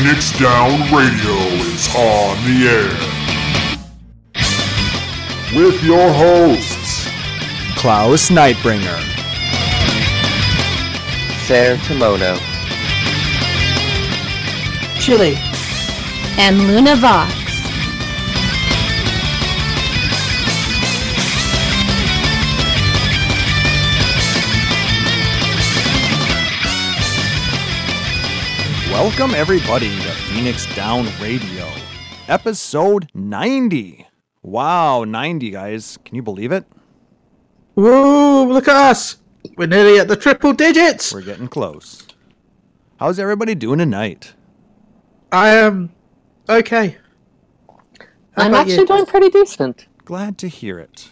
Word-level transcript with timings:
Phoenix 0.00 0.32
Down 0.38 0.80
Radio 0.96 1.36
is 1.60 1.94
on 1.94 2.34
the 2.46 2.68
air. 2.72 2.88
With 5.54 5.82
your 5.84 6.10
hosts, 6.10 7.06
Klaus 7.76 8.30
Nightbringer, 8.30 8.98
Fair 11.46 11.76
Kimono. 11.86 12.38
Chili. 14.98 15.36
and 16.38 16.66
Luna 16.66 16.96
Vox. 16.96 17.39
Welcome 29.00 29.34
everybody 29.34 29.88
to 29.88 30.10
Phoenix 30.10 30.66
Down 30.76 31.06
Radio, 31.22 31.66
episode 32.28 33.08
90. 33.14 34.06
Wow, 34.42 35.04
90 35.04 35.50
guys. 35.50 35.98
Can 36.04 36.16
you 36.16 36.22
believe 36.22 36.52
it? 36.52 36.66
Whoa, 37.76 38.44
look 38.44 38.68
at 38.68 38.76
us. 38.76 39.16
We're 39.56 39.68
nearly 39.68 39.98
at 39.98 40.08
the 40.08 40.16
triple 40.16 40.52
digits. 40.52 41.14
We're 41.14 41.22
getting 41.22 41.48
close. 41.48 42.06
How's 42.98 43.18
everybody 43.18 43.54
doing 43.54 43.78
tonight? 43.78 44.34
I 45.32 45.48
am 45.48 45.94
okay. 46.50 46.98
How 48.32 48.42
I'm 48.44 48.48
about 48.48 48.60
actually 48.66 48.80
you? 48.80 48.86
doing 48.86 49.06
pretty 49.06 49.30
decent. 49.30 49.86
Glad 50.04 50.36
to 50.36 50.46
hear 50.46 50.78
it. 50.78 51.08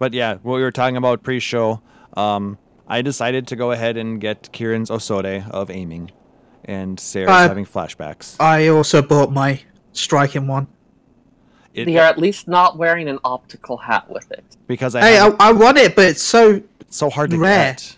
But 0.00 0.14
yeah, 0.14 0.38
what 0.42 0.56
we 0.56 0.62
were 0.62 0.72
talking 0.72 0.96
about 0.96 1.22
pre-show, 1.22 1.80
um, 2.16 2.58
I 2.88 3.02
decided 3.02 3.46
to 3.48 3.56
go 3.56 3.70
ahead 3.72 3.96
and 3.96 4.20
get 4.20 4.50
Kirin's 4.52 4.90
Osode 4.90 5.48
of 5.50 5.70
aiming, 5.70 6.10
and 6.64 6.98
Sarah's 6.98 7.30
Uh, 7.30 7.48
having 7.48 7.64
flashbacks. 7.66 8.36
I 8.40 8.68
also 8.68 9.02
bought 9.02 9.32
my 9.32 9.60
striking 9.92 10.46
one. 10.46 10.66
It- 11.74 11.86
They 11.86 11.96
are 11.98 12.06
at 12.06 12.18
least 12.18 12.48
not 12.48 12.76
wearing 12.76 13.08
an 13.08 13.18
optical 13.24 13.76
hat 13.78 14.10
with 14.10 14.30
it. 14.30 14.44
because 14.66 14.94
I 14.94 15.00
Hey, 15.02 15.18
I, 15.18 15.28
I 15.40 15.52
want 15.52 15.78
it, 15.78 15.94
but 15.96 16.06
it's 16.06 16.22
so 16.22 16.62
it's 16.80 16.96
so 16.96 17.08
hard 17.10 17.30
to 17.30 17.38
rare. 17.38 17.72
get. 17.72 17.96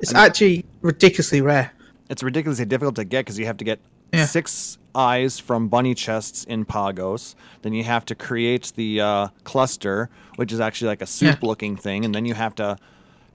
it's 0.00 0.14
actually 0.14 0.64
ridiculously 0.80 1.40
rare. 1.40 1.72
It's 2.08 2.22
ridiculously 2.22 2.64
difficult 2.64 2.96
to 2.96 3.04
get 3.04 3.24
because 3.24 3.38
you 3.38 3.46
have 3.46 3.56
to 3.58 3.64
get 3.64 3.78
Yeah. 4.12 4.26
six 4.26 4.78
eyes 4.94 5.38
from 5.38 5.68
bunny 5.68 5.94
chests 5.94 6.44
in 6.44 6.64
Pagos. 6.64 7.34
Then 7.62 7.72
you 7.72 7.84
have 7.84 8.04
to 8.06 8.14
create 8.14 8.72
the 8.76 9.00
uh, 9.00 9.28
cluster, 9.44 10.08
which 10.36 10.52
is 10.52 10.60
actually 10.60 10.88
like 10.88 11.02
a 11.02 11.06
soup-looking 11.06 11.76
thing, 11.76 12.04
and 12.04 12.14
then 12.14 12.24
you 12.24 12.34
have 12.34 12.54
to 12.56 12.76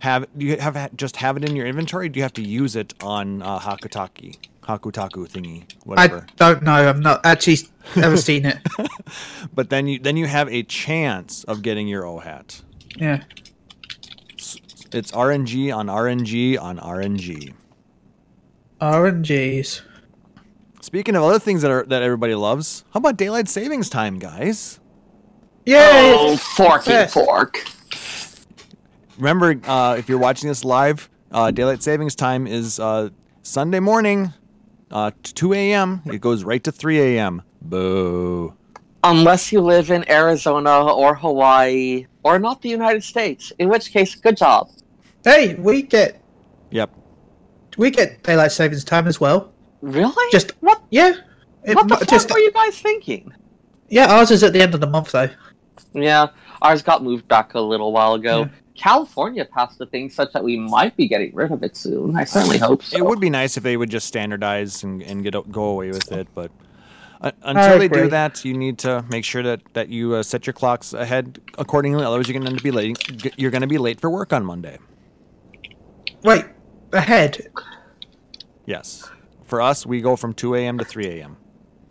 have 0.04 0.28
do 0.38 0.46
you 0.46 0.58
have 0.58 0.96
just 0.98 1.16
have 1.16 1.38
it 1.38 1.48
in 1.50 1.56
your 1.56 1.66
inventory? 1.66 2.10
Do 2.10 2.18
you 2.20 2.24
have 2.24 2.34
to 2.34 2.42
use 2.42 2.76
it 2.76 2.94
on 3.02 3.42
uh, 3.42 3.58
Hakutaki, 3.58 4.38
Hakutaku 4.64 5.30
thingy, 5.30 5.64
whatever? 5.86 6.28
I 6.30 6.34
don't 6.36 6.62
know. 6.64 6.74
I'm 6.74 7.00
not 7.00 7.26
actually 7.26 7.60
ever 7.96 8.18
seen 8.18 8.46
it. 8.46 8.58
But 9.54 9.70
then 9.70 9.88
you 9.88 10.00
then 10.00 10.18
you 10.18 10.28
have 10.28 10.50
a 10.50 10.64
chance 10.64 11.46
of 11.46 11.62
getting 11.62 11.88
your 11.88 12.06
O 12.06 12.20
hat. 12.20 12.62
Yeah. 12.98 13.24
It's 14.92 15.12
RNG 15.12 15.74
on 15.76 15.88
RNG 15.88 16.62
on 16.62 16.78
RNG. 16.80 17.54
RNGs. 18.82 19.82
Speaking 20.82 21.16
of 21.16 21.24
other 21.24 21.40
things 21.40 21.62
that 21.62 21.72
are 21.72 21.86
that 21.86 22.04
everybody 22.04 22.36
loves, 22.36 22.84
how 22.94 22.98
about 22.98 23.16
daylight 23.16 23.48
savings 23.48 23.90
time, 23.90 24.20
guys? 24.20 24.82
Yay! 25.66 26.14
Oh, 26.14 26.36
forky 26.36 26.90
Yes. 26.92 27.14
fork. 27.14 27.64
Remember, 29.18 29.56
uh, 29.66 29.96
if 29.98 30.10
you're 30.10 30.18
watching 30.18 30.50
this 30.50 30.64
live, 30.64 31.10
uh, 31.32 31.52
daylight 31.52 31.84
savings 31.84 32.16
time 32.16 32.48
is 32.48 32.80
uh, 32.80 33.10
Sunday 33.44 33.80
morning, 33.80 34.34
uh, 34.92 35.12
2 35.24 35.54
a.m. 35.54 36.02
It 36.06 36.22
goes 36.22 36.44
right 36.44 36.64
to 36.64 36.72
3 36.72 37.00
a.m. 37.18 37.42
Boo. 37.62 38.54
Unless 39.04 39.52
you 39.52 39.62
live 39.62 39.92
in 39.92 40.10
Arizona 40.10 40.86
or 40.94 41.14
Hawaii 41.14 42.08
or 42.24 42.40
not 42.40 42.62
the 42.62 42.70
United 42.70 43.04
States, 43.04 43.52
in 43.60 43.68
which 43.70 43.92
case, 43.92 44.16
good 44.16 44.38
job. 44.38 44.70
Hey, 45.24 45.56
we 45.56 45.82
get 45.84 46.22
Yep. 46.72 46.90
we 47.78 47.92
get 47.92 48.24
daylight 48.24 48.52
savings 48.52 48.84
time 48.84 49.08
as 49.08 49.20
well. 49.20 49.52
Really? 49.82 50.32
Just 50.32 50.52
what? 50.62 50.82
yeah. 50.90 51.14
It 51.66 51.76
What 51.76 51.88
the 51.88 51.98
fuck 51.98 52.08
just 52.10 52.32
were 52.32 52.40
you 52.40 52.52
guys 52.52 52.80
thinking? 52.80 53.32
yeah. 53.90 54.08
Ours 54.14 54.32
is 54.32 54.42
at 54.44 54.54
the 54.54 54.62
end 54.62 54.74
of 54.74 54.80
the 54.82 54.88
month 54.88 55.12
though. 55.12 55.30
Yeah, 55.94 56.28
ours 56.62 56.82
got 56.82 57.04
moved 57.04 57.28
back 57.28 57.54
a 57.54 57.60
little 57.60 57.92
while 57.92 58.14
ago. 58.16 58.42
Yeah. 58.44 58.48
California 58.76 59.46
passed 59.46 59.80
a 59.82 59.86
thing 59.86 60.10
such 60.10 60.34
that 60.34 60.44
we 60.44 60.58
might 60.58 60.96
be 60.98 61.08
getting 61.08 61.34
rid 61.36 61.52
of 61.52 61.64
it 61.64 61.78
soon. 61.78 62.16
I 62.16 62.24
certainly 62.24 62.58
hope 62.58 62.84
so. 62.84 62.98
It 62.98 63.06
would 63.06 63.20
be 63.20 63.30
nice 63.30 63.56
if 63.58 63.64
they 63.64 63.78
would 63.78 63.90
just 63.90 64.08
standardize 64.08 64.84
and, 64.84 65.02
and 65.04 65.24
get 65.24 65.34
go 65.52 65.66
away 65.66 65.90
with 65.90 66.12
it, 66.12 66.28
but 66.34 66.52
uh, 67.24 67.32
until 67.44 67.80
they 67.80 67.88
do 67.88 68.10
that, 68.10 68.44
you 68.44 68.54
need 68.54 68.78
to 68.80 69.04
make 69.10 69.24
sure 69.24 69.42
that 69.44 69.62
that 69.74 69.88
you 69.90 70.16
uh, 70.16 70.24
set 70.24 70.46
your 70.46 70.54
clocks 70.54 70.94
ahead 70.94 71.40
accordingly. 71.58 72.04
Otherwise, 72.04 72.28
you're 72.28 72.40
going 72.40 72.56
to 72.56 72.64
be 72.64 72.72
late. 72.72 73.40
You're 73.40 73.52
going 73.52 73.62
to 73.62 73.68
be 73.68 73.78
late 73.78 74.02
for 74.02 74.10
work 74.10 74.34
on 74.34 74.44
Monday. 74.44 74.78
Wait, 76.24 76.46
ahead. 76.92 77.48
Yes. 78.66 79.10
For 79.46 79.62
us, 79.62 79.86
we 79.86 80.02
go 80.02 80.16
from 80.16 80.34
2 80.34 80.56
a.m. 80.56 80.78
to 80.80 80.86
3 80.86 81.20
a.m. 81.20 81.38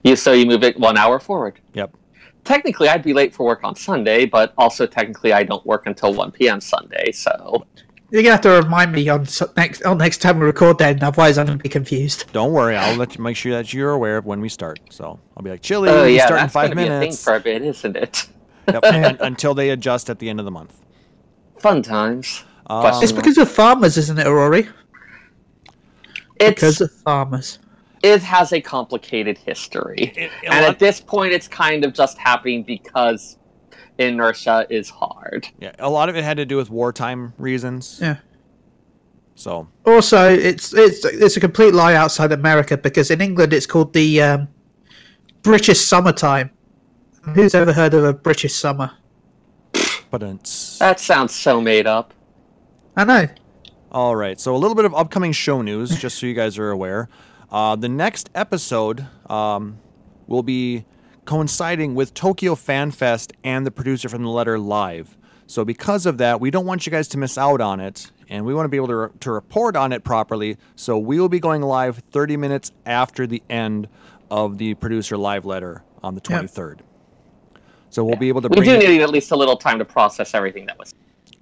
You 0.05 0.17
so 0.17 0.33
you 0.33 0.47
move 0.47 0.65
it 0.65 0.79
one 0.79 0.99
hour 0.99 1.19
forward. 1.19 1.61
Yep. 1.75 1.97
Technically, 2.45 2.89
I'd 2.89 3.03
be 3.03 3.13
late 3.15 3.35
for 3.35 3.47
work 3.47 3.61
on 3.63 3.77
Sunday, 3.77 4.25
but 4.27 4.53
also 4.59 4.87
technically, 4.87 5.33
I 5.33 5.43
don't 5.45 5.65
work 5.65 5.87
until 5.87 6.13
one 6.13 6.31
p.m. 6.33 6.61
Sunday. 6.61 7.13
So 7.13 7.65
You're 8.11 8.23
gonna 8.23 8.33
have 8.33 8.41
to 8.43 8.51
remind 8.63 8.93
me 8.93 9.09
on 9.09 9.27
next 9.57 9.83
on 9.85 9.99
next 9.99 10.19
time 10.19 10.39
we 10.41 10.47
record. 10.47 10.79
Then, 10.79 11.03
otherwise 11.03 11.39
I'm 11.39 11.47
gonna 11.47 11.59
be 11.59 11.69
confused. 11.69 12.25
Don't 12.33 12.53
worry, 12.53 12.77
I'll 12.77 12.97
let 12.97 13.17
you 13.17 13.23
make 13.23 13.37
sure 13.37 13.53
that 13.53 13.73
you're 13.73 13.93
aware 13.93 14.17
of 14.17 14.27
when 14.27 14.41
we 14.41 14.49
start. 14.49 14.81
So 14.91 15.21
I'll 15.37 15.43
be 15.43 15.51
like, 15.51 15.63
Chili, 15.63 15.89
oh 15.89 16.05
we 16.05 16.17
yeah, 16.17 16.27
start 16.27 16.41
in 16.41 16.45
that's 16.45 16.53
five 16.53 16.71
gonna 16.71 16.81
be 16.83 16.87
a 16.87 16.91
thing 16.91 17.01
minutes. 17.01 17.23
for 17.25 17.37
a 17.37 17.41
bit, 17.41 17.63
isn't 17.63 17.97
it? 17.97 18.27
Yep, 18.69 18.85
un- 18.85 19.19
until 19.21 19.55
they 19.55 19.71
adjust 19.71 20.11
at 20.11 20.19
the 20.19 20.29
end 20.29 20.41
of 20.41 20.45
the 20.45 20.51
month. 20.53 20.81
Fun 21.59 21.81
times. 21.83 22.43
Um, 22.67 23.03
It's 23.03 23.13
because 23.13 23.39
of 23.39 23.51
farmers, 23.51 23.97
isn't 23.97 24.19
it, 24.19 24.27
Rory? 24.29 24.69
It's 26.41 26.55
Because 26.61 26.81
of 26.81 26.91
farmers. 26.91 27.59
It 28.03 28.23
has 28.23 28.53
a 28.53 28.61
complicated 28.61 29.39
history, 29.39 30.13
It- 30.17 30.31
a 30.43 30.47
and 30.53 30.65
lot- 30.65 30.71
at 30.71 30.79
this 30.79 31.01
point, 31.01 31.33
it's 31.33 31.49
kind 31.49 31.85
of 31.85 31.93
just 31.95 32.19
happening 32.19 32.63
because 32.65 33.39
inertia 33.99 34.67
is 34.71 34.89
hard. 34.91 35.47
yeah, 35.61 35.73
a 35.79 35.89
lot 35.91 36.09
of 36.09 36.17
it 36.17 36.25
had 36.25 36.37
to 36.39 36.45
do 36.45 36.57
with 36.57 36.71
wartime 36.71 37.33
reasons. 37.39 37.99
Yeah. 38.01 38.17
So 39.35 39.69
Also, 39.87 40.29
it's 40.31 40.73
it's 40.75 41.05
it's 41.05 41.37
a 41.37 41.41
complete 41.41 41.75
lie 41.75 41.95
outside 41.95 42.33
America 42.33 42.77
because 42.77 43.11
in 43.11 43.21
England 43.21 43.53
it's 43.53 43.67
called 43.67 43.93
the 43.93 44.21
um, 44.23 44.49
British 45.43 45.81
summertime. 45.81 46.51
Who's 47.35 47.55
ever 47.55 47.73
heard 47.73 47.95
of 47.95 48.05
a 48.05 48.13
British 48.13 48.55
summer? 48.55 48.91
but 50.11 50.23
it's 50.23 50.79
That 50.79 51.01
sounds 51.01 51.35
so 51.35 51.61
made 51.61 51.87
up. 51.87 52.13
I 52.97 53.05
know. 53.05 53.27
all 53.91 54.15
right. 54.17 54.39
So 54.39 54.55
a 54.55 54.59
little 54.59 54.75
bit 54.75 54.85
of 54.85 54.95
upcoming 54.95 55.33
show 55.33 55.63
news, 55.63 55.97
just 55.99 56.19
so 56.19 56.27
you 56.27 56.35
guys 56.35 56.59
are 56.59 56.71
aware. 56.71 57.09
Uh, 57.53 57.77
the 57.77 57.89
next 57.89 58.31
episode 58.35 59.07
um, 59.31 59.79
will 60.27 60.43
be 60.43 60.85
coinciding 61.27 61.95
with 61.95 62.15
Tokyo 62.15 62.55
Fan 62.55 62.91
Fest 62.91 63.33
and 63.45 63.67
the 63.67 63.71
producer 63.71 64.09
from 64.09 64.23
the 64.23 64.31
letter 64.31 64.59
live. 64.59 65.17
So 65.47 65.65
because 65.65 66.07
of 66.07 66.19
that, 66.19 66.41
we 66.41 66.51
don't 66.51 66.65
want 66.65 66.87
you 66.87 66.91
guys 66.91 67.09
to 67.09 67.19
miss 67.19 67.37
out 67.37 67.61
on 67.61 67.79
it, 67.79 68.11
and 68.31 68.47
we 68.47 68.55
want 68.55 68.65
to 68.65 68.71
be 68.71 68.79
able 68.79 68.87
to, 68.89 68.97
re- 68.97 69.09
to 69.21 69.31
report 69.33 69.77
on 69.77 69.93
it 69.93 70.03
properly. 70.03 70.57
So 70.77 70.97
we 70.99 71.21
will 71.21 71.29
be 71.29 71.41
going 71.41 71.61
live 71.61 71.99
30 72.11 72.39
minutes 72.39 72.73
after 72.87 73.27
the 73.27 73.43
end 73.51 73.87
of 74.31 74.57
the 74.57 74.73
producer 74.75 75.19
live 75.19 75.45
letter 75.45 75.85
on 76.03 76.15
the 76.15 76.23
Yep. 76.29 76.45
23rd. 76.45 76.79
So 77.91 78.03
we'll 78.03 78.17
be 78.17 78.29
able 78.29 78.41
to 78.41 78.49
We 78.49 78.57
bring 78.57 78.71
do 78.71 78.75
it- 78.77 78.89
need 78.89 79.03
at 79.03 79.11
least 79.11 79.31
a 79.31 79.37
little 79.37 79.59
time 79.59 79.79
to 79.79 79.85
process 79.85 80.33
everything 80.35 80.65
that 80.67 80.79
was. 80.79 80.95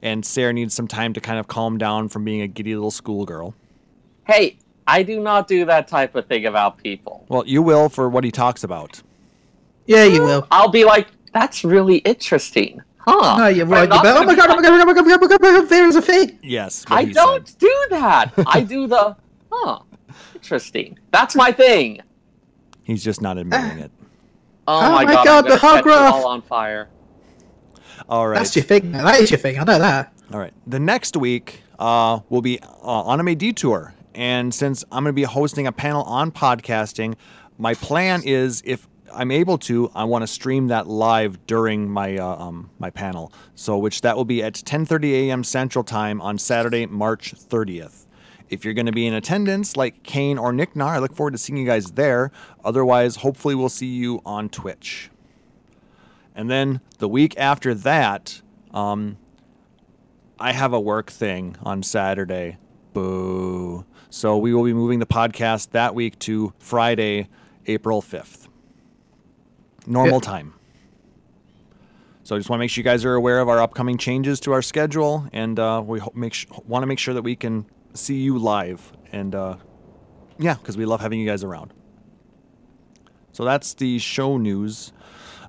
and 0.03 0.25
Sarah 0.27 0.53
needs 0.53 0.75
some 0.75 0.89
time 0.89 1.13
to 1.13 1.21
kind 1.21 1.39
of 1.39 1.47
calm 1.47 1.79
down 1.79 2.09
from 2.09 2.25
being 2.25 2.41
a 2.43 2.49
giddy 2.49 2.75
little 2.75 2.91
schoolgirl. 2.91 3.55
Hey, 4.27 4.59
I 4.91 5.03
do 5.03 5.21
not 5.21 5.47
do 5.49 5.65
that 5.67 5.89
type 5.89 6.15
of 6.15 6.27
thing 6.27 6.47
about 6.47 6.79
people. 6.79 7.25
Well, 7.29 7.45
you 7.47 7.63
will 7.63 7.89
for 7.89 8.09
what 8.09 8.25
he 8.25 8.31
talks 8.31 8.65
about. 8.65 9.03
Yeah, 9.87 10.05
you 10.05 10.23
will. 10.23 10.47
I'll 10.51 10.69
be 10.71 10.85
like, 10.85 11.09
that's 11.33 11.65
really 11.65 11.99
interesting, 11.99 12.81
huh? 12.99 13.37
No, 13.39 13.47
you're 13.49 13.67
I'm 13.67 13.73
right. 13.73 13.83
You 13.83 13.89
not 13.89 14.03
bet. 14.03 14.17
Oh 14.17 14.25
gonna 14.25 14.27
my 14.27 14.33
be 14.35 14.37
god! 14.41 14.51
Oh 14.51 14.55
like, 14.55 14.63
my 14.63 14.69
god! 14.69 14.81
Oh 14.81 14.87
my 14.87 14.93
god! 14.95 15.03
Oh 15.03 15.03
my 15.03 15.03
god! 15.03 15.19
Oh 15.19 15.21
my 15.21 15.29
god! 15.29 15.41
Oh 15.43 15.53
my 15.53 15.61
god! 15.61 15.69
There 15.69 15.87
is 15.87 15.97
a 15.97 16.03
thing. 16.03 16.39
Yes. 16.43 16.85
what 16.89 16.99
I 16.99 17.05
he 17.05 17.13
don't 17.13 17.47
said. 17.49 17.59
do 17.59 17.87
that. 17.91 18.33
I 18.47 18.61
do 18.63 18.87
the, 18.87 19.17
huh? 19.53 19.81
Interesting. 20.35 20.99
That's 21.13 21.35
my 21.37 21.53
thing. 21.53 22.01
He's 22.83 23.05
just 23.05 23.21
not 23.23 23.39
admitting 23.39 23.79
it. 23.79 23.91
Oh, 24.67 24.79
Oh 24.87 24.93
my 24.93 25.05
my 25.05 25.13
god! 25.15 25.25
God, 25.25 25.37
I'm 25.39 25.43
gonna 25.45 25.55
the 25.55 25.61
set 25.61 25.85
you 25.85 25.91
holograph. 25.93 26.11
all 26.13 26.27
on 26.29 26.43
fire. 26.43 26.89
All 28.09 28.27
right. 28.29 28.39
That's 28.39 28.55
your 28.57 28.65
thing. 28.65 28.91
man. 28.91 29.05
That 29.05 29.21
is 29.21 29.31
your 29.31 29.39
thing. 29.39 29.59
I 29.59 29.65
know 29.65 29.79
that. 29.79 30.13
All 30.33 30.39
right. 30.41 30.53
The 30.67 30.81
next 30.81 31.17
week 31.17 31.63
uh, 31.79 32.21
will 32.29 32.43
be 32.43 32.59
uh, 32.83 33.09
Anime 33.11 33.37
Detour. 33.37 33.95
And 34.15 34.53
since 34.55 34.85
I'm 34.91 35.05
going 35.05 35.13
to 35.15 35.15
be 35.15 35.23
hosting 35.23 35.67
a 35.67 35.73
panel 35.73 36.03
on 36.05 36.33
podcasting, 36.33 37.15
my 37.59 37.75
plan 37.75 38.23
is 38.25 38.63
if 38.65 38.89
I'm 39.13 39.31
able 39.31 39.59
to, 39.59 39.91
I 39.95 40.05
want 40.05 40.23
to 40.23 40.27
stream 40.27 40.69
that 40.69 40.87
live 40.87 41.47
during 41.47 41.91
my 41.91 42.17
uh, 42.17 42.37
um, 42.37 42.71
my 42.79 42.91
panel. 42.91 43.33
So 43.55 43.79
which 43.79 44.01
that 44.03 44.17
will 44.17 44.25
be 44.25 44.43
at 44.43 44.55
10:30 44.55 45.29
a.m. 45.29 45.45
Central 45.45 45.85
Time 45.85 46.21
on 46.21 46.39
Saturday, 46.39 46.87
March 46.87 47.35
30th. 47.35 48.07
If 48.49 48.65
you're 48.65 48.75
going 48.75 48.87
to 48.87 48.93
be 48.93 49.07
in 49.07 49.15
attendance, 49.15 49.77
like 49.77 50.03
Kane 50.03 50.37
or 50.37 50.53
Nick 50.53 50.75
Nar, 50.75 50.95
I 50.97 50.99
look 50.99 51.15
forward 51.15 51.33
to 51.33 51.39
seeing 51.39 51.57
you 51.57 51.67
guys 51.67 51.93
there. 51.93 52.33
Otherwise, 52.65 53.17
hopefully, 53.17 53.55
we'll 53.55 53.69
see 53.69 53.87
you 53.87 54.21
on 54.27 54.49
Twitch. 54.49 55.11
And 56.35 56.51
then 56.51 56.81
the 56.99 57.09
week 57.09 57.39
after 57.39 57.75
that, 57.75 58.43
um, 58.73 59.19
I 60.39 60.53
have 60.53 60.73
a 60.73 60.81
work 60.81 61.11
thing 61.11 61.57
on 61.63 61.83
Saturday. 61.83 62.57
Boo. 62.93 63.85
So 64.11 64.37
we 64.37 64.53
will 64.53 64.65
be 64.65 64.73
moving 64.75 64.99
the 64.99 65.07
podcast 65.07 65.71
that 65.71 65.95
week 65.95 66.19
to 66.21 66.53
Friday, 66.59 67.29
April 67.67 68.03
5th. 68.03 68.49
Normal 69.87 70.15
Yeah. 70.17 70.21
time. 70.21 70.55
So 72.25 72.37
I 72.37 72.39
just 72.39 72.49
want 72.51 72.59
to 72.59 72.63
make 72.65 72.71
sure 72.71 72.81
you 72.81 72.85
guys 72.85 73.05
are 73.05 73.15
aware 73.15 73.41
of 73.41 73.49
our 73.49 73.61
upcoming 73.61 73.99
changes 73.99 74.39
to 74.41 74.53
our 74.53 74.63
schedule, 74.63 75.27
and 75.33 75.59
uh, 75.59 75.83
we 75.85 75.99
ho- 76.01 76.13
make 76.15 76.35
sh- 76.35 76.47
want 76.67 76.83
to 76.83 76.87
make 76.87 76.99
sure 76.99 77.15
that 77.15 77.23
we 77.23 77.35
can 77.35 77.67
see 77.95 78.17
you 78.21 78.39
live. 78.39 78.93
And 79.11 79.35
uh, 79.35 79.57
yeah, 80.39 80.55
because 80.55 80.77
we 80.77 80.85
love 80.85 81.01
having 81.01 81.19
you 81.19 81.27
guys 81.27 81.43
around. 81.43 81.73
So 83.33 83.45
that's 83.45 83.75
the 83.75 83.99
show 83.99 84.37
news. 84.39 84.93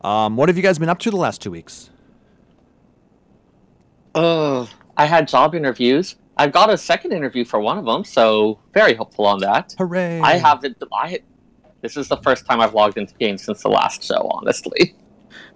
Um, 0.04 0.38
what 0.38 0.50
have 0.50 0.58
you 0.58 0.64
guys 0.64 0.80
been 0.80 0.90
up 0.90 1.00
to 1.00 1.12
the 1.12 1.18
last 1.18 1.42
two 1.42 1.52
weeks? 1.52 1.90
Ugh. 4.16 4.68
I 4.98 5.06
had 5.06 5.28
job 5.28 5.56
interviews. 5.56 6.16
I've 6.42 6.52
got 6.52 6.72
a 6.72 6.78
second 6.78 7.12
interview 7.14 7.46
for 7.46 7.60
one 7.60 7.78
of 7.78 7.86
them, 7.86 8.04
so 8.04 8.60
very 8.74 8.96
hopeful 8.96 9.28
on 9.28 9.40
that. 9.42 9.76
Hooray! 9.78 10.20
I 10.22 10.34
haven't. 10.38 10.76
I. 10.92 11.20
This 11.82 11.98
is 11.98 12.08
the 12.08 12.18
first 12.18 12.48
time 12.48 12.60
I've 12.60 12.74
logged 12.74 12.98
into 12.98 13.14
games 13.16 13.44
since 13.44 13.62
the 13.62 13.70
last 13.70 14.04
show. 14.04 14.28
Honestly, 14.34 14.96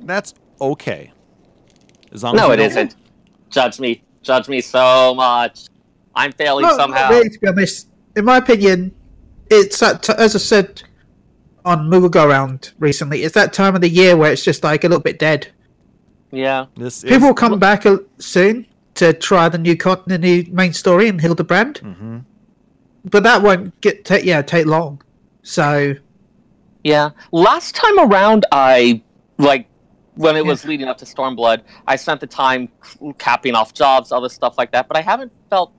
That's 0.00 0.34
okay. 0.60 1.12
As 2.12 2.22
long 2.22 2.36
no, 2.36 2.48
you 2.48 2.52
it 2.52 2.56
don't- 2.58 2.66
isn't. 2.66 2.96
Judge 3.50 3.80
me. 3.80 4.02
Judge 4.22 4.48
me 4.48 4.60
so 4.60 5.14
much. 5.14 5.66
I'm 6.14 6.32
failing 6.32 6.66
No, 6.66 6.76
somehow. 6.76 7.08
really, 7.10 7.30
to 7.30 7.38
be 7.38 7.46
honest, 7.48 7.88
in 8.14 8.26
my 8.26 8.36
opinion, 8.36 8.94
it's 9.50 9.80
that 9.80 10.02
t- 10.02 10.12
as 10.18 10.34
I 10.34 10.38
said 10.38 10.82
on 11.64 11.88
Moogle 11.88 12.10
Go 12.10 12.26
Round 12.28 12.70
recently. 12.78 13.22
It's 13.22 13.34
that 13.34 13.52
time 13.54 13.74
of 13.74 13.80
the 13.80 13.88
year 13.88 14.14
where 14.16 14.30
it's 14.30 14.44
just 14.44 14.62
like 14.62 14.84
a 14.84 14.88
little 14.88 15.02
bit 15.02 15.18
dead. 15.18 15.48
Yeah. 16.30 16.66
This 16.76 17.02
is 17.02 17.10
People 17.10 17.28
will 17.28 17.34
come 17.34 17.58
back 17.58 17.84
soon 18.18 18.66
to 18.94 19.12
try 19.12 19.48
the 19.48 19.58
new 19.58 19.76
con- 19.76 20.02
the 20.06 20.18
new 20.18 20.44
main 20.50 20.72
story 20.72 21.08
in 21.08 21.18
Hildibrand, 21.18 21.78
hmm 21.78 22.18
but 23.04 23.24
that 23.24 23.42
won't 23.42 23.80
get 23.80 24.04
ta- 24.04 24.20
yeah 24.22 24.42
take 24.42 24.66
long. 24.66 25.02
So 25.42 25.94
Yeah. 26.84 27.10
Last 27.32 27.74
time 27.74 27.98
around, 27.98 28.46
I 28.52 29.02
like 29.38 29.66
when 30.14 30.36
it 30.36 30.44
was 30.44 30.64
leading 30.64 30.88
up 30.88 30.98
to 30.98 31.04
Stormblood. 31.04 31.62
I 31.86 31.96
spent 31.96 32.20
the 32.20 32.26
time 32.26 32.68
capping 33.18 33.54
off 33.54 33.74
jobs, 33.74 34.12
other 34.12 34.28
stuff 34.28 34.56
like 34.58 34.70
that. 34.72 34.88
But 34.88 34.96
I 34.96 35.00
haven't 35.00 35.32
felt 35.50 35.72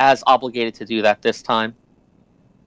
as 0.00 0.22
obligated 0.26 0.74
to 0.74 0.84
do 0.84 1.02
that 1.02 1.22
this 1.22 1.42
time. 1.42 1.74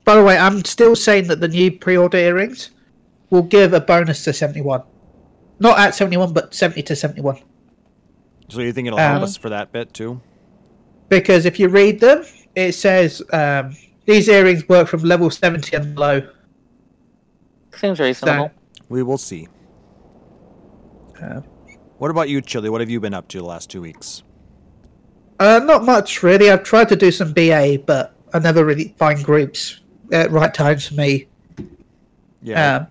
By 0.03 0.15
the 0.15 0.23
way, 0.23 0.37
I'm 0.37 0.65
still 0.65 0.95
saying 0.95 1.27
that 1.27 1.39
the 1.39 1.47
new 1.47 1.71
pre-order 1.71 2.17
earrings 2.17 2.71
will 3.29 3.43
give 3.43 3.73
a 3.73 3.79
bonus 3.79 4.23
to 4.23 4.33
71. 4.33 4.81
Not 5.59 5.77
at 5.79 5.93
71, 5.93 6.33
but 6.33 6.55
70 6.55 6.81
to 6.83 6.95
71. 6.95 7.37
So 8.51 8.59
you 8.61 8.73
think 8.73 8.87
it'll 8.87 8.99
help 8.99 9.17
Um, 9.17 9.23
us 9.23 9.37
for 9.37 9.49
that 9.49 9.71
bit 9.71 9.93
too? 9.93 10.19
Because 11.07 11.45
if 11.45 11.57
you 11.59 11.69
read 11.69 11.99
them, 12.01 12.25
it 12.55 12.73
says 12.73 13.21
um, 13.31 13.75
these 14.05 14.27
earrings 14.27 14.67
work 14.67 14.87
from 14.89 15.03
level 15.03 15.29
70 15.29 15.75
and 15.75 15.95
below. 15.95 16.27
Seems 17.75 17.99
reasonable. 17.99 18.51
We 18.89 19.03
will 19.03 19.17
see. 19.17 19.47
Uh, 21.21 21.41
What 21.97 22.11
about 22.11 22.27
you, 22.29 22.41
Chili? 22.41 22.69
What 22.69 22.81
have 22.81 22.89
you 22.89 22.99
been 22.99 23.13
up 23.13 23.27
to 23.29 23.37
the 23.37 23.45
last 23.45 23.69
two 23.69 23.81
weeks? 23.81 24.23
uh, 25.39 25.59
not 25.63 25.83
much, 25.85 26.21
really. 26.21 26.51
I've 26.51 26.63
tried 26.63 26.87
to 26.89 26.95
do 26.95 27.09
some 27.09 27.33
BA, 27.33 27.79
but 27.87 28.13
I 28.33 28.37
never 28.39 28.63
really 28.65 28.93
find 28.99 29.23
groups 29.23 29.79
at 30.11 30.29
right 30.29 30.53
times 30.53 30.87
for 30.87 30.93
me. 30.95 31.27
Yeah, 32.43 32.75
Um, 32.77 32.87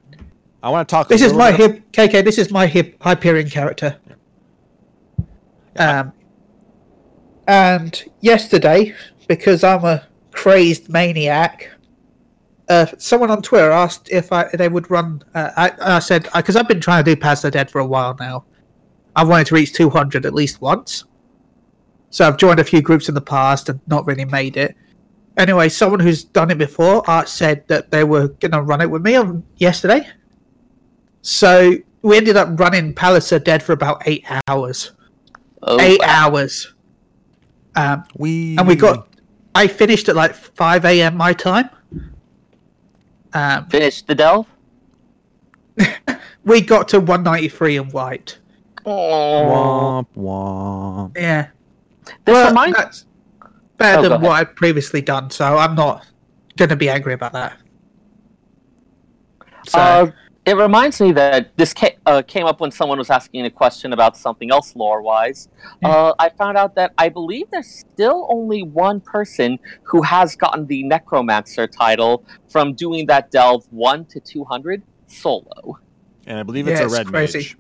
I 0.63 0.71
want 0.71 0.89
to 0.89 0.93
talk. 0.93 1.07
a 1.07 1.09
this 1.11 1.23
is 1.23 1.33
my 1.33 1.53
bit 1.57 1.61
hip, 1.61 1.93
KK, 1.93 2.25
this 2.25 2.39
is 2.39 2.51
my 2.51 2.67
hip 2.67 2.97
Hyperion 3.01 3.49
character. 3.51 3.97
Um, 5.77 6.13
and 7.47 8.05
yesterday, 8.21 8.95
because 9.29 9.65
I'm 9.65 9.85
a 9.85 10.07
crazed 10.31 10.89
maniac, 10.89 11.71
uh, 12.69 12.87
someone 12.99 13.31
on 13.31 13.43
Twitter 13.43 13.71
asked 13.71 14.09
if 14.11 14.33
I 14.33 14.49
they 14.55 14.69
would 14.69 14.91
run. 14.91 15.23
Uh, 15.35 15.51
I, 15.57 15.97
I 15.97 15.99
said 15.99 16.29
because 16.35 16.55
I've 16.55 16.69
been 16.69 16.81
trying 16.81 17.05
to 17.05 17.15
do 17.15 17.21
Pass 17.21 17.43
the 17.43 17.51
Dead 17.51 17.71
for 17.71 17.81
a 17.81 17.87
while 17.87 18.17
now. 18.21 18.45
I 19.17 19.25
wanted 19.25 19.49
to 19.49 19.57
reach 19.57 19.73
200 19.73 20.25
at 20.25 20.35
least 20.35 20.61
once. 20.61 21.05
So 22.11 22.27
I've 22.27 22.37
joined 22.37 22.61
a 22.61 22.65
few 22.65 22.81
groups 22.81 23.09
in 23.09 23.15
the 23.15 23.21
past 23.21 23.69
and 23.69 23.81
not 23.87 24.07
really 24.07 24.25
made 24.25 24.57
it. 24.57 24.77
Anyway, 25.37 25.69
someone 25.69 26.01
who's 26.01 26.25
done 26.25 26.51
it 26.51 26.59
before 26.59 27.09
uh, 27.09 27.25
said 27.25 27.67
that 27.69 27.91
they 27.91 28.05
were 28.05 28.29
going 28.29 28.53
to 28.53 28.63
run 28.63 28.81
it 28.81 28.91
with 28.91 29.03
me 29.03 29.17
on 29.17 29.45
yesterday. 29.57 30.09
So 31.23 31.75
we 32.03 32.17
ended 32.17 32.37
up 32.37 32.59
running 32.59 32.95
Palace 32.95 33.33
of 33.33 33.45
Dead 33.45 33.63
for 33.63 33.73
about 33.73 34.03
eight 34.07 34.25
hours. 34.49 34.93
Oh, 35.63 35.79
Eight 35.81 36.01
hours. 36.03 36.73
Um, 37.77 38.05
We 38.17 38.57
and 38.59 38.67
we 38.67 38.77
got. 38.77 39.09
I 39.55 39.67
finished 39.67 40.09
at 40.09 40.17
like 40.17 40.35
5 40.35 40.85
a.m. 40.85 41.17
my 41.17 41.33
time. 41.33 41.69
Um, 43.33 43.67
Finished 43.69 44.07
the 44.07 44.15
delve. 44.15 44.47
we 46.45 46.61
got 46.61 46.89
to 46.89 46.99
193 47.01 47.77
and 47.79 47.93
white. 47.93 48.39
Oh. 48.87 50.07
womp 50.07 50.07
womp. 50.17 51.17
Yeah. 51.17 51.49
This 52.25 52.33
Well, 52.35 52.49
reminds. 52.49 52.77
that's 52.77 53.07
better 53.77 54.07
Oh, 54.07 54.09
than 54.09 54.21
what 54.23 54.33
I've 54.33 54.55
previously 54.57 55.01
done, 55.03 55.31
so 55.31 55.59
I'm 55.59 55.75
not 55.75 56.07
going 56.57 56.69
to 56.71 56.77
be 56.77 56.89
angry 56.89 57.13
about 57.13 57.33
that. 57.35 57.57
So, 59.69 59.79
Uh, 59.79 60.11
it 60.51 60.57
reminds 60.57 61.01
me 61.01 61.13
that 61.13 61.57
this 61.57 61.73
ca- 61.73 61.97
uh, 62.07 62.23
came 62.27 62.45
up 62.45 62.61
when 62.61 62.73
someone 62.73 62.99
was 62.99 63.09
asking 63.09 63.47
a 63.47 63.51
question 63.51 63.93
about 63.93 64.17
something 64.17 64.51
else 64.51 64.75
lore-wise. 64.75 65.49
Uh, 65.85 66.13
I 66.19 66.29
found 66.31 66.57
out 66.59 66.75
that 66.75 66.93
I 66.99 67.09
believe 67.09 67.47
there's 67.53 67.71
still 67.85 68.27
only 68.29 68.63
one 68.65 69.01
person 69.01 69.59
who 69.85 70.03
has 70.03 70.35
gotten 70.35 70.67
the 70.67 70.83
Necromancer 70.83 71.69
title 71.69 72.25
from 72.49 72.75
doing 72.75 73.07
that 73.07 73.31
delve 73.31 73.65
one 73.71 74.05
to 74.07 74.19
two 74.19 74.43
hundred 74.45 74.83
solo. 75.07 75.79
And 76.27 76.37
I 76.41 76.43
believe 76.43 76.67
it's 76.67 76.81
Yeah, 76.81 76.85
a 76.85 76.89
it's 76.89 76.99
red 76.99 77.07
crazy. 77.07 77.39
mage. 77.39 77.57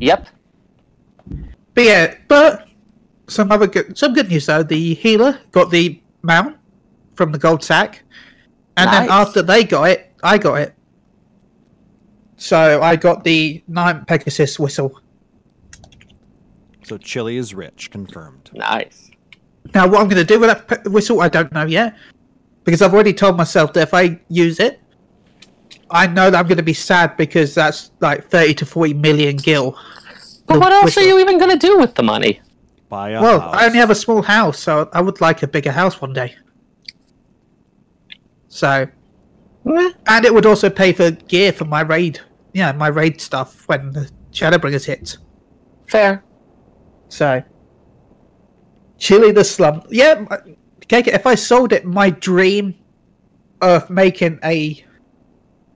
Yep. 0.00 0.28
but 1.74 1.84
yeah, 1.84 2.14
but 2.28 2.68
some 3.26 3.50
other 3.50 3.66
good, 3.66 3.96
some 3.96 4.12
good 4.12 4.28
news 4.28 4.44
though. 4.46 4.62
The 4.62 4.94
healer 4.94 5.40
got 5.50 5.70
the 5.70 5.98
mount 6.22 6.58
from 7.14 7.32
the 7.32 7.38
gold 7.38 7.64
sack, 7.64 8.02
and 8.76 8.90
then 8.92 9.08
after 9.08 9.40
they 9.40 9.64
got 9.64 9.84
it, 9.88 10.12
I 10.22 10.36
got 10.36 10.56
it. 10.60 10.74
So 12.40 12.80
I 12.80 12.96
got 12.96 13.22
the 13.22 13.62
nine 13.68 14.02
Pegasus 14.06 14.58
whistle. 14.58 14.98
So 16.84 16.96
Chili 16.96 17.36
is 17.36 17.54
rich, 17.54 17.90
confirmed. 17.90 18.48
Nice. 18.54 19.10
Now, 19.74 19.86
what 19.86 20.00
I'm 20.00 20.08
going 20.08 20.16
to 20.16 20.24
do 20.24 20.40
with 20.40 20.48
that 20.48 20.66
pe- 20.66 20.90
whistle, 20.90 21.20
I 21.20 21.28
don't 21.28 21.52
know 21.52 21.66
yet, 21.66 21.94
because 22.64 22.80
I've 22.80 22.94
already 22.94 23.12
told 23.12 23.36
myself 23.36 23.74
that 23.74 23.82
if 23.82 23.92
I 23.92 24.18
use 24.28 24.58
it, 24.58 24.80
I 25.90 26.06
know 26.06 26.30
that 26.30 26.38
I'm 26.38 26.46
going 26.46 26.56
to 26.56 26.62
be 26.62 26.72
sad 26.72 27.14
because 27.18 27.54
that's 27.54 27.90
like 28.00 28.30
30 28.30 28.54
to 28.54 28.66
40 28.66 28.94
million 28.94 29.36
gil. 29.36 29.78
But 30.46 30.60
what 30.60 30.72
else 30.72 30.86
whistle. 30.86 31.02
are 31.02 31.06
you 31.06 31.18
even 31.18 31.36
going 31.36 31.50
to 31.50 31.58
do 31.58 31.78
with 31.78 31.94
the 31.94 32.02
money? 32.02 32.40
Buy 32.88 33.10
a 33.10 33.20
Well, 33.20 33.40
house. 33.40 33.54
I 33.54 33.66
only 33.66 33.78
have 33.78 33.90
a 33.90 33.94
small 33.94 34.22
house, 34.22 34.58
so 34.58 34.88
I 34.94 35.02
would 35.02 35.20
like 35.20 35.42
a 35.42 35.46
bigger 35.46 35.72
house 35.72 36.00
one 36.00 36.14
day. 36.14 36.34
So, 38.48 38.88
and 39.66 40.24
it 40.24 40.32
would 40.32 40.46
also 40.46 40.70
pay 40.70 40.94
for 40.94 41.10
gear 41.10 41.52
for 41.52 41.66
my 41.66 41.82
raid, 41.82 42.18
yeah, 42.52 42.72
my 42.72 42.88
raid 42.88 43.20
stuff 43.20 43.66
when 43.68 43.92
the 43.92 44.10
Shadowbringers 44.32 44.84
hit. 44.86 45.16
Fair. 45.88 46.24
So, 47.08 47.42
Chili 48.98 49.32
the 49.32 49.44
Slum. 49.44 49.82
Yeah, 49.90 50.26
my- 50.28 50.38
KK, 50.88 51.08
if 51.08 51.26
I 51.26 51.34
sold 51.34 51.72
it, 51.72 51.84
my 51.84 52.10
dream 52.10 52.74
of 53.60 53.88
making 53.90 54.38
a 54.44 54.84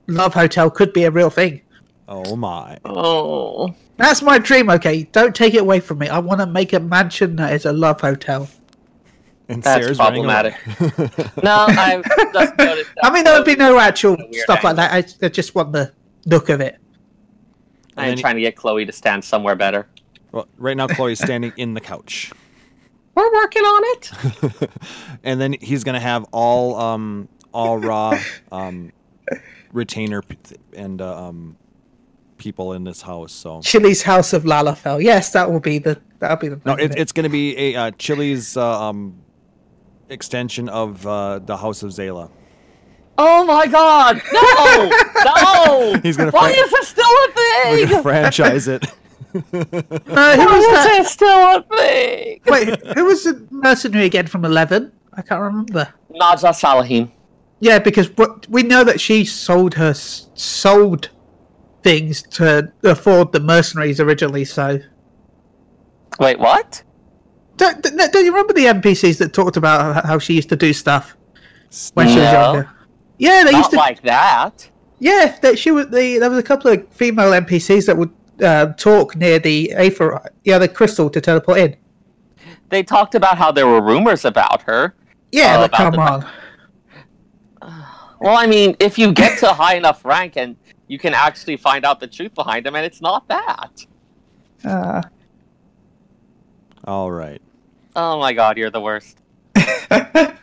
love 0.09 0.35
hotel 0.35 0.71
could 0.71 0.93
be 0.93 1.04
a 1.04 1.11
real 1.11 1.31
thing. 1.31 1.61
oh 2.09 2.37
my. 2.37 2.78
Oh. 2.85 3.75
That's 3.97 4.23
my 4.23 4.38
dream, 4.38 4.71
okay? 4.71 5.04
Don't 5.04 5.35
take 5.35 5.54
it 5.54 5.61
away 5.61 5.78
from 5.81 5.99
me. 5.99 6.09
I 6.09 6.19
want 6.19 6.40
to 6.40 6.47
make 6.47 6.73
a 6.73 6.81
mansion 6.81 7.37
that 7.37 7.52
is 7.52 7.64
a 7.64 7.73
love 7.73 8.00
hotel. 8.00 8.49
And 9.49 9.62
That's 9.62 9.83
Sarah's 9.85 9.99
running 9.99 10.25
away. 10.25 10.57
No, 11.43 11.66
I've 11.69 12.04
just 12.33 12.59
noticed. 12.59 12.90
I 13.02 13.11
mean, 13.12 13.25
there 13.25 13.35
would 13.37 13.45
be 13.45 13.54
no 13.54 13.78
actual 13.78 14.16
Weird 14.16 14.35
stuff 14.43 14.64
like 14.64 14.76
that. 14.76 14.93
I, 14.93 15.26
I 15.26 15.28
just 15.28 15.54
want 15.54 15.73
the 15.73 15.93
look 16.26 16.49
of 16.49 16.61
it. 16.61 16.78
I'm 17.97 18.04
And 18.04 18.11
then- 18.11 18.19
trying 18.19 18.35
to 18.37 18.40
get 18.40 18.57
Chloe 18.57 18.85
to 18.85 18.93
stand 18.93 19.25
somewhere 19.25 19.54
better. 19.57 19.87
well, 20.33 20.49
right 20.59 20.76
now 20.76 20.87
Chloe's 20.88 21.21
standing 21.21 21.52
in 21.57 21.75
the 21.75 21.81
couch. 21.81 22.33
We're 23.14 23.33
working 23.33 23.62
on 23.62 23.83
it. 23.93 24.71
and 25.23 25.40
then 25.40 25.54
he's 25.61 25.85
gonna 25.85 26.00
have 26.00 26.25
all 26.33 26.75
um 26.81 27.28
all 27.52 27.78
raw 27.78 28.19
um 28.52 28.90
retainer 29.73 30.21
p- 30.23 30.37
and 30.73 31.00
uh, 31.00 31.26
um 31.28 31.57
people 32.38 32.73
in 32.73 32.83
this 32.83 33.00
house. 33.02 33.33
So 33.33 33.61
Chili's 33.62 34.02
House 34.02 34.33
of 34.33 34.43
Lalafell. 34.43 35.00
Yes, 35.00 35.31
that 35.31 35.49
will 35.49 35.61
be 35.61 35.78
the 35.78 36.00
that'll 36.19 36.37
be 36.38 36.49
the 36.49 36.61
no, 36.64 36.75
name 36.75 36.90
it, 36.90 36.99
it's 36.99 37.12
gonna 37.12 37.28
be 37.28 37.57
a 37.57 37.76
uh, 37.76 37.90
Chili's 37.93 38.57
uh, 38.57 38.88
um 38.88 39.14
extension 40.09 40.69
of 40.69 41.07
uh, 41.07 41.38
the 41.38 41.57
House 41.57 41.85
of 41.85 41.90
Zayla. 41.93 42.28
Oh 43.16 43.44
my 43.44 43.66
god! 43.66 44.21
No! 44.33 44.90
no! 45.94 46.00
He's 46.02 46.16
gonna 46.16 46.30
Why 46.33 46.52
fight- 46.52 46.59
is 46.59 46.73
it 46.73 46.85
still 46.85 47.04
a 47.04 47.28
We're 47.37 47.76
thing? 47.76 47.88
gonna 47.88 48.02
franchise 48.02 48.68
it. 48.68 48.85
No, 49.35 49.40
uh, 49.52 49.62
who 49.62 49.62
Why 50.14 50.47
was 50.47 50.64
is 50.64 50.71
that? 50.85 50.99
it 51.00 51.06
still 51.06 51.28
a 51.28 51.62
thing? 51.76 52.40
Wait, 52.47 52.87
who 52.97 53.04
was 53.04 53.25
the 53.25 53.47
mercenary 53.50 54.04
again 54.06 54.26
from 54.26 54.44
Eleven? 54.44 54.92
I 55.12 55.23
can't 55.23 55.40
remember. 55.40 55.92
Naja 56.11 56.50
Salaheem. 56.52 57.11
Yeah, 57.61 57.78
because 57.78 58.11
we 58.49 58.62
know 58.64 58.83
that 58.85 59.00
she 59.00 59.25
sold 59.25 59.75
her 59.75 59.94
sold 59.94 61.11
things 61.83 62.23
to 62.23 62.73
afford 62.83 63.33
the 63.33 63.40
mercenaries 63.40 64.00
originally. 64.00 64.44
So 64.44 64.80
Wait, 66.18 66.38
what? 66.38 66.83
don't, 67.56 67.80
don't 67.83 68.12
don't 68.12 68.25
you 68.25 68.33
remember 68.33 68.52
the 68.52 68.64
NPCs 68.66 69.18
that 69.18 69.33
talked 69.33 69.56
about 69.56 69.94
how- 69.94 70.02
how 70.09 70.18
she 70.18 70.35
used 70.35 70.49
to 70.49 70.56
do 70.56 70.73
stuff 70.73 71.16
when 71.94 72.09
she 72.09 72.18
was 72.18 72.33
younger? 72.33 72.71
Yeah, 73.18 73.44
they 73.44 73.52
used 73.52 73.71
to. 73.71 73.76
like 73.76 74.02
that. 74.02 74.68
Yeah, 74.99 75.37
that 75.42 75.59
she 75.59 75.71
was. 75.71 75.87
The, 75.88 76.18
there 76.18 76.30
was 76.30 76.38
a 76.38 76.42
couple 76.42 76.71
of 76.73 76.88
female 76.88 77.30
NPCs 77.33 77.87
that 77.87 77.97
would 77.97 78.11
uh, 78.42 78.73
talk 78.75 79.16
near 79.16 79.38
the 79.38 79.73
Aether, 79.73 80.21
yeah, 80.44 80.59
the 80.59 80.68
crystal 80.68 81.09
to 81.11 81.21
teleport 81.21 81.59
in. 81.59 81.76
They 82.71 82.83
talked 82.83 83.14
about 83.14 83.38
how 83.38 83.52
there 83.52 83.66
were 83.66 83.80
rumors 83.83 84.25
about 84.25 84.62
her. 84.62 84.94
Yeah, 85.33 85.59
but 85.59 85.71
about 85.71 85.76
come 85.76 85.92
the- 85.92 86.00
on. 87.71 87.85
Well, 88.21 88.37
I 88.38 88.47
mean, 88.47 88.75
if 88.80 88.99
you 88.99 89.12
get 89.12 89.38
to 89.40 89.50
a 89.50 89.52
high 89.52 89.75
enough 89.75 90.02
rank 90.04 90.37
and 90.37 90.56
you 90.88 90.99
can 90.99 91.12
actually 91.12 91.59
find 91.59 91.85
out 91.85 92.00
the 92.00 92.06
truth 92.06 92.33
behind 92.35 92.64
them, 92.64 92.75
and 92.75 92.87
it's 92.87 93.02
not 93.02 93.28
that. 93.28 93.85
Uh, 94.64 95.02
All 96.85 97.11
right. 97.11 97.42
Oh 97.94 98.18
my 98.18 98.33
god, 98.33 98.56
you're 98.56 98.71
the 98.71 98.80
worst. 98.80 99.18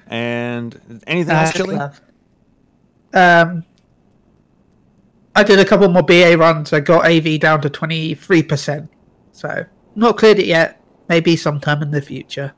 And 0.08 0.80
anything 1.08 1.34
else, 1.36 1.50
uh, 1.50 1.54
Chili? 1.54 1.76
love. 1.78 2.02
Um, 3.14 3.66
I 5.36 5.44
did 5.44 5.60
a 5.60 5.66
couple 5.66 5.88
more 5.90 6.04
BA 6.04 6.38
runs. 6.38 6.74
I 6.74 6.80
got 6.80 7.06
AV 7.06 7.40
down 7.40 7.62
to 7.62 7.70
twenty 7.70 8.16
three 8.16 8.44
percent. 8.44 8.90
So 9.32 9.66
not 9.96 10.18
cleared 10.18 10.40
it 10.40 10.46
yet. 10.46 10.84
Maybe 11.10 11.36
sometime 11.36 11.82
in 11.82 11.92
the 11.92 12.02
future. 12.02 12.54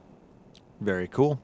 Very 0.81 1.07
cool. 1.07 1.41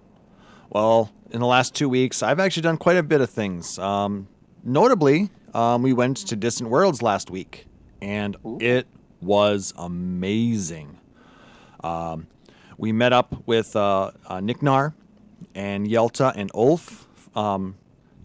Well, 0.70 1.12
in 1.32 1.40
the 1.40 1.48
last 1.48 1.74
two 1.76 1.90
weeks, 1.90 2.22
I've 2.22 2.40
actually 2.40 2.64
done 2.64 2.78
quite 2.78 2.98
a 2.98 3.04
bit 3.04 3.22
of 3.22 3.30
things. 3.30 3.80
Um, 3.80 4.28
notably, 4.64 5.30
um, 5.54 5.82
we 5.82 5.94
went 5.94 6.18
to 6.18 6.36
Distant 6.36 6.70
Worlds 6.70 7.02
last 7.02 7.32
week, 7.32 7.66
and 8.02 8.36
it 8.60 8.88
was 9.22 9.74
amazing. 9.78 11.00
Um, 11.84 12.28
we 12.78 12.92
met 12.92 13.14
up 13.14 13.36
with 13.46 13.76
uh, 13.76 14.12
uh, 14.28 14.40
Nicknar 14.40 14.94
and 15.56 15.88
Yelta 15.88 16.34
and 16.36 16.52
Ulf. 16.54 17.08
Um, 17.36 17.76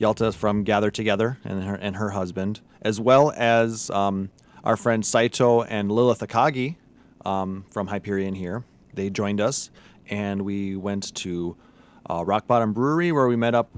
Yelta 0.05 0.35
from 0.35 0.65
Gather 0.65 0.91
Together 0.91 1.39
and 1.45 1.65
her 1.65 1.77
and 1.77 1.97
her 1.97 2.11
husband, 2.11 2.61
as 2.83 3.01
well 3.01 3.33
as 3.35 3.89
um, 3.89 4.29
our 4.63 4.77
friend 4.77 5.05
Saito 5.05 5.63
and 5.63 5.91
Lilith 5.91 6.21
Akagi 6.21 6.77
um, 7.25 7.65
from 7.71 7.87
Hyperion 7.87 8.35
here. 8.35 8.65
They 8.93 9.09
joined 9.09 9.41
us, 9.41 9.71
and 10.11 10.43
we 10.43 10.77
went 10.77 11.15
to 11.15 11.57
uh, 12.11 12.23
Rock 12.23 12.47
Bottom 12.47 12.75
Brewery 12.75 13.13
where 13.13 13.27
we 13.27 13.37
met 13.37 13.55
up 13.55 13.75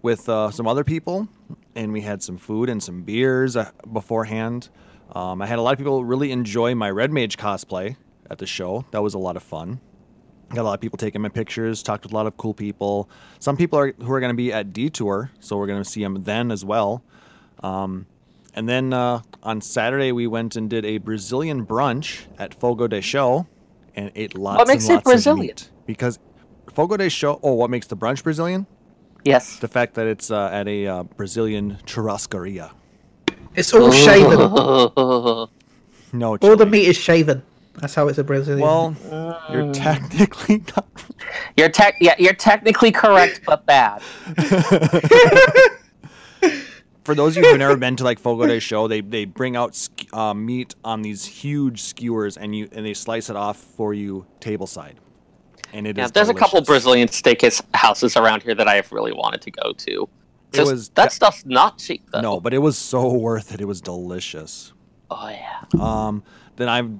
with 0.00 0.26
uh, 0.30 0.50
some 0.50 0.66
other 0.66 0.82
people, 0.82 1.28
and 1.74 1.92
we 1.92 2.00
had 2.00 2.22
some 2.22 2.38
food 2.38 2.70
and 2.70 2.82
some 2.82 3.02
beers 3.02 3.54
uh, 3.54 3.70
beforehand. 3.92 4.70
Um, 5.14 5.42
I 5.42 5.46
had 5.46 5.58
a 5.58 5.62
lot 5.62 5.72
of 5.72 5.78
people 5.78 6.06
really 6.06 6.32
enjoy 6.32 6.74
my 6.74 6.90
Red 6.90 7.12
Mage 7.12 7.36
cosplay 7.36 7.96
at 8.30 8.38
the 8.38 8.46
show. 8.46 8.86
That 8.92 9.02
was 9.02 9.12
a 9.12 9.18
lot 9.18 9.36
of 9.36 9.42
fun. 9.42 9.80
Got 10.50 10.60
a 10.60 10.62
lot 10.62 10.74
of 10.74 10.80
people 10.80 10.96
taking 10.96 11.20
my 11.20 11.28
pictures. 11.28 11.82
Talked 11.82 12.04
with 12.04 12.12
a 12.12 12.14
lot 12.14 12.26
of 12.26 12.36
cool 12.36 12.54
people. 12.54 13.08
Some 13.40 13.56
people 13.56 13.78
are 13.78 13.92
who 13.92 14.12
are 14.12 14.20
going 14.20 14.30
to 14.30 14.36
be 14.36 14.52
at 14.52 14.72
Detour, 14.72 15.30
so 15.40 15.56
we're 15.56 15.66
going 15.66 15.82
to 15.82 15.88
see 15.88 16.02
them 16.02 16.22
then 16.22 16.50
as 16.52 16.64
well. 16.64 17.02
Um, 17.62 18.06
and 18.54 18.68
then 18.68 18.92
uh, 18.92 19.20
on 19.42 19.60
Saturday 19.60 20.12
we 20.12 20.26
went 20.26 20.56
and 20.56 20.70
did 20.70 20.84
a 20.84 20.98
Brazilian 20.98 21.66
brunch 21.66 22.26
at 22.38 22.54
Fogo 22.54 22.86
de 22.86 23.00
Chão, 23.00 23.46
and 23.96 24.12
ate 24.14 24.36
lots 24.38 24.58
what 24.58 24.68
makes 24.68 24.84
and 24.84 24.92
it 24.92 24.94
lots 24.94 25.04
Brazilian? 25.04 25.40
of 25.40 25.46
meat. 25.46 25.70
Because 25.84 26.18
Fogo 26.74 26.96
de 26.96 27.06
Chão. 27.08 27.40
Oh, 27.42 27.54
what 27.54 27.68
makes 27.70 27.88
the 27.88 27.96
brunch 27.96 28.22
Brazilian? 28.22 28.66
Yes. 29.24 29.58
The 29.58 29.68
fact 29.68 29.94
that 29.94 30.06
it's 30.06 30.30
uh, 30.30 30.48
at 30.52 30.68
a 30.68 30.86
uh, 30.86 31.02
Brazilian 31.02 31.76
churrascaria. 31.86 32.70
It's 33.56 33.74
all 33.74 33.90
shaven. 33.90 35.48
No, 36.12 36.36
All 36.40 36.56
the 36.56 36.64
meat 36.64 36.86
is 36.86 36.96
shaven. 36.96 37.42
That's 37.80 37.94
how 37.94 38.08
it's 38.08 38.18
a 38.18 38.24
Brazilian. 38.24 38.66
Well, 38.66 38.96
Mm. 39.08 39.52
you're 39.52 39.72
technically 39.74 40.62
not. 40.74 40.86
You're 41.56 41.68
tech. 41.68 41.96
Yeah, 42.00 42.14
you're 42.18 42.34
technically 42.34 42.90
correct, 42.92 43.40
but 43.46 43.66
bad. 43.66 44.00
For 47.04 47.14
those 47.14 47.36
of 47.36 47.42
you 47.44 47.50
who've 47.50 47.58
never 47.58 47.76
been 47.76 47.94
to 47.96 48.04
like 48.04 48.18
Fogo 48.18 48.46
de 48.46 48.58
Chão, 48.58 48.88
they 48.88 49.00
they 49.00 49.24
bring 49.24 49.54
out 49.56 49.88
uh, 50.12 50.34
meat 50.34 50.74
on 50.84 51.02
these 51.02 51.24
huge 51.24 51.82
skewers 51.82 52.36
and 52.36 52.54
you 52.54 52.68
and 52.72 52.84
they 52.84 52.94
slice 52.94 53.30
it 53.30 53.36
off 53.36 53.56
for 53.58 53.94
you 53.94 54.26
tableside. 54.40 54.94
And 55.72 55.86
it 55.86 55.96
is 55.98 56.02
Yeah, 56.02 56.08
there's 56.08 56.28
a 56.30 56.34
couple. 56.34 56.60
Brazilian 56.62 57.06
steakhouse 57.08 57.62
houses 57.74 58.16
around 58.16 58.42
here 58.42 58.54
that 58.56 58.66
I 58.66 58.74
have 58.74 58.90
really 58.90 59.12
wanted 59.12 59.40
to 59.42 59.50
go 59.52 59.72
to. 59.72 60.08
It 60.52 60.64
was 60.66 60.88
that 60.90 61.10
de- 61.10 61.14
stuff's 61.14 61.44
not 61.46 61.78
cheap 61.78 62.02
though. 62.10 62.20
No, 62.22 62.40
but 62.40 62.52
it 62.52 62.58
was 62.58 62.76
so 62.76 63.12
worth 63.12 63.52
it. 63.54 63.60
It 63.60 63.66
was 63.66 63.80
delicious. 63.80 64.72
Oh 65.10 65.28
yeah. 65.28 65.62
Um, 65.80 66.24
then 66.56 66.68
I've 66.68 66.90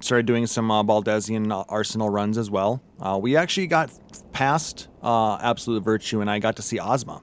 started 0.00 0.26
doing 0.26 0.46
some 0.46 0.70
uh, 0.70 0.82
Baldesion 0.82 1.52
uh, 1.52 1.64
Arsenal 1.68 2.08
runs 2.08 2.38
as 2.38 2.50
well. 2.50 2.82
Uh, 3.00 3.18
we 3.20 3.36
actually 3.36 3.66
got 3.66 3.90
past 4.32 4.88
uh, 5.02 5.38
Absolute 5.42 5.82
Virtue, 5.82 6.20
and 6.20 6.30
I 6.30 6.38
got 6.38 6.56
to 6.56 6.62
see 6.62 6.78
Ozma. 6.78 7.22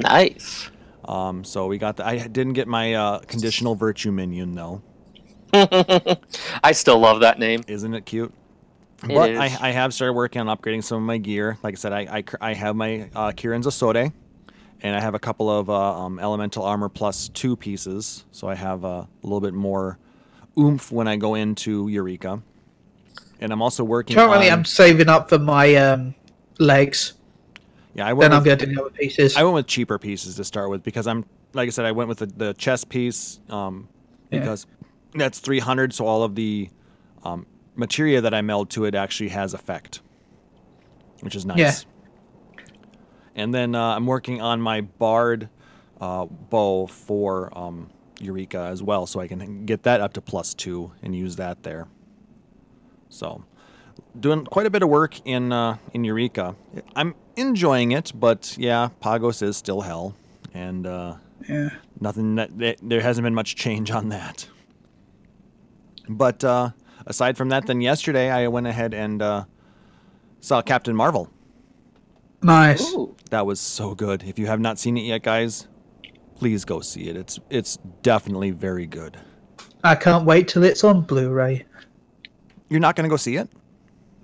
Nice. 0.00 0.70
Um, 1.04 1.44
so 1.44 1.66
we 1.66 1.78
got 1.78 1.96
the, 1.96 2.06
I 2.06 2.26
didn't 2.26 2.54
get 2.54 2.66
my 2.66 2.94
uh, 2.94 3.18
conditional 3.20 3.74
virtue 3.74 4.10
minion 4.10 4.54
though. 4.54 4.82
I 5.52 6.72
still 6.72 6.98
love 6.98 7.20
that 7.20 7.38
name. 7.38 7.62
Isn't 7.68 7.94
it 7.94 8.06
cute? 8.06 8.32
It 9.02 9.08
but. 9.08 9.36
I, 9.36 9.44
I 9.60 9.70
have 9.70 9.92
started 9.92 10.14
working 10.14 10.40
on 10.40 10.56
upgrading 10.56 10.82
some 10.84 10.96
of 10.96 11.04
my 11.04 11.18
gear. 11.18 11.58
Like 11.62 11.74
I 11.74 11.76
said, 11.76 11.92
I, 11.92 12.00
I, 12.00 12.24
I 12.40 12.54
have 12.54 12.74
my 12.74 13.10
uh, 13.14 13.32
Kirin's 13.32 13.66
Osode, 13.66 14.12
and 14.80 14.96
I 14.96 15.00
have 15.00 15.14
a 15.14 15.18
couple 15.18 15.50
of 15.50 15.68
uh, 15.68 15.98
um, 15.98 16.18
Elemental 16.18 16.64
Armor 16.64 16.88
Plus 16.88 17.28
2 17.28 17.56
pieces. 17.56 18.24
So 18.32 18.48
I 18.48 18.54
have 18.54 18.84
uh, 18.84 18.88
a 18.88 19.08
little 19.22 19.40
bit 19.40 19.54
more 19.54 19.98
oomph 20.58 20.92
when 20.92 21.08
I 21.08 21.16
go 21.16 21.34
into 21.34 21.88
Eureka. 21.88 22.42
And 23.40 23.52
I'm 23.52 23.60
also 23.62 23.84
working 23.84 24.16
currently 24.16 24.50
on... 24.50 24.60
I'm 24.60 24.64
saving 24.64 25.08
up 25.08 25.28
for 25.28 25.38
my 25.38 25.74
um, 25.74 26.14
legs. 26.58 27.14
yeah, 27.94 28.06
I 28.06 28.12
went 28.12 28.30
Then 28.30 28.38
I'm 28.38 28.38
with, 28.42 28.46
going 28.46 28.58
to 28.58 28.66
do 28.66 28.74
the 28.74 28.80
other 28.80 28.90
pieces. 28.90 29.36
I 29.36 29.42
went 29.42 29.54
with 29.54 29.66
cheaper 29.66 29.98
pieces 29.98 30.36
to 30.36 30.44
start 30.44 30.70
with 30.70 30.82
because 30.82 31.06
I'm, 31.06 31.24
like 31.52 31.66
I 31.66 31.70
said, 31.70 31.84
I 31.84 31.92
went 31.92 32.08
with 32.08 32.18
the, 32.18 32.26
the 32.26 32.54
chest 32.54 32.88
piece 32.88 33.40
um, 33.50 33.88
Yeah. 34.30 34.40
because 34.40 34.66
that's 35.14 35.40
300. 35.40 35.92
So 35.92 36.06
all 36.06 36.22
of 36.22 36.34
the 36.34 36.70
um, 37.24 37.46
materia 37.74 38.20
that 38.20 38.34
I 38.34 38.40
meld 38.42 38.70
to 38.70 38.84
it 38.84 38.94
actually 38.94 39.30
has 39.30 39.52
effect, 39.54 40.00
which 41.20 41.34
is 41.34 41.44
nice. 41.44 41.58
Yeah. 41.58 42.62
And 43.36 43.52
then 43.52 43.74
uh, 43.74 43.96
I'm 43.96 44.06
working 44.06 44.40
on 44.40 44.60
my 44.60 44.82
Bard 44.82 45.48
uh, 46.00 46.26
bow 46.26 46.86
for 46.86 47.56
um, 47.58 47.90
Eureka 48.20 48.58
as 48.58 48.82
well, 48.82 49.06
so 49.06 49.20
I 49.20 49.28
can 49.28 49.66
get 49.66 49.82
that 49.84 50.00
up 50.00 50.12
to 50.14 50.20
plus 50.20 50.54
two 50.54 50.92
and 51.02 51.14
use 51.14 51.36
that 51.36 51.62
there. 51.62 51.88
So, 53.08 53.44
doing 54.18 54.44
quite 54.44 54.66
a 54.66 54.70
bit 54.70 54.82
of 54.82 54.88
work 54.88 55.20
in 55.26 55.52
uh, 55.52 55.76
in 55.92 56.04
Eureka. 56.04 56.54
I'm 56.96 57.14
enjoying 57.36 57.92
it, 57.92 58.12
but 58.14 58.56
yeah, 58.58 58.88
Pagos 59.00 59.42
is 59.42 59.56
still 59.56 59.80
hell, 59.80 60.14
and 60.52 60.86
uh, 60.86 61.16
yeah. 61.48 61.70
nothing. 62.00 62.36
That, 62.36 62.56
that- 62.58 62.78
there 62.82 63.00
hasn't 63.00 63.24
been 63.24 63.34
much 63.34 63.56
change 63.56 63.90
on 63.90 64.08
that. 64.10 64.46
But 66.08 66.44
uh, 66.44 66.70
aside 67.06 67.36
from 67.36 67.48
that, 67.48 67.66
then 67.66 67.80
yesterday 67.80 68.30
I 68.30 68.48
went 68.48 68.66
ahead 68.66 68.94
and 68.94 69.22
uh, 69.22 69.44
saw 70.40 70.60
Captain 70.62 70.94
Marvel. 70.94 71.30
Nice. 72.42 72.92
Ooh. 72.92 73.16
That 73.30 73.46
was 73.46 73.58
so 73.58 73.94
good. 73.94 74.22
If 74.22 74.38
you 74.38 74.46
have 74.46 74.60
not 74.60 74.78
seen 74.78 74.98
it 74.98 75.02
yet, 75.02 75.22
guys, 75.22 75.66
please 76.44 76.62
go 76.66 76.78
see 76.80 77.08
it. 77.08 77.16
It's 77.16 77.40
it's 77.48 77.78
definitely 78.02 78.50
very 78.50 78.84
good. 78.86 79.16
I 79.82 79.94
can't 79.94 80.26
wait 80.26 80.46
till 80.46 80.62
it's 80.62 80.84
on 80.84 81.00
Blu-ray. 81.00 81.64
You're 82.68 82.80
not 82.80 82.96
going 82.96 83.04
to 83.04 83.08
go 83.08 83.16
see 83.16 83.36
it? 83.36 83.48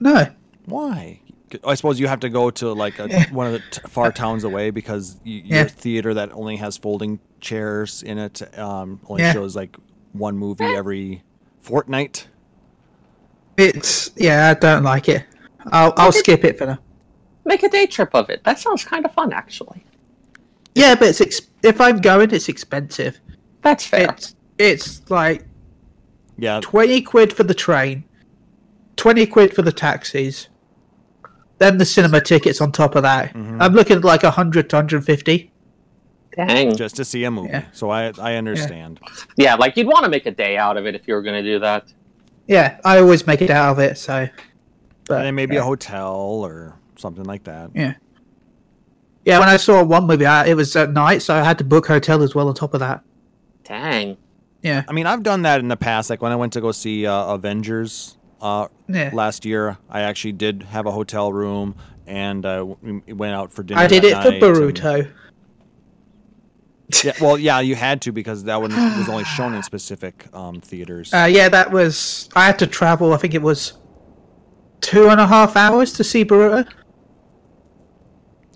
No. 0.00 0.26
Why? 0.66 1.22
I 1.64 1.74
suppose 1.76 1.98
you 1.98 2.08
have 2.08 2.20
to 2.20 2.28
go 2.28 2.50
to 2.50 2.72
like 2.74 2.98
a, 2.98 3.08
one 3.32 3.46
of 3.46 3.54
the 3.54 3.62
t- 3.70 3.80
far 3.88 4.12
towns 4.12 4.44
away 4.44 4.68
because 4.70 5.16
y- 5.24 5.40
Yeah. 5.46 5.60
your 5.60 5.68
theater 5.68 6.12
that 6.12 6.30
only 6.32 6.56
has 6.56 6.76
folding 6.76 7.18
chairs 7.40 8.02
in 8.02 8.18
it 8.18 8.36
um, 8.58 9.00
only 9.08 9.22
Yeah. 9.22 9.32
shows 9.32 9.56
like 9.56 9.74
one 10.12 10.36
movie 10.36 10.64
every 10.64 11.22
fortnight. 11.62 12.28
It's 13.56 14.10
yeah, 14.16 14.50
I 14.50 14.54
don't 14.60 14.82
like 14.82 15.08
it. 15.08 15.24
I'll 15.72 15.94
I'll 15.96 16.12
skip 16.12 16.44
it 16.44 16.58
for 16.58 16.66
now. 16.66 16.78
Make 17.46 17.62
a 17.62 17.68
day 17.70 17.86
trip 17.86 18.14
of 18.14 18.28
it. 18.28 18.44
That 18.44 18.58
sounds 18.58 18.84
kind 18.84 19.06
of 19.06 19.12
fun, 19.14 19.32
actually. 19.32 19.86
Yeah, 20.74 20.94
but 20.94 21.08
it's 21.08 21.20
ex- 21.20 21.40
if 21.62 21.80
I'm 21.80 22.00
going, 22.00 22.30
it's 22.30 22.48
expensive. 22.48 23.20
That's 23.62 23.84
fair. 23.86 24.10
It's 24.10 24.34
it's 24.58 25.10
like 25.10 25.44
Yeah, 26.38 26.60
twenty 26.62 27.02
quid 27.02 27.32
for 27.32 27.42
the 27.42 27.54
train, 27.54 28.04
twenty 28.96 29.26
quid 29.26 29.54
for 29.54 29.62
the 29.62 29.72
taxis, 29.72 30.48
then 31.58 31.78
the 31.78 31.84
cinema 31.84 32.20
tickets 32.20 32.60
on 32.60 32.72
top 32.72 32.94
of 32.94 33.02
that. 33.02 33.34
Mhm. 33.34 33.58
I'm 33.60 33.74
looking 33.74 33.96
at 33.98 34.04
like 34.04 34.22
100 34.22 34.70
to 34.70 34.76
150. 34.76 35.52
Dang. 36.36 36.76
just 36.76 36.94
to 36.96 37.04
see 37.04 37.24
a 37.24 37.30
movie. 37.30 37.48
Yeah. 37.50 37.64
So 37.72 37.90
I 37.90 38.12
I 38.18 38.36
understand. 38.36 39.00
Yeah, 39.36 39.56
like 39.56 39.76
you'd 39.76 39.88
want 39.88 40.04
to 40.04 40.08
make 40.10 40.26
a 40.26 40.30
day 40.30 40.56
out 40.56 40.76
of 40.76 40.86
it 40.86 40.94
if 40.94 41.08
you 41.08 41.14
were 41.14 41.22
going 41.22 41.42
to 41.42 41.50
do 41.52 41.58
that. 41.58 41.92
Yeah, 42.46 42.78
I 42.84 42.98
always 42.98 43.26
make 43.26 43.42
it 43.42 43.50
out 43.50 43.72
of 43.72 43.78
it. 43.80 43.98
So, 43.98 44.28
but 45.06 45.16
and 45.18 45.26
then 45.26 45.34
maybe 45.34 45.56
yeah. 45.56 45.62
a 45.62 45.64
hotel 45.64 46.14
or 46.14 46.76
something 46.96 47.24
like 47.24 47.44
that. 47.44 47.70
Yeah. 47.74 47.94
Yeah, 49.24 49.38
when 49.38 49.48
I 49.48 49.56
saw 49.58 49.82
one 49.84 50.06
movie, 50.06 50.26
I, 50.26 50.46
it 50.46 50.54
was 50.54 50.74
at 50.76 50.92
night, 50.92 51.22
so 51.22 51.34
I 51.34 51.42
had 51.42 51.58
to 51.58 51.64
book 51.64 51.86
hotel 51.86 52.22
as 52.22 52.34
well 52.34 52.48
on 52.48 52.54
top 52.54 52.74
of 52.74 52.80
that. 52.80 53.04
Dang. 53.64 54.16
Yeah, 54.62 54.84
I 54.88 54.92
mean, 54.92 55.06
I've 55.06 55.22
done 55.22 55.42
that 55.42 55.60
in 55.60 55.68
the 55.68 55.76
past. 55.76 56.10
Like 56.10 56.22
when 56.22 56.32
I 56.32 56.36
went 56.36 56.54
to 56.54 56.60
go 56.60 56.72
see 56.72 57.06
uh, 57.06 57.34
Avengers 57.34 58.16
uh, 58.40 58.68
yeah. 58.88 59.10
last 59.12 59.44
year, 59.44 59.78
I 59.88 60.02
actually 60.02 60.32
did 60.32 60.62
have 60.64 60.86
a 60.86 60.90
hotel 60.90 61.32
room 61.32 61.76
and 62.10 62.44
uh, 62.44 62.66
we 62.82 63.00
we 63.06 63.12
went 63.12 63.34
out 63.34 63.52
for 63.52 63.62
dinner. 63.62 63.80
I 63.80 63.86
did 63.86 64.02
that 64.02 64.08
it 64.08 64.22
for 64.22 64.30
night 64.30 64.42
and- 64.42 64.42
Boruto. 64.42 65.12
Yeah, 67.04 67.12
well, 67.20 67.38
yeah, 67.38 67.60
you 67.60 67.76
had 67.76 68.02
to 68.02 68.10
because 68.10 68.42
that 68.44 68.60
one 68.60 68.72
was 68.72 69.08
only 69.08 69.22
shown 69.22 69.54
in 69.54 69.62
specific 69.62 70.26
um, 70.34 70.60
theaters. 70.60 71.14
Uh, 71.14 71.28
yeah, 71.30 71.48
that 71.48 71.70
was. 71.70 72.28
I 72.34 72.46
had 72.46 72.58
to 72.58 72.66
travel. 72.66 73.12
I 73.14 73.16
think 73.16 73.32
it 73.32 73.42
was 73.42 73.74
two 74.80 75.08
and 75.08 75.20
a 75.20 75.26
half 75.28 75.54
hours 75.54 75.92
to 75.94 76.04
see 76.04 76.24
Boruto. 76.24 76.68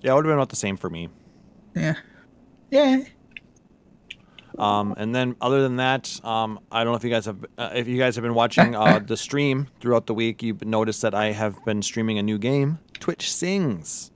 Yeah, 0.04 0.12
it 0.12 0.14
would 0.14 0.24
have 0.26 0.30
been 0.30 0.38
about 0.38 0.50
the 0.50 0.56
same 0.56 0.76
for 0.76 0.90
me. 0.90 1.08
Yeah, 1.74 1.94
yeah. 2.70 3.02
Um, 4.58 4.94
and 4.96 5.12
then 5.12 5.34
other 5.40 5.62
than 5.62 5.76
that, 5.76 6.20
um, 6.24 6.60
I 6.70 6.84
don't 6.84 6.92
know 6.92 6.96
if 6.96 7.02
you 7.02 7.10
guys 7.10 7.24
have 7.26 7.44
uh, 7.58 7.70
if 7.74 7.88
you 7.88 7.98
guys 7.98 8.14
have 8.14 8.22
been 8.22 8.34
watching 8.34 8.76
uh, 8.76 8.98
the 9.06 9.16
stream 9.16 9.66
throughout 9.80 10.06
the 10.06 10.14
week. 10.14 10.42
You've 10.42 10.64
noticed 10.64 11.02
that 11.02 11.14
I 11.14 11.32
have 11.32 11.56
been 11.64 11.82
streaming 11.82 12.18
a 12.18 12.22
new 12.22 12.38
game, 12.38 12.78
Twitch 13.00 13.32
Sings. 13.32 14.12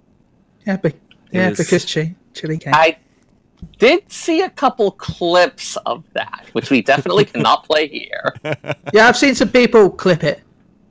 Yeah, 0.66 0.76
be, 0.76 0.92
yeah, 1.32 1.50
is- 1.50 1.58
because 1.58 1.92
Chi, 1.92 2.14
Chili 2.34 2.58
came. 2.58 2.74
I 2.74 2.98
did 3.78 4.12
see 4.12 4.42
a 4.42 4.50
couple 4.50 4.92
clips 4.92 5.76
of 5.86 6.04
that, 6.12 6.44
which 6.52 6.70
we 6.70 6.82
definitely 6.82 7.24
cannot 7.32 7.64
play 7.64 7.88
here. 7.88 8.34
Yeah, 8.94 9.08
I've 9.08 9.16
seen 9.16 9.34
some 9.34 9.48
people 9.50 9.90
clip 9.90 10.22
it. 10.22 10.42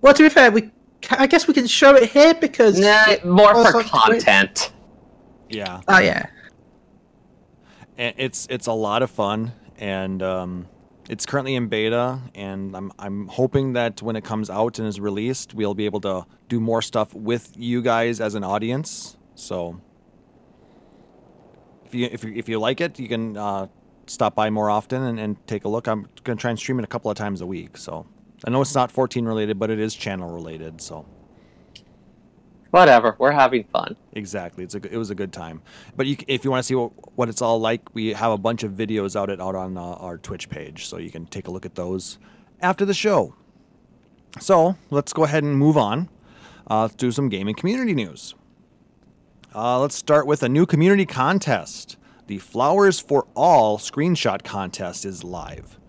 Well, 0.02 0.14
to 0.14 0.24
be 0.24 0.30
fair, 0.30 0.52
we 0.52 0.72
I 1.12 1.26
guess 1.28 1.48
we 1.48 1.54
can 1.54 1.68
show 1.68 1.96
it 1.96 2.10
here 2.10 2.34
because. 2.34 2.78
Nah, 2.80 3.16
more 3.24 3.54
Also 3.56 3.82
for 3.82 4.08
Twitch. 4.12 4.70
Yeah, 5.50 5.82
Oh 5.88 6.00
yeah. 6.00 6.26
and 7.98 8.14
it's 8.18 8.48
it's 8.50 8.68
a 8.68 8.74
lot 8.74 9.02
of 9.02 9.10
fun, 9.10 9.54
and 9.78 10.22
um, 10.22 10.68
it's 11.10 11.26
currently 11.26 11.56
in 11.56 11.68
beta. 11.68 12.20
And 12.36 12.76
I'm 12.76 12.92
I'm 13.00 13.28
hoping 13.28 13.74
that 13.74 14.02
when 14.02 14.16
it 14.16 14.24
comes 14.24 14.50
out 14.50 14.80
and 14.80 14.88
is 14.88 15.00
released, 15.00 15.54
we'll 15.54 15.74
be 15.76 15.86
able 15.86 16.02
to 16.02 16.26
do 16.50 16.60
more 16.60 16.82
stuff 16.82 17.14
with 17.14 17.54
you 17.56 17.82
guys 17.82 18.20
as 18.20 18.36
an 18.36 18.44
audience. 18.44 19.18
So 19.36 19.80
if 21.86 21.96
you 21.96 22.10
if 22.12 22.24
you, 22.24 22.34
if 22.36 22.50
you 22.50 22.60
like 22.60 22.82
it, 22.82 23.00
you 23.00 23.08
can 23.08 23.38
uh, 23.38 23.68
stop 24.08 24.36
by 24.36 24.50
more 24.50 24.70
often 24.70 25.04
and, 25.04 25.20
and 25.20 25.48
take 25.48 25.64
a 25.66 25.70
look. 25.70 25.88
I'm 25.88 26.08
gonna 26.24 26.38
try 26.38 26.50
and 26.52 26.60
stream 26.60 26.80
it 26.80 26.84
a 26.84 26.88
couple 26.88 27.10
of 27.10 27.18
times 27.18 27.42
a 27.42 27.46
week. 27.46 27.78
So 27.78 28.06
I 28.46 28.50
know 28.50 28.62
it's 28.62 28.76
not 28.76 28.92
14 28.92 29.26
related, 29.26 29.58
but 29.58 29.70
it 29.70 29.80
is 29.80 29.96
channel 29.96 30.30
related. 30.30 30.82
So. 30.82 31.06
Whatever, 32.78 33.16
we're 33.18 33.32
having 33.32 33.64
fun. 33.64 33.96
Exactly. 34.14 34.64
It's 34.64 34.76
a 34.76 34.94
it 34.94 34.98
was 34.98 35.10
a 35.10 35.16
good 35.16 35.34
time. 35.34 35.64
But 35.96 36.06
you, 36.06 36.16
if 36.28 36.46
you 36.46 36.52
want 36.52 36.60
to 36.60 36.64
see 36.64 36.76
what, 36.76 36.92
what 37.18 37.28
it's 37.28 37.42
all 37.42 37.60
like, 37.60 37.82
we 37.96 38.14
have 38.14 38.32
a 38.32 38.38
bunch 38.38 38.62
of 38.62 38.74
videos 38.74 39.16
out 39.16 39.32
it 39.32 39.42
out 39.42 39.56
on 39.56 39.78
uh, 39.78 39.82
our 39.82 40.20
Twitch 40.20 40.48
page, 40.48 40.86
so 40.86 40.98
you 41.00 41.10
can 41.10 41.26
take 41.26 41.48
a 41.48 41.52
look 41.52 41.66
at 41.66 41.74
those 41.74 42.20
after 42.62 42.86
the 42.86 42.94
show. 42.94 43.34
So 44.40 44.76
let's 44.92 45.12
go 45.12 45.24
ahead 45.24 45.44
and 45.44 45.58
move 45.58 45.76
on. 45.76 46.08
Uh, 46.68 46.88
do 46.98 47.12
some 47.12 47.30
gaming 47.30 47.56
community 47.56 47.96
news. 47.96 48.36
Uh, 49.56 49.80
let's 49.80 49.96
start 49.96 50.28
with 50.28 50.44
a 50.44 50.50
new 50.50 50.68
community 50.68 51.08
contest. 51.08 51.98
The 52.28 52.38
Flowers 52.38 53.00
for 53.00 53.26
All 53.36 53.80
screenshot 53.80 54.44
contest 54.44 55.04
is 55.04 55.24
live. 55.24 55.80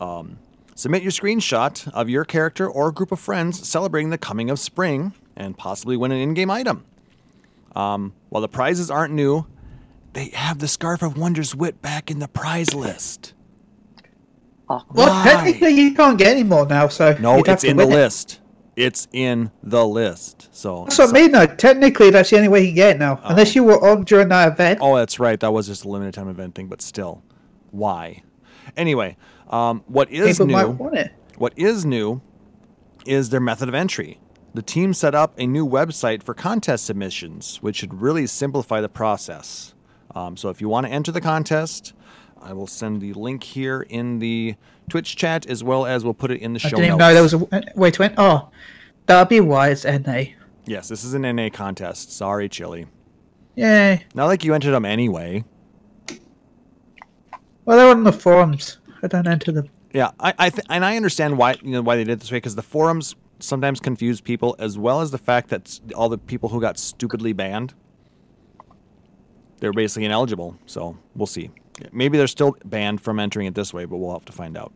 Um, 0.00 0.40
submit 0.74 1.04
your 1.04 1.12
screenshot 1.12 1.86
of 1.92 2.10
your 2.10 2.24
character 2.24 2.68
or 2.68 2.90
group 2.90 3.12
of 3.12 3.20
friends 3.20 3.68
celebrating 3.68 4.10
the 4.10 4.18
coming 4.18 4.50
of 4.50 4.58
spring 4.58 5.14
and 5.36 5.56
possibly 5.56 5.96
win 5.96 6.12
an 6.12 6.18
in-game 6.18 6.50
item. 6.50 6.84
Um, 7.74 8.14
while 8.30 8.40
the 8.40 8.48
prizes 8.48 8.90
aren't 8.90 9.12
new, 9.12 9.46
they 10.14 10.28
have 10.30 10.58
the 10.58 10.68
Scarf 10.68 11.02
of 11.02 11.18
Wonders 11.18 11.54
wit 11.54 11.82
back 11.82 12.10
in 12.10 12.18
the 12.18 12.28
prize 12.28 12.72
list. 12.74 13.34
Oh, 14.68 14.82
Well, 14.92 15.08
Why? 15.08 15.24
technically 15.24 15.70
you 15.80 15.94
can't 15.94 16.18
get 16.18 16.28
any 16.28 16.42
more 16.42 16.66
now, 16.66 16.88
so 16.88 17.16
No, 17.20 17.42
it's 17.44 17.64
in 17.64 17.76
the 17.76 17.84
it. 17.84 17.90
list. 17.90 18.40
It's 18.74 19.08
in 19.12 19.50
the 19.62 19.86
list. 19.86 20.48
So, 20.52 20.84
That's 20.84 20.98
what 20.98 21.10
I 21.10 21.12
mean, 21.12 21.32
though. 21.32 21.46
Technically, 21.46 22.10
that's 22.10 22.28
the 22.30 22.36
only 22.36 22.48
way 22.48 22.60
you 22.60 22.66
can 22.68 22.74
get 22.74 22.96
it 22.96 22.98
now, 22.98 23.20
unless 23.24 23.54
you 23.54 23.64
were 23.64 23.82
on 23.88 24.04
during 24.04 24.28
that 24.28 24.52
event. 24.52 24.80
oh, 24.82 24.96
that's 24.96 25.18
right. 25.18 25.38
That 25.40 25.52
was 25.52 25.66
just 25.66 25.84
a 25.84 25.88
limited 25.88 26.12
time 26.14 26.28
event 26.28 26.54
thing, 26.54 26.66
but 26.66 26.82
still, 26.82 27.22
why? 27.70 28.22
Anyway, 28.76 29.16
um, 29.48 29.82
what 29.86 30.10
is 30.10 30.36
people 30.38 30.46
might 30.52 30.64
new? 30.66 30.72
want 30.72 30.94
it. 30.96 31.10
What 31.38 31.52
is 31.56 31.86
new 31.86 32.20
is 33.06 33.30
their 33.30 33.40
method 33.40 33.68
of 33.68 33.74
entry. 33.74 34.18
The 34.56 34.62
team 34.62 34.94
set 34.94 35.14
up 35.14 35.34
a 35.36 35.46
new 35.46 35.68
website 35.68 36.22
for 36.22 36.32
contest 36.32 36.86
submissions, 36.86 37.58
which 37.58 37.76
should 37.76 37.92
really 38.00 38.26
simplify 38.26 38.80
the 38.80 38.88
process. 38.88 39.74
Um, 40.14 40.34
so 40.38 40.48
if 40.48 40.62
you 40.62 40.68
want 40.70 40.86
to 40.86 40.92
enter 40.94 41.12
the 41.12 41.20
contest, 41.20 41.92
I 42.40 42.54
will 42.54 42.66
send 42.66 43.02
the 43.02 43.12
link 43.12 43.42
here 43.44 43.82
in 43.82 44.18
the 44.18 44.54
Twitch 44.88 45.14
chat 45.14 45.44
as 45.44 45.62
well 45.62 45.84
as 45.84 46.04
we'll 46.04 46.14
put 46.14 46.30
it 46.30 46.40
in 46.40 46.54
the 46.54 46.60
I 46.64 46.70
show 46.70 46.76
didn't 46.76 46.84
even 46.86 46.96
notes. 46.96 47.00
know 47.00 47.12
there 47.12 47.22
was 47.22 47.34
a 47.34 47.54
uh, 47.54 47.60
way 47.74 47.90
to 47.90 48.02
enter. 48.04 48.14
Oh, 48.16 48.48
that'd 49.04 49.28
be 49.28 49.40
why 49.40 49.68
it's 49.68 49.84
NA. 49.84 50.22
Yes, 50.64 50.88
this 50.88 51.04
is 51.04 51.12
an 51.12 51.20
NA 51.36 51.50
contest. 51.50 52.12
Sorry, 52.12 52.48
Chili. 52.48 52.86
Yay. 53.56 54.06
Not 54.14 54.24
like 54.24 54.42
you 54.42 54.54
entered 54.54 54.70
them 54.70 54.86
anyway. 54.86 55.44
Well, 57.66 57.76
they're 57.76 57.90
on 57.90 58.04
the 58.04 58.12
forums. 58.12 58.78
I 59.02 59.08
don't 59.08 59.28
enter 59.28 59.52
them. 59.52 59.68
Yeah, 59.92 60.12
I, 60.18 60.32
I 60.38 60.48
th- 60.48 60.66
and 60.70 60.82
I 60.82 60.96
understand 60.96 61.36
why 61.36 61.56
you 61.62 61.72
know 61.72 61.82
why 61.82 61.96
they 61.96 62.04
did 62.04 62.12
it 62.12 62.20
this 62.20 62.32
way 62.32 62.38
because 62.38 62.54
the 62.54 62.62
forums 62.62 63.16
sometimes 63.38 63.80
confuse 63.80 64.20
people, 64.20 64.56
as 64.58 64.78
well 64.78 65.00
as 65.00 65.10
the 65.10 65.18
fact 65.18 65.48
that 65.50 65.80
all 65.94 66.08
the 66.08 66.18
people 66.18 66.48
who 66.48 66.60
got 66.60 66.78
stupidly 66.78 67.32
banned, 67.32 67.74
they're 69.58 69.72
basically 69.72 70.04
ineligible. 70.04 70.58
So 70.66 70.96
we'll 71.14 71.26
see. 71.26 71.50
Maybe 71.92 72.16
they're 72.18 72.26
still 72.26 72.56
banned 72.64 73.00
from 73.00 73.20
entering 73.20 73.46
it 73.46 73.54
this 73.54 73.74
way, 73.74 73.84
but 73.84 73.98
we'll 73.98 74.12
have 74.12 74.24
to 74.26 74.32
find 74.32 74.56
out. 74.56 74.72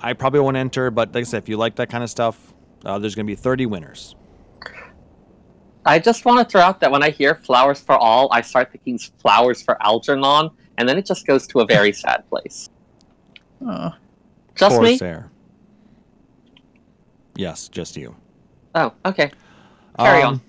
I 0.00 0.12
probably 0.12 0.40
won't 0.40 0.56
enter, 0.56 0.90
but 0.90 1.14
like 1.14 1.22
I 1.22 1.24
said, 1.24 1.42
if 1.42 1.48
you 1.48 1.56
like 1.56 1.76
that 1.76 1.90
kind 1.90 2.04
of 2.04 2.10
stuff, 2.10 2.54
uh, 2.84 2.98
there's 2.98 3.14
going 3.14 3.26
to 3.26 3.30
be 3.30 3.36
30 3.36 3.66
winners. 3.66 4.14
I 5.84 5.98
just 5.98 6.24
want 6.24 6.46
to 6.46 6.50
throw 6.50 6.60
out 6.60 6.80
that 6.80 6.90
when 6.90 7.02
I 7.02 7.10
hear 7.10 7.34
flowers 7.34 7.80
for 7.80 7.96
all, 7.96 8.28
I 8.30 8.42
start 8.42 8.70
thinking 8.70 8.98
flowers 9.20 9.62
for 9.62 9.82
Algernon, 9.82 10.50
and 10.76 10.88
then 10.88 10.98
it 10.98 11.06
just 11.06 11.26
goes 11.26 11.46
to 11.48 11.60
a 11.60 11.66
very 11.66 11.92
sad 11.92 12.28
place. 12.28 12.68
Oh. 13.66 13.92
Just 14.54 14.80
me? 14.80 14.98
Corsair. 17.38 17.50
Yes, 17.50 17.68
just 17.68 17.96
you. 17.96 18.16
Oh, 18.74 18.92
okay. 19.04 19.30
Carry 19.98 20.22
on. 20.22 20.40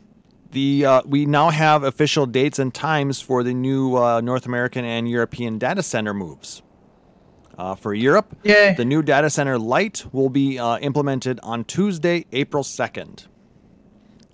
The 0.51 0.85
uh, 0.85 1.01
we 1.05 1.25
now 1.25 1.49
have 1.49 1.83
official 1.83 2.25
dates 2.25 2.57
and 2.59 2.73
times 2.73 3.21
for 3.21 3.43
the 3.43 3.53
new 3.53 3.95
uh, 3.95 4.21
North 4.21 4.47
American 4.47 4.83
and 4.83 5.07
European 5.09 5.59
data 5.59 5.83
center 5.83 6.13
moves. 6.13 6.61
Uh, 7.57 7.75
for 7.75 7.93
Europe, 7.93 8.37
Yay. 8.43 8.73
the 8.77 8.85
new 8.85 9.03
data 9.03 9.29
center 9.29 9.59
light 9.59 10.05
will 10.13 10.29
be 10.29 10.57
uh, 10.57 10.77
implemented 10.77 11.41
on 11.43 11.65
Tuesday, 11.65 12.25
April 12.31 12.63
second, 12.63 13.27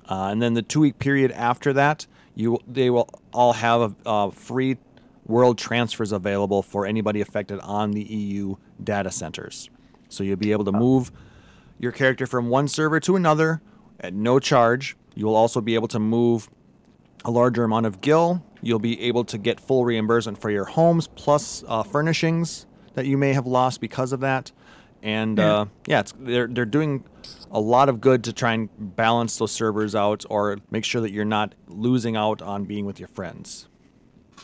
uh, 0.07 0.27
and 0.31 0.39
then 0.39 0.53
the 0.53 0.61
two-week 0.61 0.99
period 0.99 1.31
after 1.31 1.73
that, 1.73 2.05
you 2.35 2.59
they 2.67 2.91
will 2.91 3.09
all 3.33 3.51
have 3.53 3.95
uh, 4.05 4.29
free 4.29 4.77
world 5.25 5.57
transfers 5.57 6.11
available 6.11 6.61
for 6.61 6.85
anybody 6.85 7.19
affected 7.19 7.59
on 7.61 7.91
the 7.91 8.03
EU 8.03 8.55
data 8.83 9.09
centers. 9.09 9.71
So 10.07 10.23
you'll 10.23 10.37
be 10.37 10.51
able 10.51 10.65
to 10.65 10.71
move 10.71 11.11
your 11.79 11.91
character 11.91 12.25
from 12.27 12.49
one 12.49 12.67
server 12.67 12.99
to 13.01 13.15
another 13.15 13.61
at 13.99 14.13
no 14.13 14.39
charge. 14.39 14.95
You 15.15 15.25
will 15.25 15.35
also 15.35 15.61
be 15.61 15.75
able 15.75 15.87
to 15.89 15.99
move 15.99 16.49
a 17.23 17.31
larger 17.31 17.63
amount 17.63 17.85
of 17.85 18.01
gil. 18.01 18.43
You'll 18.61 18.79
be 18.79 18.99
able 19.01 19.23
to 19.25 19.37
get 19.37 19.59
full 19.59 19.85
reimbursement 19.85 20.39
for 20.39 20.49
your 20.49 20.65
homes 20.65 21.07
plus 21.07 21.63
uh, 21.67 21.83
furnishings 21.83 22.65
that 22.93 23.05
you 23.05 23.17
may 23.17 23.33
have 23.33 23.45
lost 23.45 23.81
because 23.81 24.11
of 24.11 24.19
that. 24.21 24.51
And 25.03 25.37
Yeah. 25.37 25.53
uh, 25.53 25.65
yeah, 25.87 25.99
it's, 25.99 26.13
they're 26.19 26.47
they're 26.47 26.65
doing 26.65 27.03
a 27.51 27.59
lot 27.59 27.89
of 27.89 28.01
good 28.01 28.23
to 28.23 28.33
try 28.33 28.53
and 28.53 28.69
balance 28.95 29.37
those 29.37 29.51
servers 29.51 29.93
out 29.95 30.25
or 30.29 30.57
make 30.71 30.83
sure 30.83 31.01
that 31.01 31.11
you're 31.11 31.25
not 31.25 31.53
losing 31.67 32.15
out 32.15 32.41
on 32.41 32.63
being 32.65 32.85
with 32.85 32.99
your 32.99 33.07
friends. 33.09 33.67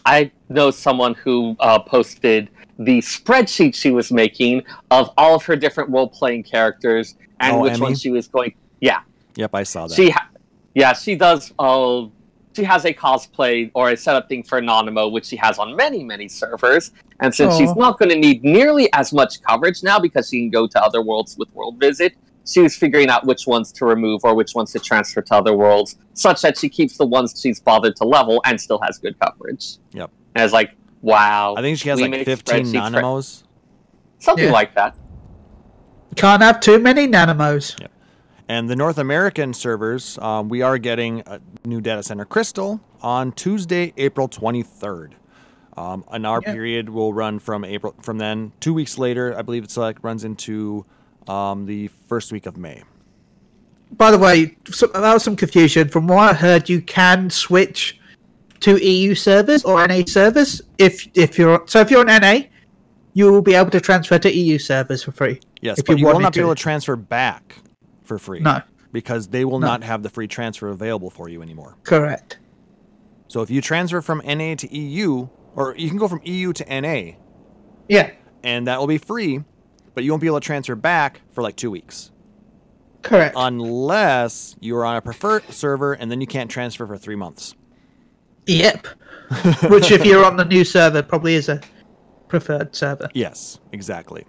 I 0.06 0.32
know 0.50 0.72
someone 0.72 1.14
who 1.16 1.56
uh, 1.60 1.80
posted 1.80 2.50
the 2.86 3.00
spreadsheet 3.00 3.76
she 3.76 3.92
was 3.92 4.12
making 4.12 4.64
of 4.92 5.12
all 5.18 5.36
of 5.36 5.44
her 5.46 5.56
different 5.56 5.90
role 5.90 6.08
playing 6.10 6.44
characters 6.44 7.16
and 7.40 7.56
Oh, 7.56 7.62
which 7.62 7.74
Emmy? 7.74 7.82
one 7.82 7.96
she 7.96 8.10
was 8.12 8.28
going. 8.28 8.54
Yeah, 8.80 9.02
Yep, 9.36 9.52
I 9.54 9.64
saw 9.64 9.88
that. 9.88 9.96
she, 9.96 10.10
ha- 10.10 10.28
yeah, 10.76 10.94
she 10.94 11.16
does. 11.16 11.54
She 12.54 12.64
has 12.66 12.84
a 12.84 12.94
cosplay 12.94 13.72
or 13.74 13.92
a 13.92 13.98
setup 13.98 14.28
thing 14.28 14.44
for 14.44 14.58
Anonymous, 14.58 15.10
which 15.12 15.26
she 15.26 15.38
has 15.38 15.58
on 15.58 15.74
many, 15.76 16.04
many 16.04 16.28
servers. 16.28 16.92
And 17.22 17.34
since 17.34 17.56
she's 17.56 17.74
not 17.78 17.98
going 17.98 18.10
to 18.10 18.18
need 18.18 18.44
nearly 18.44 18.92
as 18.92 19.14
much 19.14 19.42
coverage 19.42 19.84
now 19.84 20.00
because 20.00 20.28
she 20.30 20.40
can 20.42 20.50
go 20.50 20.68
to 20.68 20.84
other 20.84 21.02
worlds 21.02 21.38
with 21.38 21.54
World 21.56 21.80
Visit, 21.80 22.14
she 22.46 22.60
was 22.60 22.76
figuring 22.76 23.08
out 23.08 23.26
which 23.26 23.48
ones 23.48 23.72
to 23.74 23.86
remove 23.86 24.22
or 24.26 24.36
which 24.36 24.54
ones 24.54 24.74
to 24.74 24.80
transfer 24.80 25.22
to 25.22 25.36
other 25.36 25.54
worlds, 25.56 25.96
such 26.14 26.42
that 26.42 26.58
she 26.58 26.68
keeps 26.68 26.98
the 26.98 27.06
ones 27.06 27.40
she's 27.42 27.62
bothered 27.62 27.96
to 27.98 28.04
level 28.04 28.42
and 28.46 28.60
still 28.60 28.80
has 28.80 28.98
good 28.98 29.18
coverage. 29.20 29.78
Yep. 29.94 30.10
And 30.36 30.44
it's 30.44 30.54
like, 30.54 30.72
wow. 31.02 31.56
I 31.58 31.62
think 31.62 31.78
she 31.78 31.90
has 31.90 32.00
We 32.00 32.08
like 32.08 32.26
15 32.26 32.66
spreadsheets 32.66 33.42
for- 33.42 33.46
Something 34.20 34.46
Yeah. 34.46 34.52
like 34.52 34.76
that. 34.76 34.96
Can't 36.16 36.42
have 36.44 36.60
too 36.60 36.78
many 36.80 37.08
Nanamos. 37.08 37.76
And 38.48 38.70
the 38.70 38.76
North 38.76 38.98
American 38.98 39.54
servers, 39.54 40.18
um, 40.20 40.50
we 40.50 40.62
are 40.62 40.78
getting 40.78 41.22
a 41.26 41.40
new 41.66 41.80
data 41.80 42.04
center 42.04 42.26
Crystal 42.26 42.82
on 43.02 43.32
Tuesday, 43.32 43.94
April 43.98 44.28
23rd. 44.28 45.14
Um, 45.78 46.04
and 46.12 46.28
our 46.28 46.42
Yeah. 46.46 46.54
period 46.54 46.90
will 46.90 47.14
run 47.14 47.40
from 47.40 47.64
April 47.64 47.96
from 48.02 48.18
then. 48.18 48.52
Two 48.60 48.74
weeks 48.74 48.98
later, 48.98 49.34
I 49.38 49.42
believe 49.42 49.64
it's 49.64 49.78
like 49.78 50.04
runs 50.04 50.24
into 50.26 50.86
um, 51.28 51.66
the 51.68 51.88
first 52.10 52.32
week 52.34 52.46
of 52.46 52.58
May. 52.58 52.82
By 53.92 54.10
the 54.12 54.18
way, 54.18 54.58
so, 54.72 54.88
that 54.88 55.14
was 55.14 55.24
some 55.24 55.36
confusion. 55.36 55.88
From 55.88 56.08
what 56.08 56.18
I 56.30 56.34
heard, 56.34 56.68
you 56.68 56.82
can 56.82 57.30
switch 57.30 58.00
to 58.62 58.78
EU 58.84 59.14
servers 59.16 59.64
or 59.64 59.86
NA 59.88 60.02
servers 60.06 60.62
if 60.78 61.08
if 61.16 61.38
you're 61.38 61.64
so 61.68 61.80
if 61.82 61.92
you're 61.92 62.00
on 62.02 62.22
NA, 62.22 62.42
you 63.14 63.32
will 63.32 63.42
be 63.42 63.54
able 63.56 63.72
to 63.72 63.82
transfer 63.82 64.18
to 64.20 64.32
EU 64.34 64.58
servers 64.58 65.04
for 65.04 65.12
free. 65.12 65.40
Yes, 65.62 65.80
If 65.80 65.86
but 65.86 65.94
you 66.00 66.08
you 66.08 66.14
will 66.14 66.20
not 66.20 66.34
be 66.34 66.40
to. 66.40 66.46
able 66.46 66.56
to 66.56 66.62
transfer 66.62 66.96
back 66.96 67.56
for 68.04 68.18
free. 68.18 68.40
No. 68.40 68.62
because 68.94 69.28
they 69.30 69.46
will 69.46 69.60
No. 69.60 69.68
not 69.68 69.84
have 69.84 70.04
the 70.04 70.10
free 70.10 70.28
transfer 70.28 70.68
available 70.70 71.10
for 71.10 71.30
you 71.30 71.42
anymore. 71.42 71.76
Correct. 71.84 72.40
So 73.30 73.42
if 73.42 73.50
you 73.50 73.62
transfer 73.62 74.02
from 74.02 74.22
NA 74.26 74.56
to 74.56 74.68
EU, 74.76 75.30
or 75.56 75.74
you 75.78 75.88
can 75.88 75.98
go 75.98 76.10
from 76.10 76.20
EU 76.26 76.52
to 76.52 76.66
NA, 76.82 77.14
Yeah. 77.88 78.10
and 78.44 78.68
that 78.68 78.80
will 78.80 78.88
be 78.88 78.98
free, 78.98 79.44
but 79.96 80.04
you 80.04 80.12
won't 80.12 80.20
be 80.20 80.28
able 80.28 80.42
to 80.42 80.46
transfer 80.46 80.76
back 80.76 81.22
for 81.32 81.42
like 81.42 81.56
two 81.56 81.72
weeks. 81.72 82.12
Correct. 83.02 83.34
unless 83.38 84.56
you 84.60 84.76
are 84.78 84.86
on 84.86 84.96
a 84.98 85.02
preferred 85.02 85.44
server 85.50 85.94
and 85.94 86.12
then 86.12 86.22
you 86.22 86.28
can't 86.28 86.52
transfer 86.52 86.86
for 86.86 86.98
three 86.98 87.16
months. 87.16 87.56
Yep. 88.52 88.88
Which, 89.70 89.92
if 89.92 90.06
you're 90.06 90.26
on 90.26 90.36
the 90.36 90.46
new 90.46 90.66
server, 90.66 91.02
probably 91.02 91.36
is 91.36 91.48
a 91.50 91.62
preferred 92.28 92.76
server. 92.76 93.10
Yes, 93.14 93.60
exactly. 93.72 94.26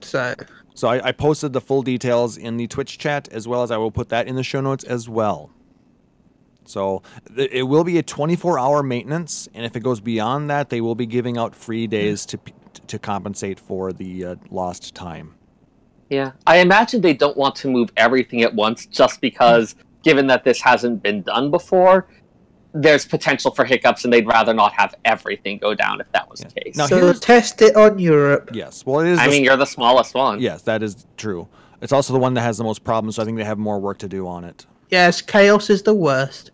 So 0.00 0.34
So 0.74 0.88
I, 0.88 1.08
I 1.08 1.12
posted 1.12 1.52
the 1.52 1.60
full 1.60 1.82
details 1.82 2.36
in 2.36 2.56
the 2.56 2.66
Twitch 2.66 2.98
chat 2.98 3.28
as 3.28 3.46
well 3.46 3.62
as 3.62 3.70
I 3.70 3.76
will 3.76 3.92
put 3.92 4.08
that 4.08 4.26
in 4.26 4.34
the 4.34 4.42
show 4.42 4.60
notes 4.60 4.84
as 4.84 5.08
well. 5.08 5.50
So 6.66 7.02
it 7.36 7.68
will 7.68 7.84
be 7.84 7.98
a 7.98 8.02
24 8.02 8.58
hour 8.58 8.82
maintenance, 8.82 9.48
and 9.54 9.66
if 9.66 9.76
it 9.76 9.80
goes 9.80 10.00
beyond 10.00 10.48
that, 10.50 10.70
they 10.70 10.80
will 10.80 10.94
be 10.94 11.06
giving 11.06 11.36
out 11.36 11.54
free 11.54 11.86
days 11.86 12.24
to 12.26 12.38
to 12.86 12.98
compensate 12.98 13.60
for 13.60 13.92
the 13.92 14.24
uh, 14.24 14.36
lost 14.50 14.94
time. 14.94 15.34
Yeah. 16.10 16.32
I 16.46 16.58
imagine 16.58 17.00
they 17.00 17.14
don't 17.14 17.36
want 17.36 17.54
to 17.56 17.68
move 17.68 17.90
everything 17.96 18.42
at 18.42 18.54
once 18.54 18.86
just 18.86 19.20
because, 19.20 19.74
given 20.02 20.26
that 20.26 20.44
this 20.44 20.60
hasn't 20.60 21.02
been 21.02 21.22
done 21.22 21.50
before, 21.50 22.08
there's 22.74 23.06
potential 23.06 23.52
for 23.52 23.64
hiccups 23.64 24.02
and 24.04 24.12
they'd 24.12 24.26
rather 24.26 24.52
not 24.52 24.72
have 24.72 24.94
everything 25.04 25.58
go 25.58 25.74
down 25.74 26.00
if 26.00 26.10
that 26.12 26.28
was 26.28 26.40
Yeah. 26.40 26.48
the 26.48 26.60
case. 26.60 26.76
Now, 26.76 26.86
so 26.86 26.96
here's- 26.98 27.20
test 27.20 27.62
it 27.62 27.76
on 27.76 27.98
Europe. 28.00 28.50
Yes, 28.52 28.84
well, 28.84 29.00
it 29.00 29.08
is. 29.08 29.18
I 29.20 29.26
the- 29.26 29.30
mean, 29.30 29.44
you're 29.44 29.56
the 29.56 29.64
smallest 29.64 30.14
one. 30.14 30.40
yes, 30.40 30.62
that 30.62 30.82
is 30.82 31.06
true. 31.16 31.46
It's 31.80 31.92
also 31.92 32.12
the 32.12 32.18
one 32.18 32.34
that 32.34 32.40
has 32.42 32.58
the 32.58 32.64
most 32.64 32.82
problems, 32.82 33.16
so 33.16 33.22
I 33.22 33.24
think 33.24 33.36
they 33.38 33.44
have 33.44 33.58
more 33.58 33.78
work 33.78 33.98
to 33.98 34.08
do 34.08 34.26
on 34.26 34.44
it. 34.44 34.66
Yes, 34.90 35.22
chaos 35.22 35.70
is 35.70 35.82
the 35.82 35.94
worst. 35.94 36.50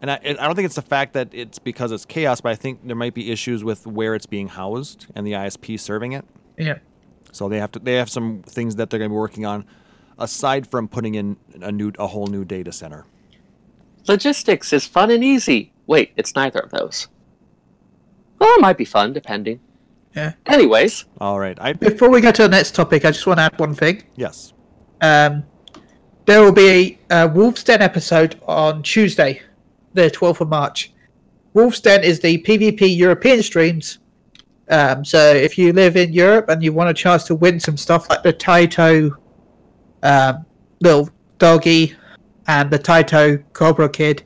And 0.00 0.10
I, 0.12 0.14
I 0.22 0.32
don't 0.32 0.54
think 0.54 0.64
it's 0.66 0.76
the 0.76 0.82
fact 0.82 1.12
that 1.14 1.28
it's 1.32 1.58
because 1.58 1.90
it's 1.92 2.04
chaos, 2.04 2.40
but 2.40 2.50
I 2.50 2.54
think 2.54 2.86
there 2.86 2.94
might 2.96 3.14
be 3.14 3.30
issues 3.32 3.64
with 3.64 3.84
where 3.86 4.14
it's 4.14 4.26
being 4.26 4.46
housed 4.48 5.06
and 5.16 5.26
the 5.26 5.32
ISP 5.34 5.76
serving 5.78 6.12
it. 6.12 6.24
Yeah. 6.56 6.78
So 7.32 7.48
they 7.48 7.58
have 7.58 7.72
to 7.72 7.78
they 7.80 7.94
have 7.94 8.08
some 8.08 8.42
things 8.46 8.76
that 8.76 8.90
they're 8.90 8.98
going 8.98 9.10
to 9.10 9.14
be 9.14 9.18
working 9.18 9.44
on, 9.44 9.64
aside 10.18 10.66
from 10.68 10.88
putting 10.88 11.16
in 11.16 11.36
a 11.60 11.72
new 11.72 11.92
a 11.98 12.06
whole 12.06 12.28
new 12.28 12.44
data 12.44 12.70
center. 12.72 13.04
Logistics 14.08 14.72
is 14.72 14.86
fun 14.86 15.10
and 15.10 15.22
easy. 15.22 15.72
Wait, 15.86 16.12
it's 16.16 16.34
neither 16.34 16.60
of 16.60 16.70
those. 16.70 17.08
Well, 18.38 18.54
it 18.54 18.60
might 18.60 18.78
be 18.78 18.84
fun, 18.84 19.12
depending. 19.12 19.60
Yeah. 20.14 20.32
Anyways, 20.46 21.04
All 21.20 21.38
right, 21.38 21.56
I 21.60 21.72
Before 21.74 22.08
we 22.10 22.20
go 22.20 22.32
to 22.32 22.42
the 22.42 22.48
next 22.48 22.74
topic, 22.74 23.04
I 23.04 23.10
just 23.10 23.26
want 23.26 23.38
to 23.38 23.44
add 23.44 23.58
one 23.58 23.74
thing. 23.74 24.02
yes, 24.16 24.52
Um, 25.00 25.44
there 26.24 26.42
will 26.42 26.52
be 26.52 26.98
a, 27.10 27.22
a 27.24 27.28
Wolf's 27.28 27.62
Den 27.62 27.82
episode 27.82 28.40
on 28.46 28.82
Tuesday, 28.82 29.42
the 29.94 30.10
12th 30.10 30.40
of 30.40 30.48
March. 30.48 30.92
Wolf's 31.54 31.80
Den 31.80 32.02
is 32.04 32.20
the 32.20 32.42
PvP 32.42 32.96
European 32.96 33.42
streams. 33.42 33.98
Um, 34.70 35.04
so 35.04 35.32
if 35.34 35.56
you 35.56 35.72
live 35.72 35.96
in 35.96 36.12
Europe 36.12 36.48
and 36.48 36.62
you 36.62 36.72
want 36.72 36.90
a 36.90 36.94
chance 36.94 37.24
to 37.24 37.34
win 37.34 37.58
some 37.60 37.76
stuff 37.76 38.08
like 38.10 38.22
the 38.22 38.32
Taito 38.32 39.12
um, 40.02 40.44
little 40.80 41.08
doggy 41.38 41.94
and 42.48 42.70
the 42.70 42.78
Taito 42.78 43.42
Cobra 43.52 43.88
Kid, 43.88 44.24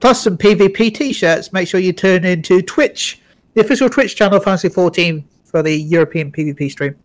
plus 0.00 0.22
some 0.22 0.36
PvP 0.36 0.92
t-shirts, 0.94 1.52
make 1.52 1.66
sure 1.68 1.80
you 1.80 1.92
turn 1.92 2.24
into 2.24 2.60
Twitch, 2.60 3.22
the 3.54 3.60
official 3.62 3.88
Twitch 3.88 4.16
channel 4.16 4.36
of 4.36 4.44
Fantasy 4.44 4.68
14 4.68 5.26
for 5.44 5.62
the 5.62 5.74
European 5.74 6.30
PvP 6.32 6.70
stream. 6.70 6.96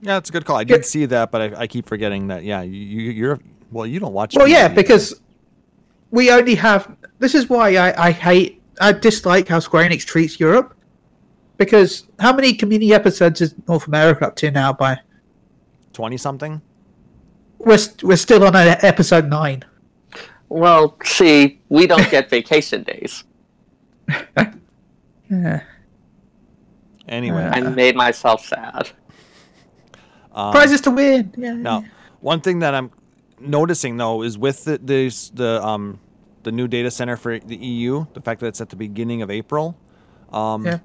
yeah, 0.00 0.16
it's 0.16 0.30
a 0.30 0.32
good 0.32 0.44
call. 0.46 0.56
I 0.56 0.64
did 0.64 0.84
see 0.84 1.04
that, 1.06 1.30
but 1.30 1.40
I, 1.54 1.60
I 1.60 1.66
keep 1.66 1.86
forgetting 1.86 2.26
that. 2.28 2.42
Yeah, 2.42 2.62
you, 2.62 2.80
you 2.80 3.10
you're 3.12 3.40
well, 3.70 3.86
you 3.86 4.00
don't 4.00 4.14
watch. 4.14 4.34
Well, 4.34 4.48
yeah, 4.48 4.68
PvP. 4.70 4.74
because 4.74 5.20
we 6.10 6.30
only 6.32 6.54
have. 6.54 6.96
This 7.18 7.34
is 7.34 7.50
why 7.50 7.76
I, 7.76 8.06
I 8.06 8.10
hate, 8.10 8.62
I 8.80 8.92
dislike 8.92 9.46
how 9.48 9.58
Square 9.58 9.90
Enix 9.90 10.06
treats 10.06 10.40
Europe. 10.40 10.74
Because 11.58 12.06
how 12.20 12.32
many 12.32 12.54
community 12.54 12.94
episodes 12.94 13.40
is 13.40 13.54
North 13.66 13.86
America 13.88 14.26
up 14.26 14.36
to 14.36 14.50
now? 14.50 14.72
By 14.72 14.98
twenty 15.92 16.16
something. 16.16 16.62
We're 17.58 17.78
we're 18.02 18.16
still 18.16 18.44
on 18.44 18.54
uh, 18.56 18.76
episode 18.82 19.28
nine. 19.28 19.64
well, 20.48 20.96
see, 21.04 21.60
we 21.68 21.86
don't 21.86 22.10
get 22.10 22.30
vacation 22.36 22.82
days. 22.84 23.24
Yeah. 25.30 25.60
Anyway, 27.06 27.42
Uh, 27.44 27.50
I 27.54 27.60
made 27.60 27.94
myself 27.96 28.44
sad. 28.46 28.88
um, 30.32 30.52
Prizes 30.52 30.80
to 30.82 30.90
win. 30.90 31.32
Yeah. 31.36 31.52
Now, 31.52 31.84
one 32.20 32.40
thing 32.40 32.60
that 32.60 32.74
I'm 32.74 32.90
noticing 33.40 33.98
though 33.98 34.22
is 34.22 34.38
with 34.38 34.64
the 34.64 34.78
this, 34.78 35.28
the 35.30 35.62
um 35.64 36.00
the 36.44 36.52
new 36.52 36.66
data 36.68 36.90
center 36.90 37.16
for 37.16 37.38
the 37.38 37.56
EU, 37.56 38.06
the 38.14 38.20
fact 38.22 38.40
that 38.40 38.46
it's 38.46 38.60
at 38.62 38.70
the 38.70 38.76
beginning 38.76 39.20
of 39.22 39.30
April, 39.30 39.76
um, 40.32 40.64
Yeah. 40.64 40.78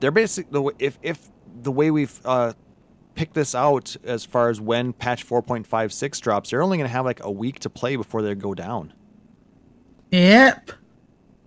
they're 0.00 0.12
basically 0.12 0.52
the 0.52 0.72
if 0.78 0.98
if 1.02 1.18
the 1.62 1.72
way 1.72 1.90
we've 1.90 2.20
uh, 2.24 2.52
picked 3.18 3.34
this 3.34 3.52
out 3.52 3.96
as 4.04 4.24
far 4.24 4.48
as 4.48 4.60
when 4.60 4.92
patch 4.92 5.26
4.56 5.26 6.20
drops, 6.20 6.50
they're 6.50 6.62
only 6.62 6.78
going 6.78 6.86
to 6.88 6.92
have 6.92 7.04
like 7.04 7.22
a 7.24 7.30
week 7.30 7.58
to 7.58 7.68
play 7.68 7.96
before 7.96 8.22
they 8.22 8.32
go 8.36 8.54
down. 8.54 8.92
Yep. 10.12 10.70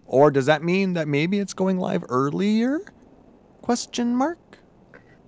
Or 0.05 0.31
does 0.31 0.47
that 0.47 0.63
mean 0.63 0.93
that 0.93 1.07
maybe 1.07 1.39
it's 1.39 1.53
going 1.53 1.79
live 1.79 2.03
earlier? 2.10 2.81
Question 3.62 4.13
mark. 4.13 4.38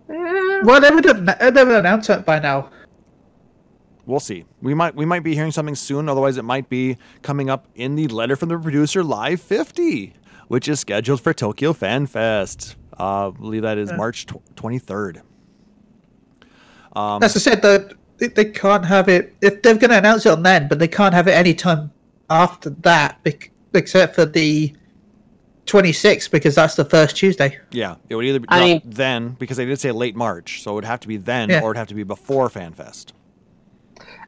Well, 0.09 0.81
they 0.81 0.91
would 0.91 1.05
have 1.05 1.25
they 1.55 1.63
would 1.63 1.75
announce 1.75 2.09
it 2.09 2.25
by 2.25 2.39
now. 2.39 2.69
We'll 4.05 4.19
see. 4.19 4.43
We 4.61 4.73
might 4.73 4.93
we 4.95 5.05
might 5.05 5.23
be 5.23 5.33
hearing 5.33 5.53
something 5.53 5.75
soon. 5.75 6.09
Otherwise, 6.09 6.35
it 6.35 6.43
might 6.43 6.67
be 6.67 6.97
coming 7.21 7.49
up 7.49 7.69
in 7.75 7.95
the 7.95 8.09
letter 8.09 8.35
from 8.35 8.49
the 8.49 8.59
producer 8.59 9.01
live 9.01 9.39
50, 9.39 10.13
which 10.49 10.67
is 10.67 10.81
scheduled 10.81 11.21
for 11.21 11.33
Tokyo 11.33 11.71
Fan 11.71 12.05
Fest. 12.05 12.75
Uh, 12.99 13.29
I 13.29 13.31
believe 13.31 13.61
that 13.61 13.77
is 13.77 13.93
March 13.93 14.25
tw- 14.25 14.43
23rd. 14.55 15.21
Um, 16.95 17.23
As 17.23 17.35
I 17.35 17.39
said, 17.39 17.61
though, 17.61 17.87
they, 18.17 18.27
they 18.27 18.45
can't 18.45 18.85
have 18.85 19.09
it 19.09 19.35
if 19.41 19.61
they're 19.61 19.75
going 19.75 19.89
to 19.89 19.97
announce 19.97 20.25
it 20.25 20.29
on 20.31 20.43
then, 20.43 20.67
but 20.67 20.79
they 20.79 20.87
can't 20.87 21.13
have 21.13 21.27
it 21.27 21.31
any 21.31 21.53
time 21.53 21.91
after 22.29 22.69
that, 22.81 23.21
bec- 23.23 23.51
except 23.73 24.15
for 24.15 24.25
the 24.25 24.73
26th 25.65 26.29
because 26.29 26.55
that's 26.55 26.75
the 26.75 26.85
first 26.85 27.15
Tuesday. 27.17 27.57
yeah, 27.71 27.95
it 28.09 28.15
would 28.15 28.25
either 28.25 28.39
be 28.39 28.47
I 28.49 28.59
not 28.59 28.65
mean- 28.65 28.81
then 28.85 29.29
because 29.39 29.57
they 29.57 29.65
did 29.65 29.79
say 29.79 29.91
late 29.91 30.15
March, 30.15 30.61
so 30.61 30.71
it 30.71 30.75
would 30.75 30.85
have 30.85 30.99
to 31.01 31.07
be 31.07 31.17
then 31.17 31.49
Yeah. 31.49 31.61
or 31.61 31.71
it'd 31.71 31.77
have 31.77 31.87
to 31.87 31.95
be 31.95 32.03
before 32.03 32.49
Fan 32.49 32.73
Fest. 32.73 33.13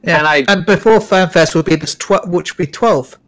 Yeah, 0.02 0.18
And 0.18 0.26
I- 0.26 0.44
and 0.48 0.64
before 0.66 0.98
FanFest 0.98 1.54
would 1.54 1.64
be 1.66 1.76
this 1.76 1.94
tw- 1.94 2.26
which 2.26 2.56
would 2.56 2.66
be 2.66 2.70
12. 2.70 3.18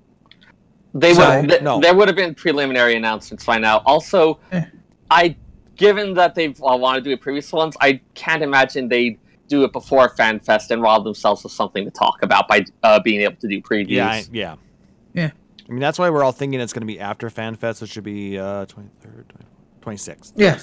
They 0.95 1.15
So- 1.15 1.41
would. 1.41 1.49
Th- 1.51 1.63
No. 1.63 1.81
There 1.81 1.95
would 1.95 2.09
have 2.09 2.17
been 2.17 2.35
preliminary 2.35 2.97
announcements 2.97 3.45
by 3.45 3.59
now. 3.59 3.83
Also, 3.85 4.39
Eh. 4.53 4.65
I, 5.11 5.37
given 5.77 6.15
that 6.15 6.35
they've 6.35 6.59
uh, 6.63 6.77
wanted 6.77 7.05
to 7.05 7.11
do 7.11 7.15
it 7.15 7.21
previous 7.21 7.53
ones, 7.53 7.77
I 7.81 8.01
can't 8.15 8.43
imagine 8.43 8.89
they'd 8.89 9.19
do 9.49 9.65
it 9.65 9.73
before 9.73 10.09
FanFest 10.11 10.71
and 10.71 10.81
rob 10.83 11.05
themselves 11.05 11.45
of 11.45 11.51
something 11.51 11.85
to 11.85 11.91
talk 11.91 12.23
about 12.23 12.47
by 12.49 12.65
uh, 12.83 13.01
being 13.01 13.23
able 13.23 13.37
to 13.37 13.49
do 13.49 13.61
previews. 13.61 13.89
Yeah, 13.91 14.09
I, 14.09 14.25
yeah, 14.33 14.55
Yeah. 15.15 15.31
I 15.69 15.73
mean 15.73 15.81
that's 15.81 15.99
why 15.99 16.09
we're 16.11 16.23
all 16.25 16.33
thinking 16.33 16.61
it's 16.61 16.73
going 16.73 16.83
to 16.83 16.87
be 16.87 17.01
after 17.01 17.29
Fan 17.31 17.55
Fest, 17.57 17.83
which 17.83 17.91
should 17.91 18.05
be 18.05 18.39
uh, 18.39 18.67
23rd, 18.67 19.25
26th. 19.83 20.33
Yeah. 20.37 20.59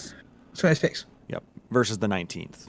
26th. 0.56 1.06
Yep. 1.28 1.44
Versus 1.72 1.98
the 1.98 2.08
19th. 2.08 2.68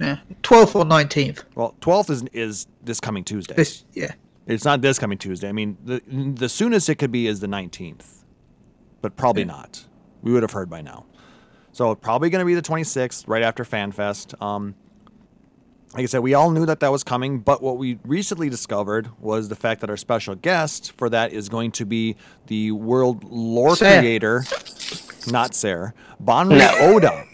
Yeah. 0.00 0.18
12th 0.42 0.74
or 0.74 0.84
19th. 0.84 1.44
Well, 1.54 1.74
12th 1.80 2.10
is 2.10 2.24
is 2.32 2.66
this 2.82 2.98
coming 2.98 3.22
Tuesday. 3.24 3.54
This 3.54 3.84
yeah. 3.92 4.12
It's 4.46 4.64
not 4.64 4.80
this 4.80 4.98
coming 4.98 5.18
Tuesday. 5.18 5.48
I 5.48 5.52
mean, 5.52 5.76
the 5.84 6.02
the 6.08 6.48
soonest 6.48 6.88
it 6.88 6.96
could 6.96 7.12
be 7.12 7.26
is 7.28 7.38
the 7.40 7.46
19th, 7.46 8.24
but 9.00 9.14
probably 9.16 9.42
Yeah. 9.42 9.48
not. 9.48 9.84
We 10.22 10.32
would 10.32 10.42
have 10.42 10.50
heard 10.52 10.68
by 10.70 10.80
now. 10.80 11.04
So 11.72 11.94
probably 11.94 12.28
going 12.30 12.40
to 12.40 12.46
be 12.46 12.54
the 12.54 12.62
26th, 12.62 13.28
right 13.28 13.42
after 13.42 13.64
FanFest. 13.64 14.40
Um, 14.42 14.74
like 15.94 16.04
I 16.04 16.06
said, 16.06 16.20
we 16.20 16.34
all 16.34 16.50
knew 16.50 16.64
that 16.66 16.80
that 16.80 16.90
was 16.90 17.04
coming, 17.04 17.40
but 17.40 17.62
what 17.62 17.76
we 17.76 17.98
recently 18.04 18.48
discovered 18.48 19.08
was 19.20 19.48
the 19.48 19.56
fact 19.56 19.80
that 19.82 19.90
our 19.90 19.96
special 19.98 20.34
guest 20.34 20.92
for 20.92 21.10
that 21.10 21.32
is 21.32 21.48
going 21.50 21.70
to 21.72 21.84
be 21.84 22.16
the 22.46 22.70
world 22.72 23.24
lore 23.24 23.76
Sarah. 23.76 24.00
creator, 24.00 24.44
not 25.30 25.54
Sarah, 25.54 25.92
Banri 26.22 26.58
No. 26.58 26.94
Oda. 26.94 27.24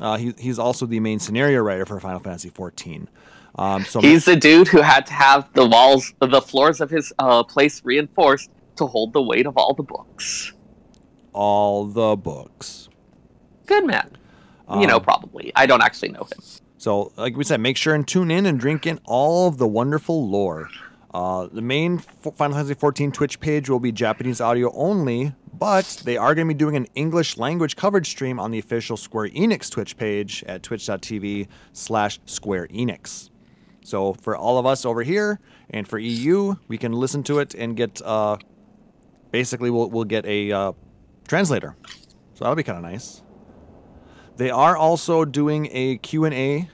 Uh, 0.00 0.16
he, 0.16 0.32
he's 0.38 0.58
also 0.58 0.86
the 0.86 1.00
main 1.00 1.18
scenario 1.18 1.60
writer 1.60 1.84
for 1.84 1.98
Final 2.00 2.20
Fantasy 2.20 2.50
XIV. 2.50 3.08
Um, 3.56 3.84
so 3.84 4.00
He's 4.00 4.24
the 4.24 4.36
dude 4.36 4.68
who 4.68 4.80
had 4.80 5.04
to 5.06 5.12
have 5.12 5.52
the 5.54 5.66
walls, 5.66 6.14
the 6.20 6.40
floors 6.40 6.80
of 6.80 6.88
his 6.90 7.12
uh, 7.18 7.42
place 7.42 7.84
reinforced 7.84 8.48
to 8.76 8.86
hold 8.86 9.12
the 9.12 9.20
weight 9.20 9.44
of 9.46 9.56
all 9.56 9.74
the 9.74 9.82
books. 9.82 10.52
all 11.32 11.84
the 11.84 12.16
books. 12.16 12.88
Good 13.66 13.84
man. 13.86 14.16
you 14.78 14.86
know, 14.86 14.96
Um, 14.96 15.02
probably. 15.02 15.50
I 15.56 15.66
don't 15.66 15.82
actually 15.82 16.10
know 16.10 16.22
him. 16.22 16.40
So, 16.78 17.12
like 17.16 17.36
we 17.36 17.42
said, 17.42 17.60
make 17.60 17.76
sure 17.76 17.94
and 17.94 18.06
tune 18.06 18.30
in 18.30 18.46
and 18.46 18.58
drink 18.58 18.86
in 18.86 19.00
all 19.04 19.48
of 19.48 19.58
the 19.58 19.66
wonderful 19.66 20.28
lore. 20.28 20.68
Uh, 21.12 21.48
the 21.50 21.60
main 21.60 21.98
Final 21.98 22.56
Fantasy 22.56 22.74
XIV 22.74 23.12
Twitch 23.12 23.40
page 23.40 23.68
will 23.68 23.80
be 23.80 23.90
Japanese 23.90 24.40
audio 24.40 24.72
only, 24.74 25.34
but 25.58 26.00
they 26.04 26.16
are 26.16 26.36
going 26.36 26.46
to 26.46 26.54
be 26.54 26.56
doing 26.56 26.76
an 26.76 26.86
English 26.94 27.36
language 27.36 27.74
coverage 27.74 28.08
stream 28.08 28.38
on 28.38 28.52
the 28.52 28.60
official 28.60 28.96
Square 28.96 29.30
Enix 29.30 29.68
Twitch 29.68 29.96
page 29.96 30.44
at 30.46 30.62
twitch.tv 30.62 31.48
slash 31.72 32.20
Square 32.26 32.68
Enix. 32.68 33.30
So 33.82 34.12
for 34.12 34.36
all 34.36 34.58
of 34.58 34.66
us 34.66 34.84
over 34.84 35.02
here 35.02 35.40
and 35.70 35.88
for 35.88 35.98
EU, 35.98 36.54
we 36.68 36.78
can 36.78 36.92
listen 36.92 37.24
to 37.24 37.40
it 37.40 37.54
and 37.54 37.76
get, 37.76 38.00
uh, 38.04 38.36
basically, 39.32 39.70
we'll, 39.70 39.90
we'll 39.90 40.04
get 40.04 40.24
a 40.26 40.52
uh, 40.52 40.72
translator. 41.26 41.74
So 42.34 42.44
that'll 42.44 42.54
be 42.54 42.62
kind 42.62 42.78
of 42.78 42.84
nice. 42.84 43.22
They 44.38 44.50
are 44.50 44.76
also 44.76 45.24
doing 45.24 45.68
a 45.72 45.98
Q&A 45.98 46.70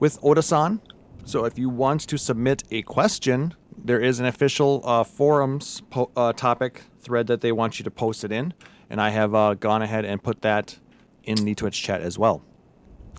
with 0.00 0.18
Oda-san. 0.24 0.80
So 1.24 1.44
if 1.44 1.56
you 1.56 1.68
want 1.68 2.00
to 2.08 2.18
submit 2.18 2.64
a 2.72 2.82
question, 2.82 3.54
there 3.78 4.00
is 4.00 4.18
an 4.18 4.26
official 4.26 4.82
uh, 4.84 5.04
forums 5.04 5.82
po- 5.90 6.10
uh, 6.16 6.32
topic 6.32 6.82
thread 6.98 7.28
that 7.28 7.42
they 7.42 7.52
want 7.52 7.78
you 7.78 7.84
to 7.84 7.92
post 7.92 8.24
it 8.24 8.32
in, 8.32 8.54
and 8.90 9.00
I 9.00 9.10
have 9.10 9.36
uh, 9.36 9.54
gone 9.54 9.82
ahead 9.82 10.04
and 10.04 10.20
put 10.20 10.42
that 10.42 10.80
in 11.22 11.44
the 11.44 11.54
Twitch 11.54 11.80
chat 11.80 12.00
as 12.00 12.18
well. 12.18 12.42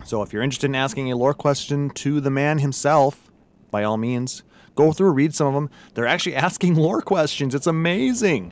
So 0.04 0.22
if 0.22 0.34
you're 0.34 0.44
interested 0.44 0.68
in 0.68 0.76
asking 0.76 1.10
a 1.10 1.16
lore 1.16 1.34
question 1.34 1.92
to 1.92 2.20
the 2.20 2.30
man 2.30 2.60
himself, 2.60 3.32
by 3.72 3.86
all 3.86 3.96
means, 3.96 4.44
go 4.76 4.92
through, 4.92 5.12
read 5.12 5.34
some 5.34 5.48
of 5.48 5.54
them. 5.54 5.70
They're 5.94 6.08
actually 6.08 6.36
asking 6.48 6.76
lore 6.76 7.02
questions. 7.02 7.56
It's 7.56 7.68
amazing. 7.68 8.52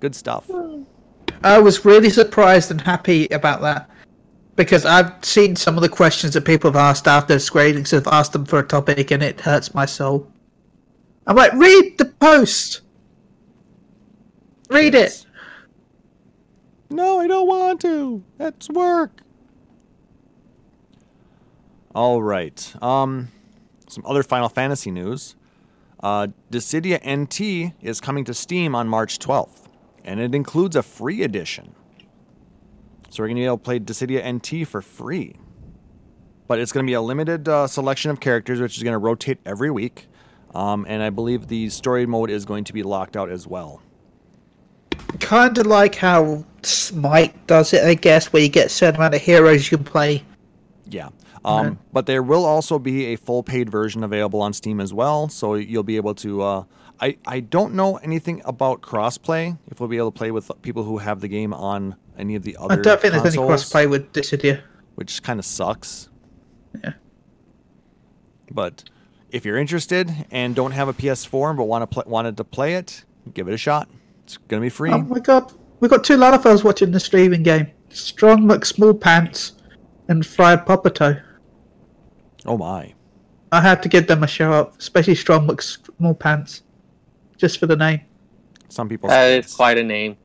Good 0.00 0.14
stuff. 0.14 0.48
I 1.44 1.58
was 1.58 1.84
really 1.84 2.10
surprised 2.10 2.70
and 2.70 2.80
happy 2.80 3.26
about 3.28 3.60
that 3.62 3.90
because 4.56 4.84
I've 4.84 5.12
seen 5.24 5.54
some 5.54 5.76
of 5.76 5.82
the 5.82 5.88
questions 5.88 6.32
that 6.34 6.44
people 6.44 6.70
have 6.70 6.76
asked 6.76 7.06
after 7.06 7.38
Square 7.38 7.74
Enix 7.74 7.90
have 7.90 8.06
asked 8.08 8.32
them 8.32 8.46
for 8.46 8.58
a 8.58 8.66
topic, 8.66 9.10
and 9.10 9.22
it 9.22 9.40
hurts 9.40 9.74
my 9.74 9.86
soul. 9.86 10.30
I'm 11.26 11.36
like, 11.36 11.52
read 11.52 11.98
the 11.98 12.06
post. 12.06 12.80
Read 14.70 14.94
it. 14.94 15.26
No, 16.90 17.20
I 17.20 17.26
don't 17.26 17.46
want 17.46 17.80
to. 17.82 18.22
That's 18.38 18.68
work. 18.70 19.20
All 21.94 22.22
right. 22.22 22.74
Um, 22.82 23.28
some 23.88 24.04
other 24.06 24.22
Final 24.22 24.48
Fantasy 24.48 24.90
news. 24.90 25.36
Uh, 26.02 26.28
Dissidia 26.50 27.00
NT 27.04 27.74
is 27.82 28.00
coming 28.00 28.24
to 28.24 28.34
Steam 28.34 28.74
on 28.74 28.88
March 28.88 29.18
12th, 29.18 29.65
and 30.06 30.20
it 30.20 30.34
includes 30.34 30.76
a 30.76 30.82
free 30.82 31.22
edition. 31.22 31.74
So 33.10 33.22
we're 33.22 33.28
going 33.28 33.36
to 33.36 33.40
be 33.40 33.46
able 33.46 33.58
to 33.58 33.64
play 33.64 33.78
Dissidia 33.80 34.24
NT 34.24 34.66
for 34.66 34.80
free. 34.80 35.36
But 36.46 36.60
it's 36.60 36.70
going 36.72 36.86
to 36.86 36.90
be 36.90 36.94
a 36.94 37.00
limited 37.00 37.48
uh, 37.48 37.66
selection 37.66 38.10
of 38.10 38.20
characters, 38.20 38.60
which 38.60 38.76
is 38.76 38.82
going 38.82 38.92
to 38.92 38.98
rotate 38.98 39.38
every 39.44 39.70
week. 39.70 40.06
Um, 40.54 40.86
and 40.88 41.02
I 41.02 41.10
believe 41.10 41.48
the 41.48 41.68
story 41.68 42.06
mode 42.06 42.30
is 42.30 42.44
going 42.44 42.64
to 42.64 42.72
be 42.72 42.82
locked 42.82 43.16
out 43.16 43.30
as 43.30 43.46
well. 43.46 43.82
Kind 45.20 45.58
of 45.58 45.66
like 45.66 45.94
how 45.96 46.44
Smite 46.62 47.46
does 47.46 47.72
it, 47.72 47.84
I 47.84 47.94
guess, 47.94 48.32
where 48.32 48.42
you 48.42 48.48
get 48.48 48.66
a 48.66 48.68
certain 48.70 48.96
amount 48.96 49.14
of 49.14 49.20
heroes 49.20 49.70
you 49.70 49.76
can 49.76 49.84
play. 49.84 50.22
Yeah. 50.88 51.08
Um, 51.46 51.66
Okay. 51.66 51.76
But 51.92 52.06
there 52.06 52.22
will 52.22 52.44
also 52.44 52.78
be 52.78 53.06
a 53.06 53.16
full 53.16 53.42
paid 53.42 53.70
version 53.70 54.02
available 54.04 54.42
on 54.42 54.52
Steam 54.52 54.80
as 54.80 54.92
well, 54.92 55.28
so 55.28 55.54
you'll 55.54 55.82
be 55.84 55.96
able 55.96 56.14
to. 56.16 56.42
Uh, 56.42 56.64
I 57.00 57.16
I 57.26 57.40
don't 57.40 57.74
know 57.74 57.96
anything 57.98 58.42
about 58.44 58.80
crossplay. 58.82 59.56
If 59.70 59.78
we'll 59.80 59.88
be 59.88 59.96
able 59.98 60.10
to 60.12 60.18
play 60.18 60.30
with 60.32 60.50
people 60.62 60.82
who 60.82 60.98
have 60.98 61.20
the 61.20 61.28
game 61.28 61.54
on 61.54 61.94
any 62.18 62.34
of 62.34 62.42
the 62.42 62.56
other. 62.58 62.74
I 62.74 62.82
don't 62.82 63.00
think 63.00 63.12
there's 63.14 63.36
any 63.36 63.36
crossplay 63.46 63.88
with 63.88 64.12
Dissidia. 64.12 64.62
which 64.96 65.22
kind 65.22 65.38
of 65.38 65.44
sucks. 65.46 66.08
Yeah. 66.82 66.94
But 68.50 68.84
if 69.30 69.44
you're 69.44 69.58
interested 69.58 70.10
and 70.30 70.54
don't 70.54 70.72
have 70.72 70.88
a 70.88 70.94
PS4 70.94 71.56
but 71.56 71.64
want 71.64 71.82
to 71.82 71.86
pl- 71.86 72.10
wanted 72.10 72.36
to 72.38 72.44
play 72.44 72.74
it, 72.74 73.04
give 73.34 73.48
it 73.48 73.54
a 73.54 73.58
shot. 73.58 73.88
It's 74.24 74.36
gonna 74.48 74.62
be 74.62 74.68
free. 74.68 74.90
Oh 74.90 74.98
my 74.98 75.20
god, 75.20 75.52
we've 75.80 75.90
got 75.90 76.02
two 76.04 76.16
Lalafels 76.16 76.64
watching 76.64 76.90
the 76.92 77.00
streaming 77.00 77.42
game. 77.42 77.68
Strong 77.90 78.42
McSmall 78.42 78.98
Pants 79.00 79.52
and 80.08 80.24
Fried 80.26 80.66
Popato. 80.66 81.20
Oh 82.46 82.56
my. 82.56 82.94
I 83.52 83.60
had 83.60 83.82
to 83.82 83.88
give 83.88 84.06
them 84.06 84.22
a 84.22 84.26
shout 84.26 84.52
out, 84.52 84.74
especially 84.78 85.14
Strong 85.14 85.48
McSmall 85.48 86.18
Pants. 86.18 86.62
Just 87.36 87.58
for 87.58 87.66
the 87.66 87.76
name. 87.76 88.00
Some 88.68 88.88
people. 88.88 89.08
That 89.08 89.22
say 89.22 89.38
is 89.38 89.54
quite 89.54 89.78
a 89.78 89.82
name. 89.82 90.16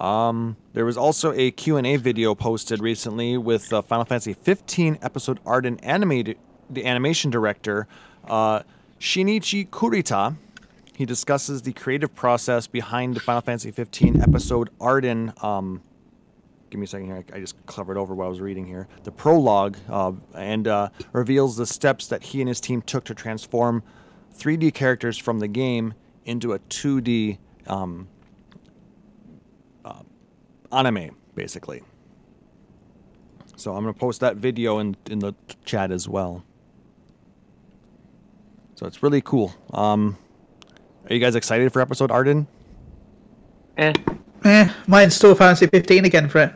Um, 0.00 0.56
there 0.74 0.84
was 0.84 0.98
also 0.98 1.32
a 1.32 1.50
Q&A 1.50 1.96
video 1.96 2.34
posted 2.34 2.80
recently 2.80 3.38
with 3.38 3.72
uh, 3.72 3.80
Final 3.80 4.04
Fantasy 4.04 4.34
15 4.34 4.98
episode 5.00 5.40
art 5.46 5.64
and 5.64 5.82
animated 5.82 6.36
the 6.68 6.84
animation 6.84 7.30
director 7.30 7.88
uh, 8.28 8.62
Shinichi 9.00 9.68
Kurita. 9.68 10.36
He 10.94 11.04
discusses 11.04 11.62
the 11.62 11.72
creative 11.72 12.14
process 12.14 12.66
behind 12.66 13.14
the 13.14 13.20
Final 13.20 13.42
Fantasy 13.42 13.70
15 13.70 14.22
episode 14.22 14.70
Ardyn. 14.78 15.42
Um, 15.42 15.82
give 16.76 16.80
me 16.80 16.84
a 16.84 16.88
second 16.88 17.06
here. 17.06 17.24
I, 17.32 17.36
I 17.36 17.40
just 17.40 17.64
covered 17.66 17.96
over 17.96 18.14
what 18.14 18.26
I 18.26 18.28
was 18.28 18.40
reading 18.40 18.66
here. 18.66 18.86
The 19.04 19.10
prologue 19.10 19.78
uh, 19.88 20.12
and 20.34 20.68
uh, 20.68 20.90
reveals 21.12 21.56
the 21.56 21.66
steps 21.66 22.06
that 22.08 22.22
he 22.22 22.40
and 22.40 22.48
his 22.48 22.60
team 22.60 22.82
took 22.82 23.04
to 23.04 23.14
transform 23.14 23.82
3D 24.36 24.74
characters 24.74 25.16
from 25.16 25.38
the 25.38 25.48
game 25.48 25.94
into 26.26 26.52
a 26.52 26.58
2D 26.58 27.38
um, 27.66 28.08
anime, 30.72 31.16
basically. 31.34 31.82
So 33.56 33.74
I'm 33.74 33.82
gonna 33.82 33.94
post 33.94 34.20
that 34.20 34.36
video 34.36 34.80
in 34.80 34.96
in 35.10 35.18
the 35.18 35.34
chat 35.64 35.90
as 35.90 36.06
well. 36.08 36.44
So 38.74 38.86
it's 38.86 39.02
really 39.02 39.22
cool. 39.22 39.54
Um, 39.72 40.18
are 41.08 41.14
you 41.14 41.20
guys 41.20 41.34
excited 41.34 41.72
for 41.72 41.80
episode 41.80 42.10
Ardyn? 42.10 42.46
Eh. 43.78 43.94
Eh, 44.44 44.70
might 44.86 45.04
install 45.04 45.34
Fantasy 45.34 45.66
15 45.66 46.04
again 46.04 46.28
for 46.28 46.42
it. 46.42 46.52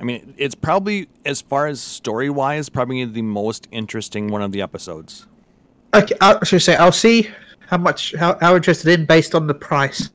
I 0.00 0.04
mean, 0.04 0.34
it's 0.38 0.54
probably 0.54 1.08
as 1.26 1.40
far 1.42 1.66
as 1.66 1.80
story 1.80 2.30
wise, 2.30 2.68
probably 2.68 3.04
the 3.04 3.22
most 3.22 3.68
interesting 3.70 4.28
one 4.28 4.40
of 4.42 4.50
the 4.52 4.62
episodes. 4.62 5.26
Okay, 5.92 6.14
I 6.20 6.42
should 6.44 6.62
say 6.62 6.76
I'll 6.76 6.92
see 6.92 7.28
how 7.68 7.76
much 7.76 8.14
how, 8.14 8.38
how 8.40 8.56
interested 8.56 8.98
in 8.98 9.04
based 9.06 9.34
on 9.34 9.46
the 9.46 9.54
price. 9.54 10.10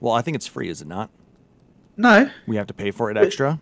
Well, 0.00 0.14
I 0.14 0.22
think 0.22 0.34
it's 0.36 0.46
free, 0.46 0.68
is 0.68 0.80
it 0.82 0.88
not? 0.88 1.10
No, 1.98 2.30
We 2.46 2.56
have 2.56 2.66
to 2.66 2.74
pay 2.74 2.90
for 2.90 3.10
it 3.10 3.16
extra. 3.16 3.58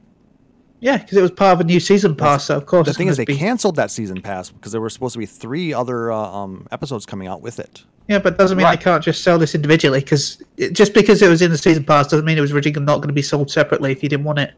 yeah, 0.81 0.99
because 0.99 1.16
it 1.16 1.23
was 1.23 1.31
part 1.31 1.55
of 1.55 1.61
a 1.61 1.64
new 1.64 1.79
season 1.79 2.16
pass, 2.16 2.44
so 2.47 2.57
of 2.57 2.66
course. 2.66 2.87
The 2.87 2.92
thing 2.94 3.07
is, 3.09 3.16
they 3.16 3.25
be- 3.25 3.37
canceled 3.37 3.77
that 3.77 3.90
season 3.92 4.20
pass 4.20 4.51
because 4.51 4.73
there 4.73 4.81
were 4.81 4.90
supposed 4.90 5.12
to 5.12 5.20
be 5.20 5.27
three 5.27 5.73
other 5.73 6.11
uh, 6.11 6.16
um, 6.18 6.66
episodes 6.73 7.07
coming 7.07 7.29
out 7.29 7.40
with 7.42 7.59
it. 7.61 7.85
Yeah, 8.09 8.18
but 8.18 8.37
doesn't 8.37 8.57
mean 8.59 8.64
Right. 8.66 8.79
they 8.79 8.83
can't 8.85 9.03
just 9.03 9.23
sell 9.23 9.38
this 9.38 9.55
individually. 9.55 10.01
Because 10.01 10.42
just 10.73 10.92
because 10.94 11.23
it 11.23 11.29
was 11.29 11.40
in 11.42 11.51
the 11.53 11.57
season 11.59 11.85
pass 11.85 12.09
doesn't 12.09 12.27
mean 12.27 12.37
it 12.37 12.40
was 12.42 12.53
originally 12.53 12.85
not 12.85 12.97
going 12.97 13.09
to 13.09 13.14
be 13.14 13.23
sold 13.23 13.51
separately 13.51 13.92
if 13.92 14.03
you 14.03 14.09
didn't 14.09 14.25
want 14.25 14.40
it. 14.40 14.53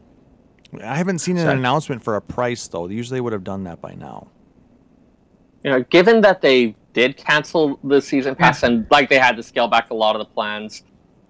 I 0.83 0.95
haven't 0.95 1.19
seen 1.19 1.37
an 1.37 1.45
So- 1.45 1.51
announcement 1.51 2.03
for 2.03 2.15
a 2.15 2.21
price 2.21 2.67
though. 2.67 2.87
They 2.87 2.95
usually 2.95 3.21
would 3.21 3.33
have 3.33 3.43
done 3.43 3.63
that 3.65 3.81
by 3.81 3.93
now. 3.95 4.27
You 5.63 5.71
know, 5.71 5.81
given 5.89 6.21
that 6.21 6.41
they 6.41 6.75
did 6.93 7.17
cancel 7.17 7.79
the 7.83 8.01
season 8.01 8.35
pass 8.35 8.63
and 8.63 8.85
like 8.91 9.09
they 9.09 9.19
had 9.19 9.35
to 9.37 9.43
scale 9.43 9.67
back 9.67 9.89
a 9.89 9.93
lot 9.93 10.15
of 10.15 10.19
the 10.19 10.25
plans, 10.33 10.83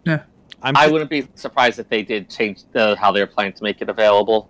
Yeah, 0.06 0.21
I'm 0.62 0.76
I 0.78 0.88
wouldn't 0.88 1.10
be 1.10 1.28
surprised 1.36 1.80
if 1.80 1.89
they 1.89 2.04
did 2.04 2.30
change 2.30 2.63
the, 2.71 2.95
how 2.97 3.12
they're 3.12 3.28
planning 3.28 3.54
to 3.54 3.63
make 3.63 3.82
it 3.82 3.89
available. 3.89 4.50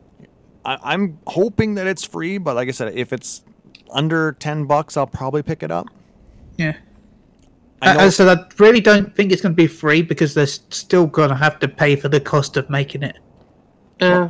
I, 0.65 0.77
I'm 0.83 1.17
hoping 1.27 1.75
that 1.75 1.87
it's 1.87 2.03
free, 2.03 2.37
but 2.37 2.55
like 2.55 2.67
I 2.67 2.71
said, 2.71 2.93
if 2.95 3.13
it's 3.13 3.43
under 3.91 4.33
ten 4.33 4.65
bucks, 4.65 4.97
I'll 4.97 5.07
probably 5.07 5.41
pick 5.43 5.63
it 5.63 5.71
up. 5.71 5.87
yeah. 6.57 6.73
I 7.81 7.93
know, 7.93 7.99
As 7.99 8.19
I 8.19 8.35
really 8.57 8.81
don't 8.81 9.15
think 9.15 9.31
it's 9.31 9.41
going 9.41 9.53
to 9.53 9.55
be 9.55 9.67
free 9.67 10.01
because 10.01 10.33
they're 10.33 10.47
still 10.47 11.05
going 11.05 11.29
to 11.29 11.35
have 11.35 11.59
to 11.59 11.67
pay 11.67 11.95
for 11.95 12.09
the 12.09 12.19
cost 12.19 12.57
of 12.57 12.67
making 12.71 13.03
it. 13.03 13.17
Eh. 13.99 14.27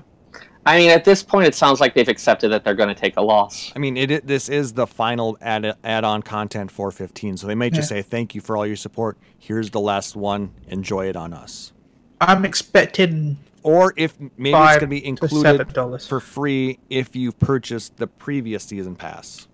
I 0.67 0.77
mean, 0.79 0.89
at 0.89 1.05
this 1.05 1.23
point, 1.23 1.47
it 1.47 1.55
sounds 1.55 1.79
like 1.79 1.93
they've 1.93 2.09
accepted 2.09 2.49
that 2.49 2.65
they're 2.65 2.75
going 2.75 2.93
to 2.93 2.95
take 2.95 3.15
a 3.15 3.21
loss. 3.21 3.71
I 3.73 3.79
mean, 3.79 3.95
it, 3.95 4.11
it 4.11 4.27
this 4.27 4.49
is 4.49 4.73
the 4.73 4.85
final 4.85 5.37
add 5.39 5.77
add-on 5.85 6.21
content 6.21 6.69
for 6.69 6.91
15, 6.91 7.37
so 7.37 7.47
they 7.47 7.55
may 7.55 7.69
just 7.69 7.87
say 7.87 8.01
thank 8.01 8.35
you 8.35 8.41
for 8.41 8.57
all 8.57 8.67
your 8.67 8.75
support. 8.75 9.17
Here's 9.39 9.69
the 9.69 9.79
last 9.79 10.17
one. 10.17 10.51
Enjoy 10.67 11.07
it 11.07 11.15
on 11.15 11.33
us. 11.33 11.71
I'm 12.19 12.43
expecting 12.43 13.37
or 13.63 13.93
if 13.95 14.19
maybe 14.19 14.57
it's 14.57 14.67
going 14.67 14.79
to 14.79 14.87
be 14.87 15.01
to 15.01 15.07
included 15.07 15.41
seven 15.41 15.73
dollars. 15.73 16.05
for 16.05 16.19
free 16.19 16.79
if 16.89 17.15
you've 17.15 17.39
purchased 17.39 17.95
the 17.95 18.07
previous 18.07 18.65
season 18.65 18.97
pass. 18.97 19.47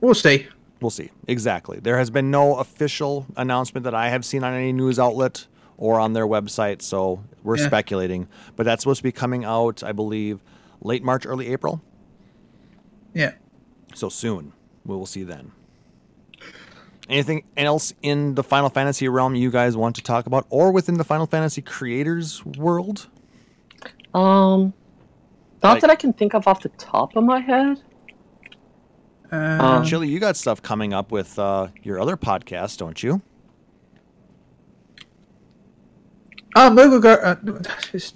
We'll 0.00 0.14
see. 0.14 0.48
We'll 0.80 0.90
see. 0.90 1.10
Exactly. 1.26 1.78
There 1.80 1.98
has 1.98 2.08
been 2.08 2.30
no 2.30 2.56
official 2.56 3.26
announcement 3.36 3.84
that 3.84 3.94
I 3.94 4.08
have 4.08 4.24
seen 4.24 4.44
on 4.44 4.54
any 4.54 4.72
news 4.72 4.98
outlet 4.98 5.46
or 5.78 5.98
on 6.00 6.12
their 6.12 6.26
website, 6.26 6.82
so 6.82 7.20
we're 7.42 7.56
Yeah. 7.56 7.66
speculating. 7.66 8.28
But 8.56 8.64
that's 8.64 8.82
supposed 8.82 8.98
to 8.98 9.04
be 9.04 9.12
coming 9.12 9.44
out, 9.44 9.82
I 9.82 9.92
believe, 9.92 10.40
late 10.82 11.02
March, 11.02 11.24
early 11.24 11.48
April. 11.48 11.80
Yeah. 13.14 13.32
So 13.94 14.08
soon. 14.10 14.52
We 14.84 14.94
will 14.96 15.06
see 15.06 15.22
then. 15.22 15.52
Anything 17.08 17.44
else 17.56 17.94
in 18.02 18.34
the 18.34 18.42
Final 18.42 18.68
Fantasy 18.68 19.08
realm 19.08 19.34
you 19.34 19.50
guys 19.50 19.76
want 19.76 19.96
to 19.96 20.02
talk 20.02 20.26
about, 20.26 20.46
or 20.50 20.72
within 20.72 20.98
the 20.98 21.04
Final 21.04 21.26
Fantasy 21.26 21.62
creators 21.62 22.44
world? 22.44 23.06
Um, 24.12 24.74
not 25.62 25.74
Like- 25.74 25.80
that 25.82 25.90
I 25.90 25.94
can 25.94 26.12
think 26.12 26.34
of 26.34 26.46
off 26.46 26.60
the 26.62 26.68
top 26.70 27.16
of 27.16 27.24
my 27.24 27.40
head. 27.40 27.80
Uh, 29.32 29.36
Um, 29.36 29.84
Chili, 29.84 30.08
you 30.08 30.18
got 30.20 30.36
stuff 30.36 30.60
coming 30.62 30.92
up 30.92 31.10
with 31.12 31.38
uh, 31.38 31.68
your 31.82 31.98
other 32.00 32.16
podcast, 32.16 32.78
don't 32.78 33.02
you? 33.02 33.20
Oh, 36.56 36.70
Moogle 36.70 37.02
Go. 37.02 37.12
Uh, 37.14 37.36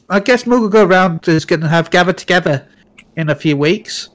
I 0.09 0.21
guess 0.21 0.45
Moogle 0.45 0.71
Go 0.71 0.85
Round 0.85 1.27
is 1.29 1.45
going 1.45 1.61
to 1.61 1.69
have 1.69 1.91
gathered 1.91 2.19
together 2.19 2.69
in 3.17 3.31
a 3.31 3.35
few 3.35 3.57
weeks, 3.57 4.11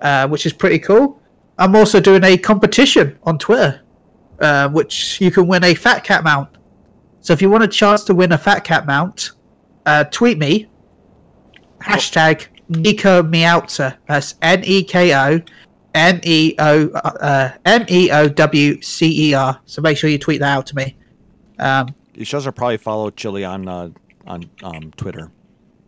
uh, 0.00 0.28
which 0.28 0.46
is 0.46 0.52
pretty 0.52 0.78
cool. 0.78 1.20
I'm 1.58 1.76
also 1.76 2.00
doing 2.00 2.24
a 2.24 2.36
competition 2.36 3.18
on 3.22 3.38
Twitter, 3.38 3.80
uh, 4.40 4.68
which 4.68 5.20
you 5.20 5.30
can 5.30 5.46
win 5.46 5.64
a 5.64 5.74
Fat 5.74 6.04
Cat 6.04 6.24
mount. 6.24 6.48
So 7.20 7.32
if 7.32 7.40
you 7.40 7.48
want 7.48 7.64
a 7.64 7.68
chance 7.68 8.04
to 8.04 8.14
win 8.14 8.32
a 8.32 8.38
Fat 8.38 8.64
Cat 8.64 8.86
mount, 8.86 9.32
uh, 9.86 10.04
tweet 10.04 10.38
me. 10.38 10.68
Hashtag 11.80 12.46
Nico. 12.68 13.22
That's 13.22 14.34
N 14.42 14.62
E 14.64 14.82
K 14.82 15.14
O 15.14 15.40
M 15.94 16.20
E 16.24 16.54
O 16.58 16.88
uh, 16.88 17.52
M 17.64 17.84
E 17.88 18.10
O 18.10 18.28
W 18.28 18.82
C 18.82 19.30
E 19.30 19.34
R. 19.34 19.60
So 19.66 19.80
make 19.80 19.96
sure 19.96 20.10
you 20.10 20.18
tweet 20.18 20.40
that 20.40 20.56
out 20.56 20.66
to 20.66 20.76
me. 20.76 20.96
Um, 21.58 21.94
You 22.14 22.24
should 22.24 22.36
also 22.36 22.52
probably 22.52 22.76
follow 22.76 23.10
Chili 23.10 23.44
on 23.44 23.68
uh, 23.68 23.90
on 24.26 24.48
um, 24.62 24.92
Twitter. 24.96 25.30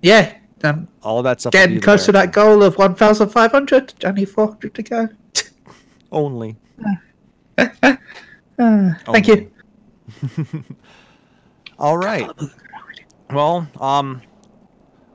yeah, 0.02 0.34
um, 0.64 0.88
All 1.02 1.18
of 1.18 1.24
that 1.24 1.40
stuff. 1.40 1.52
getting 1.52 1.80
close 1.80 2.04
to 2.06 2.12
that 2.12 2.32
goal 2.32 2.62
of 2.62 2.76
1,500. 2.76 4.04
Only 4.04 4.24
400 4.24 4.74
to 4.74 4.82
go. 4.82 5.08
Only. 6.12 6.56
Uh, 8.58 8.94
thank 9.12 9.28
you. 9.28 9.50
All 11.78 11.98
right. 11.98 12.26
Well, 13.30 13.68
um, 13.78 14.22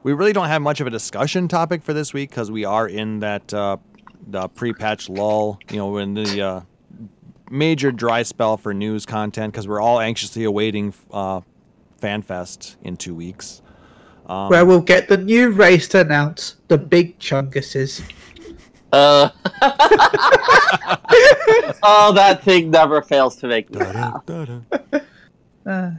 we 0.03 0.13
really 0.13 0.31
don't 0.31 0.47
have 0.47 0.61
much 0.61 0.79
of 0.79 0.85
a 0.85 0.91
discussion 0.91 1.47
topic 1.47 1.81
for 1.81 1.91
this 1.93 2.13
week 2.13 2.29
because 2.29 2.51
we 2.51 2.65
are 2.65 2.87
in 2.87 3.19
that 3.21 3.51
uh, 3.51 3.77
the 4.27 4.47
pre-patch 4.49 5.09
lull. 5.09 5.59
You 5.71 5.77
know, 5.77 5.97
in 5.97 6.13
the 6.13 6.41
uh, 6.41 6.61
major 7.51 7.91
dry 7.91 8.23
spell 8.23 8.57
for 8.57 8.73
news 8.73 9.05
content 9.05 9.53
because 9.53 9.67
we're 9.67 9.81
all 9.81 9.99
anxiously 9.99 10.43
awaiting 10.43 10.93
uh, 11.11 11.41
FanFest 12.01 12.75
in 12.83 12.97
two 12.97 13.13
weeks. 13.13 13.61
Um, 14.27 14.49
Where 14.49 14.65
we'll 14.65 14.81
get 14.81 15.07
the 15.07 15.17
new 15.17 15.51
race 15.51 15.87
to 15.89 16.01
announce 16.01 16.55
the 16.67 16.77
big 16.77 17.19
chunguses. 17.19 18.01
Uh, 18.91 19.29
oh, 21.83 22.11
that 22.15 22.41
thing 22.43 22.71
never 22.71 23.01
fails 23.01 23.35
to 23.37 23.47
make 23.47 23.69
me 23.69 23.79
laugh. 23.79 24.23
Uh, 25.63 25.91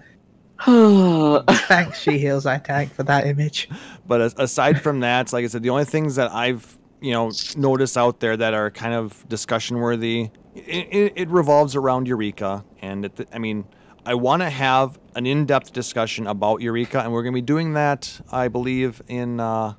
thanks, 1.69 2.01
She 2.01 2.19
Heals 2.19 2.47
I 2.47 2.59
Tank, 2.59 2.93
for 2.93 3.05
that 3.05 3.27
image. 3.27 3.69
But 4.07 4.39
aside 4.41 4.81
from 4.81 5.01
that, 5.01 5.33
like 5.33 5.45
I 5.45 5.47
said, 5.47 5.63
the 5.63 5.71
only 5.71 5.85
things 5.85 6.17
that 6.17 6.33
I've 6.33 6.77
you 7.01 7.13
know 7.13 7.31
noticed 7.57 7.97
out 7.97 8.21
there 8.21 8.37
that 8.37 8.55
are 8.55 8.71
kind 8.71 8.95
of 8.95 9.29
discussion 9.29 9.79
worthy, 9.79 10.31
it, 10.55 10.61
it, 10.61 11.13
it 11.17 11.29
revolves 11.29 11.77
around 11.77 12.07
Eureka, 12.09 12.65
and 12.81 13.05
it, 13.07 13.29
I 13.33 13.39
mean, 13.39 13.65
I 14.05 14.15
want 14.15 14.43
to 14.43 14.51
have 14.51 14.99
an 15.15 15.27
in-depth 15.27 15.73
discussion 15.73 16.27
about 16.27 16.61
Eureka, 16.61 17.01
and 17.01 17.13
we're 17.13 17.23
going 17.23 17.33
to 17.33 17.37
be 17.37 17.41
doing 17.43 17.75
that, 17.75 18.21
I 18.31 18.49
believe, 18.49 19.01
in 19.09 19.41
uh, 19.41 19.75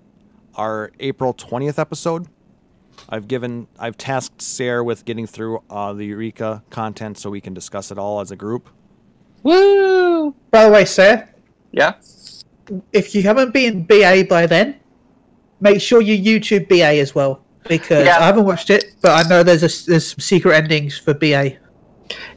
our 0.55 0.91
April 0.99 1.33
twentieth 1.33 1.77
episode. 1.79 2.27
I've 3.09 3.27
given, 3.27 3.67
I've 3.79 3.97
tasked 3.97 4.41
Sarah 4.41 4.83
with 4.83 5.03
getting 5.03 5.27
through 5.27 5.62
uh, 5.69 5.93
the 5.93 6.05
Eureka 6.05 6.63
content 6.69 7.17
so 7.17 7.29
we 7.29 7.41
can 7.41 7.53
discuss 7.53 7.91
it 7.91 7.97
all 7.97 8.21
as 8.21 8.31
a 8.31 8.36
group. 8.36 8.69
Woo! 9.41 10.31
By 10.51 10.65
the 10.65 10.71
way, 10.71 10.86
Sarah, 10.86 11.27
Yeah. 11.71 11.95
if 12.93 13.13
you 13.13 13.23
haven't 13.23 13.51
been 13.53 13.83
BA 13.83 14.25
by 14.29 14.45
then, 14.45 14.79
make 15.59 15.81
sure 15.81 16.01
you 16.01 16.17
YouTube 16.17 16.69
BA 16.69 16.99
as 17.01 17.13
well. 17.13 17.42
Because 17.67 18.06
Yeah. 18.06 18.17
I 18.19 18.26
haven't 18.26 18.45
watched 18.45 18.69
it, 18.69 18.93
but 19.02 19.12
I 19.26 19.28
know 19.30 19.43
there's 19.43 19.63
a, 19.63 19.89
there's 19.89 20.08
some 20.12 20.19
secret 20.19 20.54
endings 20.56 20.97
for 20.97 21.13
BA. 21.13 21.58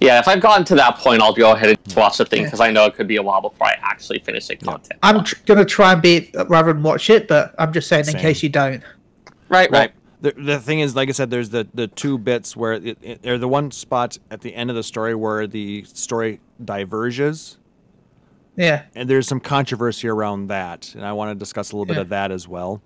Yeah, 0.01 0.19
if 0.21 0.29
I've 0.29 0.41
gotten 0.41 0.65
to 0.67 0.75
that 0.77 0.97
point, 0.99 1.21
I'll 1.21 1.35
go 1.35 1.53
ahead 1.53 1.71
and 1.85 1.97
watch 1.97 2.19
the 2.19 2.25
thing 2.25 2.43
Yeah. 2.43 2.47
because 2.47 2.61
I 2.61 2.71
know 2.71 2.85
it 2.87 2.95
could 2.95 3.09
be 3.09 3.17
a 3.17 3.23
while 3.23 3.41
before 3.41 3.67
I 3.67 3.77
actually 3.83 4.21
finish 4.21 4.47
the 4.47 4.57
content. 4.57 4.99
I'm 5.03 5.25
tr- 5.25 5.35
gonna 5.45 5.65
try 5.65 5.93
and 5.93 6.01
be 6.01 6.31
rather 6.49 6.73
than 6.73 6.83
watch 6.83 7.11
it, 7.11 7.29
but 7.29 7.55
I'm 7.59 7.73
just 7.73 7.89
saying 7.89 8.07
in 8.09 8.15
case 8.15 8.43
you 8.43 8.49
don't. 8.49 8.83
Right, 9.49 9.71
Well, 9.71 9.81
right. 9.83 9.93
the, 10.23 10.33
the 10.33 10.59
thing 10.61 10.81
is, 10.81 10.95
like 10.97 11.09
I 11.09 11.13
said, 11.13 11.31
there's 11.31 11.51
the, 11.51 11.67
the 11.75 11.89
two 11.89 12.17
bits 12.19 12.57
where 12.57 12.75
it, 12.75 12.99
it, 13.03 13.27
or 13.27 13.39
the 13.39 13.49
one 13.49 13.71
spot 13.71 14.17
at 14.31 14.41
the 14.41 14.55
end 14.55 14.71
of 14.71 14.77
the 14.77 14.83
story 14.83 15.15
where 15.15 15.47
the 15.47 15.85
story 15.85 16.41
diverges, 16.65 17.59
Yeah, 18.57 18.83
and 18.95 19.09
there's 19.11 19.27
some 19.29 19.41
controversy 19.41 20.09
around 20.09 20.47
that, 20.49 20.95
and 20.95 21.05
I 21.05 21.13
want 21.13 21.31
to 21.31 21.35
discuss 21.39 21.73
a 21.73 21.77
little 21.77 21.87
bit 21.87 21.99
of 22.01 22.09
that 22.11 22.31
as 22.31 22.49
well. 22.49 22.81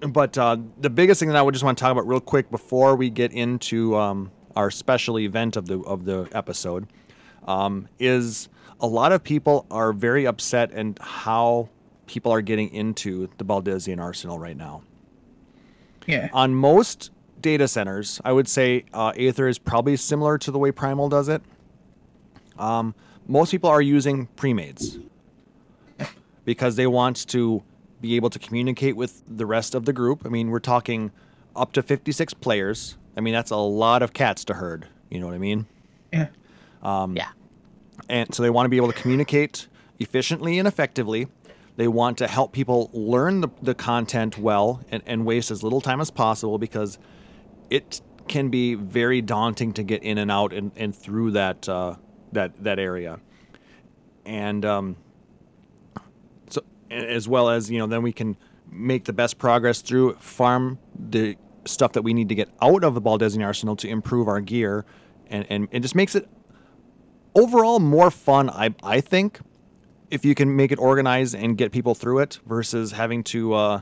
But 0.00 0.38
uh, 0.38 0.58
the 0.80 0.90
biggest 0.90 1.18
thing 1.20 1.28
that 1.28 1.36
I 1.36 1.42
would 1.42 1.54
just 1.54 1.64
want 1.64 1.76
to 1.78 1.82
talk 1.82 1.92
about 1.92 2.06
real 2.06 2.20
quick 2.20 2.50
before 2.50 2.94
we 2.94 3.10
get 3.10 3.32
into 3.32 3.96
um, 3.96 4.30
our 4.54 4.70
special 4.70 5.18
event 5.18 5.56
of 5.56 5.66
the 5.66 5.80
of 5.80 6.04
the 6.04 6.28
episode 6.32 6.86
um, 7.46 7.88
is 7.98 8.48
a 8.80 8.86
lot 8.86 9.12
of 9.12 9.24
people 9.24 9.66
are 9.70 9.92
very 9.92 10.26
upset 10.26 10.70
and 10.72 10.98
how 11.00 11.68
people 12.06 12.30
are 12.32 12.40
getting 12.40 12.72
into 12.72 13.28
the 13.38 13.44
Baldesion 13.44 14.00
Arsenal 14.00 14.38
right 14.38 14.56
now. 14.56 14.82
Yeah, 16.06 16.28
on 16.32 16.54
most 16.54 17.10
data 17.40 17.66
centers, 17.66 18.20
I 18.24 18.32
would 18.32 18.48
say 18.48 18.84
uh, 18.92 19.12
Aether 19.16 19.48
is 19.48 19.58
probably 19.58 19.96
similar 19.96 20.38
to 20.38 20.50
the 20.50 20.58
way 20.58 20.70
Primal 20.70 21.08
does 21.08 21.28
it. 21.28 21.42
Um, 22.56 22.94
most 23.26 23.50
people 23.50 23.70
are 23.70 23.82
using 23.82 24.26
premades 24.36 25.02
because 26.44 26.76
they 26.76 26.86
want 26.86 27.28
to 27.28 27.62
be 28.00 28.16
able 28.16 28.30
to 28.30 28.38
communicate 28.38 28.96
with 28.96 29.22
the 29.26 29.46
rest 29.46 29.74
of 29.74 29.84
the 29.84 29.92
group. 29.92 30.22
I 30.24 30.28
mean, 30.28 30.50
we're 30.50 30.60
talking 30.60 31.10
up 31.56 31.72
to 31.72 31.82
56 31.82 32.34
players. 32.34 32.96
I 33.16 33.20
mean, 33.20 33.34
that's 33.34 33.50
a 33.50 33.56
lot 33.56 34.02
of 34.02 34.12
cats 34.12 34.44
to 34.44 34.54
herd. 34.54 34.86
You 35.10 35.20
know 35.20 35.26
what 35.26 35.34
I 35.34 35.38
mean? 35.38 35.66
yeah. 36.12 36.28
Um, 36.82 37.16
Yeah. 37.16 37.28
And 38.08 38.32
so 38.34 38.42
they 38.42 38.50
want 38.50 38.64
to 38.66 38.70
be 38.70 38.76
able 38.76 38.92
to 38.92 38.98
communicate 38.98 39.66
efficiently 39.98 40.58
and 40.58 40.68
effectively. 40.68 41.26
They 41.76 41.88
want 41.88 42.18
to 42.18 42.28
help 42.28 42.52
people 42.52 42.90
learn 42.92 43.40
the, 43.40 43.48
the 43.60 43.74
content 43.74 44.38
well 44.38 44.80
and, 44.90 45.02
and 45.06 45.26
waste 45.26 45.50
as 45.50 45.62
little 45.62 45.80
time 45.80 46.00
as 46.00 46.10
possible 46.10 46.58
because 46.58 46.98
it 47.70 48.00
can 48.28 48.48
be 48.48 48.74
very 48.74 49.20
daunting 49.20 49.72
to 49.74 49.82
get 49.82 50.02
in 50.02 50.18
and 50.18 50.30
out 50.30 50.52
and, 50.52 50.70
and 50.76 50.94
through 50.94 51.32
that 51.32 51.68
uh, 51.68 51.96
that 52.32 52.52
that 52.62 52.78
area. 52.78 53.20
And 54.24 54.64
um, 54.64 54.96
so 54.96 54.96
a- 54.96 55.07
as 56.90 57.28
well 57.28 57.48
as 57.48 57.70
you 57.70 57.78
know, 57.78 57.86
then 57.86 58.02
we 58.02 58.12
can 58.12 58.36
make 58.70 59.04
the 59.04 59.12
best 59.12 59.38
progress 59.38 59.80
through 59.80 60.14
farm 60.14 60.78
the 60.94 61.36
stuff 61.64 61.92
that 61.92 62.02
we 62.02 62.14
need 62.14 62.28
to 62.28 62.34
get 62.34 62.48
out 62.62 62.84
of 62.84 62.94
the 62.94 63.00
Baldesion 63.00 63.44
arsenal 63.44 63.76
to 63.76 63.88
improve 63.88 64.28
our 64.28 64.40
gear, 64.40 64.84
and 65.28 65.46
and 65.50 65.68
it 65.70 65.80
just 65.80 65.94
makes 65.94 66.14
it 66.14 66.28
overall 67.34 67.80
more 67.80 68.10
fun. 68.10 68.50
I 68.50 68.74
I 68.82 69.00
think 69.00 69.40
if 70.10 70.24
you 70.24 70.34
can 70.34 70.54
make 70.56 70.72
it 70.72 70.78
organized 70.78 71.34
and 71.34 71.56
get 71.56 71.72
people 71.72 71.94
through 71.94 72.20
it 72.20 72.38
versus 72.46 72.92
having 72.92 73.22
to 73.22 73.52
uh, 73.54 73.80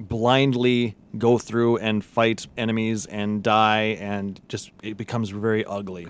blindly 0.00 0.96
go 1.18 1.38
through 1.38 1.76
and 1.78 2.04
fight 2.04 2.46
enemies 2.56 3.06
and 3.06 3.42
die 3.42 3.96
and 4.00 4.40
just 4.48 4.72
it 4.82 4.96
becomes 4.96 5.30
very 5.30 5.64
ugly. 5.64 6.08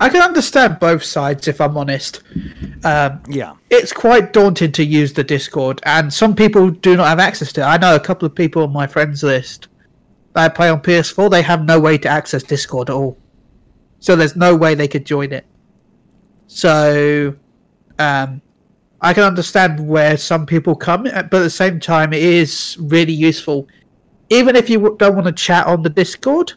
I 0.00 0.08
can 0.08 0.22
understand 0.22 0.78
both 0.80 1.04
sides 1.04 1.46
if 1.48 1.60
I'm 1.60 1.76
honest. 1.76 2.22
Um, 2.84 3.20
Yeah. 3.28 3.52
it's 3.70 3.92
quite 3.92 4.32
daunting 4.32 4.72
to 4.72 4.84
use 4.84 5.12
the 5.12 5.24
Discord, 5.24 5.80
and 5.84 6.12
some 6.12 6.34
people 6.34 6.70
do 6.70 6.96
not 6.96 7.06
have 7.08 7.20
access 7.20 7.52
to 7.54 7.60
it. 7.60 7.64
I 7.64 7.76
know 7.76 7.94
a 7.94 8.00
couple 8.00 8.26
of 8.26 8.34
people 8.34 8.62
on 8.64 8.72
my 8.72 8.86
friends 8.86 9.22
list 9.22 9.68
that 10.34 10.54
play 10.54 10.68
on 10.68 10.80
PS4. 10.80 11.30
They 11.30 11.42
have 11.42 11.64
no 11.64 11.78
way 11.78 11.96
to 11.98 12.08
access 12.08 12.42
Discord 12.42 12.90
at 12.90 12.96
all, 12.96 13.16
so 14.00 14.16
there's 14.16 14.36
no 14.36 14.54
way 14.56 14.74
they 14.74 14.88
could 14.88 15.06
join 15.06 15.32
it. 15.32 15.46
So, 16.48 17.34
um, 17.98 18.40
I 19.00 19.12
can 19.14 19.22
understand 19.24 19.86
where 19.86 20.16
some 20.16 20.44
people 20.46 20.74
come, 20.74 21.04
but 21.04 21.14
at 21.14 21.30
the 21.30 21.50
same 21.50 21.78
time, 21.78 22.12
it 22.12 22.22
is 22.22 22.76
really 22.80 23.12
useful, 23.12 23.68
even 24.30 24.56
if 24.56 24.68
you 24.68 24.96
don't 24.98 25.14
want 25.14 25.26
to 25.26 25.32
chat 25.32 25.66
on 25.66 25.82
the 25.82 25.90
Discord. 25.90 26.52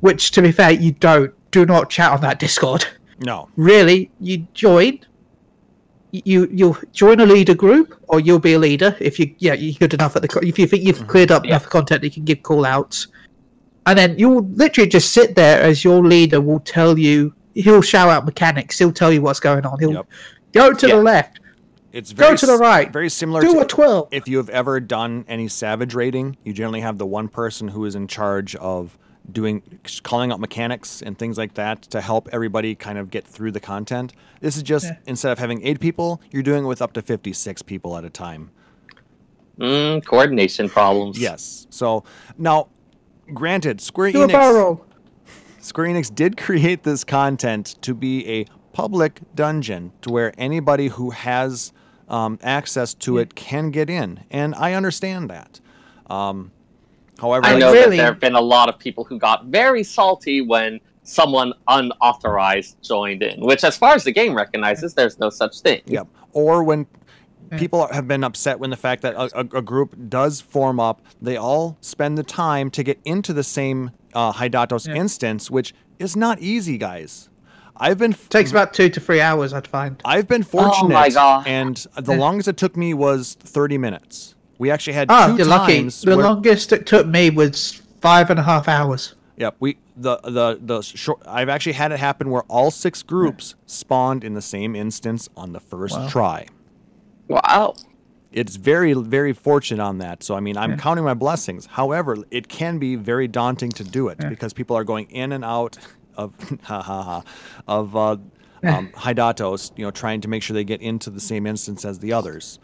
Which, 0.00 0.32
to 0.32 0.42
be 0.42 0.50
fair, 0.50 0.72
you 0.72 0.90
don't. 0.90 1.32
Do 1.50 1.64
not 1.66 1.90
chat 1.90 2.12
on 2.12 2.20
that 2.22 2.38
Discord. 2.38 2.86
No. 3.20 3.48
really 3.56 4.10
you 4.20 4.46
join 4.54 5.00
you 6.12 6.48
you'll 6.52 6.78
join 6.92 7.18
a 7.20 7.26
leader 7.26 7.54
group 7.54 8.00
or 8.08 8.20
you'll 8.20 8.38
be 8.38 8.54
a 8.54 8.58
leader 8.58 8.96
if 9.00 9.18
you 9.18 9.34
yeah 9.38 9.54
you're 9.54 9.74
good 9.74 9.92
enough 9.92 10.14
at 10.14 10.22
the 10.22 10.38
if 10.42 10.56
you 10.58 10.66
think 10.68 10.84
you've 10.84 10.98
mm-hmm. 10.98 11.06
cleared 11.08 11.32
up 11.32 11.44
Yeah. 11.44 11.50
enough 11.50 11.68
content 11.68 12.00
that 12.02 12.06
you 12.06 12.12
can 12.12 12.24
give 12.24 12.42
call 12.44 12.64
outs 12.64 13.08
and 13.86 13.98
then 13.98 14.16
you'll 14.18 14.44
literally 14.50 14.88
just 14.88 15.12
sit 15.12 15.34
there 15.34 15.60
as 15.60 15.82
your 15.82 16.02
leader 16.04 16.40
will 16.40 16.60
tell 16.60 16.96
you 16.96 17.34
he'll 17.54 17.82
shout 17.82 18.08
out 18.08 18.24
mechanics 18.24 18.78
he'll 18.78 18.92
tell 18.92 19.12
you 19.12 19.20
what's 19.20 19.40
going 19.40 19.66
on 19.66 19.78
he'll 19.80 19.92
Yep. 19.94 20.06
go 20.52 20.72
to 20.72 20.86
Yeah. 20.88 20.94
the 20.96 21.02
left 21.02 21.40
It's 21.92 22.12
Go 22.12 22.26
very 22.26 22.38
to 22.38 22.46
the 22.46 22.56
right. 22.58 22.92
Very 22.92 23.08
similar 23.08 23.40
do 23.40 23.54
to 23.54 23.60
a 23.60 23.66
12 23.66 24.08
if 24.12 24.28
you 24.28 24.36
have 24.36 24.50
ever 24.50 24.78
done 24.78 25.24
any 25.26 25.48
savage 25.48 25.94
raiding, 25.94 26.36
you 26.44 26.52
generally 26.52 26.80
have 26.82 26.98
the 26.98 27.06
one 27.06 27.26
person 27.28 27.66
who 27.66 27.84
is 27.84 27.94
in 27.96 28.06
charge 28.06 28.54
of 28.56 28.96
doing 29.30 29.62
calling 30.02 30.32
out 30.32 30.40
mechanics 30.40 31.02
and 31.02 31.18
things 31.18 31.36
like 31.36 31.54
that 31.54 31.82
to 31.82 32.00
help 32.00 32.28
everybody 32.32 32.74
kind 32.74 32.98
of 32.98 33.10
get 33.10 33.26
through 33.26 33.52
the 33.52 33.60
content. 33.60 34.12
This 34.40 34.56
is 34.56 34.62
just 34.62 34.86
Yeah. 34.86 34.96
instead 35.06 35.32
of 35.32 35.38
having 35.38 35.62
eight 35.66 35.80
people, 35.80 36.20
you're 36.30 36.42
doing 36.42 36.64
it 36.64 36.66
with 36.66 36.80
up 36.80 36.92
to 36.94 37.02
56 37.02 37.62
people 37.62 37.96
at 37.96 38.04
a 38.04 38.10
time. 38.10 38.50
Mm, 39.58 40.04
coordination 40.04 40.68
problems. 40.68 41.18
Yes. 41.18 41.66
So 41.70 42.04
now, 42.38 42.68
granted, 43.34 43.80
Square 43.80 44.12
do 44.12 44.22
a 44.22 44.26
Enix, 44.28 44.32
barrel 44.32 44.86
Square 45.60 45.88
Enix 45.88 46.14
did 46.14 46.36
create 46.36 46.84
this 46.84 47.04
content 47.04 47.74
to 47.82 47.92
be 47.94 48.26
a 48.28 48.46
public 48.72 49.20
dungeon 49.34 49.90
to 50.02 50.10
where 50.10 50.32
anybody 50.38 50.86
who 50.88 51.10
has 51.10 51.72
um, 52.08 52.38
access 52.42 52.94
to 52.94 53.18
it 53.18 53.34
can 53.34 53.70
get 53.70 53.90
in, 53.90 54.20
and 54.30 54.54
I 54.54 54.72
understand 54.74 55.28
that. 55.28 55.60
Um, 56.08 56.52
however, 57.18 57.46
I 57.46 57.52
like- 57.52 57.60
know 57.60 57.72
really- 57.72 57.96
that 57.96 58.02
there 58.02 58.06
have 58.06 58.20
been 58.20 58.34
a 58.34 58.40
lot 58.40 58.68
of 58.68 58.78
people 58.78 59.04
who 59.04 59.18
got 59.18 59.46
very 59.46 59.82
salty 59.82 60.40
when 60.40 60.80
someone 61.02 61.52
unauthorized 62.02 62.76
joined 62.82 63.22
in, 63.22 63.40
which, 63.40 63.64
as 63.64 63.76
far 63.76 63.94
as 63.94 64.04
the 64.04 64.12
game 64.12 64.34
recognizes, 64.34 64.94
there's 64.94 65.18
no 65.18 65.30
such 65.30 65.60
thing. 65.60 65.80
Yep. 65.86 66.06
Or 66.32 66.62
when 66.62 66.86
people 67.56 67.86
have 67.90 68.06
been 68.06 68.22
upset 68.24 68.60
when 68.60 68.68
the 68.70 68.76
fact 68.76 69.00
that 69.02 69.14
a, 69.14 69.40
a, 69.40 69.58
a 69.58 69.62
group 69.62 69.96
does 70.10 70.40
form 70.40 70.78
up, 70.78 71.00
they 71.22 71.36
all 71.36 71.78
spend 71.80 72.18
the 72.18 72.22
time 72.22 72.70
to 72.72 72.82
get 72.82 72.98
into 73.04 73.32
the 73.32 73.42
same 73.42 73.90
uh, 74.14 74.32
Hydatos 74.32 74.86
Yeah. 74.86 74.94
instance, 74.96 75.50
which 75.50 75.74
is 75.98 76.14
not 76.14 76.40
easy, 76.40 76.76
guys. 76.76 77.30
I've 77.80 77.96
been 77.96 78.12
takes 78.12 78.50
about 78.50 78.74
two 78.74 78.88
to 78.90 78.98
three 78.98 79.20
hours 79.20 79.52
i'd 79.52 79.68
find 79.68 80.02
I've 80.04 80.26
been 80.26 80.42
Oh 80.52 80.58
my 80.58 80.72
fortunate, 80.72 81.14
God. 81.14 81.46
and 81.46 81.76
the 81.96 82.12
longest 82.16 82.48
it 82.48 82.56
took 82.56 82.76
me 82.76 82.92
was 82.92 83.36
30 83.40 83.78
minutes. 83.78 84.34
We 84.58 84.70
actually 84.70 84.94
had 84.94 85.06
oh 85.10 85.32
2 85.32 85.36
you're 85.38 85.46
lucky 85.46 85.82
the 85.82 86.16
where- 86.16 86.24
longest 86.26 86.72
it 86.72 86.86
took 86.86 87.06
me 87.06 87.30
was 87.30 87.80
five 88.00 88.30
and 88.30 88.38
a 88.38 88.42
half 88.42 88.68
hours 88.68 89.14
Yep, 89.36 89.54
we 89.60 89.78
the 89.96 90.16
the 90.24 90.58
the 90.60 90.82
short. 90.82 91.22
I've 91.24 91.48
actually 91.48 91.74
had 91.74 91.92
it 91.92 92.00
happen 92.00 92.28
where 92.28 92.42
all 92.48 92.72
six 92.72 93.04
groups 93.04 93.54
spawned 93.66 94.24
in 94.24 94.34
the 94.34 94.42
same 94.42 94.74
instance 94.74 95.28
on 95.36 95.52
the 95.52 95.60
first 95.60 95.96
Wow. 95.96 96.08
try. 96.08 96.46
Wow. 97.28 97.74
It's 98.32 98.56
very 98.56 98.94
very 98.94 99.32
fortunate 99.32 99.80
on 99.80 99.98
that. 99.98 100.24
So 100.24 100.34
I 100.34 100.40
mean, 100.40 100.56
I'm 100.56 100.70
Yeah. 100.72 100.76
counting 100.78 101.04
my 101.04 101.14
blessings. 101.14 101.66
However, 101.66 102.16
it 102.32 102.48
can 102.48 102.78
be 102.80 102.96
very 102.96 103.28
daunting 103.28 103.70
to 103.72 103.84
do 103.84 104.08
it 104.08 104.18
Yeah. 104.20 104.28
because 104.28 104.52
people 104.52 104.74
are 104.76 104.82
going 104.84 105.06
in 105.10 105.30
and 105.30 105.44
out 105.44 105.78
of 106.16 106.32
ha 106.64 106.82
ha 106.82 107.02
ha 107.02 107.22
of 107.68 107.94
uh, 107.94 108.16
um, 108.64 108.88
Hydatos, 108.96 109.70
you 109.76 109.84
know, 109.84 109.92
trying 109.92 110.20
to 110.22 110.28
make 110.28 110.42
sure 110.42 110.52
they 110.54 110.64
get 110.64 110.82
into 110.82 111.10
the 111.10 111.20
same 111.20 111.46
instance 111.46 111.84
as 111.84 112.00
the 112.00 112.12
others. 112.12 112.58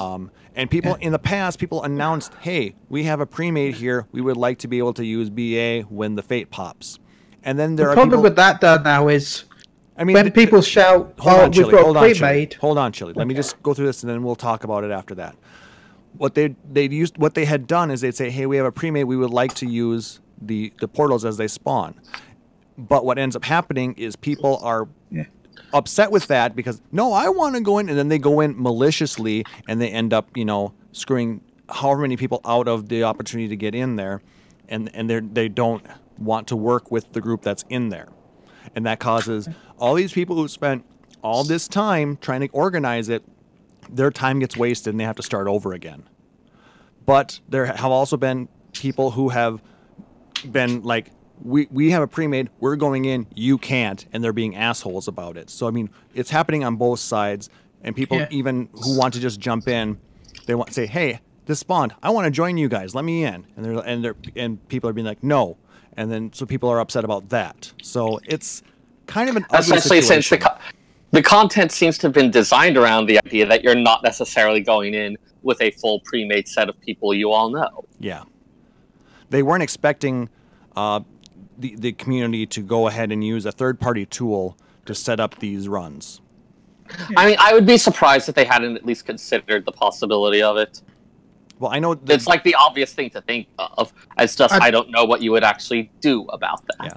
Um, 0.00 0.30
and 0.54 0.70
people 0.70 0.94
in 0.96 1.12
the 1.12 1.18
past, 1.18 1.58
people 1.58 1.82
announced, 1.82 2.32
"Hey, 2.40 2.74
we 2.88 3.04
have 3.04 3.20
a 3.20 3.26
pre-made 3.26 3.74
here. 3.74 4.06
We 4.12 4.20
would 4.20 4.36
like 4.36 4.58
to 4.60 4.68
be 4.68 4.78
able 4.78 4.94
to 4.94 5.04
use 5.04 5.30
BA 5.30 5.82
when 5.88 6.14
the 6.14 6.22
fate 6.22 6.50
pops." 6.50 6.98
And 7.44 7.58
then 7.58 7.76
there 7.76 7.86
the 7.86 7.92
are 7.92 7.94
problem 7.94 8.10
people. 8.10 8.22
with 8.22 8.36
that 8.36 8.60
done 8.60 8.82
now 8.82 9.08
is 9.08 9.44
I 9.96 10.04
mean, 10.04 10.14
when 10.14 10.24
th- 10.24 10.34
people 10.34 10.62
shout, 10.62 11.14
hold 11.18 11.36
"Oh, 11.36 11.38
on, 11.40 11.44
we've 11.50 11.52
Chili. 11.54 11.70
got 11.72 11.82
Hold 11.84 11.96
on, 11.96 12.02
Chili. 12.04 12.14
pre-made," 12.18 12.54
Hold 12.54 12.78
on, 12.78 12.92
Chili. 12.92 13.12
Let 13.14 13.26
me 13.26 13.34
just 13.34 13.62
go 13.62 13.74
through 13.74 13.86
this, 13.86 14.02
and 14.02 14.10
then 14.10 14.22
we'll 14.22 14.36
talk 14.36 14.64
about 14.64 14.84
it 14.84 14.90
after 14.90 15.14
that. 15.16 15.36
What 16.16 16.34
they 16.34 16.54
they 16.70 16.88
used, 16.88 17.18
what 17.18 17.34
they 17.34 17.44
had 17.44 17.66
done 17.66 17.90
is 17.90 18.00
they'd 18.00 18.14
say, 18.14 18.30
"Hey, 18.30 18.46
we 18.46 18.56
have 18.56 18.66
a 18.66 18.72
pre-made. 18.72 19.04
We 19.04 19.16
would 19.16 19.30
like 19.30 19.54
to 19.54 19.66
use 19.66 20.20
the 20.40 20.72
the 20.80 20.88
portals 20.88 21.24
as 21.24 21.36
they 21.36 21.48
spawn." 21.48 21.94
But 22.78 23.04
what 23.04 23.18
ends 23.18 23.36
up 23.36 23.44
happening 23.44 23.94
is 23.98 24.16
people 24.16 24.58
are 24.62 24.88
Yeah. 25.10 25.24
Upset 25.72 26.10
with 26.10 26.26
that 26.28 26.54
because 26.54 26.80
no, 26.92 27.12
I 27.12 27.28
want 27.28 27.54
to 27.54 27.60
go 27.60 27.78
in, 27.78 27.88
and 27.88 27.98
then 27.98 28.08
they 28.08 28.18
go 28.18 28.40
in 28.40 28.60
maliciously, 28.60 29.44
and 29.68 29.80
they 29.80 29.88
end 29.88 30.12
up, 30.12 30.36
you 30.36 30.44
know, 30.44 30.72
screwing 30.92 31.40
however 31.68 32.02
many 32.02 32.16
people 32.16 32.40
out 32.44 32.68
of 32.68 32.88
the 32.88 33.04
opportunity 33.04 33.48
to 33.48 33.56
get 33.56 33.74
in 33.74 33.96
there, 33.96 34.22
and 34.68 34.90
and 34.94 35.08
they 35.08 35.20
they 35.20 35.48
don't 35.48 35.84
want 36.18 36.46
to 36.48 36.56
work 36.56 36.90
with 36.90 37.12
the 37.12 37.20
group 37.20 37.42
that's 37.42 37.64
in 37.68 37.88
there, 37.88 38.08
and 38.74 38.86
that 38.86 39.00
causes 39.00 39.48
all 39.78 39.94
these 39.94 40.12
people 40.12 40.36
who 40.36 40.48
spent 40.48 40.84
all 41.22 41.44
this 41.44 41.68
time 41.68 42.16
trying 42.20 42.40
to 42.40 42.48
organize 42.48 43.08
it, 43.08 43.22
their 43.90 44.10
time 44.10 44.38
gets 44.38 44.56
wasted, 44.56 44.92
and 44.92 45.00
they 45.00 45.04
have 45.04 45.16
to 45.16 45.22
start 45.22 45.46
over 45.46 45.72
again. 45.72 46.02
But 47.06 47.40
there 47.48 47.66
have 47.66 47.90
also 47.90 48.16
been 48.16 48.48
people 48.72 49.10
who 49.10 49.28
have 49.28 49.62
been 50.50 50.82
like, 50.82 51.10
we, 51.44 51.66
we 51.70 51.90
have 51.90 52.02
a 52.02 52.06
pre-made, 52.06 52.50
we're 52.60 52.76
going 52.76 53.04
in, 53.06 53.26
you 53.34 53.58
can't, 53.58 54.06
and 54.12 54.22
they're 54.22 54.32
being 54.32 54.56
assholes 54.56 55.08
about 55.08 55.36
it. 55.36 55.50
So 55.50 55.66
I 55.66 55.70
mean, 55.70 55.90
it's 56.14 56.30
happening 56.30 56.64
on 56.64 56.76
both 56.76 57.00
sides, 57.00 57.50
and 57.82 57.94
people 57.96 58.18
Yeah. 58.18 58.28
even 58.30 58.68
who 58.72 58.96
want 58.98 59.14
to 59.14 59.20
just 59.20 59.40
jump 59.40 59.68
in, 59.68 59.98
they 60.46 60.54
want 60.54 60.68
to 60.68 60.74
say, 60.74 60.86
hey, 60.86 61.20
this 61.46 61.58
spawned, 61.58 61.94
I 62.02 62.10
want 62.10 62.26
to 62.26 62.30
join 62.30 62.56
you 62.56 62.68
guys, 62.68 62.94
let 62.94 63.04
me 63.04 63.24
in, 63.24 63.46
and 63.56 63.64
they're 63.64 63.78
and 63.84 64.04
they're 64.04 64.16
and 64.36 64.68
people 64.68 64.88
are 64.88 64.92
being 64.92 65.06
like, 65.06 65.22
no, 65.22 65.56
and 65.96 66.10
then 66.10 66.32
so 66.32 66.46
people 66.46 66.68
are 66.68 66.78
upset 66.80 67.04
about 67.04 67.28
that. 67.30 67.72
So 67.82 68.20
it's 68.24 68.62
kind 69.06 69.28
of 69.28 69.36
an 69.36 69.44
ugly 69.50 69.76
Especially 69.76 70.00
since 70.02 70.30
the, 70.30 70.38
co- 70.38 70.56
the 71.10 71.22
content 71.22 71.72
seems 71.72 71.98
to 71.98 72.06
have 72.06 72.14
been 72.14 72.30
designed 72.30 72.76
around 72.76 73.06
the 73.06 73.18
idea 73.26 73.46
that 73.46 73.64
you're 73.64 73.74
not 73.74 74.02
necessarily 74.04 74.60
going 74.60 74.94
in 74.94 75.16
with 75.42 75.60
a 75.60 75.72
full 75.72 76.00
pre-made 76.00 76.46
set 76.46 76.68
of 76.68 76.80
people 76.80 77.12
you 77.12 77.32
all 77.32 77.50
know. 77.50 77.84
Yeah. 77.98 78.22
They 79.30 79.42
weren't 79.42 79.62
expecting 79.64 80.28
uh, 80.76 81.00
the, 81.62 81.74
the 81.76 81.92
community 81.92 82.46
to 82.46 82.60
go 82.62 82.88
ahead 82.88 83.10
and 83.12 83.24
use 83.24 83.46
a 83.46 83.52
third 83.52 83.80
party 83.80 84.04
tool 84.04 84.56
to 84.86 84.94
set 84.94 85.20
up 85.20 85.38
these 85.38 85.68
runs. 85.68 86.20
I 87.16 87.26
mean, 87.26 87.36
I 87.38 87.54
would 87.54 87.66
be 87.66 87.78
surprised 87.78 88.28
if 88.28 88.34
they 88.34 88.44
hadn't 88.44 88.76
at 88.76 88.84
least 88.84 89.06
considered 89.06 89.64
the 89.64 89.72
possibility 89.72 90.42
of 90.42 90.56
it. 90.58 90.82
Well, 91.58 91.72
I 91.72 91.78
know 91.78 91.94
that 91.94 92.12
It's 92.12 92.26
like 92.26 92.42
the 92.42 92.54
obvious 92.56 92.92
thing 92.92 93.08
to 93.10 93.20
think 93.22 93.46
of. 93.58 93.92
It's 94.18 94.36
just 94.36 94.52
I- 94.52 94.66
I 94.66 94.70
don't 94.70 94.90
know 94.90 95.04
what 95.04 95.22
you 95.22 95.30
would 95.30 95.44
actually 95.44 95.90
do 96.00 96.24
about 96.26 96.62
that. 96.66 96.84
Yeah. 96.84 96.96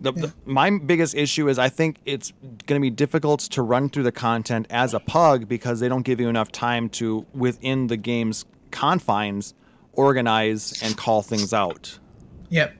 the, 0.00 0.12
the, 0.12 0.34
my 0.44 0.70
biggest 0.78 1.14
issue 1.14 1.48
is 1.48 1.58
I 1.58 1.70
think 1.70 1.96
it's 2.04 2.32
going 2.66 2.78
to 2.78 2.82
be 2.82 2.90
difficult 2.90 3.40
to 3.40 3.62
run 3.62 3.88
through 3.88 4.02
the 4.02 4.12
content 4.12 4.66
as 4.70 4.92
a 4.92 5.00
pug 5.00 5.48
because 5.48 5.80
they 5.80 5.88
don't 5.88 6.02
give 6.02 6.20
you 6.20 6.28
enough 6.28 6.52
time 6.52 6.90
to, 6.90 7.24
within 7.32 7.86
the 7.86 7.96
game's 7.96 8.44
confines, 8.70 9.54
organize 9.94 10.80
and 10.82 10.96
call 10.96 11.22
things 11.22 11.54
out. 11.54 11.98
Yep. 12.50 12.74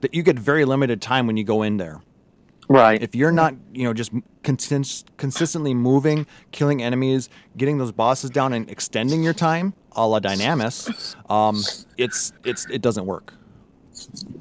That 0.00 0.14
you 0.14 0.22
get 0.22 0.38
very 0.38 0.64
limited 0.64 1.02
time 1.02 1.26
when 1.26 1.36
you 1.36 1.44
go 1.44 1.62
in 1.62 1.76
there. 1.76 2.00
Right. 2.70 3.02
if 3.02 3.14
you're 3.14 3.32
not 3.32 3.54
you 3.72 3.84
know 3.84 3.94
just 3.94 4.12
consist- 4.42 5.06
consistently 5.16 5.72
moving 5.72 6.26
killing 6.52 6.82
enemies 6.82 7.30
getting 7.56 7.78
those 7.78 7.92
bosses 7.92 8.28
down 8.28 8.52
and 8.52 8.68
extending 8.68 9.22
your 9.22 9.32
time 9.32 9.72
a 9.92 10.06
la 10.06 10.20
dynamis 10.20 11.16
um 11.30 11.62
it's 11.96 12.34
it's 12.44 12.66
it 12.66 12.82
doesn't 12.82 13.06
work 13.06 13.32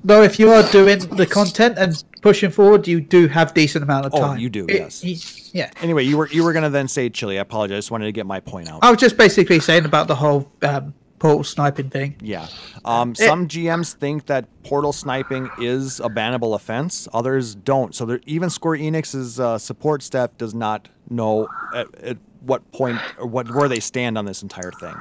No, 0.04 0.22
if 0.24 0.40
you 0.40 0.52
are 0.52 0.62
doing 0.72 1.00
the 1.16 1.26
content 1.26 1.78
and 1.78 2.04
pushing 2.22 2.52
forward, 2.52 2.86
you 2.88 3.00
do 3.02 3.28
have 3.28 3.54
decent 3.54 3.84
amount 3.84 4.06
of 4.08 4.12
time. 4.12 4.22
Oh, 4.22 4.28
time. 4.28 4.40
you 4.40 4.50
do, 4.50 4.66
It- 4.66 4.76
yes. 4.76 5.04
y- 5.04 5.16
yeah. 5.60 5.72
anyway 5.82 6.04
you 6.04 6.18
were 6.18 6.28
you 6.28 6.44
were 6.44 6.52
gonna 6.52 6.70
then 6.70 6.90
say 6.90 7.10
chili 7.10 7.38
i 7.38 7.42
apologize 7.42 7.76
i 7.76 7.78
just 7.78 7.92
wanted 7.92 8.06
to 8.08 8.12
get 8.12 8.26
my 8.26 8.42
point 8.42 8.68
out 8.70 8.80
I 8.84 8.92
was 8.92 9.00
just 9.00 9.16
basically 9.16 9.62
saying 9.62 9.86
about 9.86 10.08
the 10.10 10.16
whole 10.16 10.52
um, 10.64 10.94
portal 11.20 11.44
sniping 11.44 11.90
thing. 11.90 12.16
yeah 12.22 12.48
um 12.86 13.12
It- 13.12 13.18
some 13.18 13.48
gms 13.48 13.94
think 13.94 14.26
that 14.28 14.46
portal 14.64 14.94
sniping 14.94 15.50
is 15.60 16.00
a 16.00 16.10
bannable 16.10 16.54
offense 16.56 17.08
others 17.14 17.56
don't 17.56 17.96
so 17.96 18.06
there, 18.06 18.20
even 18.26 18.50
square 18.50 18.78
enix's 18.78 19.40
uh, 19.40 19.58
support 19.58 20.04
staff 20.04 20.30
does 20.38 20.54
not 20.54 20.90
know 21.10 21.48
at, 21.74 21.88
at 22.04 22.18
what 22.42 22.70
point 22.72 23.00
or 23.18 23.26
what 23.28 23.50
where 23.54 23.68
they 23.68 23.80
stand 23.80 24.18
on 24.18 24.26
this 24.26 24.44
entire 24.44 24.72
thing 24.80 24.96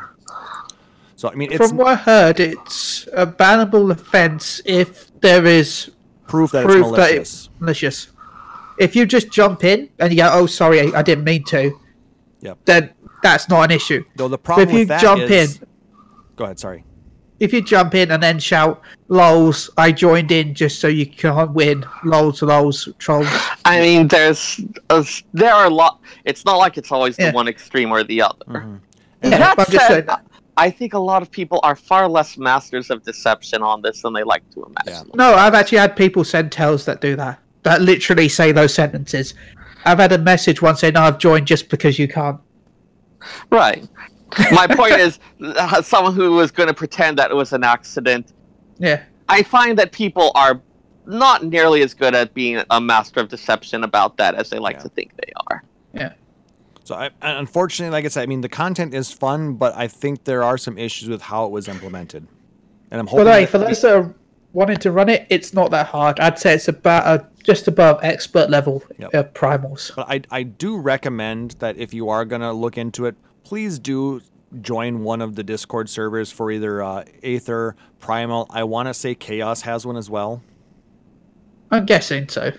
so 1.16 1.28
i 1.30 1.34
mean 1.34 1.52
it's 1.52 1.68
From 1.68 1.76
what 1.76 1.88
I 1.88 1.94
heard, 1.96 2.40
it's 2.40 3.06
a 3.12 3.26
bannable 3.26 3.90
offence 3.90 4.60
if 4.64 5.10
there 5.20 5.44
is 5.46 5.90
proof 6.28 6.52
that 6.52 6.64
it's 6.64 6.72
proof 6.72 6.86
that 6.96 7.12
malicious 7.12 7.18
it's 7.46 7.50
malicious. 7.60 8.08
If 8.78 8.94
you 8.94 9.06
just 9.06 9.30
jump 9.30 9.64
in 9.64 9.88
and 9.98 10.12
you 10.12 10.18
go, 10.18 10.28
"Oh, 10.30 10.44
sorry, 10.44 10.80
I, 10.82 10.98
I 10.98 11.02
didn't 11.02 11.24
mean 11.24 11.44
to," 11.44 11.72
Yep. 12.40 12.58
then 12.66 12.90
that's 13.22 13.48
not 13.48 13.62
an 13.62 13.70
issue. 13.70 14.04
Though 14.16 14.28
the 14.28 14.36
problem 14.36 14.68
if 14.68 14.74
you 14.74 14.84
that 14.86 15.00
jump 15.00 15.22
is- 15.22 15.56
in, 15.62 15.66
Go 16.36 16.44
ahead. 16.44 16.58
Sorry. 16.58 16.84
if 17.38 17.52
you 17.52 17.60
jump 17.60 17.94
in 17.94 18.10
and 18.12 18.22
then 18.22 18.38
shout 18.38 18.80
"lols," 19.08 19.68
I 19.76 19.92
joined 19.92 20.30
in 20.32 20.54
just 20.54 20.80
so 20.80 20.88
you 20.88 21.04
can't 21.06 21.50
win. 21.52 21.84
Lols, 22.04 22.40
lols, 22.42 22.88
trolls. 22.98 23.26
I 23.64 23.80
mean, 23.80 24.08
there's 24.08 24.60
a, 24.90 25.04
there 25.34 25.52
are 25.52 25.66
a 25.66 25.70
lot. 25.70 26.00
It's 26.24 26.44
not 26.44 26.56
like 26.56 26.78
it's 26.78 26.90
always 26.92 27.18
Yeah. 27.18 27.30
the 27.30 27.34
one 27.34 27.48
extreme 27.48 27.90
or 27.92 28.04
the 28.04 28.22
other. 28.22 28.44
Mhm. 28.48 28.80
Yeah, 29.22 29.30
That 29.38 29.58
I'm 29.58 29.64
said, 29.66 30.06
saying- 30.06 30.18
I 30.58 30.70
think 30.70 30.94
a 30.94 30.98
lot 30.98 31.20
of 31.20 31.30
people 31.30 31.60
are 31.62 31.76
far 31.76 32.08
less 32.08 32.38
masters 32.38 32.88
of 32.90 33.02
deception 33.02 33.62
on 33.62 33.82
this 33.82 34.00
than 34.02 34.14
they 34.14 34.22
like 34.22 34.42
to 34.54 34.64
imagine. 34.64 35.10
No, 35.14 35.34
I've 35.34 35.52
actually 35.52 35.78
had 35.78 35.94
people 35.96 36.24
send 36.24 36.50
tells 36.52 36.84
that 36.86 37.00
do 37.02 37.16
that. 37.16 37.38
that 37.64 37.82
literally 37.82 38.28
say 38.28 38.52
those 38.52 38.72
sentences. 38.72 39.34
I've 39.84 39.98
had 39.98 40.12
a 40.12 40.18
message 40.18 40.62
once 40.62 40.80
saying, 40.80 40.94
"No, 40.94 41.02
I've 41.02 41.18
joined 41.18 41.46
just 41.46 41.68
because 41.68 41.98
you 41.98 42.06
can't." 42.08 42.38
Right. 43.50 43.84
My 44.52 44.66
point 44.66 44.94
is, 44.94 45.18
uh, 45.40 45.80
someone 45.82 46.14
who 46.14 46.32
was 46.32 46.50
going 46.50 46.66
to 46.68 46.74
pretend 46.74 47.18
that 47.18 47.30
it 47.30 47.34
was 47.34 47.52
an 47.52 47.62
accident. 47.64 48.32
Yeah. 48.78 49.02
I 49.28 49.42
find 49.42 49.78
that 49.78 49.92
people 49.92 50.32
are 50.34 50.60
not 51.06 51.44
nearly 51.44 51.82
as 51.82 51.94
good 51.94 52.14
at 52.14 52.34
being 52.34 52.62
a 52.70 52.80
master 52.80 53.20
of 53.20 53.28
deception 53.28 53.84
about 53.84 54.16
that 54.16 54.34
as 54.34 54.50
they 54.50 54.58
like 54.58 54.76
Yeah. 54.76 54.82
to 54.82 54.88
think 54.90 55.12
they 55.16 55.32
are. 55.48 55.62
Yeah. 55.94 56.12
So 56.84 56.94
I, 56.96 57.10
unfortunately, 57.22 57.92
like 57.92 58.04
I 58.04 58.08
said, 58.08 58.22
I 58.22 58.26
mean 58.26 58.40
the 58.40 58.48
content 58.48 58.94
is 58.94 59.12
fun, 59.12 59.54
but 59.54 59.76
I 59.76 59.88
think 59.88 60.24
there 60.24 60.42
are 60.42 60.58
some 60.58 60.78
issues 60.78 61.08
with 61.08 61.22
how 61.22 61.44
it 61.46 61.50
was 61.52 61.68
implemented. 61.68 62.26
And 62.90 63.00
I'm 63.00 63.06
hoping. 63.06 63.24
But 63.26 63.38
hey, 63.40 63.46
for 63.46 63.58
we- 63.58 63.66
those 63.66 63.82
that 63.82 63.94
are 63.96 64.14
wanting 64.52 64.76
to 64.78 64.90
run 64.90 65.08
it, 65.08 65.26
it's 65.30 65.52
not 65.54 65.70
that 65.70 65.86
hard. 65.86 66.18
I'd 66.20 66.38
say 66.38 66.54
it's 66.54 66.68
about 66.68 67.04
uh, 67.06 67.24
just 67.42 67.68
above 67.68 68.00
expert 68.02 68.50
level 68.50 68.82
Yep. 68.98 69.14
uh, 69.14 69.22
primals. 69.24 69.94
But 69.94 70.08
I, 70.08 70.22
I 70.30 70.42
do 70.44 70.78
recommend 70.78 71.52
that 71.58 71.76
if 71.76 71.92
you 71.94 72.08
are 72.08 72.24
going 72.24 72.40
to 72.42 72.52
look 72.52 72.78
into 72.78 73.06
it, 73.06 73.14
please 73.46 73.78
do 73.78 74.20
join 74.60 75.04
one 75.04 75.22
of 75.22 75.36
the 75.36 75.44
Discord 75.44 75.88
servers 75.88 76.32
for 76.32 76.50
either 76.50 76.82
uh, 76.82 77.04
Aether, 77.22 77.76
Primal. 78.00 78.48
I 78.50 78.64
want 78.64 78.88
to 78.88 78.94
say 78.94 79.14
Chaos 79.14 79.60
has 79.62 79.86
one 79.86 79.96
as 79.96 80.10
well. 80.10 80.42
I'm 81.70 81.86
guessing 81.86 82.28
so. 82.28 82.52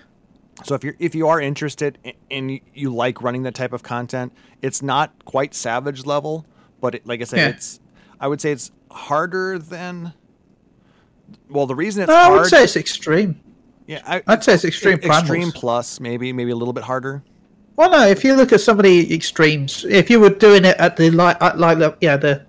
So 0.64 0.74
if 0.74 0.82
you're 0.82 0.94
if 0.98 1.14
you 1.14 1.28
are 1.28 1.40
interested 1.42 1.98
a- 2.06 2.16
and 2.30 2.58
you, 2.74 2.92
like 2.94 3.20
running 3.22 3.42
that 3.42 3.54
type 3.54 3.72
of 3.74 3.82
content, 3.82 4.32
it's 4.62 4.82
not 4.82 5.12
quite 5.26 5.54
Savage 5.54 6.06
level, 6.06 6.46
but 6.80 6.94
it, 6.96 7.06
like 7.06 7.20
I 7.20 7.24
said, 7.24 7.38
Yeah. 7.38 7.48
it's 7.50 7.80
I 8.18 8.26
would 8.28 8.40
say 8.40 8.50
it's 8.52 8.70
harder 8.90 9.58
than. 9.58 10.14
Well, 11.50 11.66
the 11.66 11.74
reason 11.74 12.02
it's 12.02 12.08
No, 12.08 12.16
I 12.16 12.24
hard, 12.24 12.40
would 12.40 12.48
say 12.48 12.64
it's 12.64 12.76
extreme. 12.76 13.38
yeah, 13.86 14.00
I, 14.06 14.22
I'd 14.26 14.42
say 14.42 14.54
it's 14.54 14.64
extreme 14.64 14.98
extreme 15.00 15.52
plus 15.52 16.00
maybe 16.00 16.32
maybe 16.32 16.50
a 16.50 16.56
little 16.56 16.72
bit 16.74 16.84
harder. 16.84 17.22
Well, 17.78 17.90
no, 17.90 18.08
if 18.08 18.24
you 18.24 18.34
look 18.34 18.52
at 18.52 18.60
some 18.60 18.80
of 18.80 18.84
the 18.84 19.14
extremes, 19.14 19.84
if 19.84 20.10
you 20.10 20.18
were 20.18 20.30
doing 20.30 20.64
it 20.64 20.76
at 20.78 20.96
the 20.96 21.12
like, 21.12 21.40
at 21.40 21.60
like 21.60 21.78
the 21.78 21.96
yeah 22.00 22.16
the 22.16 22.44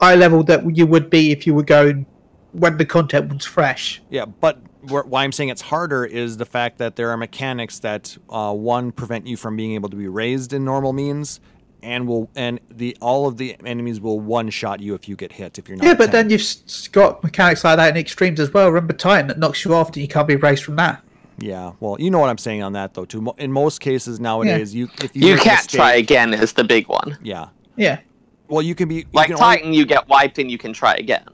eye 0.00 0.16
level 0.16 0.42
that 0.44 0.76
you 0.76 0.84
would 0.84 1.08
be 1.10 1.30
if 1.30 1.46
you 1.46 1.54
were 1.54 1.62
going 1.62 2.06
when 2.50 2.76
the 2.76 2.84
content 2.84 3.32
was 3.32 3.44
fresh. 3.44 4.02
Yeah, 4.10 4.24
but 4.24 4.58
why 4.82 5.22
I'm 5.22 5.30
saying 5.30 5.50
it's 5.50 5.62
harder 5.62 6.04
is 6.04 6.38
the 6.38 6.44
fact 6.44 6.78
that 6.78 6.96
there 6.96 7.10
are 7.10 7.16
mechanics 7.16 7.78
that 7.78 8.18
uh, 8.30 8.52
one 8.52 8.90
prevent 8.90 9.28
you 9.28 9.36
from 9.36 9.54
being 9.54 9.74
able 9.74 9.90
to 9.90 9.96
be 9.96 10.08
raised 10.08 10.52
in 10.52 10.64
normal 10.64 10.92
means, 10.92 11.38
and 11.84 12.08
will 12.08 12.28
and 12.34 12.58
the 12.68 12.96
all 13.00 13.28
of 13.28 13.36
the 13.36 13.54
enemies 13.64 14.00
will 14.00 14.18
one 14.18 14.50
shot 14.50 14.80
you 14.80 14.96
if 14.96 15.08
you 15.08 15.14
get 15.14 15.30
hit 15.30 15.60
if 15.60 15.68
you're 15.68 15.76
not. 15.76 15.86
Yeah, 15.86 15.94
but 15.94 16.10
10. 16.10 16.10
then 16.10 16.30
you've 16.30 16.90
got 16.90 17.22
mechanics 17.22 17.62
like 17.62 17.76
that 17.76 17.90
in 17.90 17.96
extremes 17.96 18.40
as 18.40 18.52
well. 18.52 18.66
Remember 18.70 18.92
Titan 18.92 19.28
that 19.28 19.38
knocks 19.38 19.64
you 19.64 19.72
off 19.72 19.86
and 19.86 19.98
you 19.98 20.08
can't 20.08 20.26
be 20.26 20.34
raised 20.34 20.64
from 20.64 20.74
that. 20.74 21.04
Yeah, 21.38 21.72
well, 21.80 21.96
you 21.98 22.10
know 22.10 22.18
what 22.18 22.30
I'm 22.30 22.38
saying 22.38 22.62
on 22.62 22.72
that 22.74 22.94
though 22.94 23.04
too. 23.04 23.32
In 23.38 23.52
most 23.52 23.80
cases 23.80 24.18
nowadays, 24.20 24.74
you 24.74 24.88
if 25.02 25.14
you, 25.14 25.28
You 25.28 25.36
can't 25.38 25.68
try 25.68 25.94
again 25.94 26.34
is 26.34 26.52
the 26.52 26.64
big 26.64 26.88
one. 26.88 27.16
Yeah, 27.22 27.48
Yeah, 27.76 28.00
well, 28.48 28.62
you 28.62 28.74
can 28.74 28.88
be 28.88 28.96
you 28.96 29.04
Like 29.12 29.26
can 29.28 29.34
only- 29.36 29.56
Titan, 29.56 29.72
you 29.72 29.86
get 29.86 30.08
wiped 30.08 30.38
and 30.38 30.50
you 30.50 30.58
can 30.58 30.72
try 30.72 30.94
again. 30.94 31.24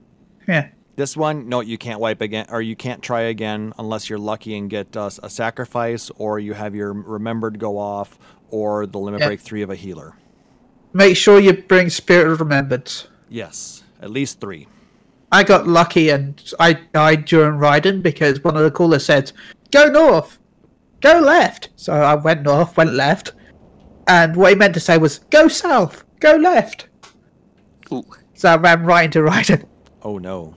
yeah. 0.49 0.69
This 0.97 1.17
one, 1.17 1.49
no, 1.49 1.59
you 1.61 1.77
can't 1.77 1.99
wipe 1.99 2.21
again, 2.21 2.47
or 2.51 2.63
you 2.63 2.77
can't 2.77 3.03
try 3.03 3.23
again 3.23 3.73
unless 3.79 4.09
you're 4.09 4.17
lucky 4.19 4.57
and 4.57 4.71
get 4.71 4.97
uh, 4.97 5.11
a 5.25 5.29
sacrifice, 5.29 6.09
or 6.19 6.39
you 6.39 6.53
have 6.55 6.73
your 6.73 6.93
remembered 6.93 7.59
go 7.59 7.77
off, 7.79 8.17
or 8.51 8.87
the 8.87 9.01
limit 9.01 9.21
Yeah. 9.21 9.27
break 9.27 9.41
three 9.41 9.63
of 9.63 9.71
a 9.71 9.75
healer. 9.75 10.15
Make 10.93 11.17
sure 11.17 11.41
you 11.41 11.53
bring 11.53 11.91
Spirit 11.91 12.31
of 12.31 12.39
Remembrance. 12.39 13.09
Yes, 13.29 13.83
at 14.01 14.11
least 14.13 14.41
three. 14.41 14.69
I 15.33 15.43
got 15.43 15.67
lucky 15.67 16.11
and 16.11 16.41
I 16.61 16.75
died 16.75 17.25
during 17.25 17.59
Raiden 17.59 18.01
because 18.01 18.45
one 18.45 18.57
of 18.57 18.63
the 18.63 18.71
callers 18.71 19.05
said, 19.05 19.33
"Go 19.75 19.89
north, 19.91 20.39
go 21.01 21.19
left." 21.21 21.69
So 21.77 21.93
I 21.93 22.15
went 22.15 22.43
north, 22.43 22.77
went 22.77 22.93
left, 22.95 23.33
and 24.07 24.35
what 24.37 24.51
he 24.51 24.57
meant 24.57 24.75
to 24.75 24.81
say 24.81 24.97
was, 24.99 25.19
"Go 25.31 25.49
south, 25.49 26.05
go 26.21 26.37
left." 26.37 26.89
Ooh. 27.93 28.03
So 28.35 28.49
I 28.51 28.57
ran 28.57 28.85
right 28.85 29.05
into 29.05 29.21
Raiden. 29.21 29.65
Oh 30.03 30.19
no. 30.19 30.55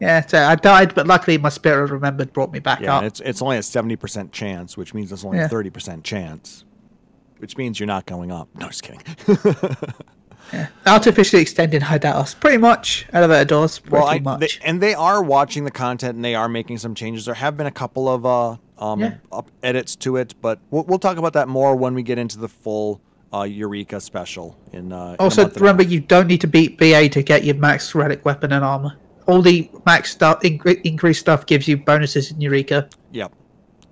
Yeah, 0.00 0.26
so 0.26 0.42
I 0.42 0.56
died, 0.56 0.94
but 0.96 1.06
luckily 1.06 1.38
my 1.38 1.48
Spirit 1.48 1.90
Remembered 1.92 2.32
brought 2.32 2.52
me 2.52 2.58
back 2.58 2.80
Yeah, 2.80 2.96
up. 2.96 3.04
it's 3.04 3.20
it's 3.20 3.40
only 3.40 3.58
a 3.58 3.62
seventy 3.62 3.94
percent 3.96 4.32
chance, 4.32 4.76
which 4.76 4.94
means 4.94 5.12
it's 5.12 5.24
only 5.24 5.38
a 5.38 5.48
thirty 5.48 5.70
percent 5.70 6.02
chance, 6.04 6.64
which 7.38 7.56
means 7.56 7.78
you're 7.78 7.86
not 7.86 8.06
going 8.06 8.32
up. 8.32 8.48
No, 8.58 8.66
just 8.66 8.82
kidding. 8.82 9.02
Artificially 10.86 11.40
extending 11.42 11.80
Hideout, 11.80 12.34
pretty 12.40 12.58
much. 12.58 13.06
Elevator 13.12 13.44
doors, 13.44 13.78
pretty 13.78 13.94
well, 13.96 14.06
I, 14.06 14.18
they, 14.18 14.22
much. 14.22 14.60
and 14.64 14.80
they 14.80 14.94
are 14.94 15.22
watching 15.22 15.64
the 15.64 15.70
content 15.70 16.16
and 16.16 16.24
they 16.24 16.34
are 16.34 16.48
making 16.48 16.78
some 16.78 16.94
changes. 16.94 17.24
There 17.24 17.34
have 17.34 17.56
been 17.56 17.66
a 17.66 17.70
couple 17.72 18.08
of 18.08 18.26
uh, 18.26 18.56
um, 18.78 19.00
Yeah. 19.00 19.14
up 19.30 19.50
edits 19.62 19.96
to 19.96 20.16
it, 20.16 20.34
but 20.42 20.58
we'll, 20.70 20.84
we'll 20.84 20.98
talk 20.98 21.16
about 21.16 21.32
that 21.34 21.48
more 21.48 21.76
when 21.76 21.94
we 21.94 22.02
get 22.02 22.18
into 22.18 22.38
the 22.38 22.48
full 22.48 23.00
uh, 23.32 23.42
Eureka 23.42 24.00
special 24.00 24.58
in. 24.72 24.92
Uh, 24.92 25.10
in 25.10 25.16
Also, 25.18 25.46
a 25.46 25.50
remember 25.54 25.82
you 25.82 26.00
don't 26.00 26.26
need 26.26 26.40
to 26.42 26.46
beat 26.48 26.78
BA 26.78 27.08
to 27.10 27.22
get 27.22 27.44
your 27.44 27.54
max 27.54 27.94
relic 27.94 28.24
weapon 28.24 28.52
and 28.52 28.64
armor. 28.64 28.96
All 29.26 29.40
the 29.40 29.70
max 29.86 30.10
stuff, 30.10 30.40
incre- 30.42 30.80
increased 30.82 31.20
stuff, 31.20 31.46
gives 31.46 31.66
you 31.68 31.76
bonuses 31.76 32.30
in 32.32 32.40
Eureka. 32.40 32.88
Yep. 33.12 33.32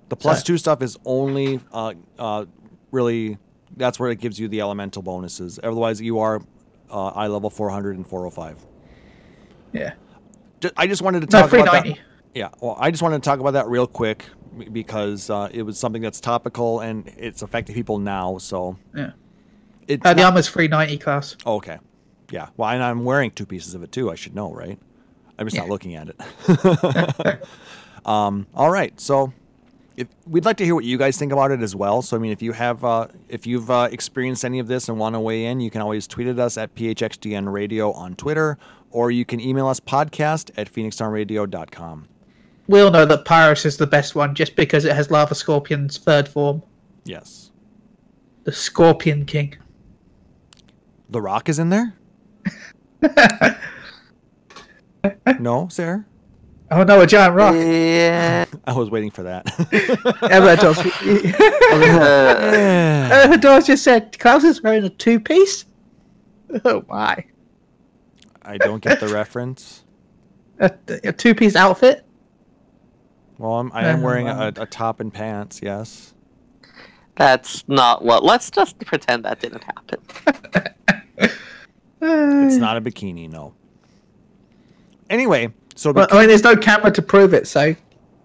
The 0.09 0.15
plus 0.17 0.39
So- 0.39 0.43
two 0.45 0.57
stuff 0.57 0.81
is 0.83 0.97
only 1.05 1.59
uh, 1.71 1.93
uh, 2.19 2.45
really 2.91 3.37
that's 3.77 3.99
where 3.99 4.09
it 4.11 4.19
gives 4.19 4.39
you 4.39 4.47
the 4.47 4.61
elemental 4.61 5.01
bonuses. 5.01 5.59
Otherwise, 5.63 6.01
you 6.01 6.19
are 6.19 6.41
uh, 6.89 7.07
eye 7.07 7.27
level 7.27 7.49
400 7.49 7.97
and 7.97 8.05
405. 8.07 8.65
Yeah. 9.73 9.93
I 10.77 10.87
just 10.87 11.01
wanted 11.01 11.21
to 11.21 11.37
No, 11.37 11.41
talk 11.47 11.53
about 11.53 11.83
that. 11.85 11.97
Yeah, 12.33 12.49
well, 12.61 12.77
I 12.79 12.91
just 12.91 13.01
wanted 13.03 13.21
to 13.23 13.27
talk 13.29 13.39
about 13.39 13.51
that 13.51 13.67
real 13.67 13.87
quick 13.87 14.25
because 14.71 15.29
uh, 15.29 15.49
it 15.51 15.63
was 15.63 15.77
something 15.77 16.01
that's 16.01 16.19
topical 16.19 16.81
and 16.81 17.07
it's 17.17 17.41
affecting 17.41 17.73
people 17.75 17.97
now. 17.99 18.37
So 18.37 18.77
Yeah. 18.95 19.11
it's 19.87 20.05
Uh, 20.05 20.13
the 20.13 20.21
not- 20.21 20.27
armor's 20.27 20.47
390 20.49 20.97
class. 20.97 21.35
okay. 21.45 21.77
Yeah, 22.31 22.47
well, 22.55 22.69
and 22.69 22.81
I'm 22.81 23.03
wearing 23.03 23.31
two 23.31 23.45
pieces 23.45 23.73
of 23.73 23.83
it 23.83 23.91
too. 23.91 24.09
I 24.09 24.15
should 24.15 24.33
know, 24.33 24.53
right? 24.53 24.79
I'm 25.37 25.45
just 25.47 25.57
not 25.57 25.67
looking 25.67 25.95
at 25.95 26.07
it. 26.09 27.41
um, 28.05 28.47
all 28.53 28.69
right, 28.69 28.97
so 28.99 29.33
if, 30.01 30.07
we'd 30.27 30.45
like 30.45 30.57
to 30.57 30.65
hear 30.65 30.75
what 30.75 30.83
you 30.83 30.97
guys 30.97 31.17
think 31.17 31.31
about 31.31 31.51
it 31.51 31.61
as 31.61 31.75
well. 31.75 32.01
So, 32.01 32.17
I 32.17 32.19
mean, 32.19 32.31
if 32.31 32.41
you 32.41 32.51
have, 32.51 32.83
uh, 32.83 33.07
if 33.29 33.45
you've 33.45 33.69
uh, 33.69 33.87
experienced 33.91 34.43
any 34.43 34.59
of 34.59 34.67
this 34.67 34.89
and 34.89 34.97
want 34.97 35.15
to 35.15 35.19
weigh 35.19 35.45
in, 35.45 35.59
you 35.59 35.69
can 35.69 35.81
always 35.81 36.07
tweet 36.07 36.27
at 36.27 36.39
us 36.39 36.57
at 36.57 36.73
phxdn 36.75 37.51
radio 37.51 37.91
on 37.91 38.15
Twitter, 38.15 38.57
or 38.89 39.11
you 39.11 39.25
can 39.25 39.39
email 39.39 39.67
us 39.67 39.79
podcast 39.79 40.51
at 40.57 40.71
phoenixdownradio.com. 40.71 42.07
We 42.67 42.79
all 42.81 42.91
know 42.91 43.05
that 43.05 43.25
Pyros 43.25 43.65
is 43.65 43.77
the 43.77 43.87
best 43.87 44.15
one 44.15 44.33
just 44.35 44.55
because 44.55 44.85
it 44.85 44.95
has 44.95 45.11
Lava 45.11 45.35
Scorpion's 45.35 45.97
third 45.97 46.27
form, 46.27 46.63
Yes, 47.03 47.51
the 48.43 48.51
Scorpion 48.51 49.25
King. 49.25 49.55
The 51.09 51.21
Rock 51.21 51.49
is 51.49 51.59
in 51.59 51.69
there. 51.69 51.93
no, 55.39 55.67
Sarah. 55.69 56.05
Oh 56.71 56.83
no, 56.83 57.01
a 57.01 57.07
giant 57.07 57.35
rock. 57.35 57.53
Yeah. 57.53 58.45
I 58.65 58.73
was 58.73 58.89
waiting 58.89 59.11
for 59.11 59.23
that. 59.23 59.45
Elevator 60.31 60.69
Uh, 61.73 63.09
Elevator 63.11 63.61
just 63.61 63.83
said 63.83 64.17
Klaus 64.19 64.45
is 64.45 64.61
wearing 64.63 64.85
a 64.85 64.89
two 64.89 65.19
piece. 65.19 65.65
Oh 66.63 66.85
my. 66.87 67.25
I 68.43 68.57
don't 68.57 68.81
get 68.81 69.01
the 69.01 69.09
reference. 69.09 69.83
A, 70.59 70.71
a 71.03 71.11
two 71.11 71.35
piece 71.35 71.55
outfit? 71.57 72.05
Well, 73.37 73.53
I'm, 73.53 73.71
I 73.73 73.81
am 73.81 73.85
Never 73.97 74.05
wearing 74.05 74.27
a, 74.29 74.53
a 74.55 74.65
top 74.65 74.99
and 75.01 75.13
pants. 75.13 75.59
Yes. 75.61 76.13
that's 77.15 77.67
not 77.67 78.05
what. 78.05 78.23
Let's 78.23 78.49
just 78.49 78.79
pretend 78.79 79.25
that 79.25 79.39
didn't 79.39 79.63
happen. 79.63 79.99
It's 82.03 82.55
not 82.55 82.77
a 82.77 82.81
bikini, 82.81 83.29
no. 83.29 83.53
Anyway, 85.11 85.53
so 85.81 85.91
well, 85.91 86.05
bec- 86.05 86.13
I 86.13 86.19
mean, 86.19 86.27
there's 86.27 86.43
no 86.43 86.55
camera 86.55 86.91
to 86.91 87.01
prove 87.01 87.33
it, 87.33 87.47
so 87.47 87.75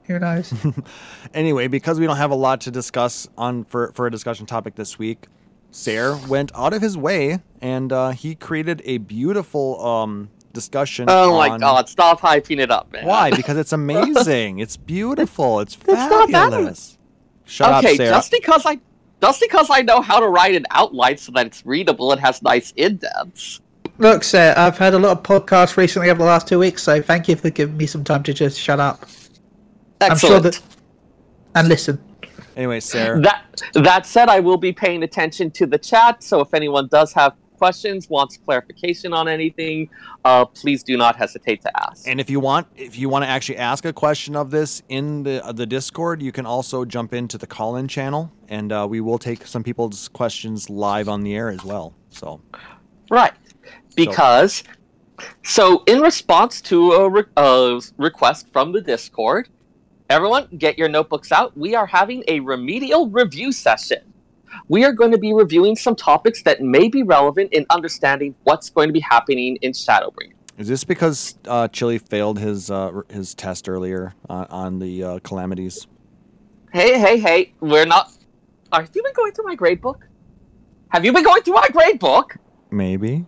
who 0.04 0.18
knows? 0.18 0.52
anyway, 1.34 1.68
because 1.68 1.98
we 1.98 2.04
don't 2.04 2.18
have 2.18 2.30
a 2.30 2.34
lot 2.36 2.60
to 2.62 2.70
discuss 2.70 3.26
on 3.38 3.64
for 3.64 3.92
for 3.94 4.06
a 4.06 4.10
discussion 4.10 4.44
topic 4.44 4.74
this 4.74 4.98
week, 4.98 5.26
Sayre 5.70 6.16
went 6.28 6.52
out 6.54 6.74
of 6.74 6.82
his 6.82 6.98
way 6.98 7.40
and 7.62 7.90
uh, 7.94 8.10
he 8.10 8.34
created 8.34 8.82
a 8.84 8.98
beautiful 8.98 9.82
um 9.82 10.28
discussion. 10.52 11.06
Oh 11.08 11.38
my 11.38 11.56
god! 11.56 11.88
Stop 11.88 12.20
hyping 12.20 12.58
it 12.60 12.70
up, 12.70 12.92
man. 12.92 13.06
Why? 13.06 13.30
Because 13.30 13.56
it's 13.56 13.72
amazing. 13.82 14.58
it's 14.58 14.76
beautiful. 14.76 15.60
It's 15.60 15.78
It's 15.88 16.30
fabulous. 16.30 16.98
Shut 17.46 17.82
okay, 17.82 17.92
up, 17.92 17.96
Sarah. 17.96 18.10
just 18.10 18.32
because 18.32 18.66
I 18.66 18.78
just 19.22 19.40
because 19.40 19.68
I 19.70 19.80
know 19.80 20.02
how 20.02 20.20
to 20.20 20.28
write 20.28 20.56
an 20.56 20.66
outline 20.72 21.16
so 21.16 21.32
that 21.32 21.46
it's 21.46 21.64
readable 21.64 22.12
and 22.12 22.20
has 22.20 22.42
nice 22.42 22.72
indents. 22.76 23.62
Look, 23.98 24.24
sir, 24.24 24.52
I've 24.56 24.76
had 24.76 24.92
a 24.92 24.98
lot 24.98 25.12
of 25.12 25.22
podcasts 25.22 25.76
recently 25.76 26.10
over 26.10 26.18
the 26.18 26.26
last 26.26 26.46
two 26.46 26.58
weeks, 26.58 26.82
so 26.82 27.00
thank 27.00 27.28
you 27.28 27.36
for 27.36 27.48
giving 27.48 27.76
me 27.78 27.86
some 27.86 28.04
time 28.04 28.22
to 28.24 28.34
just 28.34 28.60
shut 28.60 28.78
up 28.78 29.06
I'm 30.00 30.18
sure 30.18 30.40
that- 30.40 30.60
and 31.54 31.68
listen. 31.68 31.98
Anyway, 32.56 32.80
Sarah. 32.80 33.20
That 33.20 33.62
that 33.74 34.06
said, 34.06 34.28
I 34.28 34.40
will 34.40 34.56
be 34.56 34.72
paying 34.72 35.02
attention 35.02 35.50
to 35.52 35.66
the 35.66 35.78
chat. 35.78 36.22
So 36.22 36.40
if 36.40 36.52
anyone 36.52 36.88
does 36.88 37.12
have 37.14 37.34
questions, 37.58 38.08
wants 38.10 38.36
clarification 38.36 39.14
on 39.14 39.28
anything, 39.28 39.88
uh, 40.24 40.44
please 40.44 40.82
do 40.82 40.96
not 40.96 41.16
hesitate 41.16 41.62
to 41.62 41.70
ask. 41.88 42.06
And 42.06 42.20
if 42.20 42.28
you 42.28 42.40
want, 42.40 42.66
if 42.76 42.98
you 42.98 43.08
want 43.08 43.24
to 43.24 43.28
actually 43.28 43.58
ask 43.58 43.86
a 43.86 43.92
question 43.92 44.36
of 44.36 44.50
this 44.50 44.82
in 44.90 45.22
the 45.22 45.44
uh, 45.44 45.52
the 45.52 45.66
Discord, 45.66 46.22
you 46.22 46.32
can 46.32 46.44
also 46.44 46.84
jump 46.84 47.14
into 47.14 47.38
the 47.38 47.46
call-in 47.46 47.88
channel, 47.88 48.30
and 48.48 48.72
uh, 48.72 48.86
we 48.88 49.00
will 49.00 49.18
take 49.18 49.46
some 49.46 49.62
people's 49.62 50.08
questions 50.08 50.68
live 50.68 51.08
on 51.08 51.22
the 51.22 51.34
air 51.34 51.48
as 51.48 51.64
well. 51.64 51.94
So 52.10 52.40
Right. 53.10 53.32
Because, 53.96 54.62
so, 55.42 55.82
in 55.86 56.00
response 56.00 56.60
to 56.62 56.92
a 56.92 57.10
re- 57.10 57.24
uh, 57.36 57.80
request 57.96 58.46
from 58.52 58.72
the 58.72 58.80
Discord, 58.80 59.48
everyone 60.10 60.48
get 60.58 60.78
your 60.78 60.88
notebooks 60.88 61.32
out. 61.32 61.56
We 61.56 61.74
are 61.74 61.86
having 61.86 62.22
a 62.28 62.40
remedial 62.40 63.08
review 63.08 63.52
session. 63.52 64.12
We 64.68 64.84
are 64.84 64.92
going 64.92 65.10
to 65.10 65.18
be 65.18 65.32
reviewing 65.32 65.76
some 65.76 65.96
topics 65.96 66.42
that 66.42 66.62
may 66.62 66.88
be 66.88 67.02
relevant 67.02 67.52
in 67.52 67.66
understanding 67.70 68.34
what's 68.44 68.70
going 68.70 68.88
to 68.88 68.92
be 68.92 69.00
happening 69.00 69.56
in 69.62 69.72
Shadowbringers. 69.72 70.34
is 70.58 70.68
this 70.68 70.84
because 70.84 71.36
uh, 71.46 71.68
Chili 71.68 71.98
failed 71.98 72.38
his 72.38 72.70
uh, 72.70 73.02
his 73.10 73.34
test 73.34 73.68
earlier 73.68 74.14
on, 74.28 74.46
on 74.46 74.78
the 74.78 75.02
uh, 75.02 75.18
calamities? 75.20 75.86
Hey, 76.72 76.98
hey, 76.98 77.18
hey, 77.18 77.54
we're 77.60 77.86
not. 77.86 78.12
Have 78.72 78.90
you 78.94 79.02
been 79.02 79.12
going 79.14 79.32
through 79.32 79.46
my 79.46 79.54
grade 79.54 79.80
book? 79.80 80.06
Have 80.88 81.04
you 81.04 81.12
been 81.12 81.24
going 81.24 81.42
through 81.42 81.54
my 81.54 81.68
grade 81.68 81.98
book? 81.98 82.36
Maybe. 82.70 83.24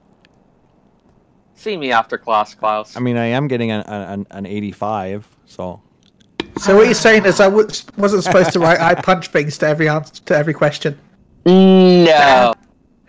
See 1.59 1.77
me 1.77 1.91
after 1.91 2.17
class, 2.17 2.55
Klaus. 2.55 2.97
I 2.97 3.01
mean, 3.01 3.17
I 3.17 3.27
am 3.27 3.49
getting 3.49 3.73
an 3.73 3.81
an, 3.81 4.27
an 4.31 4.47
85, 4.47 5.27
so 5.47 5.83
So 6.57 6.77
what 6.77 6.85
you're 6.87 6.95
saying 6.95 7.25
is 7.27 7.41
I 7.41 7.47
w- 7.51 7.67
wasn't 7.97 8.23
supposed 8.23 8.53
to 8.53 8.61
write 8.61 8.79
I 8.81 8.95
punch 8.95 9.27
things 9.29 9.59
to 9.59 9.67
every 9.67 9.89
answer 9.89 10.23
to 10.27 10.37
every 10.37 10.55
question. 10.55 10.97
no. 11.45 12.55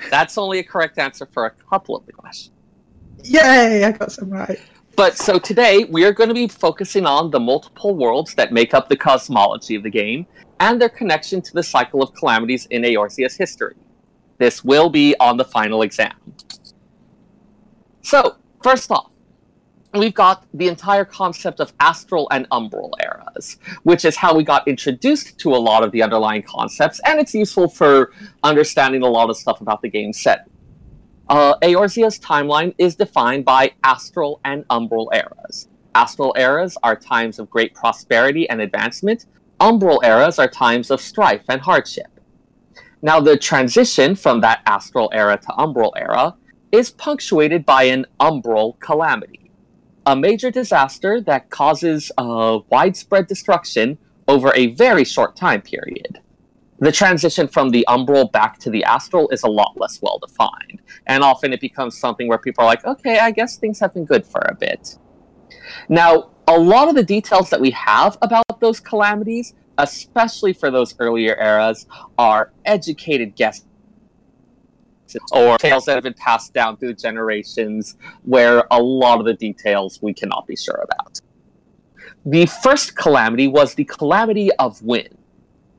That's 0.10 0.36
only 0.39 0.58
a 0.58 0.64
correct 0.64 0.97
answer 0.97 1.28
for 1.28 1.45
a 1.45 1.52
couple 1.70 1.95
of 1.95 2.08
the 2.08 2.12
questions. 2.12 2.56
Yay! 3.24 3.84
I 3.84 3.91
got 3.91 4.12
some 4.12 4.32
right. 4.32 4.60
But 4.95 5.16
so 5.16 5.38
today 5.38 5.86
we 5.88 6.04
are 6.04 6.12
going 6.12 6.30
to 6.30 6.34
be 6.34 6.47
focusing 6.47 7.06
on 7.06 7.30
the 7.30 7.39
multiple 7.39 7.93
worlds 7.95 8.34
that 8.34 8.52
make 8.52 8.74
up 8.74 8.89
the 8.89 8.97
cosmology 8.97 9.76
of 9.76 9.84
the 9.84 9.91
game 9.91 10.26
and 10.60 10.82
their 10.82 10.89
connection 10.89 11.39
to 11.43 11.54
the 11.54 11.62
cycle 11.62 12.02
of 12.02 12.16
calamities 12.16 12.66
in 12.72 12.82
Eorzea's 12.82 13.36
history. 13.36 13.76
This 14.39 14.64
will 14.64 14.89
be 14.89 15.16
on 15.20 15.38
the 15.38 15.45
final 15.45 15.84
exam. 15.84 16.16
So, 18.02 18.38
first 18.62 18.91
off, 18.91 19.12
we've 19.93 20.14
got 20.14 20.45
the 20.53 20.68
entire 20.68 21.05
concept 21.05 21.60
of 21.60 21.74
astral 21.80 22.28
and 22.32 22.47
umbral 22.49 22.91
eras, 23.01 23.57
which 23.84 24.05
is 24.05 24.16
how 24.16 24.36
we 24.36 24.43
got 24.43 24.68
introduced 24.68 25.38
to 25.39 25.55
a 25.55 25.57
lot 25.57 25.84
of 25.84 25.91
the 25.91 26.03
underlying 26.03 26.43
concepts, 26.43 26.99
and 27.05 27.20
it's 27.20 27.34
useful 27.34 27.68
for 27.68 28.12
understanding 28.43 29.01
a 29.01 29.07
lot 29.07 29.30
of 29.30 29.38
stuff 29.38 29.62
about 29.62 29.82
the 29.82 29.89
game 29.89 30.14
set. 30.14 30.47
Uh, 31.28 31.55
Eorzea's 31.60 32.20
timeline 32.20 32.74
is 32.78 32.95
defined 32.95 33.45
by 33.45 33.72
astral 33.84 34.41
and 34.45 34.68
umbral 34.70 35.07
eras. 35.14 35.68
Astral 35.93 36.34
eras 36.38 36.78
are 36.82 36.95
times 36.95 37.39
of 37.39 37.49
great 37.49 37.74
prosperity 37.74 38.49
and 38.49 38.62
advancement. 38.62 39.26
Umbral 39.60 40.03
eras 40.03 40.39
are 40.39 40.47
times 40.47 40.89
of 40.89 41.01
strife 41.01 41.43
and 41.49 41.62
hardship. 41.62 42.07
Now, 43.01 43.20
the 43.20 43.38
transition 43.38 44.16
from 44.16 44.41
that 44.41 44.62
astral 44.66 45.10
era 45.14 45.38
to 45.38 45.47
umbral 45.49 45.91
era 45.95 46.36
is 46.72 46.91
punctuated 46.91 47.65
by 47.65 47.84
an 47.84 48.05
umbral 48.20 48.80
calamity, 48.80 49.51
a 50.05 50.15
major 50.15 50.51
disaster 50.51 51.22
that 51.22 51.49
causes 51.49 52.11
uh, 52.17 52.59
widespread 52.70 53.28
destruction 53.28 53.97
over 54.28 54.51
a 54.55 54.67
very 54.67 55.03
short 55.03 55.36
time 55.36 55.61
period. 55.61 56.20
The 56.80 56.91
transition 56.91 57.47
from 57.47 57.72
the 57.72 57.86
umbral 57.89 58.32
back 58.32 58.57
to 58.59 58.70
the 58.70 58.84
astral 58.86 59.30
is 59.30 59.43
a 59.43 59.49
lot 59.49 59.74
less 59.76 59.99
well 60.01 60.20
defined 60.20 60.82
and 61.07 61.24
often 61.24 61.51
it 61.51 61.59
becomes 61.59 61.97
something 61.97 62.28
where 62.28 62.38
people 62.38 62.63
are 62.63 62.67
like, 62.67 62.86
okay, 62.86 63.20
I 63.20 63.32
guess 63.32 63.57
things 63.57 63.80
have 63.80 63.93
been 63.93 64.05
good 64.05 64.26
for 64.26 64.41
a 64.41 64.55
bit. 64.55 64.97
Now, 65.89 66.30
a 66.47 66.57
lot 66.57 66.88
of 66.88 66.95
the 66.95 67.03
details 67.03 67.49
that 67.49 67.59
we 67.59 67.72
have 67.72 68.17
about 68.22 68.59
those 68.59 68.80
calamities, 68.80 69.53
especially 69.78 70.53
for 70.53 70.72
those 70.72 70.95
earlier 70.99 71.36
eras, 71.39 71.86
are 72.17 72.51
educated 72.65 73.36
guesses 73.36 73.65
or 75.32 75.57
tales 75.57 75.86
that 75.86 75.95
have 75.95 76.03
been 76.03 76.14
passed 76.14 76.53
down 76.53 76.78
through 76.78 76.93
generations 76.93 77.97
where 78.24 78.66
a 78.72 78.82
lot 78.82 79.20
of 79.20 79.26
the 79.26 79.34
details 79.34 79.99
we 80.01 80.14
cannot 80.14 80.47
be 80.47 80.55
sure 80.55 80.84
about. 80.84 81.20
The 82.26 82.45
first 82.45 82.95
calamity 82.95 83.47
was 83.47 83.76
the 83.76 83.86
calamity 83.86 84.51
of 84.53 84.82
wind. 84.82 85.18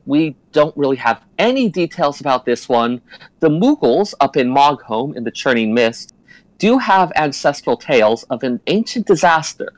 We 0.07 0.37
don't 0.53 0.77
really 0.77 0.97
have 0.97 1.23
any 1.39 1.69
details 1.69 2.21
about 2.21 2.45
this 2.45 2.69
one. 2.69 3.03
The 3.41 3.51
Moogles 3.51 4.15
up 4.21 4.37
in 4.37 4.49
Moghome 4.53 5.15
in 5.17 5.25
the 5.25 5.31
Churning 5.31 5.75
Mist 5.75 6.15
do 6.59 6.79
have 6.79 7.13
ancestral 7.17 7.77
tales 7.77 8.25
of 8.25 8.43
an 8.43 8.61
ancient 8.67 9.07
disaster 9.07 9.73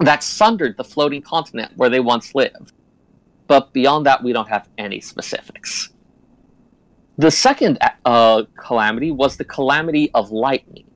that 0.00 0.22
sundered 0.22 0.76
the 0.76 0.84
floating 0.84 1.22
continent 1.22 1.72
where 1.76 1.90
they 1.90 2.00
once 2.00 2.34
lived. 2.34 2.72
But 3.46 3.72
beyond 3.72 4.06
that, 4.06 4.22
we 4.22 4.32
don't 4.32 4.48
have 4.48 4.68
any 4.78 5.00
specifics. 5.00 5.90
The 7.20 7.30
second 7.30 7.76
uh, 8.06 8.44
calamity 8.56 9.10
was 9.10 9.36
the 9.36 9.44
calamity 9.44 10.10
of 10.14 10.30
lightning. 10.30 10.86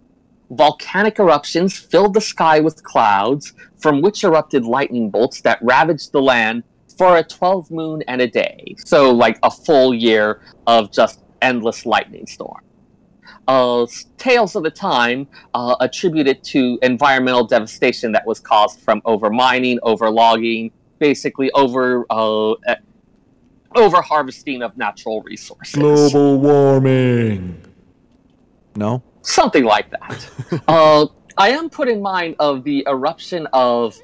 Volcanic 0.49 1.18
eruptions 1.18 1.77
filled 1.77 2.14
the 2.14 2.20
sky 2.22 2.61
with 2.61 2.83
clouds, 2.83 3.53
from 3.77 4.01
which 4.01 4.25
erupted 4.25 4.64
lightning 4.64 5.11
bolts 5.11 5.43
that 5.43 5.59
ravaged 5.61 6.12
the 6.12 6.22
land 6.22 6.62
for 6.97 7.18
a 7.18 7.22
12 7.22 7.70
moon 7.70 8.03
and 8.09 8.22
a 8.22 8.27
day. 8.27 8.75
So, 8.87 9.11
like 9.11 9.39
a 9.43 9.51
full 9.51 9.93
year 9.93 10.41
of 10.66 10.91
just 10.91 11.20
endless 11.43 11.85
lightning 11.85 12.27
storm. 12.27 12.62
Uh, 13.47 13.87
tales 14.16 14.57
of 14.57 14.62
the 14.62 14.70
time 14.70 15.29
uh, 15.53 15.77
attribute 15.81 16.27
it 16.27 16.43
to 16.45 16.79
environmental 16.81 17.47
devastation 17.47 18.12
that 18.12 18.27
was 18.27 18.41
caused 18.41 18.81
from 18.81 19.03
over 19.05 19.29
mining, 19.29 19.79
over 19.83 20.09
logging, 20.09 20.70
basically 20.99 21.51
over 21.53 22.07
uh, 22.09 22.55
over 23.75 24.01
harvesting 24.01 24.62
of 24.62 24.77
natural 24.77 25.22
resources. 25.22 25.75
Global 25.75 26.39
warming. 26.39 27.61
no. 28.77 29.03
something 29.22 29.64
like 29.64 29.91
that. 29.91 30.31
uh, 30.68 31.07
I 31.37 31.51
am 31.51 31.68
put 31.68 31.89
in 31.89 32.01
mind 32.01 32.37
of 32.39 32.64
the 32.64 32.85
eruption 32.89 33.47
of, 33.53 33.99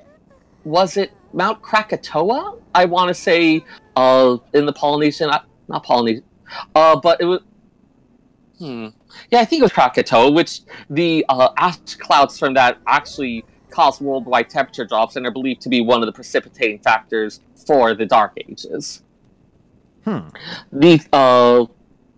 was 0.64 0.96
it 0.96 1.12
Mount 1.32 1.62
Krakatoa? 1.62 2.58
I 2.74 2.84
want 2.84 3.08
to 3.08 3.14
say 3.14 3.64
uh, 3.96 4.38
in 4.52 4.66
the 4.66 4.72
Polynesian, 4.72 5.30
uh, 5.30 5.42
not 5.68 5.84
Polynesian, 5.84 6.24
uh, 6.74 6.98
but 6.98 7.20
it 7.20 7.24
was. 7.24 7.40
Hmm. 8.58 8.88
Yeah, 9.30 9.40
I 9.40 9.44
think 9.44 9.60
it 9.60 9.62
was 9.62 9.72
Krakatoa, 9.72 10.30
which 10.30 10.60
the 10.90 11.24
uh, 11.28 11.48
ash 11.56 11.78
clouds 11.98 12.38
from 12.38 12.54
that 12.54 12.78
actually 12.86 13.44
caused 13.70 14.00
worldwide 14.00 14.50
temperature 14.50 14.84
drops 14.84 15.16
and 15.16 15.26
are 15.26 15.30
believed 15.30 15.62
to 15.62 15.68
be 15.68 15.80
one 15.80 16.02
of 16.02 16.06
the 16.06 16.12
precipitating 16.12 16.78
factors 16.80 17.40
for 17.66 17.94
the 17.94 18.04
Dark 18.04 18.32
Ages. 18.36 19.02
Hmm. 20.04 20.28
The 20.72 21.00
uh, 21.12 21.66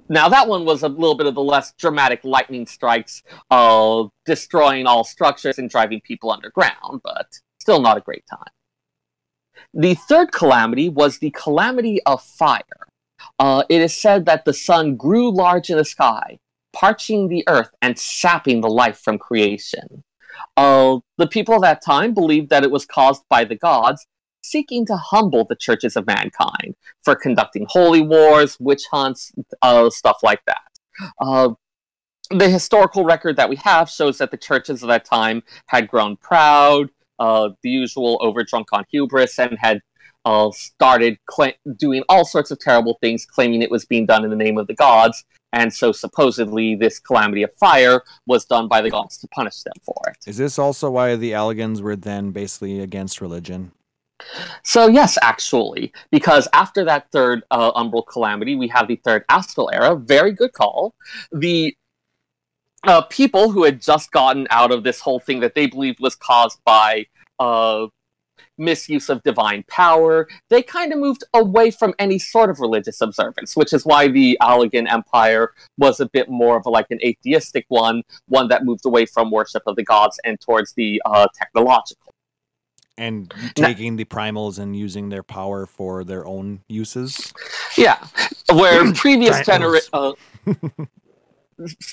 now 0.08 0.28
that 0.28 0.46
one 0.46 0.64
was 0.64 0.82
a 0.82 0.88
little 0.88 1.14
bit 1.14 1.26
of 1.26 1.34
the 1.34 1.42
less 1.42 1.72
dramatic 1.72 2.20
lightning 2.22 2.66
strikes, 2.66 3.22
uh, 3.50 4.04
destroying 4.24 4.86
all 4.86 5.04
structures 5.04 5.58
and 5.58 5.70
driving 5.70 6.00
people 6.00 6.30
underground, 6.30 7.00
but 7.02 7.26
still 7.60 7.80
not 7.80 7.96
a 7.96 8.00
great 8.00 8.24
time. 8.28 8.52
The 9.74 9.94
third 9.94 10.32
calamity 10.32 10.88
was 10.88 11.18
the 11.18 11.30
calamity 11.30 12.02
of 12.04 12.22
fire. 12.22 12.60
Uh, 13.38 13.62
it 13.68 13.80
is 13.80 13.96
said 13.96 14.26
that 14.26 14.44
the 14.44 14.52
sun 14.52 14.96
grew 14.96 15.34
large 15.34 15.70
in 15.70 15.78
the 15.78 15.84
sky, 15.84 16.38
parching 16.72 17.28
the 17.28 17.44
earth 17.48 17.70
and 17.80 17.98
sapping 17.98 18.60
the 18.60 18.68
life 18.68 18.98
from 18.98 19.18
creation. 19.18 20.04
Uh, 20.56 20.98
the 21.16 21.26
people 21.26 21.54
of 21.54 21.62
that 21.62 21.82
time 21.82 22.12
believed 22.12 22.50
that 22.50 22.64
it 22.64 22.70
was 22.70 22.84
caused 22.84 23.22
by 23.28 23.44
the 23.44 23.56
gods 23.56 24.06
seeking 24.42 24.84
to 24.86 24.96
humble 24.96 25.44
the 25.44 25.56
churches 25.56 25.96
of 25.96 26.06
mankind 26.06 26.74
for 27.02 27.14
conducting 27.14 27.66
holy 27.68 28.02
wars, 28.02 28.56
witch 28.60 28.84
hunts, 28.90 29.32
uh, 29.62 29.88
stuff 29.90 30.18
like 30.22 30.40
that. 30.46 30.62
Uh, 31.20 31.50
the 32.30 32.48
historical 32.48 33.04
record 33.04 33.36
that 33.36 33.48
we 33.48 33.56
have 33.56 33.88
shows 33.88 34.18
that 34.18 34.30
the 34.30 34.36
churches 34.36 34.82
of 34.82 34.88
that 34.88 35.04
time 35.04 35.42
had 35.66 35.88
grown 35.88 36.16
proud, 36.16 36.88
uh, 37.18 37.50
the 37.62 37.70
usual 37.70 38.18
overdrunk 38.20 38.64
on 38.72 38.84
hubris, 38.90 39.38
and 39.38 39.56
had 39.58 39.80
uh, 40.24 40.50
started 40.52 41.18
cla- 41.26 41.54
doing 41.76 42.02
all 42.08 42.24
sorts 42.24 42.50
of 42.50 42.58
terrible 42.58 42.98
things, 43.00 43.26
claiming 43.26 43.62
it 43.62 43.70
was 43.70 43.84
being 43.84 44.06
done 44.06 44.24
in 44.24 44.30
the 44.30 44.36
name 44.36 44.58
of 44.58 44.66
the 44.66 44.74
gods. 44.74 45.24
And 45.52 45.72
so 45.72 45.92
supposedly 45.92 46.74
this 46.74 46.98
calamity 46.98 47.42
of 47.42 47.52
fire 47.56 48.02
was 48.26 48.46
done 48.46 48.68
by 48.68 48.80
the 48.80 48.90
gods 48.90 49.18
to 49.18 49.28
punish 49.28 49.62
them 49.62 49.74
for 49.82 50.00
it. 50.06 50.16
Is 50.26 50.38
this 50.38 50.58
also 50.58 50.90
why 50.90 51.14
the 51.16 51.32
Allagans 51.32 51.82
were 51.82 51.96
then 51.96 52.30
basically 52.30 52.80
against 52.80 53.20
religion? 53.20 53.72
So 54.62 54.88
yes, 54.88 55.18
actually, 55.22 55.92
because 56.10 56.48
after 56.52 56.84
that 56.84 57.10
third 57.12 57.42
uh, 57.50 57.72
umbral 57.72 58.06
calamity, 58.06 58.54
we 58.54 58.68
have 58.68 58.88
the 58.88 58.96
third 58.96 59.24
astral 59.28 59.70
era. 59.72 59.96
Very 59.96 60.32
good 60.32 60.52
call. 60.52 60.94
The 61.32 61.76
uh, 62.84 63.02
people 63.02 63.50
who 63.50 63.64
had 63.64 63.80
just 63.80 64.10
gotten 64.10 64.46
out 64.50 64.72
of 64.72 64.82
this 64.82 65.00
whole 65.00 65.20
thing 65.20 65.40
that 65.40 65.54
they 65.54 65.66
believed 65.66 66.00
was 66.00 66.14
caused 66.14 66.58
by 66.64 67.06
uh, 67.38 67.86
misuse 68.58 69.08
of 69.08 69.22
divine 69.22 69.64
power. 69.68 70.28
They 70.48 70.62
kind 70.62 70.92
of 70.92 70.98
moved 70.98 71.24
away 71.34 71.70
from 71.70 71.94
any 71.98 72.18
sort 72.18 72.50
of 72.50 72.60
religious 72.60 73.00
observance, 73.00 73.56
which 73.56 73.72
is 73.72 73.84
why 73.84 74.08
the 74.08 74.38
Allagan 74.40 74.90
Empire 74.90 75.52
was 75.78 76.00
a 76.00 76.08
bit 76.08 76.28
more 76.28 76.56
of 76.56 76.66
a, 76.66 76.70
like 76.70 76.86
an 76.90 76.98
atheistic 77.04 77.64
one, 77.68 78.02
one 78.26 78.48
that 78.48 78.64
moved 78.64 78.84
away 78.86 79.06
from 79.06 79.30
worship 79.30 79.62
of 79.66 79.76
the 79.76 79.84
gods 79.84 80.18
and 80.24 80.40
towards 80.40 80.72
the 80.74 81.00
uh, 81.04 81.26
technological. 81.34 82.11
And 82.98 83.32
taking 83.54 83.96
the 83.96 84.04
primals 84.04 84.58
and 84.58 84.76
using 84.76 85.08
their 85.08 85.22
power 85.22 85.66
for 85.66 86.04
their 86.04 86.26
own 86.26 86.60
uses. 86.68 87.32
Yeah, 87.76 88.06
where 88.52 88.92
previous 88.94 89.44
genera- 89.46 89.80
uh, 89.92 90.12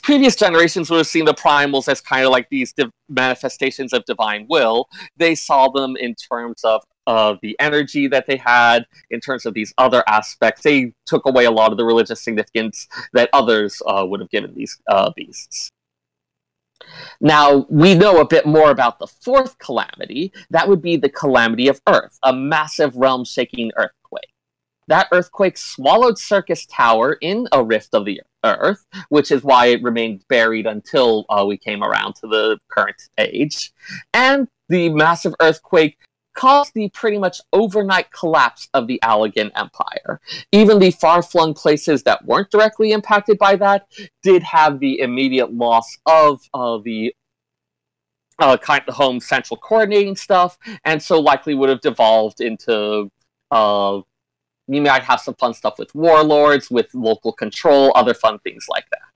previous 0.04 0.36
generations 0.36 0.90
would 0.90 0.98
have 0.98 1.08
seen 1.08 1.26
the 1.26 1.34
primals 1.34 1.88
as 1.88 2.02
kind 2.02 2.26
of 2.26 2.32
like 2.32 2.50
these 2.50 2.74
div- 2.74 2.92
manifestations 3.08 3.94
of 3.94 4.04
divine 4.06 4.46
will. 4.50 4.88
They 5.18 5.36
saw 5.36 5.70
them 5.70 5.96
in 5.96 6.16
terms 6.16 6.64
of 6.64 6.84
of 7.08 7.40
the 7.42 7.56
energy 7.60 8.08
that 8.08 8.28
they 8.28 8.38
had, 8.38 8.86
in 9.10 9.20
terms 9.20 9.46
of 9.48 9.56
these 9.56 9.74
other 9.80 10.04
aspects. 10.08 10.62
They 10.62 10.94
took 11.08 11.26
away 11.26 11.46
a 11.46 11.52
lot 11.52 11.72
of 11.72 11.78
the 11.78 11.84
religious 11.84 12.22
significance 12.22 12.88
that 13.14 13.30
others 13.34 13.82
uh, 13.88 14.06
would 14.08 14.20
have 14.20 14.30
given 14.30 14.54
these 14.54 14.78
uh, 14.88 15.12
beasts. 15.16 15.72
Now, 17.22 17.66
we 17.70 17.96
know 17.96 18.20
a 18.20 18.28
bit 18.28 18.46
more 18.46 18.72
about 18.72 19.00
the 19.00 19.08
fourth 19.08 19.58
calamity. 19.58 20.32
That 20.50 20.68
would 20.68 20.82
be 20.82 20.96
the 20.98 21.10
calamity 21.10 21.68
of 21.68 21.82
Earth, 21.88 22.18
a 22.24 22.34
massive 22.34 22.96
realm 22.96 23.26
shaking 23.26 23.72
earthquake. 23.76 24.34
That 24.88 25.08
earthquake 25.12 25.58
swallowed 25.58 26.18
Syrcus 26.18 26.66
Tower 26.66 27.18
in 27.22 27.48
a 27.52 27.64
rift 27.64 27.94
of 27.94 28.06
the 28.06 28.22
Earth, 28.44 28.86
which 29.10 29.32
is 29.32 29.44
why 29.44 29.68
it 29.68 29.84
remained 29.84 30.26
buried 30.30 30.66
until 30.66 31.26
uh, 31.30 31.46
we 31.46 31.58
came 31.58 31.84
around 31.84 32.16
to 32.16 32.28
the 32.28 32.58
current 32.70 33.02
age. 33.18 33.72
And 34.14 34.48
the 34.70 34.90
massive 34.90 35.36
earthquake 35.42 35.98
caused 36.40 36.74
the 36.74 36.88
pretty 36.90 37.18
much 37.18 37.42
overnight 37.52 38.10
collapse 38.12 38.70
of 38.74 38.88
the 38.88 38.98
Allagan 39.04 39.52
Empire. 39.56 40.22
Even 40.54 40.80
the 40.80 40.92
far 40.92 41.22
flung 41.22 41.54
places 41.54 42.04
that 42.04 42.24
weren't 42.24 42.50
directly 42.50 42.92
impacted 42.92 43.38
by 43.38 43.58
that 43.58 43.88
did 44.24 44.42
have 44.44 44.80
the 44.80 45.02
immediate 45.02 45.54
loss 45.54 45.98
of 46.06 46.42
uh, 46.54 46.78
the 46.78 47.14
uh, 48.40 48.56
kind 48.56 48.82
of 48.88 48.94
home 48.94 49.20
central 49.20 49.58
coordinating 49.58 50.16
stuff, 50.16 50.58
and 50.86 51.04
so 51.04 51.20
likely 51.20 51.54
would 51.56 51.68
have 51.68 51.82
devolved 51.82 52.40
into. 52.40 53.12
Uh, 53.52 54.00
you 54.72 54.82
might 54.82 55.04
have 55.04 55.20
some 55.20 55.34
fun 55.34 55.54
stuff 55.54 55.78
with 55.78 55.94
warlords, 55.94 56.70
with 56.72 56.94
local 56.94 57.34
control, 57.34 57.92
other 57.96 58.14
fun 58.14 58.40
things 58.40 58.66
like 58.70 58.86
that. 58.92 59.09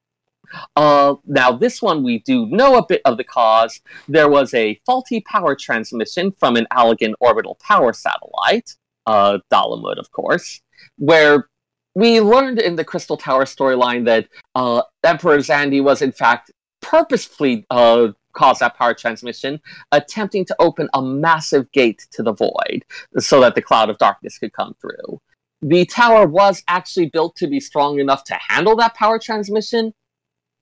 Uh, 0.75 1.15
now, 1.25 1.51
this 1.51 1.81
one 1.81 2.03
we 2.03 2.19
do 2.19 2.45
know 2.47 2.77
a 2.77 2.85
bit 2.85 3.01
of 3.05 3.17
the 3.17 3.23
cause. 3.23 3.81
There 4.07 4.29
was 4.29 4.53
a 4.53 4.79
faulty 4.85 5.21
power 5.21 5.55
transmission 5.55 6.31
from 6.39 6.55
an 6.55 6.67
Allagan 6.71 7.13
orbital 7.19 7.57
power 7.61 7.93
satellite, 7.93 8.75
uh, 9.05 9.39
Dalamud, 9.51 9.97
of 9.97 10.11
course, 10.11 10.61
where 10.97 11.49
we 11.95 12.19
learned 12.21 12.59
in 12.59 12.75
the 12.75 12.85
Crystal 12.85 13.17
Tower 13.17 13.45
storyline 13.45 14.05
that 14.05 14.27
uh, 14.55 14.81
Emperor 15.03 15.37
Xande 15.37 15.83
was, 15.83 16.01
in 16.01 16.11
fact, 16.11 16.51
purposefully 16.81 17.65
uh, 17.69 18.09
caused 18.33 18.61
that 18.61 18.75
power 18.75 18.93
transmission, 18.93 19.59
attempting 19.91 20.43
to 20.45 20.55
open 20.59 20.89
a 20.93 21.01
massive 21.01 21.71
gate 21.71 22.05
to 22.11 22.23
the 22.23 22.33
void 22.33 22.83
so 23.19 23.39
that 23.39 23.55
the 23.55 23.61
cloud 23.61 23.89
of 23.89 23.97
darkness 23.99 24.37
could 24.37 24.53
come 24.53 24.75
through. 24.81 25.21
The 25.61 25.85
tower 25.85 26.27
was 26.27 26.61
actually 26.67 27.07
built 27.07 27.35
to 27.37 27.47
be 27.47 27.59
strong 27.59 27.99
enough 27.99 28.23
to 28.25 28.37
handle 28.49 28.75
that 28.77 28.95
power 28.95 29.17
transmission, 29.17 29.93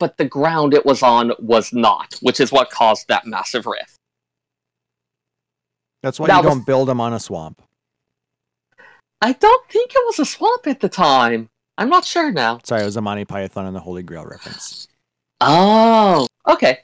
but 0.01 0.17
the 0.17 0.25
ground 0.25 0.73
it 0.73 0.83
was 0.83 1.03
on 1.03 1.31
was 1.37 1.71
not, 1.71 2.15
which 2.23 2.39
is 2.39 2.51
what 2.51 2.71
caused 2.71 3.07
that 3.07 3.27
massive 3.27 3.67
rift. 3.67 3.97
That's 6.01 6.19
why 6.19 6.25
Now 6.25 6.37
you 6.37 6.41
the- 6.43 6.49
don't 6.49 6.65
build 6.65 6.87
them 6.87 6.99
on 6.99 7.13
a 7.13 7.19
swamp. 7.19 7.61
I 9.21 9.33
don't 9.33 9.69
think 9.69 9.91
it 9.93 10.03
was 10.07 10.17
a 10.17 10.25
swamp 10.25 10.65
at 10.65 10.79
the 10.79 10.89
time. 10.89 11.49
I'm 11.77 11.87
not 11.89 12.03
sure 12.03 12.31
now. 12.31 12.59
Sorry, 12.63 12.81
it 12.81 12.85
was 12.85 12.97
a 12.97 13.01
Monty 13.01 13.25
Python 13.25 13.67
and 13.67 13.75
the 13.75 13.79
Holy 13.79 14.01
Grail 14.01 14.25
reference. 14.25 14.87
Oh, 15.39 16.25
okay. 16.47 16.79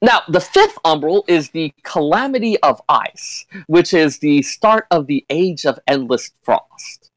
Now, 0.00 0.22
the 0.28 0.40
fifth 0.40 0.78
umbral 0.82 1.24
is 1.28 1.50
the 1.50 1.74
Calamity 1.82 2.58
of 2.60 2.80
Ice, 2.88 3.44
which 3.66 3.92
is 3.92 4.18
the 4.18 4.40
start 4.40 4.86
of 4.90 5.06
the 5.06 5.26
Age 5.28 5.66
of 5.66 5.78
Endless 5.86 6.30
Frost. 6.42 7.10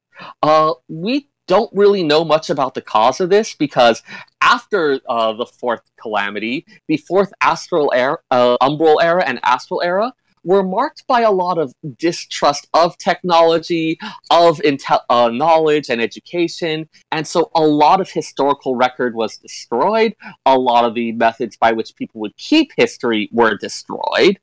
Uh, 0.44 0.74
we 0.90 1.30
don't 1.48 1.72
really 1.74 2.04
know 2.04 2.24
much 2.24 2.50
about 2.50 2.74
the 2.74 2.82
cause 2.82 3.20
of 3.20 3.30
this 3.30 3.54
because 3.54 4.02
after 4.42 5.00
uh, 5.08 5.34
the 5.34 5.46
fourth 5.46 5.82
calamity, 6.00 6.66
the 6.88 6.98
fourth 6.98 7.32
astral 7.42 7.92
era, 7.96 8.18
uh, 8.32 8.58
umbral 8.62 9.02
era 9.02 9.24
and 9.26 9.40
astral 9.44 9.82
era 9.84 10.14
were 10.46 10.64
marked 10.64 11.06
by 11.08 11.22
a 11.22 11.32
lot 11.32 11.58
of 11.58 11.74
distrust 11.98 12.68
of 12.74 12.98
technology, 12.98 13.98
of 14.30 14.62
uh, 15.10 15.30
knowledge 15.30 15.90
and 15.90 16.00
education, 16.00 16.88
and 17.12 17.28
so 17.28 17.50
a 17.56 17.62
lot 17.62 18.00
of 18.00 18.10
historical 18.10 18.76
record 18.76 19.16
was 19.16 19.38
destroyed. 19.38 20.16
A 20.46 20.58
lot 20.58 20.86
of 20.86 20.94
the 20.94 21.12
methods 21.14 21.58
by 21.58 21.72
which 21.72 21.96
people 21.96 22.22
would 22.22 22.38
keep 22.38 22.72
history 22.78 23.28
were 23.32 23.58
destroyed. 23.58 24.40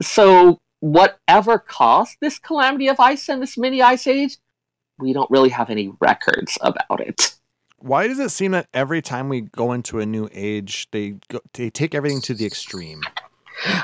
So, 0.00 0.58
whatever 0.78 1.58
caused 1.58 2.16
this 2.20 2.38
calamity 2.38 2.88
of 2.88 3.00
ice 3.00 3.28
and 3.28 3.42
this 3.42 3.58
mini 3.58 3.82
ice 3.82 4.06
age, 4.06 4.38
we 4.98 5.12
don't 5.12 5.30
really 5.30 5.50
have 5.50 5.70
any 5.70 5.92
records 6.00 6.58
about 6.60 7.00
it. 7.00 7.34
Why 7.78 8.06
does 8.06 8.18
it 8.18 8.30
seem 8.30 8.52
that 8.52 8.68
every 8.72 9.02
time 9.02 9.28
we 9.28 9.42
go 9.42 9.72
into 9.72 10.00
a 10.00 10.06
new 10.06 10.28
age, 10.32 10.88
they 10.90 11.16
go, 11.28 11.40
they 11.52 11.68
take 11.68 11.94
everything 11.94 12.20
to 12.22 12.34
the 12.34 12.46
extreme? 12.46 13.00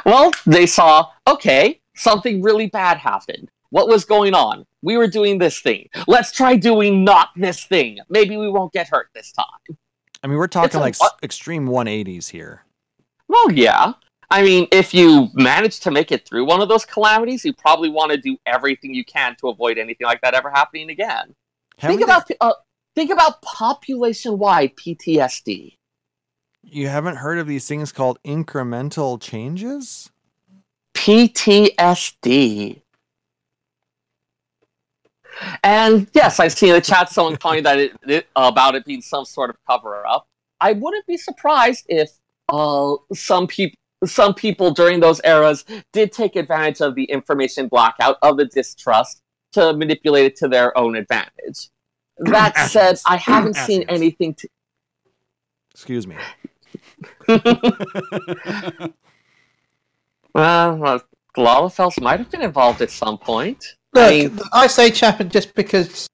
Well, 0.06 0.30
they 0.46 0.66
saw, 0.66 1.06
okay, 1.26 1.80
something 1.94 2.42
really 2.42 2.66
bad 2.66 2.96
happened. 2.96 3.50
What 3.70 3.88
was 3.88 4.04
going 4.04 4.34
on? 4.34 4.66
We 4.82 4.96
were 4.96 5.06
doing 5.06 5.38
this 5.38 5.60
thing. 5.60 5.88
Let's 6.06 6.32
try 6.32 6.56
doing 6.56 7.04
not 7.04 7.28
this 7.36 7.64
thing. 7.64 7.98
Maybe 8.08 8.36
we 8.36 8.48
won't 8.48 8.72
get 8.72 8.88
hurt 8.88 9.10
this 9.14 9.32
time. 9.32 9.76
I 10.22 10.26
mean, 10.26 10.38
we're 10.38 10.48
talking 10.48 10.78
a 10.78 10.80
like 10.80 10.96
extreme 11.22 11.66
180s 11.68 12.28
here. 12.28 12.64
Well, 13.28 13.52
yeah. 13.52 13.92
I 14.30 14.42
mean, 14.42 14.68
if 14.70 14.94
you 14.94 15.28
manage 15.34 15.80
to 15.80 15.90
make 15.90 16.12
it 16.12 16.26
through 16.26 16.44
one 16.44 16.60
of 16.60 16.68
those 16.68 16.84
calamities, 16.84 17.44
you 17.44 17.52
probably 17.52 17.88
want 17.88 18.12
to 18.12 18.16
do 18.16 18.36
everything 18.46 18.94
you 18.94 19.04
can 19.04 19.34
to 19.40 19.48
avoid 19.48 19.76
anything 19.76 20.06
like 20.06 20.20
that 20.20 20.34
ever 20.34 20.50
happening 20.50 20.90
again. 20.90 21.34
Have 21.78 21.90
think 21.90 22.02
about 22.02 22.30
uh, 22.40 22.52
think 22.94 23.10
about 23.10 23.42
population-wide 23.42 24.76
PTSD. 24.76 25.76
you 26.62 26.88
haven't 26.88 27.16
heard 27.16 27.38
of 27.38 27.48
these 27.48 27.66
things 27.66 27.90
called 27.90 28.18
incremental 28.24 29.20
changes? 29.20 30.10
PTSD. 30.94 32.82
And 35.64 36.08
yes, 36.12 36.38
I 36.38 36.48
see 36.48 36.68
in 36.68 36.74
the 36.74 36.80
chat 36.80 37.08
someone 37.08 37.36
calling 37.36 37.62
that 37.64 37.78
it, 37.78 37.92
it, 38.06 38.26
about 38.36 38.74
it 38.74 38.84
being 38.84 39.00
some 39.00 39.24
sort 39.24 39.50
of 39.50 39.56
cover 39.66 40.06
up. 40.06 40.28
I 40.60 40.72
wouldn't 40.72 41.06
be 41.06 41.16
surprised 41.16 41.86
if 41.88 42.10
uh, 42.50 42.94
some 43.14 43.46
people 43.46 43.79
some 44.04 44.34
people 44.34 44.70
during 44.70 45.00
those 45.00 45.20
eras 45.24 45.64
did 45.92 46.12
take 46.12 46.36
advantage 46.36 46.80
of 46.80 46.94
the 46.94 47.04
information 47.04 47.68
blackout 47.68 48.16
of 48.22 48.36
the 48.36 48.46
distrust 48.46 49.22
to 49.52 49.72
manipulate 49.74 50.26
it 50.26 50.36
to 50.36 50.48
their 50.48 50.76
own 50.76 50.96
advantage. 50.96 51.68
That 52.18 52.54
said, 52.70 52.98
I 53.06 53.16
haven't 53.16 53.56
seen 53.56 53.84
anything 53.88 54.34
to 54.34 54.48
Excuse 55.72 56.06
me. 56.06 56.16
well, 60.34 60.76
well 60.76 61.02
Lalafells 61.36 62.00
might 62.00 62.18
have 62.18 62.30
been 62.30 62.42
involved 62.42 62.82
at 62.82 62.90
some 62.90 63.16
point. 63.16 63.64
Look, 63.94 64.04
I 64.04 64.10
mean- 64.10 64.36
the 64.36 64.48
Ice 64.52 64.78
Age 64.78 65.00
just 65.30 65.54
because 65.54 66.06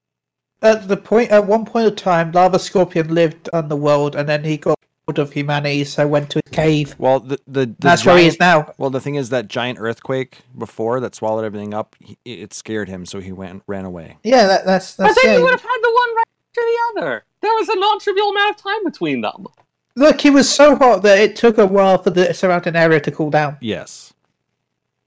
at 0.61 0.87
the 0.87 0.97
point 0.97 1.31
at 1.31 1.45
one 1.45 1.65
point 1.65 1.87
of 1.87 1.95
time, 1.95 2.31
Lava 2.31 2.59
Scorpion 2.59 3.13
lived 3.13 3.49
on 3.53 3.67
the 3.67 3.75
world, 3.75 4.15
and 4.15 4.27
then 4.27 4.43
he 4.43 4.57
got 4.57 4.67
bored 4.67 4.76
of 5.07 5.31
humanity, 5.31 5.85
so 5.85 6.05
went 6.05 6.29
to 6.31 6.39
a 6.39 6.49
cave. 6.49 6.93
Well, 6.97 7.21
the 7.21 7.39
the, 7.47 7.65
the 7.65 7.75
That's 7.79 8.05
where 8.05 8.17
he 8.17 8.27
is 8.27 8.39
now. 8.39 8.73
Well, 8.77 8.89
the 8.89 8.99
thing 8.99 9.15
is 9.15 9.29
that 9.29 9.47
giant 9.47 9.79
earthquake 9.79 10.39
before 10.57 10.99
that 10.99 11.15
swallowed 11.15 11.45
everything 11.45 11.73
up, 11.73 11.95
he, 11.99 12.17
it 12.25 12.53
scared 12.53 12.89
him, 12.89 13.05
so 13.05 13.21
he 13.21 13.31
went 13.31 13.63
ran 13.67 13.85
away. 13.85 14.17
Yeah, 14.23 14.45
that, 14.47 14.65
that's 14.65 14.97
But 14.97 15.05
that's. 15.05 15.21
then 15.21 15.31
yeah. 15.31 15.37
you 15.37 15.43
would 15.45 15.51
have 15.51 15.61
had 15.61 15.79
the 15.81 15.91
one 15.93 16.15
right 16.15 16.25
after 16.49 16.61
the 16.61 17.01
other. 17.01 17.23
There 17.41 17.53
was 17.53 17.69
a 17.69 17.79
non-trivial 17.79 18.29
amount 18.31 18.55
of 18.55 18.61
time 18.61 18.83
between 18.83 19.21
them. 19.21 19.47
Look, 19.95 20.19
he 20.19 20.29
was 20.29 20.53
so 20.53 20.75
hot 20.75 21.03
that 21.03 21.17
it 21.17 21.35
took 21.35 21.57
a 21.57 21.65
while 21.65 21.97
for 21.97 22.09
the 22.09 22.33
surrounding 22.33 22.75
area 22.75 22.99
to 22.99 23.11
cool 23.11 23.29
down. 23.29 23.57
Yes. 23.61 24.13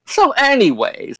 So, 0.07 0.31
anyways, 0.33 1.17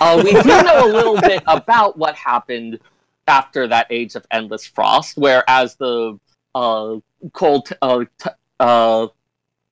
uh, 0.00 0.20
we 0.22 0.32
do 0.32 0.48
know 0.48 0.84
a 0.84 0.90
little 0.90 1.20
bit 1.20 1.42
about 1.46 1.96
what 1.96 2.14
happened 2.16 2.80
after 3.28 3.68
that 3.68 3.86
age 3.90 4.16
of 4.16 4.26
endless 4.30 4.66
frost, 4.66 5.16
where 5.16 5.44
as 5.48 5.76
the 5.76 6.18
uh, 6.54 6.96
cold. 7.32 7.68
Uh, 7.82 8.04
t- 8.18 8.30
uh, 8.58 9.08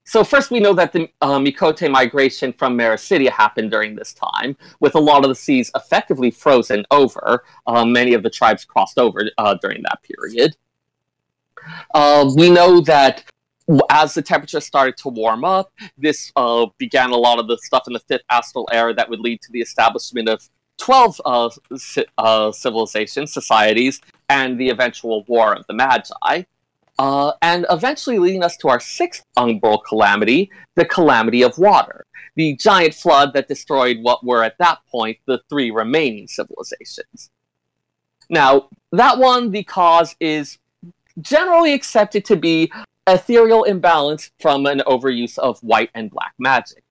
so 0.05 0.25
first, 0.25 0.51
we 0.51 0.59
know 0.59 0.73
that 0.73 0.93
the 0.93 1.11
uh, 1.21 1.39
Miqo'te 1.39 1.91
migration 1.91 2.55
from 2.55 2.79
Meracydia 2.79 3.31
happened 3.31 3.71
during 3.71 3.95
this 3.95 4.15
time, 4.15 4.57
with 4.81 4.95
a 4.95 4.99
lot 4.99 5.23
of 5.23 5.29
the 5.29 5.35
seas 5.35 5.71
effectively 5.75 6.31
frozen 6.31 6.85
over. 6.91 7.45
Uh, 7.67 7.85
many 7.85 8.15
of 8.15 8.23
the 8.23 8.31
tribes 8.31 8.65
crossed 8.65 8.99
over 8.99 9.31
uh, 9.37 9.55
during 9.61 9.83
that 9.83 10.03
period. 10.03 10.57
Uh, 11.93 12.31
we 12.37 12.49
know 12.49 12.81
that 12.81 13.25
as 13.91 14.15
the 14.15 14.23
temperature 14.23 14.61
started 14.61 14.97
to 14.97 15.09
warm 15.11 15.45
up, 15.45 15.73
this 15.99 16.33
uh, 16.37 16.67
began 16.79 17.11
a 17.11 17.17
lot 17.17 17.39
of 17.39 17.47
the 17.47 17.59
stuff 17.59 17.83
in 17.87 17.93
the 17.93 18.01
fifth 18.01 18.23
astral 18.31 18.67
era 18.73 18.95
that 18.95 19.11
would 19.11 19.21
lead 19.21 19.43
to 19.43 19.53
the 19.53 19.61
establishment 19.61 20.29
of 20.29 20.49
12 20.79 21.21
uh, 21.25 21.51
uh, 22.17 22.53
civilizations, 22.53 23.33
societies, 23.33 24.01
and 24.31 24.59
the 24.59 24.71
eventual 24.71 25.25
War 25.25 25.55
of 25.55 25.67
the 25.67 25.75
Magi. 25.75 26.45
Uh, 26.99 27.33
and 27.43 27.65
eventually 27.71 28.19
leading 28.19 28.43
us 28.43 28.57
to 28.57 28.69
our 28.69 28.81
sixth 28.81 29.25
umbral 29.37 29.79
calamity, 29.85 30.51
the 30.75 30.85
calamity 30.85 31.43
of 31.43 31.57
water, 31.57 32.05
the 32.35 32.57
giant 32.57 32.93
flood 32.93 33.33
that 33.35 33.47
destroyed 33.47 33.99
what 34.03 34.25
were 34.25 34.43
at 34.43 34.59
that 34.59 34.79
point 34.91 35.17
the 35.27 35.41
three 35.49 35.71
remaining 35.71 36.27
civilizations. 36.27 37.31
Now, 38.29 38.69
that 38.93 39.19
one, 39.19 39.51
the 39.51 39.63
cause 39.63 40.17
is 40.21 40.59
generally 41.21 41.73
accepted 41.73 42.25
to 42.27 42.37
be 42.37 42.71
ethereal 43.07 43.65
imbalance 43.65 44.31
from 44.41 44.67
an 44.67 44.81
overuse 44.87 45.39
of 45.39 45.59
white 45.61 45.91
and 45.95 46.11
black 46.11 46.35
magic. 46.39 46.83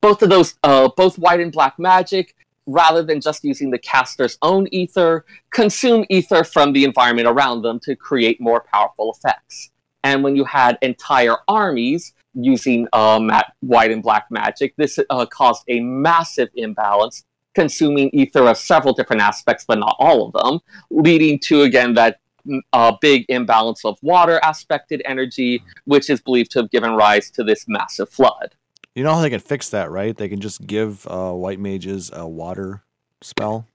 Both 0.00 0.22
of 0.22 0.30
those, 0.30 0.54
uh, 0.62 0.88
both 0.96 1.18
white 1.18 1.40
and 1.40 1.52
black 1.52 1.78
magic, 1.78 2.34
rather 2.66 3.02
than 3.02 3.20
just 3.20 3.44
using 3.44 3.70
the 3.70 3.78
caster's 3.78 4.38
own 4.42 4.68
ether, 4.72 5.24
consume 5.50 6.04
ether 6.08 6.44
from 6.44 6.72
the 6.72 6.84
environment 6.84 7.26
around 7.26 7.62
them 7.62 7.80
to 7.80 7.96
create 7.96 8.40
more 8.40 8.64
powerful 8.72 9.12
effects. 9.16 9.70
And 10.04 10.22
when 10.24 10.36
you 10.36 10.44
had 10.44 10.78
entire 10.82 11.36
armies 11.48 12.12
using 12.34 12.88
uh, 12.92 13.42
white 13.60 13.90
and 13.90 14.02
black 14.02 14.26
magic, 14.30 14.74
this 14.76 14.98
uh, 15.10 15.26
caused 15.26 15.64
a 15.68 15.80
massive 15.80 16.48
imbalance, 16.54 17.24
consuming 17.54 18.10
ether 18.12 18.46
of 18.46 18.56
several 18.56 18.94
different 18.94 19.22
aspects, 19.22 19.64
but 19.66 19.78
not 19.78 19.96
all 19.98 20.26
of 20.26 20.32
them, 20.32 20.60
leading 20.90 21.38
to 21.40 21.62
again 21.62 21.94
that 21.94 22.20
mm, 22.46 22.60
uh, 22.72 22.92
big 23.00 23.26
imbalance 23.28 23.84
of 23.84 23.98
water 24.02 24.40
aspected 24.42 25.02
energy, 25.04 25.62
which 25.84 26.08
is 26.08 26.20
believed 26.20 26.50
to 26.52 26.60
have 26.60 26.70
given 26.70 26.92
rise 26.92 27.30
to 27.32 27.44
this 27.44 27.66
massive 27.68 28.08
flood. 28.08 28.54
You 28.94 29.04
know 29.04 29.14
how 29.14 29.20
they 29.20 29.30
can 29.30 29.40
fix 29.40 29.70
that, 29.70 29.90
right? 29.90 30.16
They 30.16 30.28
can 30.28 30.40
just 30.40 30.66
give 30.66 31.06
uh, 31.06 31.32
white 31.32 31.60
mages 31.60 32.10
a 32.12 32.26
water 32.26 32.82
spell. 33.22 33.66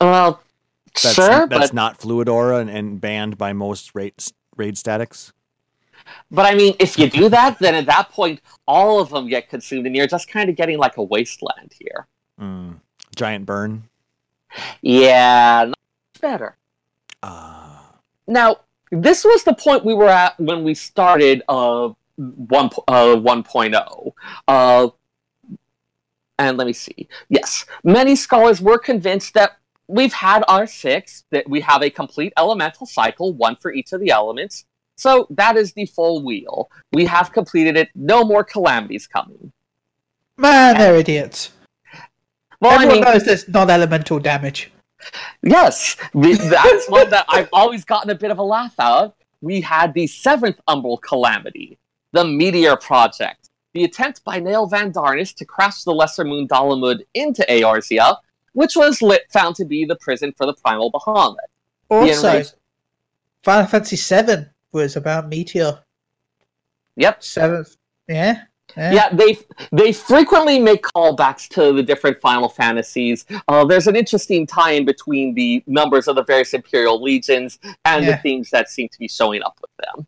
Well, 0.00 0.42
That's, 1.02 1.14
sure, 1.14 1.46
that's 1.46 1.68
but 1.68 1.74
not 1.74 1.98
fluid 2.00 2.28
aura 2.28 2.58
and, 2.58 2.70
and 2.70 3.00
banned 3.00 3.38
by 3.38 3.52
most 3.52 3.94
raid, 3.94 4.14
raid 4.56 4.76
statics. 4.76 5.32
but 6.30 6.46
I 6.46 6.54
mean, 6.54 6.74
if 6.80 6.98
you 6.98 7.08
do 7.08 7.28
that, 7.28 7.58
then 7.58 7.74
at 7.74 7.86
that 7.86 8.10
point, 8.10 8.40
all 8.66 9.00
of 9.00 9.10
them 9.10 9.28
get 9.28 9.48
consumed, 9.48 9.86
and 9.86 9.94
you're 9.94 10.06
just 10.06 10.28
kind 10.28 10.50
of 10.50 10.56
getting 10.56 10.78
like 10.78 10.96
a 10.96 11.02
wasteland 11.02 11.72
here. 11.78 12.06
Mm. 12.40 12.76
Giant 13.14 13.46
burn. 13.46 13.84
Yeah, 14.82 15.64
not 15.66 15.78
better. 16.20 16.56
Uh, 17.22 17.78
Now, 18.26 18.56
this 18.90 19.24
was 19.24 19.44
the 19.44 19.54
point 19.54 19.84
we 19.84 19.92
were 19.94 20.08
at 20.08 20.38
when 20.40 20.64
we 20.64 20.74
started 20.74 21.42
uh, 21.48 21.90
one 22.18 22.70
uh, 22.88 23.16
1.0. 23.16 24.12
Uh, 24.46 24.88
and 26.38 26.56
let 26.56 26.66
me 26.66 26.72
see. 26.72 27.08
Yes, 27.28 27.64
many 27.82 28.14
scholars 28.14 28.60
were 28.60 28.78
convinced 28.78 29.34
that 29.34 29.58
we've 29.88 30.12
had 30.12 30.44
our 30.46 30.66
six, 30.66 31.24
that 31.30 31.48
we 31.48 31.60
have 31.60 31.82
a 31.82 31.90
complete 31.90 32.32
elemental 32.36 32.86
cycle, 32.86 33.32
one 33.32 33.56
for 33.56 33.72
each 33.72 33.92
of 33.92 34.00
the 34.00 34.10
elements. 34.10 34.66
So 34.96 35.26
that 35.30 35.56
is 35.56 35.72
the 35.72 35.86
full 35.86 36.24
wheel. 36.24 36.70
We 36.92 37.06
have 37.06 37.32
completed 37.32 37.76
it. 37.76 37.88
No 37.94 38.24
more 38.24 38.44
calamities 38.44 39.06
coming. 39.06 39.52
Man, 40.36 40.76
they're 40.76 40.96
idiots. 40.96 41.52
Well, 42.60 42.72
I 42.72 42.74
Everyone 42.84 42.94
mean, 42.96 43.04
knows 43.04 43.24
there's 43.24 43.48
non-elemental 43.48 44.18
damage. 44.20 44.72
Yes, 45.42 45.96
that's 46.14 46.88
one 46.88 47.10
that 47.10 47.26
I've 47.28 47.48
always 47.52 47.84
gotten 47.84 48.10
a 48.10 48.14
bit 48.14 48.30
of 48.30 48.38
a 48.38 48.42
laugh 48.42 48.74
out 48.78 49.04
of. 49.04 49.12
We 49.40 49.60
had 49.60 49.94
the 49.94 50.08
seventh 50.08 50.60
Umbral 50.68 51.00
Calamity, 51.00 51.78
the 52.12 52.24
Meteor 52.24 52.76
Project, 52.76 53.50
the 53.74 53.84
attempt 53.84 54.24
by 54.24 54.40
Nael 54.40 54.68
van 54.70 54.90
Darnus 54.92 55.32
to 55.34 55.44
crash 55.44 55.84
the 55.84 55.92
Lesser 55.92 56.24
Moon 56.24 56.48
Dalamud 56.48 57.00
into 57.14 57.44
Eorzea, 57.48 58.16
which 58.52 58.76
was 58.76 59.02
lit, 59.02 59.22
found 59.30 59.54
to 59.56 59.64
be 59.64 59.84
the 59.84 59.96
prison 59.96 60.32
for 60.36 60.46
the 60.46 60.54
Primal 60.54 60.90
Bahamut. 60.90 61.36
Also, 61.90 62.28
enraged- 62.28 62.54
Final 63.44 63.66
Fantasy 63.66 63.96
VII 63.96 64.46
was 64.72 64.96
about 64.96 65.28
Meteor. 65.28 65.78
Yep. 66.96 67.22
Seventh. 67.22 67.76
Yeah. 68.08 68.42
Yeah. 68.76 68.92
Yeah, 68.92 69.08
they 69.14 69.38
they 69.72 69.92
frequently 69.92 70.58
make 70.58 70.82
callbacks 70.82 71.48
to 71.50 71.72
the 71.72 71.82
different 71.82 72.20
Final 72.20 72.48
Fantasies. 72.50 73.24
Uh, 73.48 73.64
there's 73.64 73.86
an 73.86 73.96
interesting 73.96 74.46
tie-in 74.46 74.84
between 74.84 75.32
the 75.34 75.64
numbers 75.66 76.06
of 76.06 76.16
the 76.16 76.24
various 76.24 76.52
Imperial 76.52 77.02
legions 77.02 77.58
and 77.86 78.04
the 78.04 78.10
Yeah. 78.10 78.18
themes 78.18 78.50
that 78.50 78.68
seem 78.68 78.88
to 78.90 78.98
be 78.98 79.08
showing 79.08 79.42
up 79.42 79.58
with 79.62 79.70
them. 79.78 80.06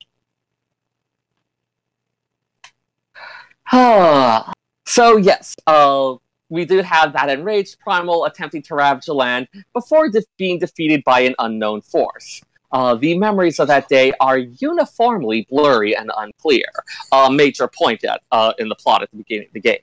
So 4.87 5.17
yes, 5.17 5.55
uh, 5.67 6.15
we 6.49 6.65
do 6.65 6.83
have 6.83 7.13
that 7.13 7.31
enraged 7.31 7.79
primal 7.79 8.25
attempting 8.25 8.63
to 8.63 8.75
ravage 8.75 9.07
the 9.07 9.15
land 9.15 9.49
before 9.73 10.09
de- 10.09 10.25
being 10.37 10.59
defeated 10.59 11.03
by 11.05 11.21
an 11.21 11.35
unknown 11.39 11.81
force. 11.81 12.43
Uh, 12.73 12.95
the 12.95 13.19
memories 13.19 13.59
of 13.59 13.69
that 13.69 13.89
day 13.89 14.13
are 14.21 14.39
uniformly 14.39 15.47
blurry 15.51 15.97
and 15.97 16.11
unclear 16.19 16.67
a 17.13 17.31
major 17.31 17.69
point 17.69 18.05
at, 18.05 18.21
uh, 18.31 18.53
in 18.59 18.69
the 18.69 18.75
plot 18.77 19.03
at 19.03 19.11
the 19.11 19.17
beginning 19.17 19.47
of 19.47 19.53
the 19.53 19.61
game. 19.61 19.79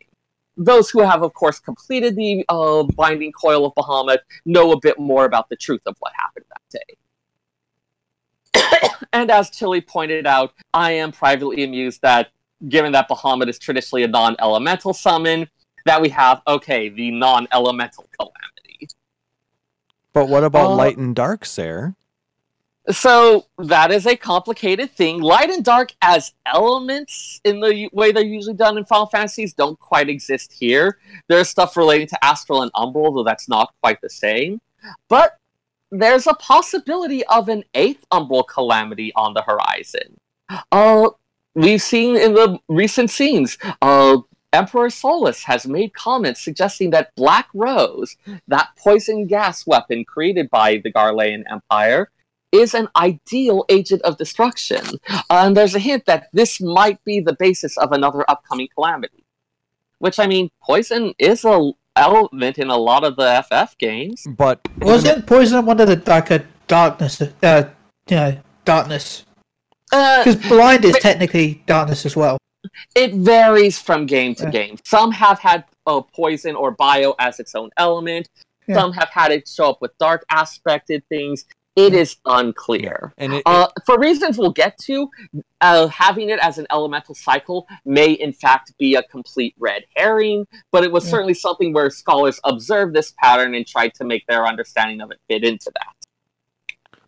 Those 0.56 0.90
who 0.90 1.02
have, 1.02 1.22
of 1.22 1.34
course, 1.34 1.60
completed 1.60 2.16
the 2.16 2.44
uh, 2.50 2.84
Binding 2.84 3.32
Coil 3.32 3.66
of 3.66 3.74
Bahamut 3.76 4.20
know 4.46 4.72
a 4.72 4.80
bit 4.80 4.98
more 4.98 5.26
about 5.26 5.50
the 5.50 5.56
truth 5.56 5.82
of 5.86 5.96
what 6.00 6.14
happened 6.16 6.46
that 6.50 6.62
day. 8.80 8.90
and 9.14 9.30
as 9.30 9.50
Chili 9.52 9.82
pointed 9.82 10.26
out, 10.26 10.54
I 10.74 10.92
am 10.94 11.12
privately 11.12 11.64
amused 11.64 12.02
that, 12.02 12.30
given 12.68 12.92
that 12.94 13.08
Bahamut 13.10 13.50
is 13.50 13.60
traditionally 13.60 14.04
a 14.04 14.08
non 14.08 14.36
elemental 14.40 14.94
summon, 14.94 15.48
that 15.86 16.02
we 16.02 16.10
have, 16.10 16.42
okay, 16.48 16.90
the 16.90 17.12
non 17.12 17.48
elemental 17.54 18.08
calamity. 18.18 18.88
but 20.14 20.28
what 20.28 20.44
about 20.44 20.72
Uh, 20.72 20.76
light 20.76 20.98
and 20.98 21.16
dark, 21.16 21.46
Sarah? 21.46 21.96
So 22.90 23.46
that 23.58 23.92
is 23.92 24.08
a 24.08 24.16
complicated 24.16 24.92
thing. 24.92 25.22
Light 25.22 25.50
and 25.50 25.64
dark 25.64 25.94
as 26.02 26.34
elements 26.46 27.42
in 27.44 27.60
the 27.60 27.90
way 27.92 28.14
they're 28.14 28.24
usually 28.24 28.56
done 28.56 28.78
in 28.78 28.86
Final 28.86 29.08
Fantasies 29.08 29.54
don't 29.54 29.78
quite 29.78 30.08
exist 30.08 30.54
here. 30.54 30.98
There's 31.28 31.50
stuff 31.50 31.76
relating 31.76 32.08
to 32.08 32.26
Astral 32.26 32.62
and 32.62 32.72
Umbral, 32.74 33.14
though 33.14 33.26
that's 33.26 33.50
not 33.50 33.74
quite 33.82 34.00
the 34.02 34.10
same. 34.10 34.62
But 35.10 35.38
there's 35.92 36.28
a 36.28 36.34
possibility 36.36 37.26
of 37.26 37.50
an 37.50 37.66
eighth 37.74 38.06
Umbral 38.12 38.48
calamity 38.48 39.12
on 39.16 39.34
the 39.34 39.42
horizon. 39.42 40.18
Uh, 40.72 41.10
we've 41.58 41.82
seen 41.82 42.16
in 42.16 42.34
the 42.34 42.60
recent 42.70 43.10
scenes, 43.10 43.58
uh, 43.82 44.20
Emperor 44.54 44.90
Solus 44.90 45.44
has 45.44 45.68
made 45.68 45.94
comments 45.94 46.42
suggesting 46.42 46.92
that 46.92 47.14
Black 47.16 47.50
Rose, 47.54 48.16
that 48.48 48.70
poison 48.78 49.28
gas 49.28 49.68
weapon 49.68 50.06
created 50.06 50.50
by 50.50 50.80
the 50.84 50.92
Garlean 50.92 51.44
Empire, 51.52 52.10
is 52.54 52.74
an 52.74 52.88
ideal 52.96 53.66
agent 53.68 54.02
of 54.04 54.18
destruction. 54.18 54.82
Uh, 55.10 55.20
and 55.30 55.58
there's 55.58 55.76
a 55.76 55.80
hint 55.80 56.06
that 56.06 56.30
this 56.32 56.62
might 56.62 57.04
be 57.04 57.20
the 57.20 57.36
basis 57.36 57.78
of 57.78 57.92
another 57.92 58.24
upcoming 58.30 58.70
calamity. 58.74 59.26
Which, 60.00 60.20
I 60.20 60.28
mean, 60.28 60.50
poison 60.64 61.14
is 61.20 61.44
a 61.44 61.72
element 61.96 62.58
in 62.58 62.70
a 62.70 62.78
lot 62.78 63.04
of 63.04 63.16
the 63.16 63.44
FF 63.50 63.78
games. 63.80 64.26
But 64.30 64.60
Wasn't 64.80 65.26
poison 65.26 65.66
one 65.66 65.80
of 65.82 65.88
the 65.88 66.02
like 66.06 66.32
a 66.32 66.46
darkness? 66.68 67.22
Uh, 67.22 67.70
you 68.08 68.16
know, 68.16 68.38
darkness. 69.92 70.36
Uh, 70.36 70.36
Because 70.36 70.50
blind 70.50 70.86
is 70.86 70.98
technically 71.00 71.64
darkness 71.66 72.06
as 72.06 72.16
well. 72.16 72.38
it 72.96 73.14
varies 73.14 73.80
from 73.80 74.06
game 74.06 74.36
to 74.36 74.44
Yeah. 74.46 74.50
game. 74.50 74.78
Some 74.86 75.12
have 75.12 75.40
had 75.40 75.64
uh, 75.86 76.02
poison 76.02 76.56
or 76.56 76.72
bio 76.72 77.16
as 77.20 77.40
its 77.40 77.56
own 77.56 77.70
element. 77.78 78.28
Yeah. 78.68 78.76
Some 78.76 78.92
have 78.94 79.10
had 79.10 79.32
it 79.32 79.48
show 79.48 79.70
up 79.70 79.78
with 79.82 79.98
dark 80.00 80.26
aspected 80.30 81.02
things. 81.08 81.46
It 81.78 81.94
is 81.94 82.18
unclear. 82.26 83.14
and 83.20 83.36
it, 83.36 83.44
Uh, 83.46 83.68
for 83.86 83.98
reasons 84.00 84.38
we'll 84.38 84.52
get 84.52 84.78
to, 84.80 85.10
uh, 85.62 85.88
having 85.88 86.30
it 86.30 86.40
as 86.40 86.58
an 86.58 86.66
elemental 86.72 87.14
cycle 87.16 87.68
may 87.86 88.12
in 88.14 88.34
fact 88.34 88.74
be 88.80 88.96
a 88.96 89.04
complete 89.04 89.54
red 89.60 89.84
herring, 89.96 90.46
but 90.72 90.84
it 90.84 90.92
was 90.92 91.06
Yeah. 91.06 91.12
certainly 91.12 91.36
something 91.36 91.72
where 91.74 91.90
scholars 91.92 92.40
observed 92.44 92.96
this 92.96 93.14
pattern 93.22 93.54
and 93.56 93.66
tried 93.66 93.94
to 93.94 94.04
make 94.04 94.26
their 94.28 94.46
understanding 94.48 95.02
of 95.02 95.12
it 95.12 95.20
fit 95.30 95.44
into 95.44 95.72
that. 95.76 95.94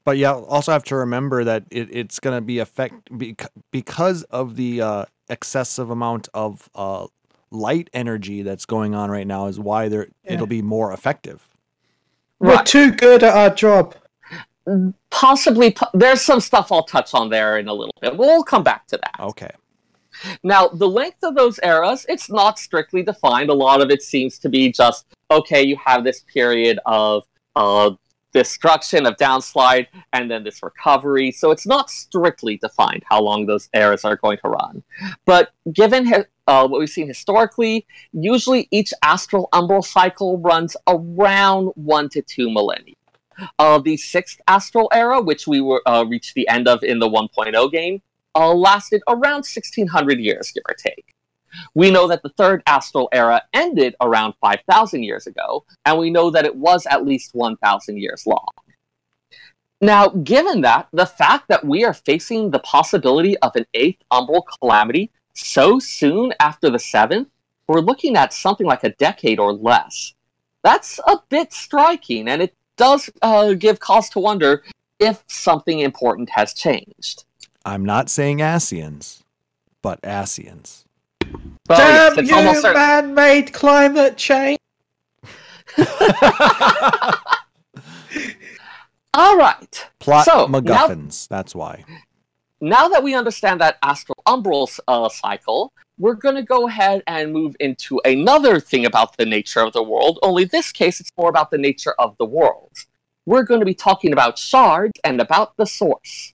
But 0.10 0.18
yeah, 0.18 0.34
also 0.34 0.72
have 0.72 0.84
to 0.86 0.96
remember 0.96 1.44
that 1.44 1.66
it, 1.70 1.96
it's 1.96 2.20
going 2.20 2.36
to 2.36 2.42
be 2.42 2.58
affect 2.58 3.10
because 3.70 4.24
of 4.24 4.56
the 4.56 4.82
uh, 4.82 5.06
excessive 5.30 5.92
amount 5.92 6.30
of 6.34 6.68
uh, 6.74 7.06
light 7.52 7.92
energy 7.94 8.42
that's 8.42 8.66
going 8.66 8.96
on 8.96 9.12
right 9.12 9.28
now 9.28 9.46
is 9.46 9.60
why 9.60 9.88
there 9.88 10.08
Yeah. 10.24 10.34
it'll 10.34 10.48
be 10.48 10.64
more 10.64 10.94
effective. 10.94 11.48
We're 12.40 12.56
Right. 12.56 12.66
too 12.66 12.92
good 12.92 13.22
at 13.22 13.36
our 13.36 13.52
job. 13.54 13.94
Possibly, 15.12 15.76
there's 15.94 16.22
some 16.22 16.40
stuff 16.40 16.72
I'll 16.72 16.86
touch 16.86 17.14
on 17.14 17.30
there 17.30 17.60
in 17.60 17.68
a 17.68 17.74
little 17.74 17.94
bit. 18.02 18.18
We'll 18.18 18.42
come 18.44 18.64
back 18.64 18.88
to 18.88 18.98
that. 18.98 19.14
Okay. 19.20 19.52
Now, 20.42 20.70
the 20.70 20.88
length 20.90 21.24
of 21.24 21.36
those 21.36 21.60
eras, 21.62 22.04
it's 22.10 22.32
not 22.32 22.58
strictly 22.58 23.04
defined. 23.04 23.52
A 23.52 23.54
lot 23.54 23.80
of 23.80 23.92
it 23.92 24.02
seems 24.02 24.40
to 24.40 24.50
be 24.50 24.72
just 24.72 25.06
okay, 25.30 25.62
you 25.62 25.78
have 25.86 26.04
this 26.04 26.22
period 26.34 26.80
of 26.88 27.26
uh, 27.56 27.92
destruction, 28.34 29.06
of 29.06 29.16
downslide, 29.18 29.88
and 30.14 30.30
then 30.30 30.44
this 30.44 30.62
recovery. 30.62 31.32
So 31.32 31.52
it's 31.52 31.66
not 31.66 31.90
strictly 31.90 32.58
defined 32.58 33.04
how 33.10 33.22
long 33.22 33.46
those 33.46 33.70
eras 33.74 34.06
are 34.06 34.16
going 34.16 34.38
to 34.44 34.50
run. 34.50 34.84
But 35.26 35.50
given 35.74 36.26
uh, 36.48 36.68
what 36.68 36.80
we've 36.80 36.90
seen 36.90 37.08
historically, 37.08 37.86
usually 38.12 38.68
each 38.72 38.94
astral 39.04 39.50
umbral 39.54 39.84
cycle 39.84 40.38
runs 40.40 40.76
around 40.88 41.72
one 41.76 42.10
to 42.10 42.22
two 42.22 42.50
millennia. 42.50 42.96
Uh, 43.58 43.80
the 43.80 43.96
sixth 43.96 44.42
astral 44.48 44.90
era, 44.92 45.22
which 45.22 45.48
we 45.48 45.62
were 45.62 45.82
uh, 45.88 46.04
reached 46.04 46.34
the 46.34 46.48
end 46.50 46.68
of 46.68 46.84
in 46.84 47.00
the 47.00 47.08
1.0 47.08 47.72
game, 47.72 48.02
uh, 48.36 48.54
lasted 48.54 49.02
around 49.08 49.46
1600 49.46 50.20
years, 50.20 50.52
give 50.52 50.64
or 50.68 50.76
take. 50.76 51.16
We 51.74 51.92
know 51.92 52.08
that 52.08 52.24
the 52.24 52.30
third 52.30 52.64
astral 52.68 53.10
era 53.12 53.42
ended 53.54 53.96
around 54.02 54.34
5,000 54.42 55.04
years 55.04 55.28
ago, 55.28 55.66
and 55.86 55.98
we 55.98 56.10
know 56.10 56.30
that 56.32 56.46
it 56.46 56.56
was 56.56 56.86
at 56.86 57.06
least 57.06 57.34
1,000 57.34 57.98
years 57.98 58.26
long. 58.26 58.48
Now, 59.82 60.10
given 60.10 60.62
that, 60.62 60.88
the 60.92 61.06
fact 61.06 61.48
that 61.48 61.66
we 61.66 61.86
are 61.86 61.94
facing 61.94 62.52
the 62.52 62.60
possibility 62.60 63.38
of 63.40 63.56
an 63.56 63.66
eighth 63.74 64.04
umbral 64.12 64.44
calamity 64.60 65.12
so 65.34 65.80
soon 65.80 66.34
after 66.40 66.70
the 66.70 66.80
seventh, 66.80 67.30
we're 67.68 67.80
looking 67.80 68.18
at 68.18 68.34
something 68.34 68.68
like 68.68 68.84
a 68.84 68.94
decade 68.96 69.40
or 69.40 69.54
less. 69.54 70.14
That's 70.64 71.00
a 71.08 71.20
bit 71.30 71.54
striking, 71.54 72.28
and 72.28 72.42
it 72.42 72.56
does 72.76 73.10
uh, 73.22 73.54
give 73.54 73.80
cause 73.80 74.10
to 74.10 74.20
wonder 74.20 74.64
if 75.00 75.24
something 75.28 75.80
important 75.80 76.30
has 76.32 76.54
changed. 76.54 77.24
I'm 77.64 77.86
not 77.86 78.10
saying 78.10 78.40
Ascians, 78.40 79.22
but 79.82 80.02
Ascians. 80.02 80.84
Well, 81.68 81.78
Damn 81.78 82.20
it's 82.20 82.30
you, 82.30 82.36
almost 82.36 82.64
man-made 82.64 83.54
climate 83.54 84.18
change! 84.18 84.60
All 89.14 89.38
right. 89.38 89.88
Plot 90.00 90.26
So, 90.26 90.46
now- 90.48 90.88
That's 91.30 91.54
why. 91.56 91.84
now 92.62 92.88
that 92.90 93.04
we 93.04 93.14
understand 93.16 93.62
that 93.62 93.78
astral 93.84 94.18
umbral 94.28 94.80
uh, 94.88 95.10
cycle, 95.10 95.74
we're 95.98 96.14
going 96.16 96.36
to 96.36 96.44
go 96.44 96.68
ahead 96.68 97.04
and 97.08 97.34
move 97.34 97.56
into 97.60 98.00
another 98.06 98.60
thing 98.60 98.86
about 98.86 99.18
the 99.18 99.26
nature 99.26 99.60
of 99.62 99.74
the 99.74 99.84
world. 99.84 100.20
Only 100.24 100.46
this 100.46 100.72
case, 100.72 101.00
it's 101.00 101.12
more 101.18 101.30
about 101.30 101.52
the 101.52 101.58
nature 101.58 101.94
of 102.00 102.16
the 102.18 102.26
world. 102.26 102.72
We're 103.26 103.44
going 103.44 103.60
to 103.60 103.66
be 103.66 103.76
talking 103.76 104.14
about 104.14 104.40
shards 104.40 105.00
and 105.04 105.20
about 105.22 105.58
the 105.58 105.66
source. 105.66 106.34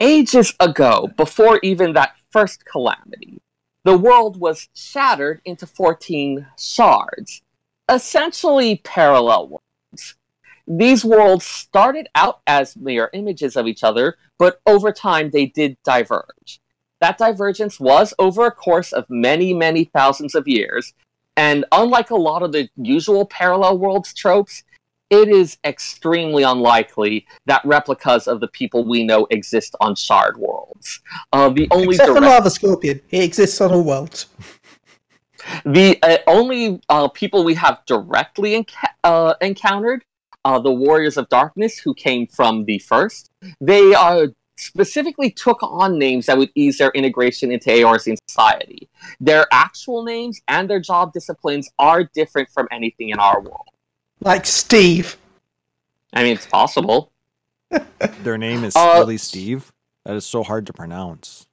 Ages 0.00 0.54
ago, 0.58 1.08
before 1.16 1.60
even 1.62 1.92
that 1.92 2.14
first 2.30 2.64
calamity, 2.64 3.40
the 3.84 3.96
world 3.96 4.40
was 4.40 4.68
shattered 4.74 5.40
into 5.44 5.66
14 5.66 6.46
shards, 6.58 7.42
essentially 7.88 8.80
parallel 8.82 9.48
worlds. 9.48 10.16
These 10.66 11.04
worlds 11.04 11.44
started 11.44 12.08
out 12.14 12.40
as 12.46 12.76
mirror 12.76 13.10
images 13.12 13.56
of 13.56 13.66
each 13.66 13.84
other, 13.84 14.16
but 14.38 14.60
over 14.66 14.90
time 14.90 15.30
they 15.30 15.46
did 15.46 15.76
diverge. 15.84 16.60
That 17.00 17.18
divergence 17.18 17.78
was 17.78 18.14
over 18.18 18.46
a 18.46 18.50
course 18.50 18.92
of 18.92 19.04
many, 19.10 19.52
many 19.52 19.84
thousands 19.84 20.34
of 20.34 20.48
years, 20.48 20.94
and 21.36 21.66
unlike 21.70 22.10
a 22.10 22.16
lot 22.16 22.42
of 22.42 22.52
the 22.52 22.70
usual 22.76 23.26
parallel 23.26 23.76
worlds 23.78 24.14
tropes, 24.14 24.62
it 25.10 25.28
is 25.28 25.58
extremely 25.64 26.42
unlikely 26.42 27.26
that 27.46 27.62
replicas 27.64 28.26
of 28.26 28.40
the 28.40 28.48
people 28.48 28.84
we 28.84 29.04
know 29.04 29.26
exist 29.30 29.74
on 29.80 29.94
shard 29.94 30.36
worlds. 30.36 31.00
Uh, 31.32 31.48
the 31.48 31.68
only 31.70 31.94
Except 31.96 32.08
for 32.08 32.20
direct- 32.20 32.32
Lava 32.32 32.50
Scorpion, 32.50 33.00
he 33.08 33.22
exists 33.22 33.60
on 33.60 33.72
all 33.72 33.84
worlds. 33.84 34.26
the 35.64 35.98
uh, 36.02 36.18
only 36.26 36.80
uh, 36.88 37.08
people 37.08 37.44
we 37.44 37.54
have 37.54 37.84
directly 37.86 38.52
enca- 38.62 38.94
uh, 39.04 39.34
encountered 39.40 40.04
the 40.44 40.70
Warriors 40.70 41.16
of 41.16 41.28
Darkness, 41.30 41.78
who 41.78 41.94
came 41.94 42.26
from 42.26 42.66
the 42.66 42.78
first. 42.78 43.30
They 43.60 43.94
uh, 43.94 44.26
specifically 44.56 45.30
took 45.30 45.62
on 45.62 45.98
names 45.98 46.26
that 46.26 46.38
would 46.38 46.50
ease 46.54 46.78
their 46.78 46.90
integration 46.90 47.50
into 47.50 47.70
Eorzean 47.70 48.16
society. 48.28 48.88
Their 49.20 49.46
actual 49.52 50.04
names 50.04 50.40
and 50.48 50.68
their 50.68 50.80
job 50.80 51.12
disciplines 51.12 51.70
are 51.78 52.04
different 52.14 52.48
from 52.50 52.68
anything 52.70 53.08
in 53.10 53.18
our 53.18 53.40
world. 53.40 53.68
Like 54.24 54.46
Steve. 54.46 55.16
I 56.12 56.22
mean, 56.22 56.32
it's 56.34 56.46
possible. 56.46 57.12
Their 58.22 58.38
name 58.38 58.64
is 58.64 58.74
Uh, 58.76 58.96
really 58.98 59.18
Steve. 59.18 59.70
That 60.04 60.16
is 60.16 60.24
so 60.26 60.42
hard 60.42 60.66
to 60.66 60.72
pronounce. 60.72 61.46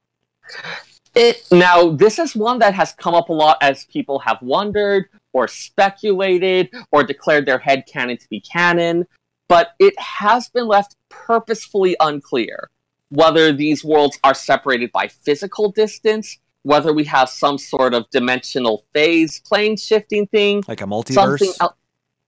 It 1.14 1.46
now 1.50 1.90
this 1.90 2.18
is 2.18 2.34
one 2.34 2.58
that 2.60 2.74
has 2.74 2.92
come 2.92 3.14
up 3.14 3.28
a 3.28 3.32
lot 3.32 3.58
as 3.60 3.84
people 3.86 4.18
have 4.20 4.38
wondered 4.40 5.06
or 5.34 5.46
speculated 5.48 6.70
or 6.90 7.04
declared 7.04 7.44
their 7.46 7.58
head 7.58 7.84
canon 7.86 8.16
to 8.16 8.28
be 8.28 8.40
canon, 8.40 9.06
but 9.48 9.72
it 9.78 9.98
has 9.98 10.48
been 10.48 10.66
left 10.66 10.96
purposefully 11.10 11.96
unclear 12.00 12.70
whether 13.10 13.52
these 13.52 13.84
worlds 13.84 14.18
are 14.24 14.32
separated 14.34 14.90
by 14.92 15.06
physical 15.06 15.70
distance, 15.70 16.38
whether 16.62 16.94
we 16.94 17.04
have 17.04 17.28
some 17.28 17.58
sort 17.58 17.92
of 17.92 18.08
dimensional 18.10 18.84
phase 18.94 19.38
plane 19.40 19.76
shifting 19.76 20.26
thing, 20.28 20.62
Like 20.66 20.80
a 20.80 20.84
multiverse. 20.86 21.12
something 21.14 21.52
else. 21.60 21.74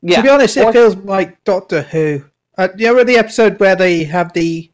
Yeah, 0.07 0.17
To 0.17 0.23
be 0.23 0.29
honest, 0.29 0.57
it 0.59 0.65
or- 0.67 0.73
feels 0.73 0.97
like 0.97 1.43
Doctor 1.45 1.81
Who. 1.83 2.25
Uh, 2.59 2.69
you 2.77 2.87
know, 2.95 3.03
the 3.03 3.17
episode 3.17 3.59
where 3.59 3.75
they 3.75 4.05
have 4.05 4.33
the 4.35 4.71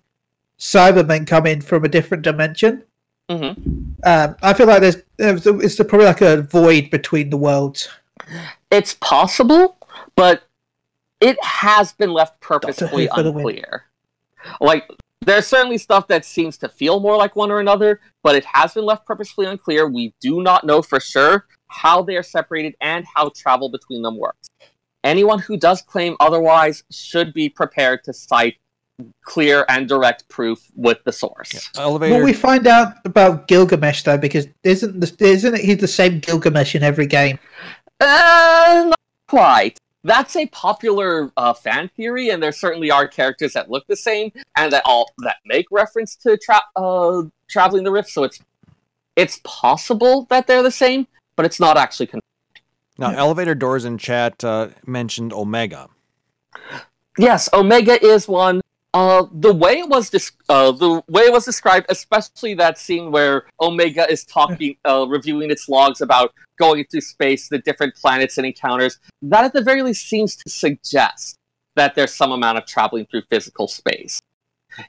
Cybermen 0.59 1.27
come 1.27 1.47
in 1.47 1.61
from 1.63 1.85
a 1.85 1.89
different 1.89 2.25
dimension. 2.25 2.83
Mhm. 3.31 3.95
Um, 4.05 4.37
I 4.43 4.53
feel 4.53 4.67
like 4.67 4.81
there's, 4.81 4.97
there's 5.17 5.47
it's 5.47 5.77
probably 5.77 6.07
like 6.07 6.21
a 6.21 6.43
void 6.43 6.91
between 6.91 7.31
the 7.31 7.37
worlds. 7.37 7.89
It's 8.73 8.95
possible, 8.95 9.79
but 10.17 10.43
it 11.21 11.43
has 11.45 11.93
been 11.93 12.13
left 12.13 12.41
purposefully 12.41 13.07
the 13.07 13.15
unclear. 13.15 13.85
Like, 14.61 14.91
there's 15.21 15.47
certainly 15.47 15.79
stuff 15.79 16.09
that 16.09 16.25
seems 16.25 16.59
to 16.59 16.69
feel 16.69 16.99
more 16.99 17.17
like 17.17 17.37
one 17.37 17.53
or 17.53 17.61
another, 17.61 18.01
but 18.25 18.35
it 18.35 18.45
has 18.47 18.75
been 18.75 18.85
left 18.85 19.07
purposefully 19.07 19.47
unclear. 19.47 19.87
We 19.89 20.13
do 20.21 20.43
not 20.43 20.65
know 20.65 20.83
for 20.83 20.99
sure 20.99 21.47
how 21.69 22.03
they 22.03 22.17
are 22.17 22.23
separated 22.23 22.75
and 22.81 23.07
how 23.15 23.31
travel 23.37 23.69
between 23.69 24.03
them 24.03 24.19
works. 24.19 24.49
Anyone 25.05 25.39
who 25.39 25.57
does 25.57 25.83
claim 25.83 26.17
otherwise 26.21 26.85
should 26.91 27.33
be 27.33 27.49
prepared 27.49 28.05
to 28.05 28.13
cite 28.13 28.57
clear 29.23 29.65
and 29.69 29.89
direct 29.89 30.29
proof 30.29 30.71
with 30.75 31.03
the 31.05 31.13
source. 31.13 31.71
Elevator. 31.79 32.17
Will 32.17 32.25
we 32.25 32.33
find 32.33 32.67
out 32.67 32.95
about 33.05 33.49
Gilgamesh 33.49 34.03
though? 34.03 34.19
Because 34.19 34.47
isn't 34.63 35.01
the, 35.01 35.25
isn't 35.25 35.55
it, 35.55 35.61
he 35.61 35.75
the 35.75 35.89
same 35.89 36.21
Gilgamesh 36.21 36.75
in 36.75 36.83
every 36.83 37.07
game? 37.07 37.39
Uh, 38.01 38.85
not 38.89 39.01
quite. 39.29 39.79
That's 40.03 40.35
a 40.37 40.47
popular 40.47 41.31
uh, 41.37 41.53
fan 41.53 41.91
theory, 41.95 42.31
and 42.31 42.43
there 42.43 42.53
certainly 42.53 42.91
are 42.91 43.07
characters 43.07 43.53
that 43.53 43.71
look 43.71 43.87
the 43.87 43.97
same 43.97 44.33
and 44.57 44.73
that 44.73 44.83
all 44.87 45.11
that 45.19 45.37
make 45.45 45.67
reference 45.71 46.17
to 46.17 46.39
tra- 46.39 46.63
uh, 46.77 47.23
traveling 47.49 47.85
the 47.85 47.91
rift. 47.91 48.09
So 48.09 48.25
it's 48.25 48.41
it's 49.17 49.41
possible 49.45 50.27
that 50.31 50.47
they're 50.47 50.63
the 50.63 50.71
same, 50.71 51.07
but 51.37 51.45
it's 51.45 51.61
not 51.61 51.77
actually. 51.77 52.07
Con- 52.07 52.21
now, 53.01 53.11
elevator 53.13 53.55
doors 53.55 53.85
in 53.85 53.99
chat 53.99 54.45
uh, 54.45 54.69
mentioned 54.87 55.33
Omega. 55.33 55.89
yes, 57.19 57.49
Omega 57.53 58.03
is 58.05 58.29
one. 58.29 58.61
Uh, 58.93 59.27
the 59.33 59.53
way 59.53 59.79
it 59.79 59.89
was 59.89 60.11
dis- 60.11 60.33
uh, 60.49 60.73
the 60.73 61.03
way 61.09 61.23
it 61.23 61.33
was 61.33 61.45
described, 61.45 61.87
especially 61.89 62.55
that 62.55 62.77
scene 62.77 63.13
where 63.13 63.45
Omega 63.61 64.11
is 64.11 64.25
talking, 64.25 64.77
uh, 64.85 65.07
reviewing 65.09 65.51
its 65.51 65.69
logs 65.69 66.01
about 66.01 66.35
going 66.59 66.81
into 66.81 67.01
space, 67.01 67.49
the 67.49 67.59
different 67.59 67.95
planets 67.95 68.37
and 68.37 68.47
encounters, 68.47 68.99
that 69.23 69.45
at 69.45 69.53
the 69.53 69.63
very 69.63 69.83
least 69.83 70.09
seems 70.09 70.37
to 70.37 70.51
suggest 70.51 71.37
that 71.77 71.95
there's 71.95 72.13
some 72.13 72.33
amount 72.33 72.59
of 72.59 72.67
traveling 72.67 73.07
through 73.07 73.23
physical 73.31 73.69
space. 73.69 74.21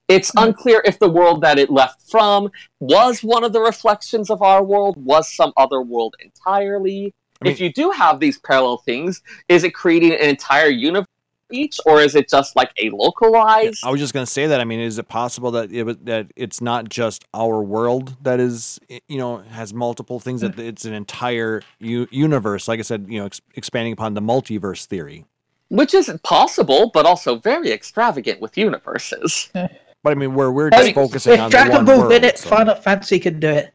It's 0.08 0.32
unclear 0.36 0.82
if 0.86 1.00
the 1.00 1.10
world 1.10 1.42
that 1.42 1.58
it 1.58 1.70
left 1.70 2.10
from 2.10 2.52
was 2.80 3.24
one 3.24 3.44
of 3.44 3.54
the 3.54 3.62
reflections 3.62 4.30
of 4.30 4.42
our 4.42 4.64
world, 4.64 4.96
was 4.98 5.32
some 5.32 5.54
other 5.58 5.82
world 5.82 6.16
entirely. 6.20 7.14
I 7.42 7.46
mean- 7.46 7.54
if 7.54 7.60
you 7.60 7.72
do 7.72 7.92
have 7.92 8.20
these 8.20 8.38
parallel 8.38 8.78
things, 8.78 9.22
is 9.50 9.64
it 9.64 9.74
creating 9.74 10.14
an 10.14 10.30
entire 10.30 10.68
universe 10.68 11.08
each, 11.54 11.80
or 11.86 12.00
is 12.00 12.16
it 12.16 12.30
just 12.30 12.56
like 12.56 12.72
a 12.82 12.90
localized? 12.92 13.84
I 13.84 13.92
was 13.92 14.00
just 14.00 14.14
going 14.14 14.26
to 14.26 14.32
say 14.32 14.48
that. 14.48 14.62
I 14.62 14.64
mean, 14.64 14.80
is 14.80 14.98
it 14.98 15.08
possible 15.10 15.52
that 15.52 15.72
it, 15.72 16.06
that 16.06 16.32
it's 16.36 16.62
not 16.62 16.88
just 16.88 17.26
our 17.34 17.62
world 17.62 18.16
that 18.24 18.40
is, 18.40 18.80
you 19.08 19.18
know, 19.18 19.40
has 19.40 19.74
multiple 19.74 20.20
things? 20.20 20.42
That 20.42 20.56
hmm. 20.56 20.62
it's 20.62 20.86
an 20.86 20.94
entire 20.94 21.62
u- 21.80 22.08
universe. 22.10 22.68
Like 22.68 22.80
I 22.80 22.84
said, 22.84 23.08
you 23.10 23.20
know, 23.20 23.26
ex- 23.26 23.42
expanding 23.56 23.92
upon 23.94 24.14
the 24.14 24.22
multiverse 24.22 24.86
theory. 24.86 25.26
Which 25.70 25.94
isn't 25.94 26.24
possible, 26.24 26.90
but 26.94 27.06
also 27.06 27.36
very 27.38 27.72
extravagant 27.72 28.42
with 28.42 28.58
universes. 28.58 29.50
But 30.04 30.10
I 30.10 30.16
mean, 30.16 30.34
where 30.34 30.52
we're 30.52 30.70
I 30.70 30.78
just 30.78 30.86
mean, 30.86 30.96
focusing 30.96 31.34
If 31.34 31.40
on 31.42 31.52
the 31.52 31.58
Dragon 31.58 31.74
one 31.76 31.86
Ball 31.86 31.98
world. 32.00 32.12
did 32.12 32.24
it, 32.24 32.40
so- 32.40 32.50
Final 32.50 32.74
Fantasy 32.74 33.20
can 33.20 33.40
do 33.40 33.50
it. 33.50 33.72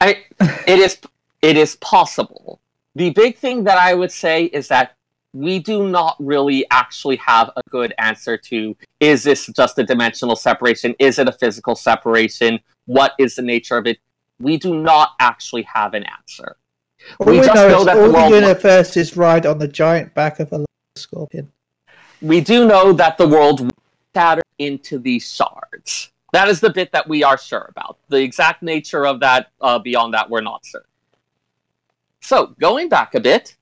I, 0.00 0.24
it 0.66 0.78
is 0.78 0.96
it 1.42 1.58
is 1.58 1.76
possible. 1.76 2.58
The 2.94 3.10
big 3.10 3.38
thing 3.38 3.64
that 3.64 3.78
I 3.78 3.94
would 3.94 4.12
say 4.12 4.44
is 4.44 4.68
that 4.68 4.96
we 5.32 5.58
do 5.58 5.88
not 5.88 6.16
really 6.18 6.66
actually 6.70 7.16
have 7.16 7.50
a 7.56 7.62
good 7.70 7.94
answer 7.98 8.36
to 8.36 8.76
is 9.00 9.22
this 9.22 9.46
just 9.46 9.78
a 9.78 9.84
dimensional 9.84 10.36
separation? 10.36 10.94
Is 10.98 11.18
it 11.18 11.26
a 11.26 11.32
physical 11.32 11.74
separation? 11.74 12.60
What 12.84 13.12
is 13.18 13.36
the 13.36 13.42
nature 13.42 13.78
of 13.78 13.86
it? 13.86 13.98
We 14.38 14.58
do 14.58 14.74
not 14.78 15.12
actually 15.20 15.62
have 15.62 15.94
an 15.94 16.04
answer. 16.04 16.56
All 17.18 17.26
We 17.26 17.40
we, 17.40 17.46
just 17.46 17.54
know, 17.54 17.68
know 17.68 17.78
is 17.80 17.84
that 17.86 17.94
the 17.94 18.00
all 18.00 18.06
the 18.08 18.12
world- 18.12 18.32
universes 18.32 19.16
ride 19.16 19.46
on 19.46 19.58
the 19.58 19.68
giant 19.68 20.14
back 20.14 20.38
of 20.38 20.52
a 20.52 20.64
scorpion. 20.96 21.50
we 22.20 22.40
do 22.40 22.66
know 22.66 22.92
that 22.92 23.16
the 23.16 23.26
world 23.26 23.72
shattered 24.14 24.44
into 24.58 24.98
these 24.98 25.32
shards. 25.32 26.10
That 26.32 26.48
is 26.48 26.60
the 26.60 26.70
bit 26.70 26.92
that 26.92 27.08
we 27.08 27.24
are 27.24 27.38
sure 27.38 27.66
about. 27.70 27.98
The 28.08 28.18
exact 28.22 28.62
nature 28.62 29.06
of 29.06 29.20
that, 29.20 29.50
uh, 29.60 29.78
beyond 29.78 30.14
that, 30.14 30.28
we're 30.30 30.40
not 30.42 30.64
certain. 30.64 30.88
So, 32.22 32.54
going 32.60 32.88
back 32.88 33.14
a 33.14 33.20
bit, 33.20 33.56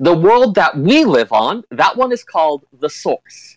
the 0.00 0.14
world 0.14 0.54
that 0.56 0.76
we 0.76 1.04
live 1.04 1.32
on, 1.32 1.62
that 1.70 1.96
one 1.96 2.12
is 2.12 2.24
called 2.24 2.64
the 2.80 2.90
Source. 2.90 3.56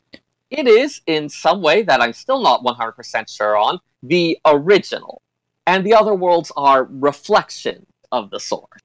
It 0.52 0.68
is, 0.68 1.02
in 1.08 1.28
some 1.28 1.62
way 1.62 1.82
that 1.82 2.02
I'm 2.02 2.14
still 2.14 2.42
not 2.42 2.64
100% 2.64 3.36
sure 3.36 3.58
on, 3.58 3.80
the 4.04 4.38
original. 4.46 5.22
And 5.68 5.84
the 5.84 5.96
other 5.96 6.14
worlds 6.14 6.52
are 6.56 6.84
reflections 6.86 7.88
of 8.12 8.30
the 8.30 8.40
Source. 8.40 8.80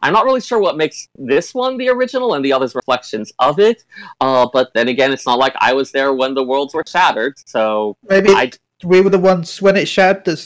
I'm 0.00 0.14
not 0.14 0.24
really 0.24 0.40
sure 0.40 0.58
what 0.58 0.76
makes 0.76 1.08
this 1.16 1.54
one 1.54 1.76
the 1.76 1.88
original 1.90 2.34
and 2.34 2.44
the 2.44 2.52
others 2.52 2.74
reflections 2.74 3.32
of 3.38 3.60
it. 3.60 3.84
Uh, 4.20 4.48
but 4.52 4.72
then 4.74 4.88
again, 4.88 5.12
it's 5.12 5.26
not 5.26 5.38
like 5.38 5.54
I 5.60 5.74
was 5.74 5.92
there 5.92 6.12
when 6.12 6.34
the 6.34 6.42
worlds 6.42 6.74
were 6.74 6.82
shattered, 6.86 7.34
so 7.46 7.96
Maybe 8.08 8.30
I- 8.30 8.50
we 8.82 9.00
were 9.00 9.10
the 9.10 9.18
ones 9.18 9.62
when 9.62 9.76
it 9.76 9.86
shattered 9.86 10.24
to 10.24 10.36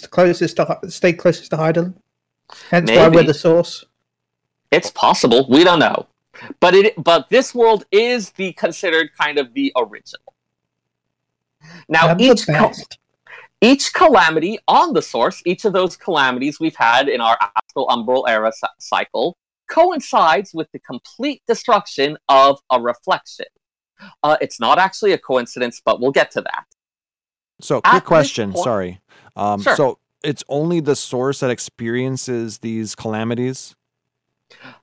stayed 0.91 1.17
closest 1.19 1.51
to 1.51 1.57
Hyden. 1.57 1.95
Hence 2.71 2.91
why 2.91 3.09
we're 3.09 3.23
the 3.23 3.33
source. 3.35 3.85
It's 4.71 4.91
possible. 4.91 5.47
We 5.49 5.65
don't 5.65 5.79
know. 5.79 6.07
But 6.61 6.75
it 6.75 7.03
but 7.03 7.29
this 7.31 7.55
world 7.55 7.85
is 7.91 8.31
the 8.33 8.53
considered 8.55 9.11
kind 9.19 9.39
of 9.39 9.55
the 9.55 9.73
original. 9.77 10.35
Now 11.89 12.09
I'm 12.09 12.19
the 12.19 12.25
each 12.25 12.47
co- 12.47 12.73
each 13.63 13.93
calamity 13.95 14.59
on 14.69 14.93
the 14.93 15.01
source, 15.03 15.43
each 15.47 15.65
of 15.65 15.73
those 15.73 15.97
calamities 15.97 16.61
we've 16.61 16.77
had 16.77 17.09
in 17.09 17.21
our 17.21 17.39
astral 17.41 17.87
umbral 17.89 18.25
era 18.29 18.53
cy- 18.53 18.69
cycle 18.79 19.37
coincides 19.69 20.53
with 20.53 20.71
the 20.73 20.79
complete 20.81 21.43
destruction 21.47 22.17
of 22.29 22.61
a 22.71 22.81
reflection. 22.81 23.47
Uh, 24.23 24.37
it's 24.41 24.61
not 24.61 24.79
actually 24.79 25.13
a 25.13 25.19
coincidence, 25.19 25.81
but 25.85 26.01
we'll 26.01 26.13
get 26.13 26.31
to 26.33 26.43
that. 26.43 26.65
So, 27.61 27.79
At 27.79 27.83
quick 27.91 28.03
this 28.03 28.07
question. 28.09 28.53
point- 28.53 28.65
Sorry. 28.65 29.01
Um, 29.37 29.63
Sure. 29.63 29.75
So, 29.77 29.99
it's 30.23 30.45
only 30.49 30.81
the 30.81 30.95
source 30.97 31.41
that 31.41 31.51
experiences 31.51 32.59
these 32.59 32.95
calamities. 32.95 33.75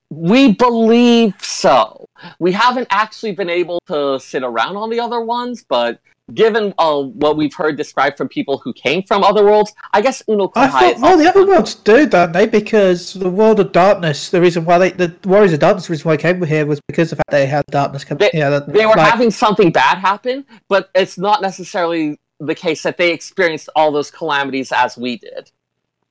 We 0.09 0.53
believe 0.53 1.33
so. 1.41 2.07
We 2.39 2.51
haven't 2.51 2.87
actually 2.89 3.31
been 3.31 3.49
able 3.49 3.79
to 3.87 4.19
sit 4.19 4.43
around 4.43 4.77
on 4.77 4.89
the 4.89 4.99
other 4.99 5.21
ones, 5.21 5.65
but 5.67 5.99
given 6.33 6.73
uh, 6.77 7.01
what 7.01 7.35
we've 7.35 7.53
heard 7.53 7.75
described 7.77 8.17
from 8.17 8.29
people 8.29 8.57
who 8.59 8.73
came 8.73 9.03
from 9.03 9.23
other 9.23 9.43
worlds, 9.43 9.73
I 9.91 10.01
guess 10.01 10.21
Uno 10.29 10.51
I 10.55 10.67
thought, 10.67 10.99
well, 10.99 11.17
the 11.17 11.27
other 11.27 11.45
worlds 11.45 11.75
do, 11.75 12.07
don't 12.07 12.31
they? 12.31 12.45
Because 12.45 13.13
the 13.13 13.29
world 13.29 13.59
of 13.59 13.71
darkness, 13.71 14.29
the 14.29 14.39
reason 14.39 14.65
why 14.65 14.77
they, 14.77 14.91
the 14.91 15.15
Warriors 15.25 15.53
of 15.53 15.59
Darkness, 15.59 15.87
the 15.87 15.93
reason 15.93 16.07
why 16.07 16.15
they 16.15 16.21
came 16.21 16.41
here 16.43 16.65
was 16.65 16.79
because 16.87 17.11
of 17.11 17.17
the 17.17 17.21
fact 17.21 17.31
they 17.31 17.45
had 17.45 17.65
darkness 17.71 18.03
come. 18.05 18.17
They- 18.19 18.31
that, 18.33 18.71
they 18.71 18.85
were 18.85 18.93
like, 18.95 19.11
having 19.11 19.31
something 19.31 19.71
bad 19.71 19.97
happen, 19.97 20.45
but 20.69 20.89
it's 20.95 21.17
not 21.17 21.41
necessarily 21.41 22.19
the 22.39 22.55
case 22.55 22.83
that 22.83 22.97
they 22.97 23.11
experienced 23.11 23.69
all 23.75 23.91
those 23.91 24.11
calamities 24.11 24.71
as 24.71 24.97
we 24.97 25.17
did. 25.17 25.51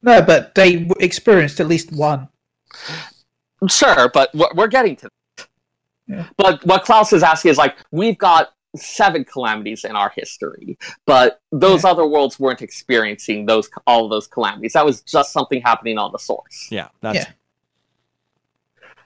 no, 0.03 0.21
but 0.23 0.55
they 0.55 0.89
experienced 1.01 1.61
at 1.61 1.69
least 1.69 1.93
one. 1.93 2.29
Sure, 3.69 4.11
but 4.13 4.35
we're, 4.35 4.49
we're 4.55 4.69
getting 4.69 4.97
to 4.97 5.09
that. 5.37 5.47
Yeah. 6.07 6.27
But 6.37 6.65
what 6.67 6.85
Klaus 6.85 7.13
is 7.13 7.23
asking 7.23 7.53
is 7.53 7.59
like, 7.59 7.77
we've 7.91 8.19
got 8.19 8.55
seven 8.75 9.25
calamities 9.25 9.85
in 9.85 9.95
our 9.97 10.13
history, 10.17 10.79
but 11.07 11.41
those 11.53 11.85
other 11.85 12.07
worlds 12.07 12.41
weren't 12.41 12.63
experiencing 12.63 13.47
those 13.47 13.71
all 13.87 14.05
of 14.05 14.11
those 14.11 14.27
calamities. 14.27 14.73
That 14.73 14.85
was 14.85 15.03
just 15.03 15.33
something 15.33 15.61
happening 15.63 15.99
on 15.99 16.11
the 16.13 16.19
source. 16.19 16.69
Yeah, 16.71 16.89
that's 17.01 17.19
Yeah. 17.19 17.27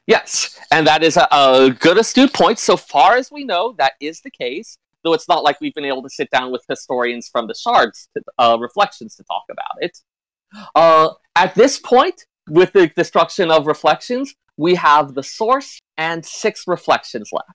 Yes, 0.07 0.59
and 0.71 0.87
that 0.87 1.03
is 1.03 1.17
a, 1.17 1.27
a 1.33 1.71
good 1.71 1.99
astute 1.99 2.33
point. 2.33 2.61
So 2.61 2.77
far 2.77 3.17
as 3.17 3.33
we 3.33 3.43
know, 3.43 3.75
that 3.79 3.95
is 4.01 4.21
the 4.21 4.31
case. 4.31 4.79
Though 5.03 5.13
it's 5.13 5.29
not 5.29 5.43
like 5.43 5.61
we've 5.61 5.75
been 5.75 5.85
able 5.85 6.03
to 6.03 6.11
sit 6.11 6.31
down 6.31 6.53
with 6.53 6.65
historians 6.69 7.29
from 7.29 7.49
the 7.49 7.55
shards, 7.55 8.09
to, 8.15 8.23
uh, 8.39 8.57
reflections, 8.61 9.17
to 9.17 9.25
talk 9.25 9.45
about 9.51 9.77
it. 9.81 9.99
Uh, 10.75 11.11
at 11.35 11.55
this 11.55 11.79
point, 11.79 12.27
with 12.49 12.73
the 12.73 12.89
destruction 12.89 13.51
of 13.51 13.67
reflections, 13.67 14.35
we 14.57 14.75
have 14.75 15.15
the 15.15 15.23
source 15.23 15.81
and 15.97 16.25
six 16.25 16.65
reflections 16.67 17.31
left. 17.33 17.49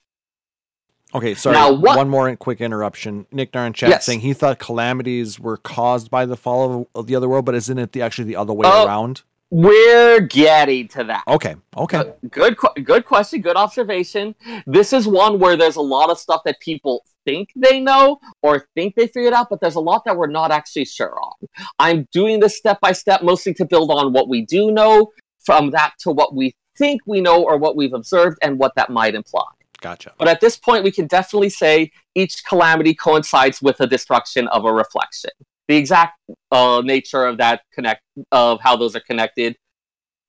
Okay, 1.13 1.33
sorry. 1.35 1.55
Now, 1.55 1.73
what- 1.73 1.97
One 1.97 2.09
more 2.09 2.33
quick 2.37 2.61
interruption. 2.61 3.25
Nick 3.31 3.51
Darn 3.51 3.73
chat 3.73 3.89
Yes. 3.89 4.05
saying 4.05 4.21
he 4.21 4.33
thought 4.33 4.59
calamities 4.59 5.39
were 5.39 5.57
caused 5.57 6.09
by 6.09 6.25
the 6.25 6.37
fall 6.37 6.87
of, 6.95 7.07
the 7.07 7.15
other 7.15 7.27
world, 7.27 7.43
but 7.45 7.55
isn't 7.55 7.77
it 7.77 7.91
the, 7.91 8.01
actually 8.01 8.25
the 8.25 8.37
other 8.37 8.53
way 8.53 8.67
Oh. 8.71 8.85
around? 8.85 9.23
We're 9.53 10.21
getting 10.21 10.87
to 10.89 11.03
that. 11.03 11.23
Okay, 11.27 11.55
okay. 11.75 12.13
Good, 12.29 12.55
good 12.85 13.05
question. 13.05 13.41
Good 13.41 13.57
observation. 13.57 14.33
This 14.65 14.93
is 14.93 15.05
one 15.05 15.39
where 15.39 15.57
there's 15.57 15.75
a 15.75 15.81
lot 15.81 16.09
of 16.09 16.17
stuff 16.17 16.43
that 16.45 16.61
people 16.61 17.03
think 17.25 17.49
they 17.57 17.81
know 17.81 18.17
or 18.41 18.65
think 18.75 18.95
they 18.95 19.07
figured 19.07 19.33
out, 19.33 19.47
but 19.49 19.59
there's 19.59 19.75
a 19.75 19.81
lot 19.81 20.05
that 20.05 20.15
we're 20.15 20.27
not 20.27 20.51
actually 20.51 20.85
sure 20.85 21.19
on. 21.21 21.33
I'm 21.79 22.07
doing 22.13 22.39
this 22.39 22.57
step 22.57 22.79
by 22.79 22.93
step, 22.93 23.23
mostly 23.23 23.53
to 23.55 23.65
build 23.65 23.91
on 23.91 24.13
what 24.13 24.29
we 24.29 24.45
do 24.45 24.71
know, 24.71 25.11
from 25.43 25.71
that 25.71 25.95
to 26.03 26.11
what 26.11 26.33
we 26.33 26.55
think 26.77 27.01
we 27.05 27.21
know 27.21 27.43
or 27.43 27.57
what 27.57 27.75
we've 27.75 27.93
observed, 27.93 28.37
and 28.41 28.57
what 28.57 28.73
that 28.75 28.89
might 28.89 29.15
imply. 29.15 29.43
Gotcha. 29.81 30.13
But 30.17 30.27
at 30.27 30.41
this 30.41 30.57
point, 30.57 30.83
we 30.83 30.91
can 30.91 31.07
definitely 31.07 31.49
say 31.49 31.91
each 32.13 32.43
calamity 32.45 32.93
coincides 32.93 33.61
with 33.61 33.77
the 33.77 33.87
destruction 33.87 34.47
of 34.49 34.65
a 34.65 34.71
reflection. 34.71 35.31
The 35.67 35.77
exact 35.77 36.19
uh, 36.51 36.81
nature 36.83 37.25
of 37.25 37.37
that 37.37 37.61
connect 37.73 38.01
of 38.31 38.59
how 38.61 38.75
those 38.75 38.95
are 38.95 39.01
connected, 39.01 39.57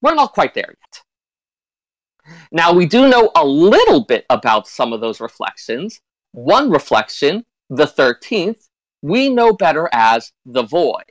we're 0.01 0.14
not 0.14 0.32
quite 0.32 0.55
there 0.55 0.68
yet. 0.68 2.34
Now 2.53 2.72
we 2.72 2.86
do 2.86 3.09
know 3.09 3.30
a 3.34 3.45
little 3.45 4.05
bit 4.05 4.24
about 4.30 4.68
some 4.68 4.93
of 4.93 5.01
those 5.01 5.20
reflections. 5.20 6.01
One 6.30 6.70
reflection, 6.70 7.45
the 7.68 7.86
thirteenth, 7.86 8.68
we 9.03 9.28
know 9.28 9.53
better 9.53 9.90
as 9.93 10.32
the 10.47 10.62
void. 10.62 11.05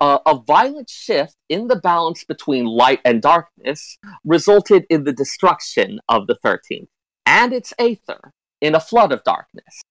Uh, 0.00 0.18
a 0.26 0.34
violent 0.34 0.90
shift 0.90 1.36
in 1.48 1.68
the 1.68 1.76
balance 1.76 2.22
between 2.22 2.66
light 2.66 3.00
and 3.04 3.22
darkness 3.22 3.96
resulted 4.24 4.84
in 4.90 5.04
the 5.04 5.12
destruction 5.12 5.98
of 6.08 6.26
the 6.26 6.36
13th 6.44 6.88
and 7.24 7.52
its 7.52 7.72
aether 7.78 8.32
in 8.60 8.74
a 8.74 8.80
flood 8.80 9.10
of 9.10 9.24
darkness. 9.24 9.82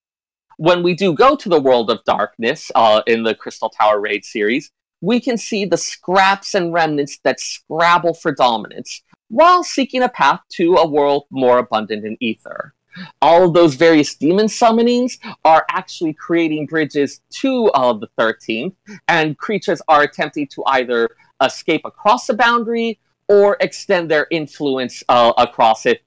When 0.58 0.82
we 0.82 0.94
do 0.94 1.12
go 1.12 1.34
to 1.36 1.48
the 1.48 1.60
world 1.60 1.90
of 1.90 2.04
darkness 2.04 2.70
uh, 2.74 3.02
in 3.06 3.24
the 3.24 3.34
Crystal 3.34 3.68
Tower 3.68 4.00
Raid 4.00 4.24
series, 4.24 4.70
we 5.00 5.20
can 5.20 5.36
see 5.36 5.64
the 5.64 5.76
scraps 5.76 6.54
and 6.54 6.72
remnants 6.72 7.18
that 7.24 7.40
scrabble 7.40 8.14
for 8.14 8.32
dominance 8.32 9.02
while 9.28 9.64
seeking 9.64 10.02
a 10.02 10.08
path 10.08 10.40
to 10.52 10.76
a 10.76 10.86
world 10.86 11.24
more 11.30 11.58
abundant 11.58 12.06
in 12.06 12.16
ether. 12.20 12.74
All 13.22 13.44
of 13.44 13.54
those 13.54 13.74
various 13.74 14.14
demon 14.14 14.46
summonings 14.46 15.18
are 15.44 15.64
actually 15.70 16.14
creating 16.14 16.66
bridges 16.66 17.20
to 17.40 17.66
uh, 17.68 17.92
the 17.92 18.08
13th, 18.18 18.74
and 19.08 19.36
creatures 19.38 19.82
are 19.88 20.02
attempting 20.02 20.46
to 20.48 20.62
either 20.66 21.08
escape 21.42 21.82
across 21.84 22.26
the 22.26 22.34
boundary 22.34 22.98
or 23.28 23.56
extend 23.60 24.10
their 24.10 24.26
influence 24.30 25.02
uh, 25.08 25.32
across 25.36 25.84
it 25.86 26.02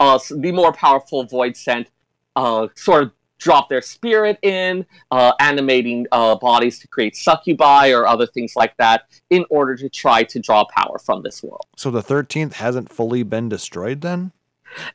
uh, 0.00 0.18
the 0.30 0.52
more 0.52 0.72
powerful 0.72 1.26
voidsent 1.26 1.86
uh, 2.36 2.68
sort 2.76 3.02
of 3.04 3.12
drop 3.38 3.68
their 3.68 3.82
spirit 3.82 4.38
in, 4.42 4.84
uh, 5.10 5.32
animating 5.40 6.06
uh, 6.10 6.34
bodies 6.36 6.78
to 6.80 6.88
create 6.88 7.14
succubi 7.16 7.90
or 7.90 8.06
other 8.06 8.26
things 8.26 8.54
like 8.56 8.76
that 8.78 9.02
in 9.30 9.44
order 9.48 9.76
to 9.76 9.88
try 9.88 10.24
to 10.24 10.40
draw 10.40 10.64
power 10.76 10.98
from 10.98 11.22
this 11.22 11.42
world. 11.42 11.64
So 11.76 11.90
the 11.90 12.02
13th 12.02 12.54
hasn't 12.54 12.90
fully 12.90 13.22
been 13.22 13.48
destroyed 13.48 14.00
then? 14.00 14.32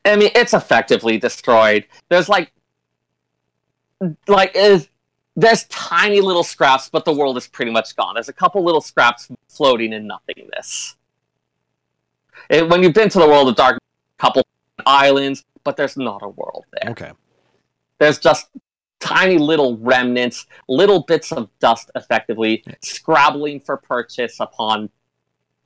I 0.06 0.16
mean, 0.16 0.32
it's 0.36 0.54
effectively 0.54 1.18
destroyed. 1.18 1.86
There's 2.10 2.30
like, 2.30 2.52
like, 4.28 4.52
is 4.56 4.88
there's 5.36 5.64
tiny 5.66 6.22
little 6.22 6.44
scraps, 6.44 6.90
but 6.90 7.06
the 7.06 7.14
world 7.14 7.38
is 7.38 7.48
pretty 7.48 7.72
much 7.72 7.96
gone. 7.96 8.14
There's 8.16 8.30
a 8.30 8.34
couple 8.34 8.64
little 8.64 8.82
scraps 8.82 9.30
floating 9.48 9.94
in 9.94 10.08
nothingness. 10.08 10.96
And 12.50 12.70
when 12.70 12.84
you've 12.84 12.94
been 12.94 13.10
to 13.10 13.20
the 13.20 13.28
world 13.28 13.50
of 13.50 13.56
dark, 13.56 13.80
couple 14.18 14.46
islands, 14.86 15.44
but 15.64 15.76
there's 15.76 15.98
not 15.98 16.22
a 16.22 16.30
world 16.30 16.66
there. 16.72 16.92
Okay. 16.92 17.12
There's 18.00 18.20
just 18.20 18.50
tiny 19.00 19.38
little 19.38 19.78
remnants, 19.78 20.46
little 20.68 21.02
bits 21.02 21.32
of 21.32 21.50
dust, 21.60 21.92
effectively 21.96 22.64
scrabbling 22.82 23.60
for 23.60 23.78
purchase 23.78 24.40
upon 24.40 24.90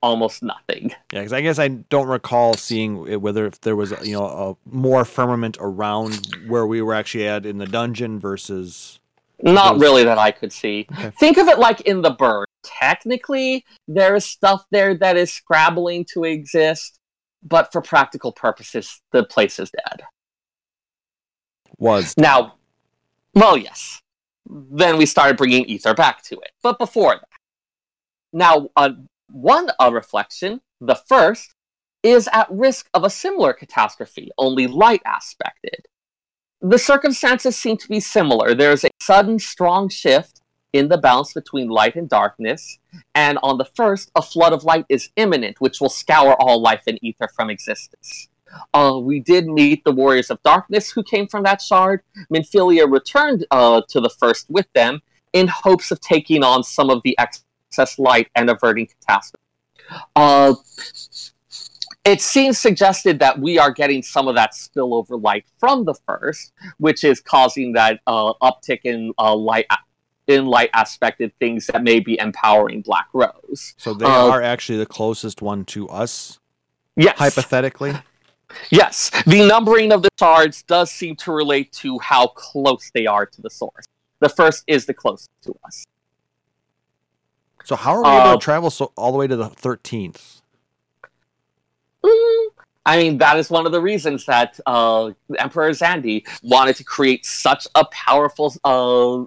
almost 0.02 0.44
nothing. 0.44 0.92
Yeah, 1.12 1.20
because 1.22 1.34
I 1.34 1.42
guess 1.42 1.60
I 1.60 1.68
don't 1.70 2.08
recall 2.08 2.54
seeing 2.56 3.08
it- 3.08 3.22
whether 3.22 3.46
if 3.48 3.62
there 3.62 3.76
was 3.76 3.94
you 4.04 4.14
know 4.18 4.26
a 4.26 4.70
more 4.70 5.06
firmament 5.06 5.58
around 5.60 6.28
where 6.48 6.66
we 6.68 6.82
were 6.82 6.94
actually 6.94 7.28
at 7.28 7.46
in 7.46 7.58
the 7.58 7.66
dungeon 7.68 8.20
versus. 8.20 9.00
Not 9.42 9.74
Those- 9.74 9.82
really 9.82 10.04
that 10.04 10.18
I 10.18 10.32
could 10.32 10.52
see. 10.52 10.88
Okay. 10.92 11.12
Think 11.20 11.38
of 11.38 11.48
it 11.48 11.60
like 11.60 11.82
in 11.82 12.02
the 12.02 12.10
bird. 12.12 12.48
Technically, 12.64 13.64
there 13.88 14.16
is 14.16 14.26
stuff 14.26 14.66
there 14.72 14.96
that 14.96 15.16
is 15.16 15.32
scrabbling 15.32 16.06
to 16.14 16.24
exist, 16.24 17.00
but 17.44 17.72
for 17.72 17.82
practical 17.82 18.32
purposes, 18.32 19.00
the 19.12 19.24
place 19.24 19.60
is 19.60 19.70
dead. 19.70 20.02
Was 21.78 22.16
Now, 22.18 22.56
well, 23.36 23.58
yes. 23.58 24.02
Then 24.50 24.98
we 24.98 25.06
started 25.06 25.38
bringing 25.38 25.66
ether 25.66 25.94
back 25.94 26.24
to 26.24 26.36
it. 26.40 26.52
But 26.64 26.80
before 26.80 27.16
that, 27.16 27.28
now, 28.34 28.70
uh, 28.76 28.90
one 29.30 29.70
a 29.80 29.92
reflection, 29.92 30.62
the 30.80 30.96
first, 30.96 31.54
is 32.04 32.30
at 32.32 32.48
risk 32.52 32.88
of 32.94 33.04
a 33.04 33.10
similar 33.10 33.54
catastrophe, 33.54 34.32
only 34.38 34.68
light 34.68 35.02
aspected. 35.06 35.88
the 36.62 36.80
circumstances 36.80 37.56
seem 37.56 37.78
to 37.78 37.88
be 37.88 38.00
similar. 38.00 38.54
There's 38.54 38.84
a 38.84 38.90
sudden, 39.02 39.40
strong 39.40 39.90
shift 39.90 40.42
in 40.74 40.88
the 40.90 40.98
balance 40.98 41.34
between 41.34 41.70
light 41.70 41.96
and 41.96 42.10
darkness, 42.10 42.80
and 43.16 43.38
on 43.44 43.58
the 43.58 43.66
first, 43.66 44.12
a 44.16 44.22
flood 44.22 44.54
of 44.54 44.64
light 44.64 44.86
is 44.90 45.10
imminent, 45.16 45.62
which 45.62 45.80
will 45.80 45.90
scour 45.90 46.36
all 46.40 46.62
life 46.62 46.84
and 46.88 47.00
ether 47.02 47.28
from 47.36 47.50
existence. 47.50 48.28
Uh, 48.74 48.98
we 49.02 49.20
did 49.20 49.46
meet 49.48 49.84
the 49.84 49.92
Warriors 49.92 50.32
of 50.32 50.42
Darkness 50.44 50.92
who 50.92 51.04
came 51.04 51.28
from 51.28 51.44
that 51.44 51.62
shard. 51.62 52.02
Minfilia 52.34 52.90
returned 52.90 53.46
uh, 53.52 53.82
to 53.90 54.00
the 54.02 54.10
first 54.10 54.50
with 54.50 54.72
them 54.74 55.02
in 55.34 55.48
hopes 55.48 55.92
of 55.92 56.00
taking 56.00 56.44
on 56.44 56.64
some 56.64 56.90
of 56.90 57.02
the 57.04 57.16
excess 57.78 58.00
light 58.00 58.30
and 58.36 58.50
averting 58.50 58.88
catastrophe. 58.88 59.44
Uh, 60.16 60.54
it 62.04 62.22
seems 62.22 62.58
suggested 62.58 63.20
that 63.20 63.40
we 63.40 63.60
are 63.60 63.72
getting 63.72 64.02
some 64.02 64.28
of 64.28 64.36
that 64.36 64.54
spillover 64.54 65.22
light 65.22 65.46
from 65.60 65.86
the 65.86 65.94
first, 66.08 66.54
which 66.78 67.04
is 67.04 67.20
causing 67.20 67.74
that 67.74 68.00
uh, 68.08 68.34
uptick 68.42 68.82
in 68.84 69.14
uh, 69.18 69.36
light 69.36 69.66
in 70.28 70.46
light 70.46 70.70
aspected 70.74 71.32
things 71.40 71.68
that 71.68 71.84
may 71.84 72.02
be 72.02 72.20
empowering 72.20 72.82
Black 72.82 73.08
Rose. 73.14 73.74
So 73.78 73.94
they 73.94 74.06
Uh, 74.06 74.28
are 74.30 74.42
actually 74.42 74.78
the 74.78 74.86
closest 74.86 75.42
one 75.42 75.64
to 75.66 75.88
us, 75.88 76.40
Yes, 76.98 77.18
hypothetically. 77.18 77.94
yes. 78.70 79.10
The 79.26 79.48
numbering 79.48 79.94
of 79.94 80.02
the 80.02 80.10
shards 80.20 80.64
does 80.64 80.92
seem 80.92 81.16
to 81.18 81.32
relate 81.32 81.72
to 81.74 81.98
how 82.00 82.28
close 82.28 82.92
they 82.94 83.06
are 83.06 83.26
to 83.26 83.42
the 83.42 83.50
source. 83.50 83.86
The 84.20 84.28
first 84.28 84.66
is 84.68 84.86
the 84.86 84.94
closest 84.94 85.30
to 85.44 85.56
us. 85.64 85.86
So 87.68 87.76
how 87.76 87.96
are 87.96 88.02
we 88.02 88.08
able 88.08 88.30
Uh, 88.30 88.34
to 88.36 88.40
travel 88.40 88.70
so 88.70 88.94
all 88.96 89.12
the 89.12 89.18
way 89.18 89.28
to 89.28 89.36
the 89.36 89.50
thirteenth? 89.50 90.42
Mm, 92.02 92.48
I 92.86 92.96
mean, 92.96 93.18
that 93.18 93.38
is 93.38 93.50
one 93.50 93.66
of 93.66 93.74
the 93.74 93.82
reasons 93.82 94.26
that 94.26 94.58
uh, 94.66 95.12
Emperor 95.38 95.70
Xande 95.72 96.26
wanted 96.44 96.78
to 96.78 96.86
create 96.86 97.26
such 97.26 97.68
a 97.76 97.84
powerful, 97.92 98.54
uh, 98.64 99.26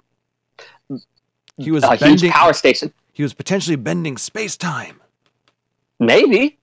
He 1.57 1.69
was 1.69 1.83
a 1.83 1.95
huge 1.95 2.27
power 2.31 2.53
station. 2.53 2.91
He 3.13 3.21
was 3.21 3.35
potentially 3.35 3.75
bending 3.75 4.17
space 4.17 4.57
time. 4.57 4.99
Maybe. 5.99 6.57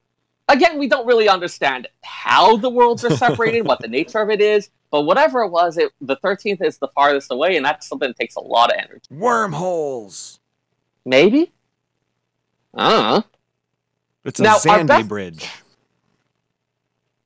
Again, 0.49 0.81
we 0.81 0.89
don't 0.89 1.07
really 1.07 1.29
understand 1.29 1.87
how 2.03 2.57
the 2.57 2.71
worlds 2.71 3.05
are 3.05 3.17
separated, 3.17 3.65
what 3.67 3.79
the 3.79 3.87
nature 3.99 4.19
of 4.19 4.31
it 4.31 4.41
is, 4.41 4.71
but 4.91 5.03
whatever 5.03 5.43
it 5.43 5.51
was, 5.51 5.79
it, 5.79 5.93
the 6.01 6.17
13th 6.17 6.61
is 6.65 6.79
the 6.79 6.89
farthest 6.89 7.31
away, 7.31 7.57
and 7.57 7.65
that's 7.65 7.87
something 7.87 8.09
that 8.09 8.19
takes 8.19 8.35
a 8.35 8.41
lot 8.41 8.73
of 8.73 8.79
energy. 8.83 9.07
Wormholes. 9.11 10.41
Maybe? 11.05 11.53
I 12.79 12.91
don't. 12.91 13.27
It's 14.25 14.41
a 14.41 14.43
Now, 14.43 14.55
our 14.55 14.61
Xande 14.61 14.87
best- 14.87 15.09
bridge. 15.09 15.49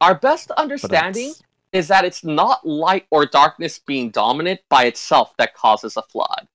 Our 0.00 0.14
best 0.16 0.50
understanding 0.52 1.32
is 1.72 1.88
that 1.88 2.04
it's 2.04 2.24
not 2.24 2.66
light 2.66 3.06
or 3.10 3.24
darkness 3.24 3.78
being 3.78 4.10
dominant 4.10 4.60
by 4.68 4.84
itself 4.84 5.32
that 5.38 5.54
causes 5.54 5.96
a 5.96 6.02
flood, 6.02 6.48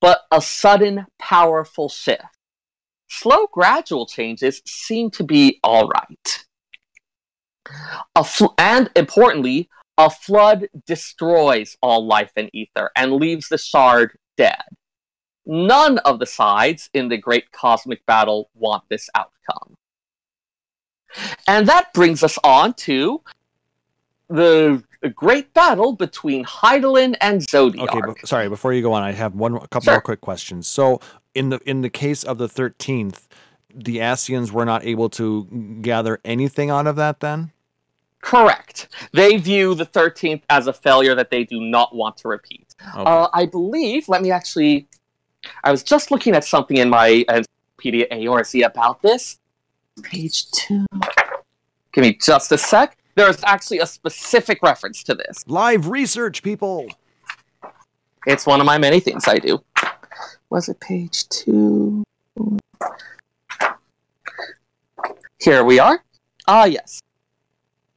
but 0.00 0.22
a 0.30 0.40
sudden, 0.40 1.06
powerful 1.18 1.88
shift. 1.88 2.22
Slow, 3.08 3.46
gradual 3.52 4.06
changes 4.06 4.62
seem 4.66 5.10
to 5.12 5.24
be 5.24 5.58
all 5.64 5.88
right. 5.88 6.44
A 8.14 8.22
fl- 8.24 8.54
and 8.56 8.90
importantly, 8.94 9.68
a 9.98 10.08
flood 10.10 10.68
destroys 10.86 11.76
all 11.82 12.06
life 12.06 12.32
in 12.36 12.50
ether 12.54 12.90
and 12.94 13.14
leaves 13.14 13.48
the 13.48 13.58
shard 13.58 14.16
dead. 14.36 14.62
None 15.46 15.98
of 15.98 16.18
the 16.18 16.26
sides 16.26 16.90
in 16.92 17.08
the 17.08 17.16
great 17.16 17.52
cosmic 17.52 18.04
battle 18.06 18.50
want 18.54 18.82
this 18.88 19.08
outcome. 19.14 19.74
And 21.46 21.66
that 21.68 21.94
brings 21.94 22.22
us 22.22 22.36
on 22.44 22.74
to 22.74 23.22
the 24.28 24.82
great 25.14 25.54
battle 25.54 25.92
between 25.92 26.44
Hydaelyn 26.44 27.16
and 27.20 27.40
Zodiark. 27.40 27.88
Okay, 27.88 28.00
but, 28.04 28.26
sorry. 28.26 28.48
Before 28.48 28.72
you 28.72 28.82
go 28.82 28.92
on, 28.92 29.02
I 29.02 29.12
have 29.12 29.34
one, 29.34 29.54
a 29.54 29.60
couple 29.68 29.82
Sure. 29.84 29.94
more 29.94 30.00
quick 30.00 30.20
questions. 30.20 30.66
So, 30.66 31.00
in 31.34 31.50
the 31.50 31.60
in 31.64 31.82
the 31.82 31.90
case 31.90 32.24
of 32.24 32.38
the 32.38 32.48
thirteenth, 32.48 33.28
the 33.72 33.98
Ascians 33.98 34.50
were 34.50 34.64
not 34.64 34.84
able 34.84 35.08
to 35.10 35.78
gather 35.80 36.18
anything 36.24 36.70
out 36.70 36.86
of 36.86 36.96
that. 36.96 37.20
Then, 37.20 37.52
Correct. 38.20 38.88
They 39.12 39.36
view 39.36 39.74
the 39.76 39.86
13th 39.86 40.42
as 40.50 40.66
a 40.66 40.72
failure 40.72 41.14
that 41.14 41.30
they 41.30 41.44
do 41.44 41.60
not 41.60 41.94
want 41.94 42.16
to 42.18 42.28
repeat. 42.28 42.74
okay. 42.88 43.02
Uh, 43.08 43.28
I 43.32 43.46
believe, 43.46 44.08
let 44.08 44.20
me 44.22 44.32
actually. 44.32 44.88
I 45.64 45.70
was 45.70 45.82
just 45.82 46.10
looking 46.10 46.34
at 46.34 46.44
something 46.44 46.76
in 46.76 46.88
my 46.88 47.24
Encyclopaedia 47.28 48.08
Eorzea 48.10 48.66
about 48.66 49.02
this. 49.02 49.38
Page 50.02 50.50
two. 50.50 50.86
Give 51.92 52.02
me 52.02 52.18
just 52.22 52.52
a 52.52 52.58
sec. 52.58 52.96
There's 53.14 53.42
actually 53.44 53.78
a 53.78 53.86
specific 53.86 54.62
reference 54.62 55.02
to 55.04 55.14
this. 55.14 55.44
live 55.46 55.88
research, 55.88 56.42
people. 56.42 56.86
It's 58.26 58.44
one 58.44 58.60
of 58.60 58.66
my 58.66 58.76
many 58.76 59.00
things 59.00 59.26
I 59.26 59.38
do. 59.38 59.62
Was 60.50 60.68
it 60.68 60.80
page 60.80 61.28
two? 61.28 62.04
Here 65.40 65.64
we 65.64 65.78
are. 65.78 66.02
Ah, 66.46 66.64
yes. 66.64 67.00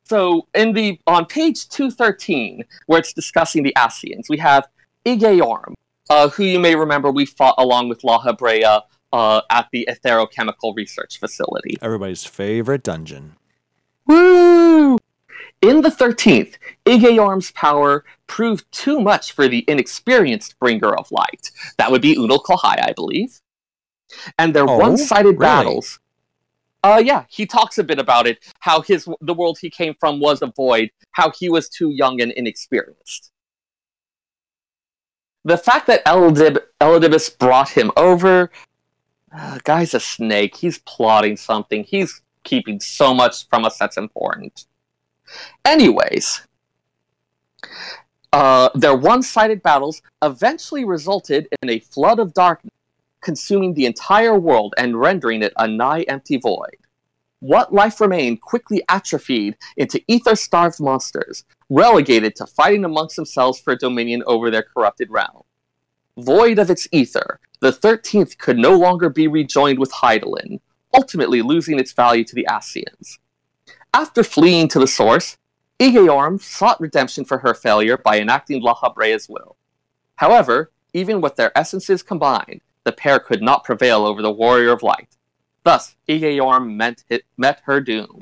So 0.04 0.48
in 0.56 0.74
the 0.74 1.00
on 1.06 1.26
page 1.26 1.68
two 1.70 1.92
thirteen, 1.92 2.64
where 2.88 3.00
it's 3.00 3.14
discussing 3.14 3.64
the 3.64 3.74
Ascians, 3.78 4.30
we 4.30 4.38
have 4.38 4.68
Igeyorhm, 5.06 5.74
uh, 6.10 6.30
who 6.30 6.44
you 6.44 6.60
may 6.60 6.76
remember 6.76 7.12
we 7.12 7.26
fought 7.26 7.56
along 7.58 7.90
with 7.90 8.02
Lahabrea 8.02 8.84
uh, 9.14 9.42
at 9.50 9.68
the 9.72 9.88
Aetherochemical 9.90 10.76
Research 10.76 11.20
Facility. 11.20 11.76
Everybody's 11.82 12.26
favorite 12.26 12.84
dungeon. 12.84 13.36
Woo! 14.06 14.98
In 15.62 15.82
the 15.82 15.90
13th, 15.90 16.56
Igeyorhm's 16.86 17.52
power 17.52 18.06
proved 18.28 18.72
too 18.72 19.00
much 19.02 19.34
for 19.34 19.48
the 19.48 19.66
inexperienced 19.68 20.58
bringer 20.60 20.96
of 20.96 21.12
light. 21.12 21.52
That 21.78 21.92
would 21.92 22.02
be 22.02 22.16
Unukalhai, 22.16 22.82
I 22.82 22.94
believe. 22.96 23.42
And 24.38 24.54
their 24.56 24.68
Oh, 24.70 24.78
one-sided 24.78 25.26
really? 25.26 25.38
battles. 25.38 26.00
Uh 26.82 27.02
yeah, 27.06 27.26
he 27.28 27.46
talks 27.46 27.78
a 27.78 27.84
bit 27.84 28.00
about 28.00 28.26
it, 28.26 28.40
how 28.62 28.80
his 28.82 29.06
the 29.20 29.34
world 29.34 29.58
he 29.60 29.70
came 29.70 29.94
from 30.00 30.22
was 30.22 30.42
a 30.42 30.48
void, 30.48 30.92
how 31.12 31.30
he 31.30 31.50
was 31.50 31.68
too 31.68 31.90
young 31.92 32.22
and 32.22 32.32
inexperienced. 32.32 33.32
The 35.50 35.58
fact 35.58 35.88
that 35.88 36.06
Elidib- 36.06 36.62
Elidibus 36.80 37.36
brought 37.36 37.70
him 37.70 37.92
over, 37.98 38.52
uh, 39.36 39.58
guy's 39.64 39.96
a 39.96 40.00
snake. 40.00 40.56
He's 40.56 40.78
plotting 40.78 41.38
something. 41.38 41.84
He's 41.84 42.22
keeping 42.44 42.80
so 42.80 43.16
much 43.16 43.50
from 43.50 43.66
us 43.66 43.76
that's 43.80 43.98
important. 43.98 44.66
Anyways, 45.66 46.42
uh, 48.32 48.70
their 48.76 48.96
one 48.96 49.24
sided 49.24 49.64
battles 49.64 50.04
eventually 50.22 50.86
resulted 50.86 51.48
in 51.64 51.70
a 51.72 51.80
flood 51.80 52.20
of 52.20 52.36
darkness, 52.36 52.76
consuming 53.22 53.74
the 53.74 53.88
entire 53.88 54.38
world 54.38 54.76
and 54.78 55.00
rendering 55.00 55.42
it 55.42 55.54
a 55.58 55.68
nigh 55.68 56.04
empty 56.04 56.38
void. 56.38 56.78
What 57.42 57.74
life 57.74 58.02
remained 58.02 58.42
quickly 58.42 58.84
atrophied 58.90 59.56
into 59.78 60.02
ether 60.08 60.36
starved 60.36 60.80
monsters, 60.82 61.46
relegated 61.70 62.36
to 62.36 62.46
fighting 62.46 62.84
amongst 62.84 63.16
themselves 63.16 63.60
for 63.60 63.76
dominion 63.76 64.24
over 64.28 64.52
their 64.52 64.64
corrupted 64.64 65.10
realm. 65.10 65.44
Void 66.18 66.60
of 66.60 66.70
its 66.70 66.88
ether, 66.92 67.40
the 67.62 67.72
13th 67.72 68.38
could 68.38 68.58
no 68.58 68.76
longer 68.78 69.10
be 69.10 69.28
rejoined 69.28 69.80
with 69.80 69.92
Hydaelyn, 69.92 70.60
ultimately 70.94 71.42
losing 71.42 71.80
its 71.80 71.94
value 71.94 72.26
to 72.26 72.36
the 72.36 72.46
Ascians. 72.50 73.20
After 73.94 74.24
fleeing 74.24 74.68
to 74.70 74.80
the 74.80 74.88
source, 74.88 75.38
Igeyorhm 75.80 76.42
sought 76.42 76.82
redemption 76.82 77.24
for 77.24 77.38
her 77.38 77.54
failure 77.54 77.98
by 77.98 78.20
enacting 78.20 78.62
La 78.62 78.76
will. 79.30 79.56
However, 80.16 80.72
even 80.94 81.22
with 81.22 81.38
their 81.38 81.58
essences 81.58 82.04
combined, 82.04 82.60
the 82.84 82.92
pair 82.92 83.20
could 83.20 83.42
not 83.42 83.64
prevail 83.64 84.06
over 84.06 84.22
the 84.22 84.32
Warrior 84.32 84.72
of 84.72 84.84
Light. 84.84 85.16
Thus, 85.64 85.96
Igeyorhm 86.08 86.76
met, 86.76 87.04
met 87.38 87.62
her 87.66 87.82
doom. 87.82 88.22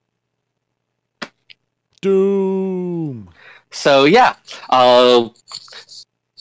Doom. 2.02 3.30
So 3.72 4.06
yeah, 4.06 4.36
uh, 4.70 5.30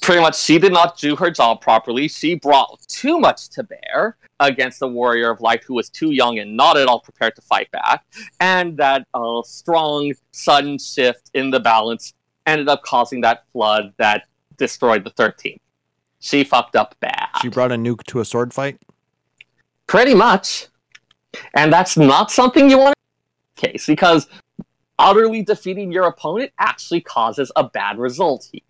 pretty 0.03 0.21
much 0.21 0.39
she 0.39 0.59
did 0.59 0.73
not 0.73 0.99
do 0.99 1.17
her 1.17 1.31
job 1.31 1.61
properly. 1.61 2.09
She 2.09 2.37
brought 2.37 2.81
too 2.89 3.19
much 3.19 3.49
to 3.51 3.65
bear 3.65 4.17
against 4.41 4.81
the 4.81 4.89
warrior 4.89 5.31
of 5.31 5.41
light 5.41 5.65
who 5.65 5.75
was 5.75 5.89
too 5.91 6.13
young 6.13 6.39
and 6.39 6.57
not 6.57 6.77
at 6.77 6.87
all 6.87 7.01
prepared 7.01 7.35
to 7.37 7.43
fight 7.43 7.71
back. 7.73 8.05
And 8.41 8.77
that 8.77 9.07
uh, 9.15 9.43
strong, 9.43 10.13
sudden 10.33 10.79
shift 10.79 11.31
in 11.35 11.51
the 11.51 11.61
balance 11.61 12.13
ended 12.47 12.69
up 12.69 12.83
causing 12.83 13.21
that 13.23 13.45
flood 13.53 13.93
that 13.99 14.25
destroyed 14.57 15.05
the 15.05 15.11
13th. 15.11 15.59
She 16.21 16.45
fucked 16.45 16.77
up 16.77 16.95
bad. 17.01 17.29
She 17.43 17.49
brought 17.49 17.73
a 17.73 17.77
nuke 17.77 18.05
to 18.05 18.21
a 18.21 18.25
sword 18.25 18.55
fight. 18.55 18.79
Pretty 19.87 20.15
much. 20.15 20.69
And 21.55 21.73
that's 21.73 21.97
not 21.97 22.31
something 22.31 22.71
you 22.71 22.79
want 22.79 22.95
to 23.57 23.69
case 23.69 23.87
because 23.87 24.27
utterly 24.99 25.43
defeating 25.43 25.93
your 25.93 26.05
opponent 26.05 26.53
actually 26.59 27.01
causes 27.01 27.51
a 27.57 27.65
bad 27.65 27.99
result 27.99 28.49
here. 28.53 28.63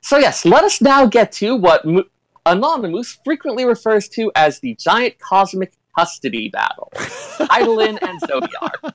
So 0.00 0.18
yes, 0.18 0.44
let 0.44 0.64
us 0.64 0.80
now 0.80 1.06
get 1.06 1.32
to 1.32 1.56
what 1.56 1.84
Mo- 1.84 2.04
Anonymous 2.44 3.18
frequently 3.24 3.64
refers 3.64 4.08
to 4.10 4.30
as 4.34 4.60
the 4.60 4.74
giant 4.74 5.18
cosmic 5.18 5.72
custody 5.96 6.48
battle. 6.48 6.90
Hydaelyn 6.96 7.98
and 8.02 8.20
Zodiark. 8.22 8.92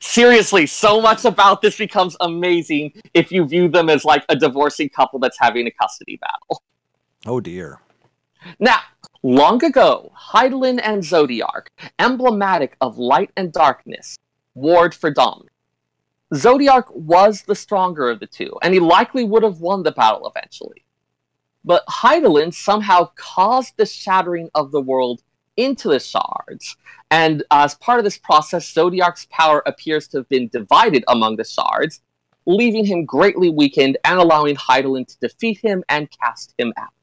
Seriously, 0.00 0.66
so 0.66 1.00
much 1.00 1.24
about 1.24 1.60
this 1.60 1.76
becomes 1.76 2.16
amazing 2.20 2.92
if 3.14 3.32
you 3.32 3.44
view 3.44 3.68
them 3.68 3.88
as 3.88 4.04
like 4.04 4.24
a 4.28 4.36
divorcing 4.36 4.88
couple 4.88 5.18
that's 5.18 5.38
having 5.40 5.66
a 5.66 5.70
custody 5.72 6.18
battle. 6.20 6.62
Oh 7.26 7.40
dear. 7.40 7.80
Now, 8.60 8.80
long 9.22 9.64
ago, 9.64 10.12
Hydaelyn 10.16 10.80
and 10.82 11.02
Zodiark, 11.02 11.68
emblematic 11.98 12.76
of 12.80 12.98
light 12.98 13.30
and 13.36 13.52
darkness, 13.52 14.18
warred 14.54 14.94
for 14.94 15.10
dominance. 15.10 15.48
Zodiark 16.34 16.90
was 16.94 17.42
the 17.42 17.54
stronger 17.54 18.08
of 18.08 18.20
the 18.20 18.26
two, 18.26 18.56
and 18.62 18.72
he 18.72 18.80
likely 18.80 19.24
would 19.24 19.42
have 19.42 19.60
won 19.60 19.82
the 19.82 19.92
battle 19.92 20.30
eventually. 20.34 20.84
But 21.64 21.86
Hydaelyn 21.86 22.52
somehow 22.52 23.10
caused 23.14 23.76
the 23.76 23.86
shattering 23.86 24.50
of 24.54 24.72
the 24.72 24.80
world 24.80 25.22
into 25.56 25.88
the 25.88 26.00
shards, 26.00 26.76
and 27.10 27.44
as 27.50 27.74
part 27.74 27.98
of 27.98 28.04
this 28.04 28.18
process, 28.18 28.72
Zodiark's 28.72 29.26
power 29.30 29.62
appears 29.66 30.08
to 30.08 30.18
have 30.18 30.28
been 30.30 30.48
divided 30.48 31.04
among 31.08 31.36
the 31.36 31.44
shards, 31.44 32.00
leaving 32.46 32.86
him 32.86 33.04
greatly 33.04 33.50
weakened 33.50 33.98
and 34.04 34.18
allowing 34.18 34.56
Hydaelyn 34.56 35.06
to 35.06 35.18
defeat 35.20 35.58
him 35.58 35.84
and 35.90 36.08
cast 36.10 36.54
him 36.58 36.72
out. 36.78 36.94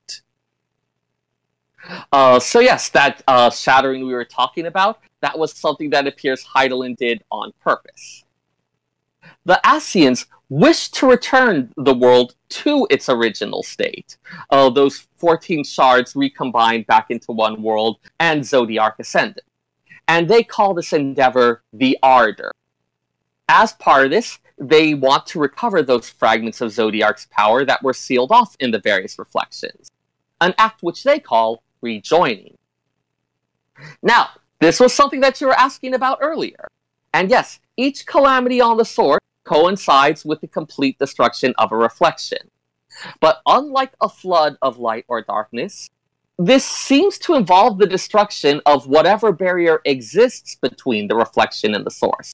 Uh, 2.12 2.40
so 2.40 2.60
yes, 2.60 2.90
that 2.90 3.24
uh, 3.28 3.50
shattering 3.50 4.06
we 4.06 4.14
were 4.14 4.26
talking 4.26 4.66
about, 4.66 5.00
that 5.22 5.38
was 5.38 5.54
something 5.54 5.90
that 5.90 6.08
appears 6.08 6.44
Hydaelyn 6.44 6.96
did 6.98 7.24
on 7.32 7.52
purpose. 7.62 8.24
The 9.46 9.60
Ascians 9.64 10.26
wished 10.50 10.96
to 10.96 11.08
return 11.08 11.72
the 11.78 11.94
world 11.94 12.36
to 12.50 12.88
its 12.90 13.10
original 13.10 13.64
state. 13.64 14.18
Uh, 14.50 14.70
those 14.70 15.08
14 15.18 15.64
shards 15.64 16.16
recombined 16.16 16.88
back 16.88 17.08
into 17.10 17.32
one 17.32 17.62
world, 17.62 17.98
and 18.20 18.42
Zodiark 18.42 18.94
ascended. 19.00 19.44
And 20.08 20.28
they 20.28 20.44
call 20.44 20.74
this 20.74 20.92
endeavor 20.92 21.64
the 21.72 21.98
Ardor. 22.02 22.52
As 23.48 23.74
part 23.74 24.06
of 24.06 24.12
this, 24.12 24.40
they 24.58 24.94
want 24.94 25.26
to 25.28 25.40
recover 25.40 25.82
those 25.82 26.10
fragments 26.10 26.62
of 26.62 26.72
Zodiark's 26.72 27.28
power 27.32 27.64
that 27.66 27.84
were 27.84 27.94
sealed 27.94 28.32
off 28.32 28.56
in 28.60 28.72
the 28.72 28.80
various 28.80 29.18
reflections, 29.18 29.90
an 30.42 30.54
act 30.58 30.82
which 30.82 31.04
they 31.04 31.20
call 31.20 31.64
rejoining. 31.82 32.58
Now, 34.02 34.30
this 34.60 34.80
was 34.80 34.94
something 34.94 35.22
that 35.22 35.40
you 35.40 35.48
were 35.48 35.54
asking 35.54 35.94
about 35.94 36.20
earlier. 36.22 36.68
And 37.14 37.30
yes, 37.30 37.60
each 37.78 38.06
calamity 38.06 38.62
on 38.62 38.78
the 38.78 38.86
sword 38.86 39.20
coincides 39.46 40.26
with 40.26 40.42
the 40.42 40.48
complete 40.48 41.00
destruction 41.00 41.54
of 41.58 41.72
a 41.72 41.78
reflection. 41.78 42.50
But 43.20 43.42
unlike 43.46 43.94
a 44.02 44.10
flood 44.10 44.58
of 44.62 44.78
light 44.78 45.06
or 45.08 45.22
darkness, 45.22 45.90
this 46.38 46.66
seems 46.66 47.18
to 47.20 47.36
involve 47.36 47.78
the 47.78 47.88
destruction 47.88 48.62
of 48.66 48.88
whatever 48.88 49.32
barrier 49.32 49.82
exists 49.86 50.56
between 50.56 51.08
the 51.08 51.16
reflection 51.16 51.76
and 51.76 51.86
the 51.86 51.92
source, 51.92 52.34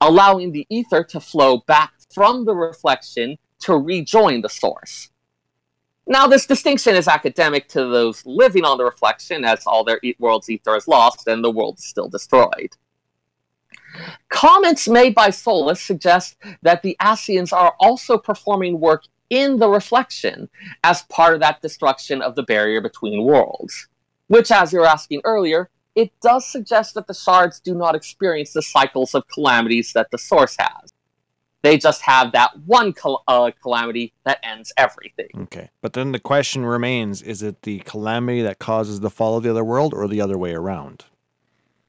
allowing 0.00 0.52
the 0.52 0.66
ether 0.70 1.04
to 1.04 1.20
flow 1.20 1.58
back 1.66 1.92
from 2.12 2.44
the 2.44 2.54
reflection 2.54 3.36
to 3.60 3.74
rejoin 3.74 4.40
the 4.42 4.48
source. 4.48 5.10
Now, 6.06 6.26
this 6.26 6.46
distinction 6.46 6.94
is 6.94 7.08
academic 7.08 7.68
to 7.68 7.86
those 7.86 8.24
living 8.26 8.64
on 8.64 8.76
the 8.76 8.84
reflection, 8.84 9.44
as 9.44 9.66
all 9.66 9.84
their 9.84 10.00
world's 10.18 10.50
ether 10.50 10.76
is 10.76 10.86
lost 10.86 11.26
and 11.26 11.42
the 11.42 11.50
world 11.50 11.78
is 11.78 11.86
still 11.86 12.08
destroyed. 12.08 12.70
Comments 14.28 14.88
made 14.88 15.14
by 15.14 15.30
Solus 15.30 15.80
suggest 15.80 16.36
that 16.62 16.82
the 16.82 16.96
Ascians 17.00 17.52
are 17.52 17.74
also 17.80 18.18
performing 18.18 18.80
work 18.80 19.04
in 19.30 19.58
the 19.58 19.68
reflection 19.68 20.48
as 20.82 21.02
part 21.04 21.34
of 21.34 21.40
that 21.40 21.62
destruction 21.62 22.20
of 22.20 22.34
the 22.34 22.42
barrier 22.42 22.80
between 22.80 23.24
worlds. 23.24 23.88
Which, 24.26 24.50
as 24.50 24.72
you 24.72 24.80
were 24.80 24.86
asking 24.86 25.22
earlier, 25.24 25.70
it 25.94 26.12
does 26.20 26.46
suggest 26.46 26.94
that 26.94 27.06
the 27.06 27.14
shards 27.14 27.60
do 27.60 27.74
not 27.74 27.94
experience 27.94 28.52
the 28.52 28.62
cycles 28.62 29.14
of 29.14 29.28
calamities 29.28 29.92
that 29.92 30.10
the 30.10 30.18
source 30.18 30.56
has. 30.58 30.92
They 31.64 31.78
just 31.78 32.02
have 32.02 32.32
that 32.32 32.50
one 32.66 32.92
cal- 32.92 33.24
uh, 33.26 33.50
calamity 33.62 34.12
that 34.24 34.38
ends 34.42 34.70
everything. 34.76 35.30
Okay. 35.44 35.70
But 35.80 35.94
then 35.94 36.12
the 36.12 36.18
question 36.18 36.66
remains 36.66 37.22
is 37.22 37.42
it 37.42 37.62
the 37.62 37.78
calamity 37.80 38.42
that 38.42 38.58
causes 38.58 39.00
the 39.00 39.08
fall 39.08 39.38
of 39.38 39.44
the 39.44 39.48
other 39.48 39.64
world 39.64 39.94
or 39.94 40.06
the 40.06 40.20
other 40.20 40.36
way 40.36 40.52
around? 40.52 41.06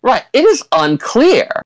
Right. 0.02 0.24
It 0.32 0.46
is 0.46 0.64
unclear. 0.72 1.62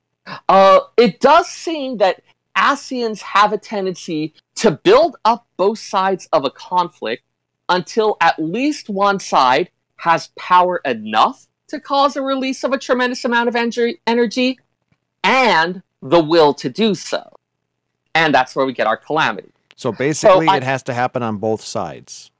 Uh, 0.47 0.79
it 0.97 1.19
does 1.19 1.49
seem 1.49 1.97
that 1.97 2.23
Ascians 2.57 3.21
have 3.21 3.53
a 3.53 3.59
tendency 3.59 4.33
to 4.55 4.71
build 4.71 5.17
up 5.23 5.45
both 5.55 5.77
sides 5.77 6.27
of 6.33 6.45
a 6.45 6.49
conflict 6.49 7.21
until 7.69 8.17
at 8.21 8.39
least 8.39 8.89
one 8.89 9.19
side 9.19 9.69
has 9.97 10.31
power 10.35 10.81
enough 10.83 11.45
to 11.67 11.79
cause 11.79 12.15
a 12.15 12.23
release 12.23 12.63
of 12.63 12.73
a 12.73 12.79
tremendous 12.79 13.23
amount 13.23 13.49
of 13.49 13.53
ener- 13.53 13.99
energy 14.07 14.57
and 15.23 15.83
the 16.01 16.19
will 16.19 16.55
to 16.55 16.69
do 16.69 16.95
so. 16.95 17.35
And 18.19 18.35
that's 18.35 18.55
where 18.55 18.65
we 18.65 18.73
get 18.73 18.85
our 18.87 18.97
calamity. 18.97 19.51
So 19.75 19.91
basically, 19.93 20.47
I- 20.49 20.57
it 20.57 20.63
has 20.63 20.83
to 20.83 20.93
happen 20.93 21.23
on 21.23 21.37
both 21.37 21.61
sides. 21.61 22.31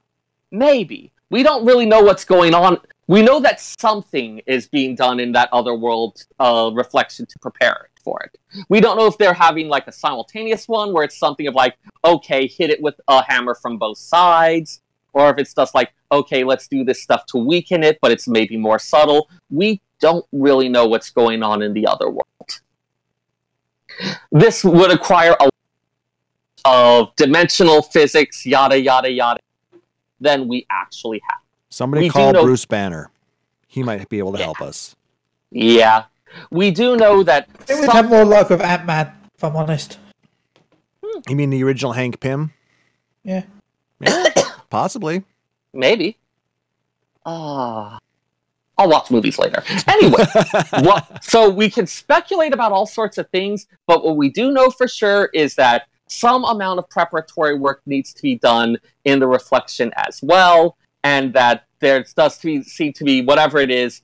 Maybe. 0.50 1.10
We 1.30 1.42
don't 1.42 1.64
really 1.64 1.86
know 1.86 2.02
what's 2.02 2.24
going 2.24 2.54
on. 2.54 2.78
We 3.06 3.22
know 3.22 3.40
that 3.40 3.60
something 3.60 4.40
is 4.46 4.68
being 4.68 4.94
done 4.94 5.18
in 5.20 5.32
that 5.32 5.48
other 5.52 5.74
world 5.74 6.24
uh, 6.38 6.70
reflection 6.74 7.24
to 7.26 7.38
prepare 7.38 7.88
it 7.88 8.00
for 8.04 8.20
it. 8.26 8.32
We 8.68 8.80
don't 8.80 8.96
know 8.98 9.06
if 9.06 9.16
they're 9.16 9.32
having 9.48 9.68
like 9.68 9.86
a 9.86 9.92
simultaneous 9.92 10.68
one 10.68 10.92
where 10.92 11.04
it's 11.04 11.18
something 11.18 11.46
of 11.46 11.54
like, 11.54 11.76
okay, 12.04 12.46
hit 12.46 12.68
it 12.70 12.80
with 12.82 12.96
a 13.08 13.22
hammer 13.30 13.54
from 13.54 13.78
both 13.78 13.98
sides, 13.98 14.82
or 15.12 15.30
if 15.30 15.38
it's 15.38 15.54
just 15.54 15.74
like, 15.74 15.90
okay, 16.12 16.44
let's 16.44 16.68
do 16.68 16.84
this 16.84 17.02
stuff 17.02 17.24
to 17.26 17.38
weaken 17.38 17.82
it, 17.82 17.98
but 18.02 18.10
it's 18.10 18.28
maybe 18.28 18.56
more 18.56 18.78
subtle. 18.78 19.28
We 19.50 19.80
don't 20.00 20.24
really 20.32 20.68
know 20.68 20.86
what's 20.86 21.10
going 21.10 21.42
on 21.42 21.62
in 21.62 21.72
the 21.74 21.86
other 21.86 22.08
world. 22.10 22.26
This 24.32 24.64
would 24.64 24.90
acquire 24.92 25.36
a 25.40 25.49
of 26.64 27.14
dimensional 27.16 27.82
physics, 27.82 28.44
yada 28.46 28.78
yada 28.80 29.10
yada, 29.10 29.40
than 30.20 30.48
we 30.48 30.66
actually 30.70 31.20
have. 31.28 31.40
Somebody 31.70 32.02
We 32.06 32.10
call 32.10 32.32
know- 32.32 32.42
Bruce 32.44 32.64
Banner. 32.64 33.10
He 33.68 33.82
might 33.82 34.08
be 34.08 34.18
able 34.18 34.32
to 34.32 34.38
Yeah. 34.38 34.44
help 34.46 34.60
us. 34.60 34.96
Yeah, 35.52 36.04
we 36.50 36.70
do 36.70 36.96
know 36.96 37.22
that. 37.22 37.48
It 37.68 37.74
would 37.76 37.84
some- 37.86 37.96
have 37.96 38.08
more 38.08 38.24
luck 38.24 38.50
with 38.50 38.60
Ant 38.60 38.84
Man, 38.84 39.12
if 39.36 39.44
I'm 39.44 39.54
honest. 39.56 39.98
You 41.28 41.36
mean 41.36 41.50
the 41.50 41.62
original 41.62 41.92
Hank 41.92 42.18
Pym? 42.20 42.52
Yeah. 43.24 43.42
Yeah, 44.00 44.24
possibly. 44.70 45.22
maybe. 45.72 46.16
Ah, 47.26 47.98
I'll 48.78 48.88
watch 48.88 49.10
movies 49.10 49.38
later. 49.38 49.62
Anyway, 49.86 50.24
what, 50.80 51.22
so 51.22 51.50
we 51.50 51.68
can 51.68 51.86
speculate 51.86 52.54
about 52.54 52.72
all 52.72 52.86
sorts 52.86 53.18
of 53.18 53.28
things, 53.30 53.66
but 53.86 54.02
what 54.04 54.16
we 54.16 54.30
do 54.30 54.50
know 54.52 54.70
for 54.70 54.88
sure 54.88 55.26
is 55.34 55.54
that 55.56 55.86
some 56.10 56.44
amount 56.44 56.78
of 56.78 56.88
preparatory 56.90 57.56
work 57.56 57.82
needs 57.86 58.12
to 58.12 58.22
be 58.22 58.36
done 58.36 58.76
in 59.04 59.20
the 59.20 59.26
reflection 59.26 59.92
as 59.96 60.20
well, 60.22 60.76
and 61.04 61.32
that 61.34 61.64
there 61.78 62.04
does 62.16 62.36
to 62.38 62.62
seem 62.64 62.92
to 62.92 63.04
be 63.04 63.22
whatever 63.22 63.58
it 63.58 63.70
is. 63.70 64.02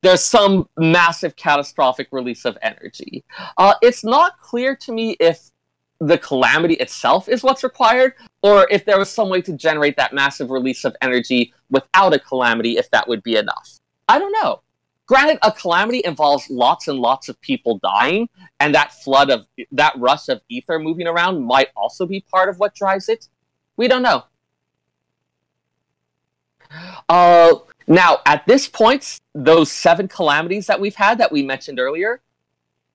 There's 0.00 0.22
some 0.22 0.68
massive 0.78 1.34
catastrophic 1.34 2.08
release 2.12 2.44
of 2.44 2.56
energy. 2.62 3.24
Uh, 3.58 3.74
it's 3.82 4.04
not 4.04 4.38
clear 4.40 4.76
to 4.76 4.92
me 4.92 5.16
if 5.18 5.50
the 5.98 6.18
calamity 6.18 6.74
itself 6.74 7.28
is 7.28 7.42
what's 7.42 7.64
required, 7.64 8.14
or 8.42 8.68
if 8.70 8.84
there 8.84 8.98
was 8.98 9.10
some 9.10 9.28
way 9.28 9.42
to 9.42 9.52
generate 9.52 9.96
that 9.96 10.12
massive 10.12 10.50
release 10.50 10.84
of 10.84 10.94
energy 11.02 11.52
without 11.70 12.14
a 12.14 12.18
calamity, 12.18 12.76
if 12.76 12.88
that 12.90 13.08
would 13.08 13.22
be 13.24 13.36
enough. 13.36 13.80
I 14.08 14.20
don't 14.20 14.32
know. 14.32 14.62
Granted, 15.06 15.38
a 15.42 15.50
calamity 15.50 16.00
involves 16.04 16.48
lots 16.48 16.88
and 16.88 16.98
lots 16.98 17.28
of 17.28 17.40
people 17.40 17.78
dying, 17.82 18.28
and 18.60 18.74
that 18.74 18.92
flood 19.02 19.30
of 19.30 19.46
that 19.72 19.94
rush 19.98 20.28
of 20.28 20.40
ether 20.48 20.78
moving 20.78 21.06
around 21.06 21.44
might 21.44 21.68
also 21.76 22.06
be 22.06 22.20
part 22.20 22.48
of 22.48 22.58
what 22.58 22.74
drives 22.74 23.08
it. 23.08 23.28
We 23.76 23.88
don't 23.88 24.02
know. 24.02 24.24
Uh, 27.08 27.54
now, 27.86 28.20
at 28.26 28.46
this 28.46 28.68
point, 28.68 29.20
those 29.34 29.70
seven 29.70 30.08
calamities 30.08 30.66
that 30.66 30.80
we've 30.80 30.94
had 30.94 31.18
that 31.18 31.32
we 31.32 31.42
mentioned 31.42 31.80
earlier, 31.80 32.22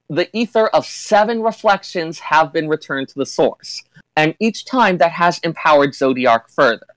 the 0.10 0.30
ether 0.36 0.68
of 0.68 0.86
seven 0.86 1.42
reflections 1.42 2.20
have 2.20 2.54
been 2.54 2.70
returned 2.70 3.10
to 3.10 3.16
the 3.16 3.26
source, 3.26 3.84
and 4.16 4.34
each 4.40 4.66
time 4.66 4.98
that 4.98 5.12
has 5.12 5.40
empowered 5.40 5.92
Zodiark 5.92 6.50
further. 6.50 6.88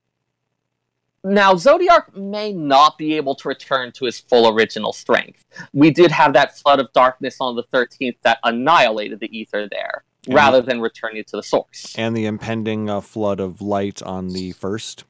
Now, 1.22 1.52
Zodiark 1.55 2.16
may 2.16 2.52
not 2.52 2.97
be 2.97 3.14
able 3.14 3.34
to 3.36 3.48
return 3.48 3.92
to 3.92 4.06
his 4.06 4.18
full 4.20 4.48
original 4.55 4.92
strength. 4.92 5.44
We 5.74 5.90
did 5.90 6.10
have 6.10 6.32
that 6.32 6.56
flood 6.59 6.80
of 6.80 6.92
darkness 6.94 7.36
on 7.40 7.56
the 7.56 7.62
13th 7.64 8.16
that 8.22 8.38
annihilated 8.42 9.20
the 9.20 9.36
ether 9.38 9.68
there, 9.68 10.05
Mhm. 10.26 10.34
rather 10.34 10.62
than 10.62 10.80
returning 10.80 11.24
to 11.24 11.36
the 11.36 11.42
source. 11.42 11.94
And 11.98 12.16
the 12.16 12.24
impending 12.24 12.88
uh, 12.88 13.01
flood 13.02 13.38
of 13.38 13.60
light 13.60 14.01
on 14.02 14.28
the 14.30 14.52
first. 14.52 15.05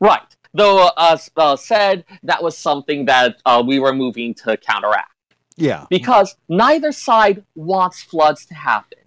Right. 0.00 0.22
Though, 0.52 0.86
uh, 0.86 0.92
as 1.14 1.30
uh, 1.36 1.56
said, 1.56 2.04
that 2.22 2.40
was 2.42 2.56
something 2.56 3.06
that 3.06 3.40
uh, 3.44 3.62
we 3.66 3.80
were 3.80 3.92
moving 3.92 4.34
to 4.34 4.56
counteract. 4.56 5.10
Yeah. 5.56 5.86
because 5.88 6.34
neither 6.48 6.90
side 6.90 7.44
wants 7.54 8.02
floods 8.02 8.44
to 8.46 8.54
happen. 8.54 8.98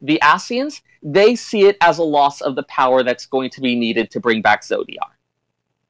The 0.00 0.18
Ascians, 0.24 0.80
they 1.04 1.36
see 1.36 1.66
it 1.66 1.76
as 1.80 1.98
a 1.98 2.02
loss 2.02 2.40
of 2.40 2.56
the 2.56 2.64
power 2.64 3.04
that's 3.04 3.26
going 3.26 3.50
to 3.50 3.60
be 3.60 3.76
needed 3.76 4.10
to 4.10 4.18
bring 4.18 4.42
back 4.42 4.62
Zodiark. 4.64 5.14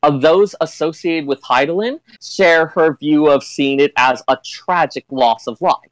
Uh, 0.03 0.16
those 0.16 0.55
associated 0.61 1.27
with 1.27 1.43
Hydaelyn 1.43 1.99
share 2.23 2.66
her 2.69 2.97
view 2.97 3.29
of 3.29 3.43
seeing 3.43 3.81
it 3.81 3.93
as 3.97 4.23
a 4.29 4.39
tragic 4.45 5.05
loss 5.11 5.47
of 5.47 5.61
life. 5.61 5.91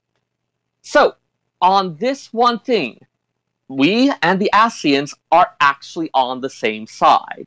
So, 0.82 1.16
on 1.60 1.96
this 1.96 2.32
one 2.32 2.60
thing, 2.60 3.00
we 3.68 4.12
and 4.22 4.40
the 4.40 4.50
Ascians 4.54 5.14
are 5.32 5.54
actually 5.60 6.10
on 6.14 6.40
the 6.40 6.50
same 6.50 6.86
side. 6.86 7.46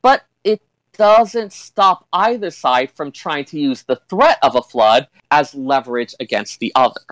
But 0.00 0.24
it 0.44 0.62
doesn't 0.96 1.52
stop 1.52 2.06
either 2.12 2.50
side 2.50 2.90
from 2.92 3.12
trying 3.12 3.44
to 3.46 3.60
use 3.60 3.82
the 3.82 4.00
threat 4.08 4.38
of 4.42 4.54
a 4.54 4.62
flood 4.62 5.08
as 5.30 5.54
leverage 5.54 6.14
against 6.20 6.58
the 6.58 6.72
other. 6.74 7.02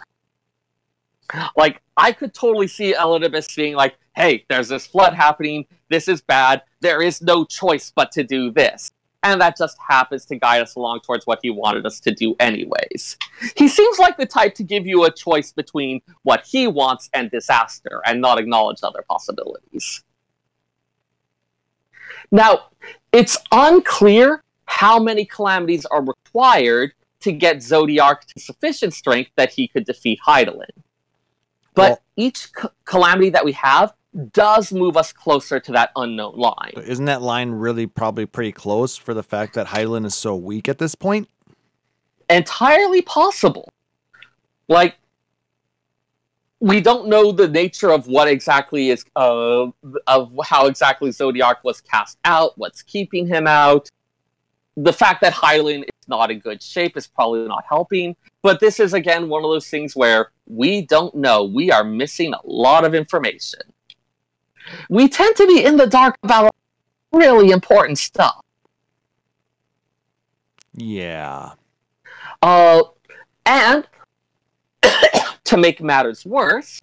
Like, 1.57 1.81
I 1.97 2.13
could 2.13 2.35
totally 2.35 2.69
see 2.69 2.95
Elidibus 2.95 3.55
being 3.57 3.75
like, 3.75 3.97
hey, 4.15 4.45
there's 4.49 4.69
this 4.69 4.87
flood 4.87 5.15
happening, 5.15 5.67
this 5.89 6.09
is 6.09 6.21
bad, 6.21 6.63
there 6.81 7.03
is 7.03 7.23
no 7.23 7.45
choice 7.45 7.93
but 7.95 8.13
to 8.13 8.23
do 8.23 8.51
this. 8.51 8.91
And 9.23 9.41
that 9.41 9.57
just 9.57 9.79
happens 9.89 10.27
to 10.27 10.37
guide 10.37 10.61
us 10.61 10.75
along 10.75 11.01
towards 11.01 11.27
what 11.27 11.39
he 11.43 11.49
wanted 11.49 11.87
us 11.87 11.99
to 12.01 12.13
do, 12.13 12.37
anyways. 12.39 13.17
He 13.57 13.69
seems 13.69 13.99
like 13.99 14.19
the 14.19 14.27
type 14.27 14.55
to 14.57 14.63
give 14.63 14.87
you 14.87 15.05
a 15.05 15.11
choice 15.11 15.51
between 15.51 16.03
what 16.25 16.45
he 16.47 16.67
wants 16.67 17.09
and 17.15 17.31
disaster, 17.31 18.03
and 18.05 18.21
not 18.21 18.39
acknowledge 18.39 18.81
other 18.83 19.03
possibilities. 19.09 20.05
Now, 22.31 22.67
it's 23.13 23.39
unclear 23.51 24.43
how 24.67 24.99
many 24.99 25.25
calamities 25.25 25.87
are 25.87 26.05
required 26.05 26.93
to 27.21 27.33
get 27.33 27.57
Zodiark 27.59 28.27
to 28.27 28.41
sufficient 28.41 28.93
strength 28.93 29.31
that 29.37 29.53
he 29.55 29.69
could 29.69 29.87
defeat 29.87 30.19
Hydaelyn. 30.27 30.84
But 31.75 31.91
Well- 31.91 31.99
each 32.17 32.47
c- 32.47 32.69
calamity 32.85 33.31
that 33.31 33.45
we 33.45 33.53
have 33.53 33.93
does 34.33 34.73
move 34.73 34.97
us 34.97 35.13
closer 35.13 35.59
to 35.59 35.73
that 35.73 35.91
unknown 35.97 36.37
line. 36.37 36.73
Isn't 36.77 37.07
that 37.07 37.21
line 37.21 37.51
really 37.51 37.87
probably 37.87 38.27
pretty 38.27 38.53
close 38.53 38.97
for 38.97 39.13
the 39.13 39.25
fact 39.25 39.55
that 39.55 39.67
Hydaelyn 39.67 40.07
is 40.07 40.15
so 40.15 40.37
weak 40.37 40.69
at 40.69 40.79
this 40.79 40.95
point? 40.95 41.29
entirely 42.31 43.03
possible. 43.03 43.69
Like, 44.69 44.97
we 46.61 46.81
don't 46.81 47.09
know 47.09 47.33
the 47.33 47.49
nature 47.49 47.91
of 47.91 48.07
what 48.07 48.29
exactly 48.29 48.89
is, 48.89 49.05
uh, 49.15 49.67
of 50.07 50.33
how 50.43 50.67
exactly 50.67 51.11
Zodiark 51.11 51.57
was 51.65 51.83
cast 51.83 52.19
out, 52.25 52.53
what's 52.57 52.83
keeping 52.83 53.27
him 53.27 53.47
out. 53.47 53.91
The 54.77 54.93
fact 54.93 55.21
that 55.21 55.33
Hydaelyn 55.33 55.83
is 55.83 56.09
not 56.09 56.31
in 56.31 56.41
good 56.41 56.63
shape 56.63 56.97
is 56.97 57.07
probably 57.07 57.47
not 57.47 57.65
helping. 57.69 58.17
But 58.43 58.61
this 58.61 58.81
is, 58.81 58.93
again, 58.93 59.29
one 59.29 59.45
of 59.45 59.51
those 59.51 59.69
things 59.69 59.95
where 59.95 60.31
we 60.47 60.83
don't 60.83 61.15
know. 61.15 61.45
We 61.45 61.71
are 61.71 61.85
missing 61.85 62.35
a 62.35 62.41
lot 62.45 62.85
of 62.85 62.95
information. 62.95 63.61
We 64.89 65.09
tend 65.09 65.37
to 65.37 65.47
be 65.47 65.65
in 65.65 65.77
the 65.77 65.87
dark 65.87 66.17
about 66.23 66.51
really 67.13 67.51
important 67.51 67.99
stuff. 67.99 68.41
Yeah. 70.75 71.53
Uh, 72.43 72.83
and 73.47 73.87
to 75.45 75.57
make 75.57 75.81
matters 75.81 76.27
worse, 76.27 76.81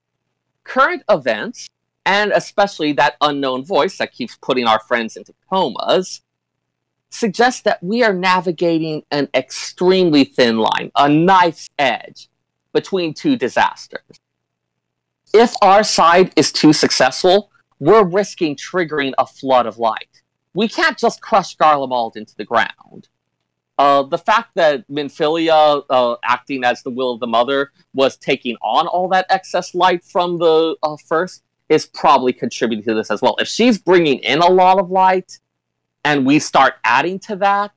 current 0.63 1.03
events, 1.09 1.69
and 2.05 2.31
especially 2.31 2.93
that 2.93 3.15
unknown 3.21 3.65
voice 3.65 3.97
that 3.97 4.13
keeps 4.13 4.37
putting 4.41 4.65
our 4.65 4.79
friends 4.79 5.17
into 5.17 5.33
comas, 5.49 6.21
suggest 7.11 7.65
that 7.65 7.83
we 7.83 8.03
are 8.03 8.13
navigating 8.13 9.03
an 9.11 9.29
extremely 9.33 10.23
thin 10.23 10.57
line, 10.57 10.91
a 10.95 11.07
knife's 11.07 11.69
edge, 11.77 12.29
between 12.73 13.13
two 13.13 13.35
disasters. 13.35 14.01
If 15.33 15.53
our 15.61 15.83
side 15.83 16.33
is 16.35 16.51
too 16.51 16.73
successful, 16.73 17.51
we're 17.79 18.03
risking 18.03 18.55
triggering 18.55 19.13
a 19.17 19.25
flood 19.25 19.65
of 19.65 19.77
light. 19.77 20.21
We 20.53 20.67
can't 20.67 20.97
just 20.97 21.21
crush 21.21 21.55
Garlemald 21.57 22.15
into 22.15 22.35
the 22.35 22.45
ground. 22.45 23.07
Uh, 23.77 24.03
the 24.03 24.17
fact 24.17 24.51
that 24.55 24.87
Minfilia, 24.89 25.83
uh, 25.89 26.15
acting 26.23 26.63
as 26.63 26.83
the 26.83 26.91
will 26.91 27.13
of 27.13 27.19
the 27.19 27.27
mother, 27.27 27.71
was 27.93 28.17
taking 28.17 28.55
on 28.61 28.87
all 28.87 29.07
that 29.09 29.25
excess 29.29 29.73
light 29.73 30.03
from 30.03 30.37
the 30.37 30.75
uh, 30.83 30.97
first 31.07 31.43
is 31.69 31.87
probably 31.87 32.33
contributing 32.33 32.83
to 32.83 32.93
this 32.93 33.09
as 33.09 33.21
well. 33.21 33.35
If 33.39 33.47
she's 33.47 33.77
bringing 33.79 34.19
in 34.19 34.39
a 34.39 34.49
lot 34.49 34.77
of 34.77 34.91
light, 34.91 35.39
and 36.03 36.25
we 36.25 36.39
start 36.39 36.75
adding 36.83 37.19
to 37.19 37.35
that, 37.37 37.73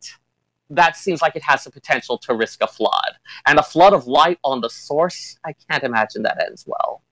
that 0.71 0.97
seems 0.97 1.21
like 1.21 1.37
it 1.37 1.43
has 1.43 1.65
the 1.65 1.71
potential 1.71 2.19
to 2.19 2.35
risk 2.35 2.63
a 2.63 2.67
flood. 2.67 3.19
And 3.47 3.59
a 3.59 3.63
flood 3.63 3.93
of 3.93 4.07
light 4.07 4.39
on 4.45 4.61
the 4.61 4.71
source, 4.71 5.39
I 5.45 5.55
can't 5.69 5.85
imagine 5.85 6.23
that 6.23 6.43
ends 6.45 6.65
well. 6.67 7.03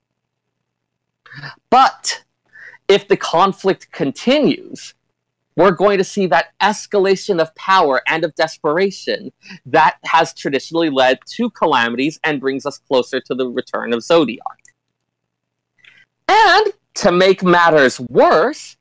But 1.70 2.24
if 2.88 3.08
the 3.08 3.16
conflict 3.16 3.90
continues, 3.92 4.94
we're 5.56 5.70
going 5.70 5.98
to 5.98 6.04
see 6.04 6.26
that 6.26 6.52
escalation 6.62 7.40
of 7.40 7.54
power 7.54 8.02
and 8.06 8.24
of 8.24 8.34
desperation 8.34 9.32
that 9.66 9.98
has 10.04 10.32
traditionally 10.32 10.88
led 10.88 11.18
to 11.32 11.50
calamities 11.50 12.18
and 12.24 12.40
brings 12.40 12.64
us 12.64 12.78
closer 12.78 13.20
to 13.20 13.34
the 13.34 13.46
return 13.48 13.92
of 13.92 14.00
Zodiark. 14.00 14.38
And 16.28 16.72
to 16.94 17.12
make 17.12 17.42
matters 17.42 18.00
worse, 18.00 18.76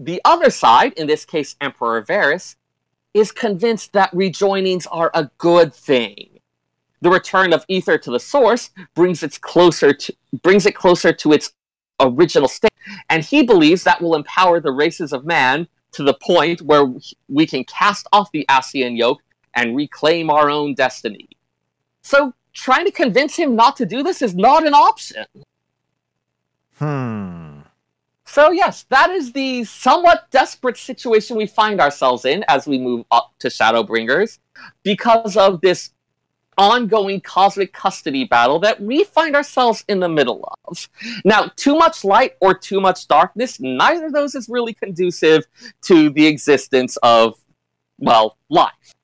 the 0.00 0.20
other 0.24 0.48
side, 0.48 0.94
in 0.94 1.06
this 1.06 1.26
case 1.26 1.56
Emperor 1.60 2.02
Varis, 2.02 2.56
is 3.12 3.30
convinced 3.30 3.92
that 3.92 4.10
rejoinings 4.12 4.86
are 4.90 5.10
a 5.12 5.30
good 5.36 5.74
thing. 5.74 6.38
The 7.02 7.10
return 7.10 7.52
of 7.52 7.66
ether 7.68 7.98
to 7.98 8.10
the 8.10 8.20
source 8.20 8.70
brings 8.94 9.22
it 9.22 9.40
closer 9.42 9.92
to 9.92 10.16
brings 10.42 10.64
it 10.64 10.74
closer 10.74 11.12
to 11.12 11.32
its 11.32 11.52
original 12.00 12.48
state, 12.48 12.72
and 13.10 13.22
he 13.22 13.42
believes 13.42 13.84
that 13.84 14.00
will 14.00 14.14
empower 14.14 14.58
the 14.58 14.72
races 14.72 15.12
of 15.12 15.26
man 15.26 15.68
to 15.92 16.02
the 16.02 16.14
point 16.14 16.62
where 16.62 16.86
we 17.28 17.46
can 17.46 17.64
cast 17.64 18.06
off 18.12 18.32
the 18.32 18.46
Ascian 18.48 18.96
yoke 18.96 19.22
and 19.54 19.76
reclaim 19.76 20.30
our 20.30 20.48
own 20.48 20.74
destiny. 20.74 21.28
So 22.00 22.32
trying 22.54 22.86
to 22.86 22.92
convince 22.92 23.36
him 23.36 23.54
not 23.54 23.76
to 23.76 23.86
do 23.86 24.02
this 24.02 24.22
is 24.22 24.34
not 24.34 24.66
an 24.66 24.72
option. 24.72 25.26
Hmm. 26.78 27.39
So 28.30 28.52
yes, 28.52 28.84
that 28.90 29.10
is 29.10 29.32
the 29.32 29.64
somewhat 29.64 30.30
desperate 30.30 30.76
situation 30.76 31.36
we 31.36 31.46
find 31.46 31.80
ourselves 31.80 32.24
in 32.24 32.44
as 32.46 32.64
we 32.64 32.78
move 32.78 33.04
up 33.10 33.32
to 33.40 33.48
Shadowbringers 33.48 34.38
because 34.84 35.36
of 35.36 35.60
this 35.62 35.90
ongoing 36.56 37.20
cosmic 37.22 37.72
custody 37.72 38.22
battle 38.22 38.60
that 38.60 38.80
we 38.80 39.02
find 39.02 39.34
ourselves 39.34 39.84
in 39.88 39.98
the 39.98 40.08
middle 40.08 40.48
of. 40.68 40.88
Now, 41.24 41.50
too 41.56 41.74
much 41.74 42.04
light 42.04 42.36
or 42.40 42.54
too 42.54 42.80
much 42.80 43.08
darkness, 43.08 43.58
neither 43.58 44.06
of 44.06 44.12
those 44.12 44.36
is 44.36 44.48
really 44.48 44.74
conducive 44.74 45.44
to 45.86 46.10
the 46.10 46.28
existence 46.28 46.96
of, 47.02 47.36
well, 47.98 48.36
life. 48.48 48.94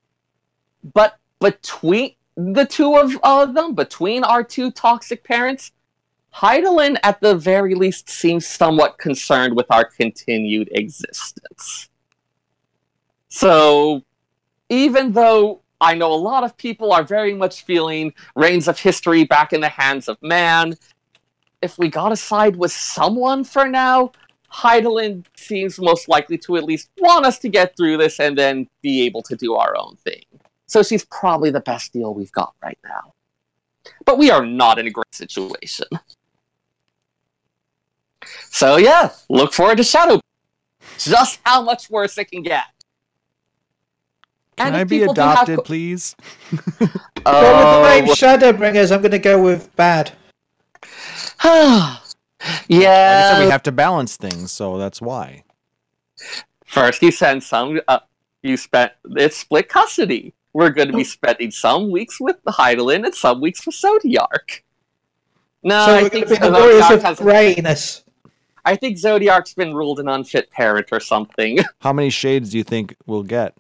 But 0.94 1.18
between 1.40 2.12
the 2.36 2.64
two 2.64 2.96
of 2.96 3.18
uh, 3.24 3.46
them, 3.46 3.74
between 3.74 4.22
our 4.22 4.44
two 4.44 4.70
toxic 4.70 5.24
parents, 5.24 5.72
Hydaelyn, 6.36 6.98
at 7.02 7.18
the 7.22 7.34
very 7.34 7.74
least, 7.74 8.10
seems 8.10 8.46
somewhat 8.46 8.98
concerned 8.98 9.56
with 9.56 9.64
our 9.70 9.84
continued 9.84 10.68
existence. 10.72 11.88
So, 13.28 14.02
even 14.68 15.12
though 15.12 15.62
I 15.80 15.94
know 15.94 16.12
a 16.12 16.14
lot 16.14 16.44
of 16.44 16.54
people 16.58 16.92
are 16.92 17.02
very 17.02 17.32
much 17.32 17.64
feeling 17.64 18.12
reigns 18.34 18.68
of 18.68 18.78
history 18.78 19.24
back 19.24 19.54
in 19.54 19.62
the 19.62 19.70
hands 19.70 20.08
of 20.08 20.18
man, 20.20 20.74
if 21.62 21.78
we 21.78 21.88
gotta 21.88 22.16
side 22.16 22.56
with 22.56 22.72
someone 22.72 23.42
for 23.42 23.66
now, 23.66 24.12
Hydaelyn 24.52 25.24
seems 25.36 25.78
most 25.78 26.06
likely 26.06 26.36
to 26.38 26.56
at 26.56 26.64
least 26.64 26.90
want 26.98 27.24
us 27.24 27.38
to 27.38 27.48
get 27.48 27.74
through 27.78 27.96
this 27.96 28.20
and 28.20 28.36
then 28.36 28.68
be 28.82 29.06
able 29.06 29.22
to 29.22 29.36
do 29.36 29.54
our 29.54 29.74
own 29.78 29.96
thing. 29.96 30.24
So 30.66 30.82
she's 30.82 31.06
probably 31.06 31.50
the 31.50 31.60
best 31.60 31.94
deal 31.94 32.12
we've 32.12 32.32
got 32.32 32.54
right 32.62 32.78
now. 32.84 33.14
But 34.04 34.18
we 34.18 34.30
are 34.30 34.44
not 34.44 34.78
in 34.78 34.86
a 34.86 34.90
great 34.90 35.14
situation. 35.14 35.86
So 38.50 38.76
yeah, 38.76 39.10
look 39.28 39.52
forward 39.52 39.76
to 39.78 39.84
Shadow. 39.84 40.20
Just 40.98 41.40
how 41.44 41.62
much 41.62 41.90
worse 41.90 42.16
it 42.18 42.26
can 42.30 42.42
get. 42.42 42.64
Can 44.56 44.68
And 44.68 44.76
I 44.76 44.84
be 44.84 45.00
people 45.00 45.12
do 45.14 45.20
have 45.20 45.32
adopted, 45.32 45.56
que- 45.58 45.64
please? 45.64 46.16
Well, 46.80 46.92
with 47.22 47.26
Oh, 47.26 47.82
the 47.82 47.88
name 48.00 48.04
Shadowbringers, 48.14 48.92
I'm 48.92 49.00
going 49.02 49.10
to 49.10 49.18
go 49.18 49.42
with 49.42 49.74
bad. 49.74 50.12
yeah. 51.44 51.98
Like 52.70 52.70
I 52.70 53.30
said, 53.32 53.44
we 53.44 53.50
have 53.50 53.62
to 53.64 53.72
balance 53.72 54.16
things, 54.16 54.52
so 54.52 54.78
that's 54.78 55.02
why. 55.02 55.42
First, 56.64 57.02
you 57.02 57.10
send 57.10 57.42
some. 57.42 57.80
Uh, 57.88 57.98
you 58.42 58.56
spent 58.56 58.92
it's 59.10 59.36
split 59.36 59.68
custody. 59.68 60.34
We're 60.52 60.70
going 60.70 60.88
to 60.88 60.96
be 60.96 61.04
spending 61.04 61.50
some 61.50 61.90
weeks 61.90 62.20
with 62.20 62.36
the 62.44 62.52
Hydaelyn 62.52 63.04
and 63.04 63.14
some 63.14 63.40
weeks 63.40 63.66
with 63.66 63.74
Zodiark. 63.74 64.62
No, 65.62 65.84
so 65.84 65.92
I 65.92 66.02
we're 66.02 66.08
going 66.08 66.10
think 66.10 66.28
to 66.28 66.34
be 66.34 66.40
the 66.40 66.50
Warriors 66.52 66.90
of 66.90 67.02
has, 67.02 67.18
Greyness. 67.18 68.04
I 68.66 68.74
think 68.74 68.98
Zodiark's 68.98 69.54
been 69.54 69.74
ruled 69.74 70.00
an 70.00 70.08
unfit 70.08 70.50
parent 70.50 70.88
or 70.90 70.98
something. 70.98 71.60
How 71.80 71.92
many 71.92 72.10
shades 72.10 72.50
do 72.50 72.58
you 72.58 72.64
think 72.64 72.96
we'll 73.06 73.22
get? 73.22 73.54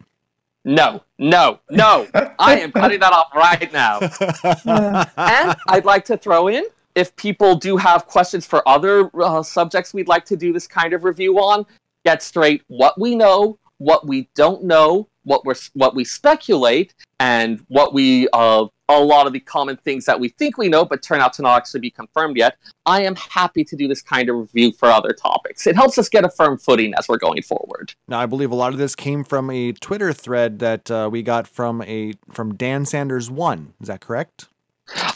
No, 0.64 1.04
no, 1.16 1.60
no. 1.70 2.08
I 2.40 2.58
am 2.58 2.72
cutting 2.72 2.98
that 2.98 3.12
off 3.12 3.28
right 3.32 3.72
now. 3.72 4.00
and 4.66 5.56
I'd 5.68 5.84
like 5.84 6.04
to 6.06 6.16
throw 6.16 6.48
in 6.48 6.64
if 6.96 7.14
people 7.14 7.54
do 7.54 7.76
have 7.76 8.08
questions 8.08 8.44
for 8.44 8.68
other 8.68 9.08
uh, 9.22 9.44
subjects 9.44 9.94
we'd 9.94 10.08
like 10.08 10.24
to 10.24 10.36
do 10.36 10.52
this 10.52 10.66
kind 10.66 10.92
of 10.92 11.04
review 11.04 11.38
on, 11.38 11.64
get 12.04 12.20
straight 12.22 12.62
what 12.66 12.98
we 13.00 13.14
know, 13.14 13.58
what 13.78 14.08
we 14.08 14.28
don't 14.34 14.64
know, 14.64 15.06
what 15.22 15.44
we're 15.44 15.54
what 15.74 15.94
we 15.94 16.04
speculate, 16.04 16.94
and 17.20 17.64
what 17.68 17.94
we 17.94 18.28
uh, 18.32 18.66
a 18.88 19.00
lot 19.00 19.26
of 19.26 19.32
the 19.32 19.40
common 19.40 19.76
things 19.76 20.04
that 20.04 20.18
we 20.18 20.28
think 20.28 20.58
we 20.58 20.68
know 20.68 20.84
but 20.84 21.02
turn 21.02 21.20
out 21.20 21.32
to 21.34 21.42
not 21.42 21.56
actually 21.56 21.80
be 21.80 21.90
confirmed 21.90 22.36
yet, 22.36 22.56
I 22.84 23.02
am 23.02 23.16
happy 23.16 23.64
to 23.64 23.76
do 23.76 23.88
this 23.88 24.02
kind 24.02 24.28
of 24.28 24.36
review 24.36 24.72
for 24.72 24.88
other 24.88 25.12
topics. 25.12 25.66
It 25.66 25.74
helps 25.74 25.98
us 25.98 26.08
get 26.08 26.24
a 26.24 26.30
firm 26.30 26.58
footing 26.58 26.94
as 26.98 27.08
we're 27.08 27.18
going 27.18 27.42
forward. 27.42 27.94
Now, 28.08 28.20
I 28.20 28.26
believe 28.26 28.50
a 28.50 28.54
lot 28.54 28.72
of 28.72 28.78
this 28.78 28.94
came 28.94 29.24
from 29.24 29.50
a 29.50 29.72
Twitter 29.72 30.12
thread 30.12 30.60
that 30.60 30.90
uh, 30.90 31.08
we 31.10 31.22
got 31.22 31.48
from 31.48 31.82
a 31.82 32.14
from 32.30 32.54
Dan 32.54 32.86
Sanders 32.86 33.30
one. 33.30 33.74
Is 33.80 33.88
that 33.88 34.00
correct? 34.00 34.46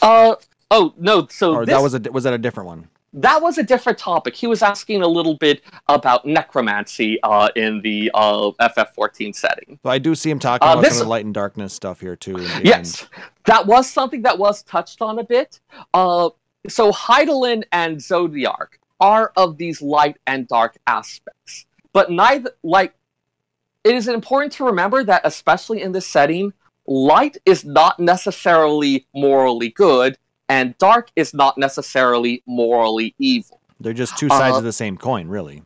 Uh 0.03 0.35
oh 0.71 0.95
no, 0.99 1.27
so 1.31 1.55
Or 1.55 1.65
this, 1.65 1.75
that 1.75 1.83
was 1.83 1.95
a 1.95 2.13
was 2.13 2.25
that 2.25 2.35
a 2.35 2.39
different 2.39 2.67
one? 2.67 2.89
That 3.13 3.43
was 3.43 3.59
a 3.59 3.63
different 3.63 3.99
topic. 3.99 4.37
He 4.37 4.47
was 4.47 4.63
asking 4.63 5.03
a 5.03 5.07
little 5.09 5.35
bit 5.37 5.63
about 5.89 6.25
necromancy 6.25 7.19
uh, 7.23 7.49
in 7.57 7.81
the 7.83 8.11
uh, 8.15 8.53
FF14 8.61 9.35
setting. 9.35 9.79
So 9.83 9.91
I 9.91 9.99
do 9.99 10.15
see 10.15 10.31
him 10.31 10.39
talking 10.39 10.67
Uh, 10.69 10.73
about 10.73 10.83
this- 10.83 10.93
some 10.95 11.03
of 11.03 11.07
the 11.07 11.11
light 11.11 11.25
and 11.25 11.35
darkness 11.35 11.73
stuff 11.75 12.01
here 12.01 12.15
too. 12.17 12.39
Yes, 12.63 13.09
that 13.47 13.67
was 13.67 13.91
something 13.91 14.23
that 14.23 14.39
was 14.39 14.63
touched 14.63 15.03
on 15.03 15.19
a 15.19 15.25
bit. 15.25 15.61
Uh, 15.93 16.31
so 16.69 16.93
Hydaelyn 16.93 17.65
and 17.73 17.97
Zodiark 17.97 18.79
are 19.01 19.33
of 19.37 19.57
these 19.57 19.83
light 19.83 20.17
and 20.27 20.47
dark 20.47 20.77
aspects, 20.87 21.67
but 21.93 22.11
neither 22.13 22.51
like 22.63 22.95
it 23.83 23.95
is 23.95 24.07
important 24.09 24.53
to 24.53 24.65
remember 24.65 25.03
that 25.03 25.23
especially 25.25 25.81
in 25.83 25.91
this 25.93 26.07
setting, 26.07 26.53
light 26.87 27.39
is 27.47 27.65
not 27.65 27.99
necessarily 27.99 29.07
morally 29.15 29.71
good, 29.71 30.19
and 30.51 30.77
dark 30.79 31.11
is 31.15 31.33
not 31.33 31.57
necessarily 31.57 32.43
morally 32.45 33.15
evil. 33.19 33.61
They're 33.79 33.95
just 33.95 34.19
two 34.19 34.29
sides 34.29 34.57
Uh, 34.57 34.59
of 34.59 34.65
the 34.65 34.73
same 34.73 34.99
coin, 34.99 35.29
really. 35.29 35.63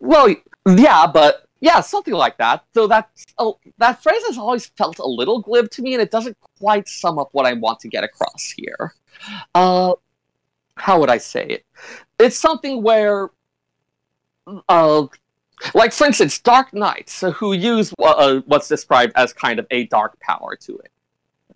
Well, 0.00 0.34
yeah, 0.66 1.06
but 1.06 1.46
yeah, 1.60 1.80
something 1.80 2.14
like 2.14 2.38
that. 2.38 2.64
So 2.72 2.86
that 2.86 3.10
oh, 3.38 3.58
that 3.76 4.02
phrase 4.02 4.22
has 4.26 4.38
always 4.38 4.66
felt 4.66 4.98
a 4.98 5.06
little 5.06 5.40
glib 5.42 5.70
to 5.72 5.82
me, 5.82 5.92
and 5.92 6.02
it 6.02 6.10
doesn't 6.10 6.36
quite 6.58 6.88
sum 6.88 7.18
up 7.18 7.28
what 7.32 7.46
I 7.46 7.52
want 7.52 7.78
to 7.80 7.88
get 7.88 8.02
across 8.02 8.50
here. 8.56 8.94
Uh, 9.54 9.92
how 10.76 10.98
would 10.98 11.10
I 11.10 11.18
say 11.18 11.44
it? 11.46 11.66
It's 12.18 12.38
something 12.38 12.82
where, 12.82 13.28
uh, 14.68 15.06
like 15.74 15.92
for 15.92 16.06
instance, 16.06 16.40
Dark 16.40 16.72
Knights, 16.72 17.22
uh, 17.22 17.32
who 17.32 17.52
use 17.52 17.92
uh, 18.02 18.40
what's 18.46 18.66
described 18.66 19.12
as 19.14 19.34
kind 19.34 19.58
of 19.58 19.66
a 19.70 19.84
dark 19.88 20.18
power 20.20 20.56
to 20.56 20.78
it. 20.78 20.90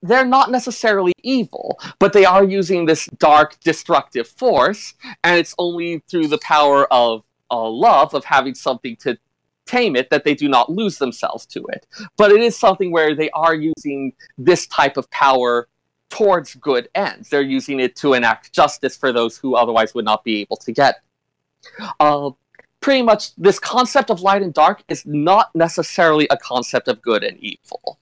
They're 0.04 0.26
not 0.26 0.50
necessarily 0.50 1.14
evil, 1.22 1.80
but 1.98 2.12
they 2.12 2.26
are 2.26 2.44
using 2.44 2.84
this 2.84 3.06
dark, 3.18 3.58
destructive 3.60 4.28
force, 4.28 4.92
and 5.24 5.38
it's 5.38 5.54
only 5.58 6.04
through 6.10 6.28
the 6.28 6.38
power 6.38 6.86
of 6.92 7.24
uh, 7.50 7.66
love 7.68 8.12
of 8.12 8.22
having 8.26 8.54
something 8.54 8.96
to 8.96 9.16
tame 9.64 9.96
it 9.96 10.10
that 10.10 10.24
they 10.24 10.34
do 10.34 10.46
not 10.46 10.70
lose 10.70 10.98
themselves 10.98 11.46
to 11.46 11.64
it. 11.68 11.86
But 12.18 12.32
it 12.32 12.42
is 12.42 12.54
something 12.54 12.90
where 12.92 13.14
they 13.14 13.30
are 13.30 13.54
using 13.54 14.12
this 14.36 14.66
type 14.66 14.98
of 14.98 15.10
power 15.10 15.68
towards 16.10 16.54
good 16.56 16.90
ends. 16.94 17.30
They're 17.30 17.40
using 17.40 17.80
it 17.80 17.96
to 17.96 18.12
enact 18.12 18.52
justice 18.52 18.98
for 18.98 19.10
those 19.10 19.38
who 19.38 19.56
otherwise 19.56 19.94
would 19.94 20.04
not 20.04 20.22
be 20.22 20.42
able 20.42 20.56
to 20.58 20.72
get. 20.72 21.00
Uh, 21.98 22.32
pretty 22.80 23.00
much, 23.00 23.34
this 23.36 23.58
concept 23.58 24.10
of 24.10 24.20
light 24.20 24.42
and 24.42 24.52
dark 24.52 24.84
is 24.88 25.06
not 25.06 25.50
necessarily 25.54 26.28
a 26.30 26.36
concept 26.36 26.88
of 26.88 27.00
good 27.00 27.24
and 27.24 27.38
evil. 27.38 27.98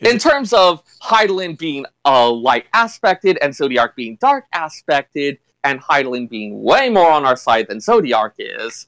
Is 0.00 0.10
In 0.10 0.16
it- 0.16 0.20
terms 0.22 0.52
of 0.52 0.82
Hydaelyn 1.02 1.58
being 1.58 1.84
uh, 2.04 2.30
light 2.30 2.66
aspected 2.74 3.38
and 3.42 3.52
Zodiark 3.52 3.94
being 3.96 4.16
dark 4.20 4.46
aspected, 4.54 5.38
and 5.64 5.80
Hydaelyn 5.80 6.28
being 6.28 6.62
way 6.62 6.88
more 6.88 7.10
on 7.10 7.24
our 7.26 7.36
side 7.36 7.66
than 7.68 7.78
Zodiark 7.78 8.32
is. 8.38 8.86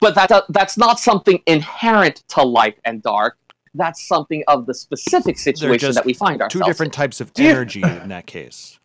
But 0.00 0.14
that 0.14 0.30
that's 0.50 0.76
not 0.78 0.98
something 0.98 1.40
inherent 1.46 2.24
to 2.28 2.42
light 2.42 2.78
and 2.84 3.02
dark. 3.02 3.38
That's 3.74 4.06
something 4.08 4.42
of 4.48 4.64
the 4.66 4.72
specific 4.74 5.38
situation 5.38 5.92
that 5.94 6.04
we 6.06 6.14
find 6.14 6.40
ourselves 6.40 6.52
Two 6.64 6.70
different 6.70 6.94
in. 6.94 6.98
types 6.98 7.20
of 7.20 7.30
energy 7.38 7.82
in 7.82 8.08
that 8.08 8.26
case. 8.26 8.78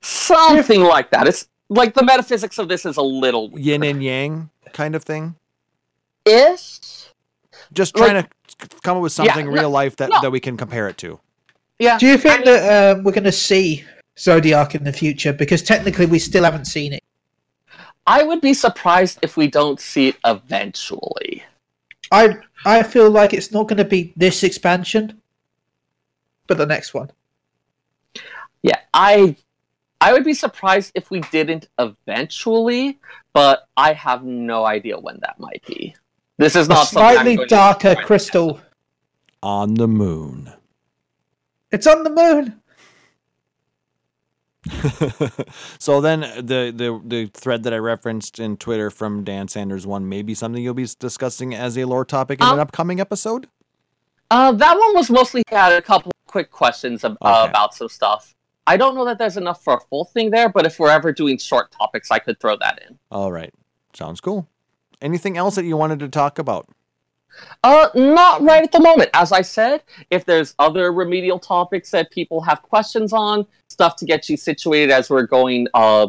Something 0.00 0.82
like 0.82 1.10
that. 1.10 1.28
It's 1.28 1.48
like 1.68 1.92
the 1.94 2.02
metaphysics 2.02 2.58
of 2.58 2.68
this 2.68 2.86
is 2.86 2.96
a 2.96 3.02
little 3.02 3.50
Yin 3.58 3.82
and 3.82 4.02
yang 4.02 4.50
kind 4.72 4.94
of 4.94 5.04
thing. 5.04 5.36
ish. 6.24 7.08
Just 7.72 7.96
Like- 7.96 8.10
trying 8.10 8.22
to 8.22 8.28
come 8.82 8.96
up 8.98 9.02
with 9.02 9.12
something 9.12 9.46
no- 9.46 9.52
real 9.52 9.70
life 9.70 9.96
that, 9.96 10.10
no. 10.10 10.20
that 10.20 10.30
we 10.30 10.40
can 10.40 10.56
compare 10.56 10.88
it 10.88 10.98
to. 10.98 11.18
Yeah. 11.78 11.98
Do 11.98 12.06
you 12.06 12.16
think 12.18 12.44
that 12.44 12.96
um, 12.96 13.04
we're 13.04 13.12
going 13.12 13.24
to 13.24 13.32
see 13.32 13.84
Zodiark 14.16 14.74
in 14.74 14.84
the 14.84 14.92
future? 14.92 15.32
Because 15.32 15.62
technically, 15.62 16.06
we 16.06 16.18
still 16.18 16.44
haven't 16.44 16.66
seen 16.66 16.92
it. 16.92 17.02
I 18.06 18.22
would 18.24 18.40
be 18.40 18.54
surprised 18.54 19.18
if 19.22 19.36
we 19.36 19.46
don't 19.48 19.80
see 19.80 20.08
it 20.08 20.16
eventually. 20.24 21.44
I 22.10 22.36
I 22.64 22.82
feel 22.82 23.10
like 23.10 23.32
it's 23.32 23.52
not 23.52 23.68
going 23.68 23.78
to 23.78 23.84
be 23.84 24.12
this 24.16 24.42
expansion, 24.42 25.20
but 26.46 26.58
the 26.58 26.66
next 26.66 26.94
one. 26.94 27.10
Yeah, 28.62 28.78
I 28.92 29.36
I 30.00 30.12
would 30.12 30.24
be 30.24 30.34
surprised 30.34 30.92
if 30.94 31.10
we 31.10 31.20
didn't 31.32 31.68
eventually, 31.78 32.98
but 33.32 33.68
I 33.76 33.92
have 33.92 34.24
no 34.24 34.64
idea 34.64 34.98
when 34.98 35.18
that 35.22 35.38
might 35.38 35.62
be. 35.66 35.94
This 36.38 36.56
is 36.56 36.66
A 36.66 36.70
not 36.70 36.84
something 36.88 37.18
I'm 37.18 37.24
slightly 37.26 37.46
darker 37.46 37.94
crystal. 37.96 38.60
On 39.42 39.74
the 39.74 39.88
moon. 39.88 40.52
It's 41.70 41.86
on 41.86 42.04
the 42.04 42.10
moon. 42.10 42.58
so 45.78 46.00
then 46.00 46.20
the, 46.20 46.72
the 46.74 47.00
the 47.04 47.26
thread 47.34 47.64
that 47.64 47.74
I 47.74 47.78
referenced 47.78 48.38
in 48.38 48.56
Twitter 48.56 48.90
from 48.90 49.24
Dan 49.24 49.48
Sanders 49.48 49.86
one 49.86 50.08
may 50.08 50.22
be 50.22 50.34
something 50.34 50.62
you'll 50.62 50.74
be 50.74 50.86
discussing 51.00 51.52
as 51.54 51.76
a 51.76 51.84
lore 51.84 52.04
topic 52.04 52.40
in 52.40 52.46
an 52.46 52.52
Um, 52.54 52.60
upcoming 52.60 53.00
episode. 53.00 53.48
Uh, 54.30 54.52
that 54.52 54.78
one 54.78 54.94
was 54.94 55.10
mostly 55.10 55.42
had 55.48 55.72
a 55.72 55.82
couple 55.82 56.12
quick 56.26 56.50
questions 56.52 57.04
ab- 57.04 57.16
uh, 57.20 57.46
about 57.50 57.74
some 57.74 57.88
stuff. 57.88 58.34
I 58.66 58.76
don't 58.76 58.94
know 58.94 59.04
that 59.04 59.18
there's 59.18 59.36
enough 59.36 59.64
for 59.64 59.74
a 59.74 59.80
full 59.80 60.04
thing 60.04 60.30
there, 60.30 60.48
but 60.48 60.64
if 60.64 60.78
we're 60.78 60.90
ever 60.90 61.12
doing 61.12 61.36
short 61.38 61.72
topics, 61.72 62.12
I 62.12 62.20
could 62.20 62.38
throw 62.38 62.56
that 62.58 62.80
in. 62.88 62.96
All 63.10 63.32
right, 63.32 63.52
sounds 63.94 64.20
cool. 64.20 64.48
Anything 65.02 65.36
else 65.36 65.56
that 65.56 65.64
you 65.64 65.76
wanted 65.76 65.98
to 65.98 66.08
talk 66.08 66.38
about? 66.38 66.68
Uh, 67.64 67.88
not 67.94 68.42
right 68.42 68.62
at 68.62 68.72
the 68.72 68.80
moment. 68.80 69.10
As 69.14 69.32
I 69.32 69.42
said, 69.42 69.82
if 70.10 70.24
there's 70.24 70.54
other 70.58 70.92
remedial 70.92 71.38
topics 71.38 71.90
that 71.90 72.10
people 72.10 72.40
have 72.42 72.62
questions 72.62 73.12
on, 73.12 73.46
stuff 73.68 73.96
to 73.96 74.04
get 74.04 74.28
you 74.28 74.36
situated 74.36 74.92
as 74.92 75.10
we're 75.10 75.26
going 75.26 75.66
uh 75.74 76.08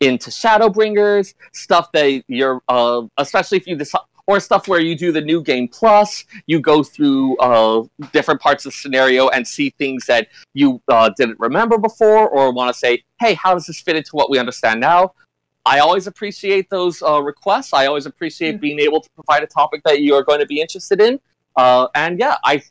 into 0.00 0.30
Shadowbringers, 0.30 1.34
stuff 1.52 1.90
that 1.92 2.22
you're 2.28 2.62
uh, 2.68 3.02
especially 3.18 3.58
if 3.58 3.66
you 3.66 3.76
decide. 3.76 4.02
Or 4.26 4.40
stuff 4.40 4.68
where 4.68 4.78
you 4.78 4.94
do 4.94 5.10
the 5.10 5.22
new 5.22 5.42
game 5.42 5.68
plus, 5.68 6.26
you 6.46 6.60
go 6.60 6.82
through 6.82 7.38
uh, 7.38 7.84
different 8.12 8.42
parts 8.42 8.66
of 8.66 8.72
the 8.72 8.76
scenario 8.76 9.30
and 9.30 9.48
see 9.48 9.70
things 9.78 10.04
that 10.04 10.28
you 10.52 10.82
uh, 10.88 11.08
didn't 11.16 11.40
remember 11.40 11.78
before, 11.78 12.28
or 12.28 12.52
want 12.52 12.70
to 12.70 12.78
say, 12.78 13.04
"Hey, 13.18 13.32
how 13.32 13.54
does 13.54 13.64
this 13.64 13.80
fit 13.80 13.96
into 13.96 14.10
what 14.12 14.28
we 14.28 14.38
understand 14.38 14.80
now?" 14.80 15.14
I 15.64 15.80
always 15.80 16.06
appreciate 16.06 16.70
those 16.70 17.02
uh, 17.02 17.20
requests. 17.22 17.72
I 17.72 17.86
always 17.86 18.06
appreciate 18.06 18.60
being 18.60 18.78
able 18.78 19.00
to 19.00 19.10
provide 19.10 19.42
a 19.42 19.46
topic 19.46 19.82
that 19.84 20.00
you 20.00 20.14
are 20.14 20.22
going 20.22 20.40
to 20.40 20.46
be 20.46 20.60
interested 20.60 21.00
in. 21.00 21.20
Uh, 21.56 21.88
and 21.94 22.18
yeah, 22.18 22.36
I 22.44 22.62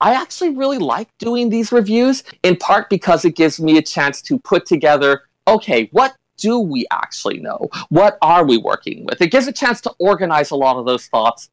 I 0.00 0.14
actually 0.14 0.50
really 0.50 0.78
like 0.78 1.08
doing 1.18 1.50
these 1.50 1.72
reviews 1.72 2.24
in 2.42 2.56
part 2.56 2.88
because 2.88 3.24
it 3.26 3.36
gives 3.36 3.60
me 3.60 3.76
a 3.76 3.82
chance 3.82 4.22
to 4.22 4.38
put 4.38 4.64
together, 4.64 5.22
okay, 5.46 5.90
what 5.92 6.16
do 6.38 6.58
we 6.58 6.86
actually 6.90 7.38
know? 7.38 7.68
What 7.90 8.16
are 8.22 8.46
we 8.46 8.56
working 8.56 9.04
with? 9.04 9.20
It 9.20 9.28
gives 9.28 9.46
a 9.46 9.52
chance 9.52 9.82
to 9.82 9.90
organize 9.98 10.52
a 10.52 10.56
lot 10.56 10.76
of 10.76 10.86
those 10.86 11.06
thoughts. 11.06 11.50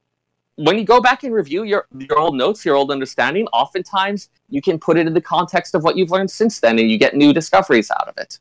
When 0.55 0.77
you 0.77 0.85
go 0.85 1.01
back 1.01 1.23
and 1.23 1.33
review 1.33 1.63
your, 1.65 1.87
your 1.97 2.17
old 2.17 2.35
notes, 2.35 2.63
your 2.63 2.75
old 2.75 2.89
understanding, 2.89 3.47
oftentimes 3.47 4.29
you 4.49 4.61
can 4.61 4.79
put 4.79 4.97
it 4.97 5.05
in 5.05 5.13
the 5.13 5.21
context 5.21 5.75
of 5.75 5.83
what 5.83 5.97
you've 5.97 6.11
learned 6.11 6.31
since 6.31 6.61
then 6.61 6.79
and 6.79 6.89
you 6.89 6.97
get 6.97 7.15
new 7.15 7.33
discoveries 7.33 7.91
out 7.91 8.07
of 8.07 8.17
it. 8.17 8.39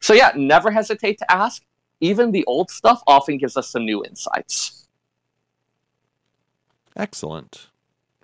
So 0.00 0.14
yeah, 0.14 0.32
never 0.34 0.70
hesitate 0.70 1.18
to 1.18 1.30
ask. 1.30 1.62
Even 2.00 2.32
the 2.32 2.44
old 2.46 2.70
stuff 2.70 3.02
often 3.06 3.36
gives 3.38 3.56
us 3.56 3.68
some 3.68 3.84
new 3.84 4.02
insights. 4.04 4.86
Excellent. 6.96 7.68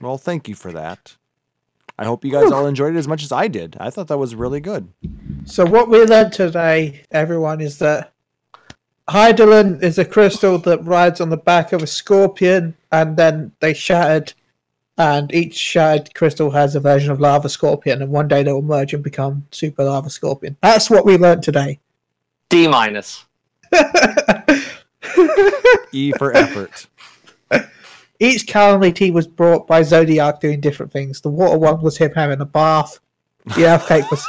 Well, 0.01 0.19
thank 0.19 0.49
you 0.49 0.55
for 0.55 0.73
that. 0.73 1.17
I 1.99 2.05
hope 2.05 2.25
you 2.25 2.33
guys 2.33 2.53
all 2.53 2.67
enjoyed 2.67 2.95
it 2.95 2.99
as 2.99 3.09
much 3.09 3.23
as 3.23 3.33
I 3.33 3.49
did. 3.49 3.77
I 3.81 3.89
thought 3.89 4.09
that 4.09 4.19
was 4.19 4.35
really 4.35 4.61
good. 4.61 4.93
So 5.47 5.65
what 5.65 5.89
we 5.89 6.05
learned 6.05 6.33
today, 6.33 7.05
everyone, 7.11 7.63
is 7.63 7.79
that 7.79 8.13
Hydaelyn 9.09 9.83
is 9.83 9.99
a 9.99 10.05
crystal 10.05 10.59
that 10.59 10.85
rides 10.85 11.21
on 11.21 11.31
the 11.31 11.37
back 11.37 11.73
of 11.73 11.83
a 11.83 11.87
scorpion, 11.87 12.77
and 12.93 13.17
then 13.17 13.53
they 13.61 13.73
shattered, 13.73 14.35
and 14.99 15.33
each 15.35 15.55
shattered 15.55 16.15
crystal 16.15 16.51
has 16.51 16.75
a 16.75 16.81
version 16.81 17.11
of 17.11 17.21
lava 17.21 17.49
scorpion, 17.49 18.03
and 18.03 18.11
one 18.11 18.29
day 18.29 18.43
they 18.43 18.53
will 18.53 18.63
merge 18.63 18.95
and 18.95 19.03
become 19.03 19.47
super 19.51 19.85
lava 19.85 20.11
scorpion. 20.11 20.57
That's 20.63 20.89
what 20.91 21.05
we 21.05 21.17
learned 21.17 21.43
today. 21.43 21.81
D 22.49 22.69
minus. 22.69 23.25
E 25.93 26.13
for 26.13 26.37
effort. 26.37 26.87
Each 28.21 28.47
calamity 28.47 29.11
was 29.11 29.27
brought 29.27 29.67
by 29.67 29.83
Zodiark 29.83 30.41
doing 30.41 30.61
different 30.61 30.91
things. 30.91 31.21
The 31.21 31.29
water 31.29 31.59
one 31.59 31.83
was 31.83 31.99
him 31.99 32.13
having 32.15 32.41
a 32.41 32.47
bath. 32.47 32.99
The 33.57 33.67
earthquake 33.67 34.11
was. 34.11 34.27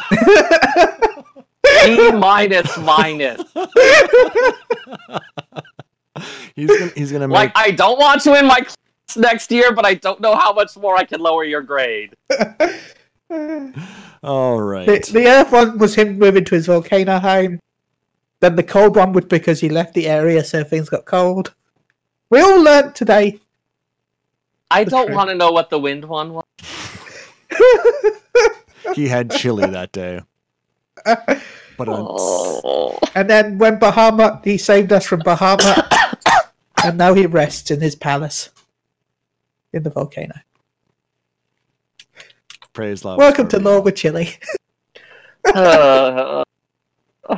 D 1.86 2.12
minus 2.12 2.78
minus. 2.80 3.42
He's 6.56 6.68
gonna 6.68 6.92
he's 6.96 7.12
gonna 7.12 7.28
make 7.28 7.36
Like 7.36 7.52
I 7.56 7.70
don't 7.70 8.00
want 8.00 8.26
you 8.26 8.36
in 8.36 8.48
my 8.48 8.62
class 8.62 8.76
next 9.16 9.52
year, 9.52 9.72
but 9.72 9.86
I 9.86 9.94
don't 9.96 10.20
know 10.20 10.36
how 10.36 10.54
much 10.54 10.76
more 10.78 10.96
I 10.98 11.04
can 11.04 11.22
lower 11.22 11.44
your 11.44 11.62
grade. 11.62 12.16
All 14.24 14.62
right. 14.62 14.86
The, 14.86 15.10
the 15.14 15.28
Earth 15.28 15.52
one 15.52 15.78
was 15.78 15.96
him 15.96 16.18
moving 16.18 16.44
to 16.46 16.56
his 16.56 16.66
volcano 16.66 17.20
home. 17.20 17.60
Then 18.40 18.56
the 18.56 18.64
cold 18.64 18.96
one 18.96 19.14
was 19.14 19.26
because 19.26 19.60
he 19.60 19.70
left 19.70 19.94
the 19.94 20.08
area, 20.08 20.44
so 20.44 20.64
things 20.64 20.90
got 20.90 21.06
cold. 21.06 21.54
We 22.30 22.42
all 22.42 22.62
learnt 22.62 22.94
today. 22.94 23.40
I 24.70 24.84
That's 24.84 24.92
don't 24.92 25.14
want 25.14 25.30
to 25.30 25.36
know 25.36 25.52
what 25.52 25.70
the 25.70 25.80
wind 25.80 26.06
one 26.06 26.34
was. 26.34 26.44
he 28.96 29.08
had 29.08 29.32
chili 29.32 29.66
that 29.66 29.92
day. 29.92 30.22
But 31.06 31.90
um, 31.90 32.08
Oh. 32.10 33.00
And 33.16 33.30
then 33.30 33.58
when 33.58 33.80
Bahamut, 33.80 34.46
he 34.46 34.58
saved 34.58 34.92
us 34.92 35.06
from 35.06 35.22
Bahamut, 35.22 35.92
and 36.84 36.98
now 36.98 37.14
he 37.14 37.26
rests 37.26 37.72
in 37.72 37.82
his 37.82 37.96
palace 37.96 38.50
in 39.74 39.84
the 39.84 39.90
volcano. 39.90 40.36
praise 42.74 43.04
love. 43.04 43.18
Welcome 43.18 43.48
to 43.50 43.60
Lord 43.60 43.86
with 43.86 43.96
Chili. 43.96 44.30
Uh, 45.46 46.44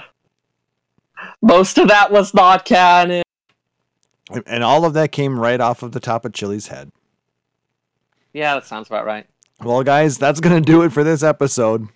most 1.42 1.78
of 1.78 1.88
that 1.88 2.12
was 2.12 2.34
not 2.34 2.66
canon. 2.66 3.24
And 4.46 4.64
all 4.64 4.86
of 4.86 4.94
that 4.94 5.12
came 5.12 5.40
right 5.40 5.60
off 5.60 5.84
of 5.84 5.92
the 5.92 6.00
top 6.00 6.26
of 6.26 6.34
Chili's 6.34 6.68
head. 6.68 6.92
Yeah, 8.34 8.56
that 8.56 8.66
sounds 8.66 8.88
about 8.88 9.06
right. 9.06 9.26
Well, 9.62 9.84
guys, 9.84 10.18
that's 10.18 10.40
going 10.40 10.56
to 10.56 10.66
do 10.66 10.84
it 10.84 10.94
for 10.94 11.04
this 11.04 11.22
episode. 11.22 11.90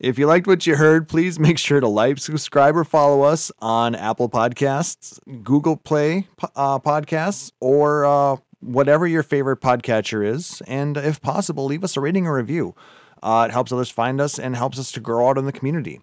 If 0.00 0.18
you 0.18 0.26
liked 0.26 0.48
what 0.48 0.66
you 0.66 0.74
heard, 0.74 1.08
please 1.08 1.38
make 1.38 1.58
sure 1.58 1.78
to 1.78 1.86
like, 1.86 2.18
subscribe, 2.18 2.76
or 2.76 2.82
follow 2.82 3.22
us 3.22 3.52
on 3.60 3.94
Apple 3.94 4.28
Podcasts, 4.28 5.20
Google 5.44 5.76
Play 5.76 6.26
uh, 6.56 6.80
Podcasts, 6.80 7.52
or 7.60 8.04
uh, 8.04 8.36
whatever 8.64 9.06
your 9.06 9.22
favorite 9.22 9.60
podcatcher 9.60 10.26
is. 10.26 10.62
And 10.66 10.96
if 10.96 11.20
possible, 11.20 11.66
leave 11.66 11.84
us 11.84 11.96
a 11.96 12.00
rating 12.00 12.26
or 12.26 12.36
review. 12.36 12.74
Uh, 13.22 13.46
it 13.48 13.52
helps 13.52 13.72
others 13.72 13.90
find 13.90 14.20
us 14.20 14.38
and 14.38 14.56
helps 14.56 14.78
us 14.78 14.92
to 14.92 15.00
grow 15.00 15.28
out 15.28 15.38
in 15.38 15.46
the 15.46 15.52
community. 15.52 16.00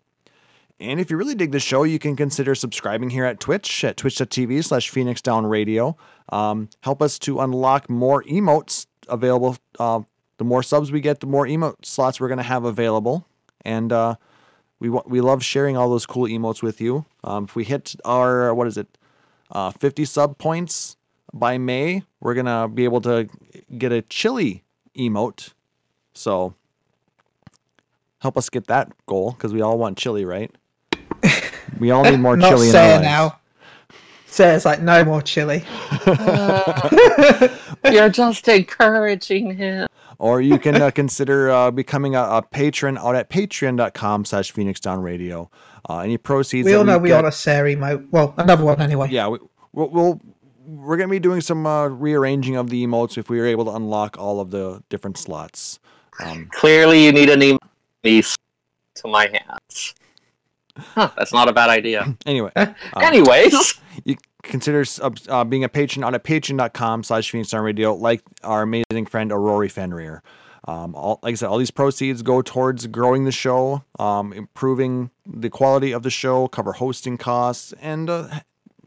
And 0.80 1.00
if 1.00 1.12
you 1.12 1.18
really 1.18 1.36
dig 1.36 1.52
the 1.52 1.60
show, 1.60 1.84
you 1.84 2.00
can 2.00 2.16
consider 2.16 2.56
subscribing 2.56 3.12
here 3.12 3.26
at 3.26 3.40
Twitch 3.40 3.84
at 3.84 3.98
twitch.tv 3.98 4.64
slash 4.64 4.90
Phoenix 4.90 5.22
Down 5.22 5.46
Radio. 5.46 5.96
Um, 6.30 6.70
help 6.82 7.02
us 7.04 7.20
to 7.20 7.40
unlock 7.40 7.90
more 7.90 8.24
emotes 8.24 8.88
available. 9.08 9.58
Uh, 9.78 10.02
the 10.38 10.44
more 10.44 10.64
subs 10.64 10.92
we 10.92 11.00
get, 11.00 11.20
the 11.20 11.28
more 11.28 11.46
emote 11.46 11.86
slots 11.86 12.20
we're 12.20 12.30
going 12.30 12.40
to 12.40 12.44
have 12.44 12.66
available. 12.66 13.28
And 13.64 13.94
uh, 13.94 14.16
we 14.80 14.90
wa- 14.90 15.04
we 15.06 15.22
love 15.22 15.44
sharing 15.44 15.78
all 15.78 15.88
those 15.88 16.08
cool 16.08 16.28
emotes 16.28 16.64
with 16.64 16.82
you. 16.82 17.06
Um, 17.24 17.44
if 17.44 17.56
we 17.56 17.64
hit 17.64 17.96
our, 18.04 18.56
what 18.56 18.66
is 18.66 18.78
it, 18.78 18.88
uh, 19.52 19.70
50 19.70 20.06
sub 20.06 20.40
points 20.40 20.98
by 21.34 21.58
May, 21.58 22.04
we're 22.20 22.34
going 22.34 22.46
to 22.48 22.68
be 22.74 22.84
able 22.84 23.02
to 23.02 23.28
get 23.78 23.92
a 23.92 24.02
chili 24.04 24.64
emote. 24.98 25.54
So 26.14 26.54
help 28.20 28.38
us 28.38 28.50
get 28.50 28.68
that 28.68 28.92
goal 29.06 29.32
because 29.32 29.54
we 29.54 29.62
all 29.62 29.78
want 29.78 29.98
chili, 29.98 30.26
right? 30.26 30.52
We 31.80 31.90
all 31.90 32.04
need 32.04 32.20
more 32.20 32.38
Not 32.38 32.50
chili 32.50 32.70
in 32.70 32.76
our 32.76 32.82
Sarah 32.82 32.94
lives. 32.96 33.04
now. 33.04 33.40
Sarah's 34.28 34.66
like, 34.66 34.82
no 34.82 35.04
more 35.04 35.22
chili. 35.22 35.64
You're 37.92 38.10
just 38.10 38.48
encouraging 38.48 39.56
him. 39.58 39.88
or 40.20 40.42
you 40.42 40.60
can 40.60 40.80
uh, 40.80 40.92
consider 40.96 41.50
uh, 41.50 41.72
becoming 41.72 42.16
a, 42.16 42.22
a 42.22 42.42
patron 42.44 42.98
out 43.00 43.16
at 43.16 43.30
patreon.com 43.32 44.26
slash 44.26 44.52
phoenix 44.52 44.80
down 44.80 45.02
radio 45.02 45.50
uh, 45.90 46.00
any 46.00 46.18
proceeds 46.18 46.66
We 46.66 46.74
that 46.74 46.78
all 46.78 46.84
know 46.84 46.98
we 47.00 47.10
get- 47.10 47.24
are 47.24 47.28
a 47.30 47.32
Sarah 47.32 47.74
emote. 47.74 48.08
Well, 48.12 48.36
another 48.38 48.64
one 48.64 48.80
anyway. 48.80 49.08
yeah 49.10 49.28
we, 49.30 49.40
we'll, 49.74 49.90
we'll 49.90 50.22
we're 50.72 50.98
gonna 50.98 51.10
be 51.10 51.20
doing 51.20 51.42
some 51.42 51.66
uh, 51.66 51.88
rearranging 51.88 52.56
of 52.56 52.70
the 52.70 52.86
emotes 52.86 53.18
if 53.18 53.30
we 53.30 53.40
are 53.40 53.46
able 53.46 53.66
to 53.66 53.72
unlock 53.72 54.18
all 54.18 54.40
of 54.40 54.52
the 54.52 54.82
different 54.90 55.18
slots 55.18 55.80
um, 56.24 56.48
Clearly, 56.54 57.04
you 57.06 57.12
need 57.12 57.30
an 57.30 57.40
emote 57.42 58.38
to 58.96 59.08
my 59.08 59.28
hands. 59.32 59.96
Huh, 60.78 61.10
that's 61.18 61.34
not 61.34 61.50
a 61.50 61.54
bad 61.54 61.70
idea. 61.70 62.16
anyway 62.26 62.52
Uh, 62.56 62.74
Anyways, 62.98 63.80
you 64.06 64.16
consider 64.44 64.86
sub- 64.86 65.18
uh, 65.28 65.44
being 65.44 65.64
a 65.64 65.70
patron 65.70 66.04
on 66.04 66.16
at 66.16 66.24
patreon.com 66.24 67.04
slash 67.04 67.34
radio 67.54 67.94
like 67.94 68.22
our 68.44 68.64
amazing 68.64 69.06
friend 69.06 69.32
aurori 69.32 69.70
fenrir 69.70 70.24
um, 70.68 70.96
all, 70.96 71.20
like 71.22 71.34
i 71.34 71.36
said 71.36 71.48
all 71.48 71.58
these 71.58 71.72
proceeds 71.72 72.22
go 72.22 72.42
towards 72.42 72.88
growing 72.88 73.26
the 73.26 73.32
show 73.32 73.84
um, 74.00 74.34
improving 74.34 75.12
the 75.28 75.50
quality 75.50 75.92
of 75.92 76.02
the 76.04 76.10
show 76.10 76.48
cover 76.48 76.74
hosting 76.74 77.18
costs 77.18 77.74
and 77.82 78.10
uh, 78.10 78.28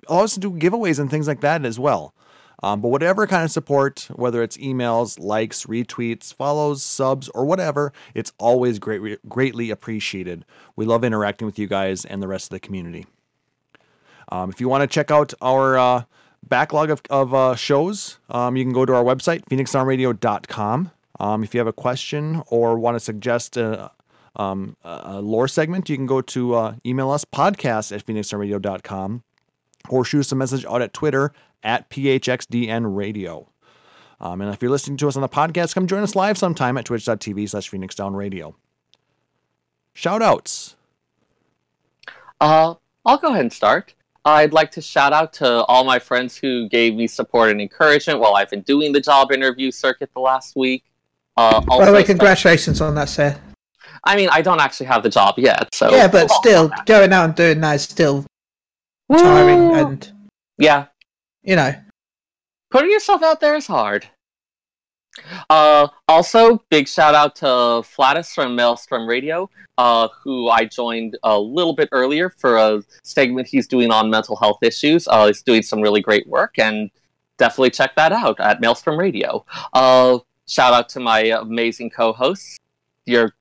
to 0.09 0.41
do 0.41 0.51
giveaways 0.53 0.99
and 0.99 1.11
things 1.11 1.29
like 1.29 1.41
that 1.41 1.65
as 1.65 1.79
well. 1.79 2.15
Um, 2.63 2.81
but 2.81 2.89
whatever 2.89 3.27
kind 3.27 3.45
of 3.45 3.51
support 3.51 4.09
whether 4.15 4.43
it's 4.43 4.57
emails 4.57 5.19
likes 5.19 5.67
retweets 5.67 6.33
follows 6.33 6.83
subs 6.83 7.29
or 7.31 7.45
whatever 7.45 7.93
it's 8.15 8.33
always 8.39 8.79
great, 8.79 9.19
greatly 9.29 9.71
appreciated. 9.71 10.45
We 10.77 10.87
love 10.87 11.05
interacting 11.05 11.47
with 11.47 11.59
you 11.59 11.67
guys 11.67 12.05
and 12.05 12.23
the 12.23 12.29
rest 12.29 12.47
of 12.47 12.51
the 12.51 12.61
community. 12.61 13.07
Um, 14.31 14.51
if 14.51 14.61
you 14.61 14.69
want 14.69 14.83
to 14.83 14.87
check 14.87 15.11
out 15.11 15.35
our 15.43 15.77
uh, 15.77 16.05
backlog 16.43 16.91
of, 16.91 17.03
of 17.11 17.35
uh, 17.35 17.55
shows, 17.55 18.19
um, 18.31 18.57
you 18.57 18.65
can 18.65 18.73
go 18.73 18.87
to 18.87 18.95
our 18.95 19.05
website, 19.05 19.45
phoenixdownradio.com. 19.47 20.91
Um, 21.21 21.45
if 21.45 21.55
you 21.55 21.61
have 21.61 21.67
a 21.67 21.73
question 21.73 22.43
or 22.49 22.79
want 22.79 22.97
to 22.97 23.01
suggest 23.01 23.57
a, 23.57 23.91
um, 24.37 24.77
a 24.85 25.01
a 25.05 25.21
lore 25.21 25.49
segment, 25.49 25.89
you 25.89 25.97
can 25.97 26.07
go 26.07 26.21
to 26.21 26.55
uh, 26.55 26.75
email 26.85 27.11
us, 27.11 27.25
podcast 27.25 27.95
at 27.95 28.05
phoenixdownradio.com, 28.05 29.23
or 29.89 30.05
shoot 30.05 30.21
us 30.21 30.33
a 30.33 30.37
message 30.37 30.65
out 30.65 30.83
at 30.83 30.93
Twitter 30.93 31.33
at 31.63 31.89
phxdnradio. 31.91 33.47
Um, 34.21 34.41
and 34.41 34.55
if 34.55 34.63
you're 34.63 34.71
listening 34.71 34.97
to 34.99 35.09
us 35.09 35.17
on 35.17 35.23
the 35.23 35.29
podcast, 35.29 35.75
come 35.75 35.87
join 35.87 36.03
us 36.03 36.15
live 36.15 36.39
sometime 36.39 36.79
at 36.79 36.85
twitch.tv 36.85 37.49
slash 37.49 37.71
phoenixdownradio. 37.71 38.55
Shout 39.93 40.23
outs. 40.23 40.77
uh, 42.41 42.75
I'll 43.07 43.19
go 43.19 43.29
ahead 43.29 43.43
and 43.43 43.53
start. 43.53 43.95
I'd 44.25 44.55
like 44.55 44.71
to 44.73 44.81
shout 44.81 45.13
out 45.13 45.35
to 45.35 45.65
all 45.65 45.85
my 45.85 45.99
friends 45.99 46.37
who 46.37 46.69
gave 46.71 46.95
me 46.95 47.07
support 47.07 47.51
and 47.51 47.61
encouragement 47.61 48.21
while 48.21 48.37
I've 48.37 48.49
been 48.49 48.63
doing 48.63 48.93
the 48.93 49.01
job 49.01 49.31
interview 49.31 49.71
circuit 49.71 50.11
the 50.15 50.21
last 50.21 50.57
week. 50.57 50.85
Uh, 51.37 51.61
By 51.61 51.85
the 51.85 51.93
way, 51.93 52.05
congratulations 52.05 52.81
on 52.81 52.95
that, 52.95 53.11
sir. 53.11 53.39
I 54.05 54.17
mean, 54.17 54.31
I 54.33 54.41
don't 54.41 54.61
actually 54.61 54.87
have 54.87 55.03
the 55.03 55.11
job 55.11 55.35
yet, 55.39 55.75
so 55.75 55.91
yeah, 55.91 56.09
but 56.09 56.31
still, 56.31 56.71
going 56.87 57.13
out 57.13 57.25
and 57.25 57.35
doing 57.35 57.61
that 57.61 57.77
is 57.77 57.83
still 57.83 58.25
tiring, 59.11 59.69
Woo! 59.69 59.75
and 59.75 60.13
yeah, 60.59 60.87
you 61.43 61.57
know, 61.57 61.75
putting 62.71 62.91
yourself 62.91 63.23
out 63.23 63.41
there 63.41 63.57
is 63.57 63.67
hard. 63.67 64.07
Uh, 65.49 65.89
also, 66.09 66.63
big 66.71 66.89
shout 66.89 67.15
out 67.15 67.37
to 67.37 67.47
Flatus 67.47 68.33
from 68.35 68.57
Maelstrom 68.57 69.09
Radio, 69.09 69.49
uh, 69.79 70.09
who 70.23 70.49
I 70.49 70.65
joined 70.65 71.17
a 71.23 71.39
little 71.39 71.75
bit 71.75 71.89
earlier 71.93 72.31
for 72.31 72.57
a 72.57 72.83
segment 73.05 73.47
he's 73.47 73.69
doing 73.69 73.91
on 73.91 74.11
mental 74.11 74.37
health 74.37 74.59
issues. 74.63 75.07
Uh, 75.07 75.29
he's 75.29 75.43
doing 75.43 75.63
some 75.63 75.81
really 75.81 76.01
great 76.01 76.27
work, 76.27 76.59
and 76.59 76.91
definitely 77.39 77.71
check 77.71 77.95
that 77.97 78.13
out 78.13 78.41
at 78.41 78.61
Maelstrom 78.61 78.99
Radio. 78.99 79.45
Uh, 79.73 80.19
shout 80.49 80.73
out 80.73 80.89
to 80.91 81.01
my 81.01 81.21
amazing 81.21 81.91
co-hosts. 81.91 82.59
You're 83.07 83.35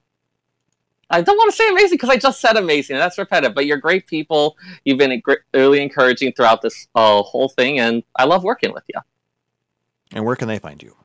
I 1.13 1.21
don't 1.21 1.37
want 1.37 1.51
to 1.51 1.55
say 1.55 1.69
amazing 1.69 1.97
because 1.97 2.09
I 2.09 2.17
just 2.17 2.41
said 2.41 2.57
amazing. 2.57 2.97
That's 2.97 3.19
repetitive, 3.19 3.53
but 3.53 3.67
you're 3.67 3.77
great 3.77 4.07
people. 4.07 4.57
You've 4.83 4.97
been 4.97 5.21
really 5.53 5.79
encouraging 5.79 6.33
throughout 6.33 6.63
this 6.63 6.87
uh, 6.95 7.21
whole 7.21 7.49
thing, 7.49 7.79
and 7.79 8.01
I 8.15 8.25
love 8.25 8.43
working 8.43 8.73
with 8.73 8.83
you. 8.87 8.99
And 10.11 10.25
where 10.25 10.35
can 10.35 10.47
they 10.47 10.57
find 10.57 10.81
you? 10.81 10.95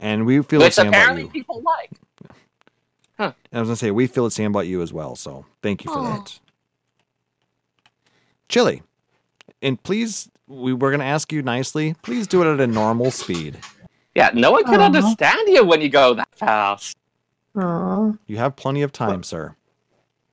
And 0.00 0.24
we 0.26 0.42
feel 0.42 0.60
the 0.60 0.66
which 0.66 0.74
same 0.74 0.88
about 0.88 0.98
apparently 0.98 1.24
you. 1.24 1.30
people 1.30 1.62
like. 1.62 1.90
Huh. 3.18 3.32
I 3.52 3.58
was 3.60 3.68
gonna 3.68 3.76
say 3.76 3.90
we 3.90 4.06
feel 4.06 4.24
the 4.24 4.30
same 4.30 4.52
about 4.52 4.66
you 4.66 4.80
as 4.80 4.92
well. 4.92 5.16
So 5.16 5.44
thank 5.62 5.84
you 5.84 5.92
for 5.92 5.98
Aw. 5.98 6.16
that. 6.16 6.38
Chili, 8.48 8.82
and 9.60 9.82
please, 9.82 10.30
we 10.46 10.72
were 10.72 10.90
gonna 10.90 11.04
ask 11.04 11.32
you 11.32 11.42
nicely. 11.42 11.94
Please 12.02 12.26
do 12.26 12.42
it 12.42 12.52
at 12.52 12.60
a 12.60 12.66
normal 12.66 13.10
speed. 13.10 13.58
Yeah, 14.14 14.30
no 14.34 14.52
one 14.52 14.64
can 14.64 14.80
Aw. 14.80 14.84
understand 14.84 15.48
you 15.48 15.64
when 15.64 15.80
you 15.80 15.88
go 15.88 16.14
that 16.14 16.28
fast. 16.34 16.96
Aww. 17.56 18.16
You 18.26 18.36
have 18.36 18.54
plenty 18.56 18.82
of 18.82 18.92
time, 18.92 19.22
sir. 19.22 19.54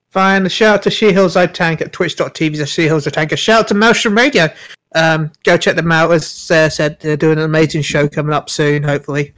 Fine. 0.09 0.45
A 0.45 0.49
shout 0.49 0.75
out 0.75 0.83
to 0.83 0.91
She 0.91 1.11
Heals 1.11 1.35
I 1.35 1.47
Tank 1.47 1.81
at 1.81 1.91
twitch.tv 1.91 2.55
slash 2.55 2.69
She 2.69 2.83
Heals 2.83 3.07
I 3.07 3.09
Tank. 3.09 3.31
A 3.31 3.35
shout 3.35 3.61
out 3.61 3.67
to 3.69 3.73
Maelstrom 3.73 4.15
Radio. 4.15 4.47
Um, 4.93 5.31
go 5.43 5.57
check 5.57 5.75
them 5.75 5.91
out. 5.91 6.11
As 6.11 6.25
Sarah 6.25 6.71
said, 6.71 6.99
they're 7.01 7.17
doing 7.17 7.37
an 7.37 7.43
amazing 7.43 7.81
show 7.81 8.07
coming 8.07 8.33
up 8.33 8.49
soon, 8.49 8.83
hopefully. 8.83 9.33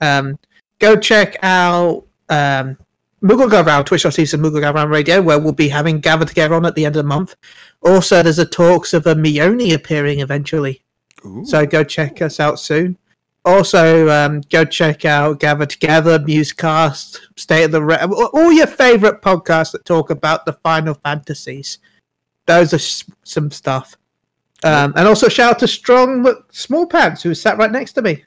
Um, 0.00 0.38
go 0.78 0.96
check 0.96 1.36
out 1.42 2.04
um, 2.28 2.76
Moogle 3.22 3.50
Go 3.50 3.62
Round, 3.62 3.86
twitch.tv 3.86 4.28
slash 4.28 4.40
Moogle 4.40 4.60
Go 4.60 4.72
Round 4.72 4.90
Radio, 4.90 5.22
where 5.22 5.38
we'll 5.38 5.52
be 5.52 5.68
having 5.68 6.00
Gather 6.00 6.24
Together 6.24 6.54
on 6.54 6.66
at 6.66 6.74
the 6.74 6.84
end 6.84 6.96
of 6.96 7.02
the 7.04 7.08
month. 7.08 7.36
Also, 7.82 8.22
there's 8.22 8.38
a 8.38 8.46
talks 8.46 8.92
of 8.94 9.06
a 9.06 9.14
Mione 9.14 9.74
appearing 9.74 10.20
eventually. 10.20 10.82
Ooh. 11.24 11.44
So 11.46 11.64
go 11.66 11.82
check 11.82 12.20
us 12.22 12.40
out 12.40 12.60
soon. 12.60 12.98
Also, 13.44 14.08
um, 14.08 14.40
go 14.50 14.64
check 14.64 15.04
out 15.04 15.38
Gather 15.38 15.66
Together, 15.66 16.18
Musecast, 16.18 17.20
State 17.36 17.64
of 17.64 17.70
the 17.70 17.82
Re- 17.82 17.96
all 18.02 18.52
your 18.52 18.66
favorite 18.66 19.22
podcasts 19.22 19.70
that 19.72 19.84
talk 19.84 20.10
about 20.10 20.44
the 20.44 20.52
Final 20.64 20.94
Fantasies. 20.94 21.78
Those 22.46 22.72
are 22.72 22.76
s- 22.76 23.04
some 23.24 23.50
stuff. 23.52 23.96
Um, 24.64 24.92
and 24.96 25.06
also 25.06 25.28
shout 25.28 25.52
out 25.52 25.58
to 25.60 25.68
Strong 25.68 26.26
Small 26.50 26.86
Pants, 26.86 27.22
who 27.22 27.34
sat 27.34 27.56
right 27.56 27.70
next 27.70 27.92
to 27.92 28.02
me. 28.02 28.24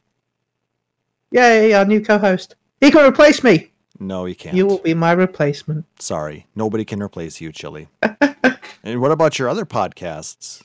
Yay, 1.31 1.73
our 1.73 1.85
new 1.85 2.01
co-host. 2.01 2.55
He 2.81 2.91
can 2.91 3.05
replace 3.07 3.43
me. 3.43 3.71
No, 3.99 4.25
he 4.25 4.33
can't. 4.33 4.55
You 4.55 4.65
will 4.65 4.77
be 4.79 4.93
my 4.93 5.11
replacement. 5.11 5.85
Sorry, 5.99 6.47
nobody 6.55 6.85
can 6.85 7.01
replace 7.03 7.41
you, 7.41 7.51
Chili. 7.51 7.89
and 8.83 9.01
what 9.01 9.11
about 9.11 9.37
your 9.37 9.49
other 9.49 9.65
podcasts? 9.65 10.61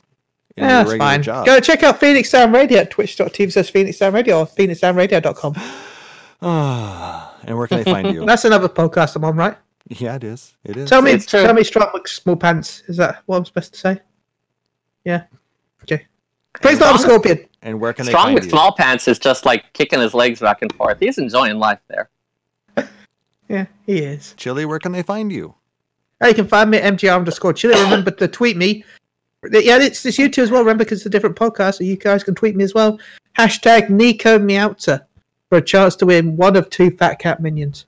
in 0.57 0.63
Yeah, 0.65 0.81
your 0.83 0.85
that's 0.91 0.99
fine. 0.99 1.23
job? 1.23 1.47
Go 1.47 1.59
check 1.61 1.83
out 1.83 1.99
Phoenix 1.99 2.31
Down 2.31 2.53
Radio 2.53 2.79
at 2.79 2.91
twitch.tv 2.91 3.51
says 3.53 3.69
Phoenix 3.69 3.99
Down 3.99 4.15
Radio 4.15 4.39
or 4.41 4.47
phoenixdownradio.com. 4.47 5.55
Ah, 6.43 7.37
and 7.45 7.59
where 7.59 7.67
can 7.67 7.79
they 7.83 7.85
find 7.85 8.15
you? 8.15 8.25
That's 8.27 8.45
another 8.45 8.69
podcast 8.69 9.17
I'm 9.17 9.25
on, 9.25 9.37
right? 9.37 9.57
yeah, 9.89 10.15
it 10.15 10.25
is. 10.25 10.55
It 10.65 10.77
is. 10.77 10.89
Tell 10.89 11.03
me, 11.03 11.19
tell 11.19 11.53
me, 11.53 11.65
Strong 11.65 12.01
Small 12.07 12.37
Pants. 12.37 12.85
Is 12.87 12.97
that 12.99 13.23
what 13.27 13.37
I'm 13.37 13.45
supposed 13.45 13.75
to 13.75 13.79
say? 13.81 14.01
Yeah. 15.05 15.25
Okay. 15.83 16.07
Praise 16.63 16.79
the 16.79 16.85
Lord, 16.87 17.01
Strong- 17.01 17.23
Scorpion. 17.23 17.49
and 17.63 17.81
where 17.81 17.93
can 17.93 18.07
they 18.07 18.13
Strong 18.13 18.25
find 18.27 18.35
with 18.35 18.45
you? 18.45 18.51
small 18.51 18.73
pants 18.73 19.09
is 19.09 19.19
just 19.19 19.45
like 19.45 19.73
kicking 19.73 20.01
his 20.01 20.15
legs 20.15 20.41
back 20.41 20.63
and 20.63 20.73
forth. 20.75 20.99
He's 21.01 21.19
enjoying 21.19 21.59
life 21.59 21.81
there. 21.89 22.09
Yeah, 23.47 23.67
he 23.85 23.99
is. 23.99 24.33
Chili, 24.39 24.65
where 24.65 24.79
can 24.79 24.93
they 24.93 25.03
find 25.03 25.31
you? 25.31 25.55
Hey, 26.19 26.29
you 26.31 26.35
can 26.35 26.49
find 26.49 26.71
me 26.71 26.79
at 26.79 26.95
MGR 26.95 27.15
underscore 27.15 27.53
chili. 27.53 27.75
Remember 27.83 28.11
to 28.13 28.27
tweet 28.27 28.57
me. 28.57 28.83
Yeah, 29.53 29.79
it's, 29.83 30.05
it's 30.07 30.19
you 30.19 30.31
two 30.31 30.43
as 30.43 30.51
well. 30.51 30.63
Remember, 30.63 30.83
because 30.83 31.01
it's 31.01 31.07
a 31.07 31.11
different 31.11 31.37
podcast, 31.37 31.75
so 31.75 31.85
you 31.85 31.97
guys 31.97 32.25
can 32.25 32.35
tweet 32.35 32.57
me 32.57 32.65
as 32.65 32.73
well. 32.73 32.99
Hashtag 33.39 33.91
Nico 33.91 34.39
Meowta 34.39 35.05
for 35.51 35.59
a 35.59 35.63
chance 35.63 35.95
to 35.97 36.07
win 36.07 36.39
one 36.39 36.57
of 36.57 36.71
two 36.71 36.91
Fat 36.93 37.19
Cat 37.19 37.43
minions. 37.43 37.85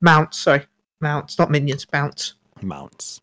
Mounts, 0.00 0.40
sorry. 0.40 0.66
Mounts, 1.00 1.38
not 1.38 1.52
minions, 1.52 1.86
mounts. 1.92 2.34
Mounts. 2.60 3.20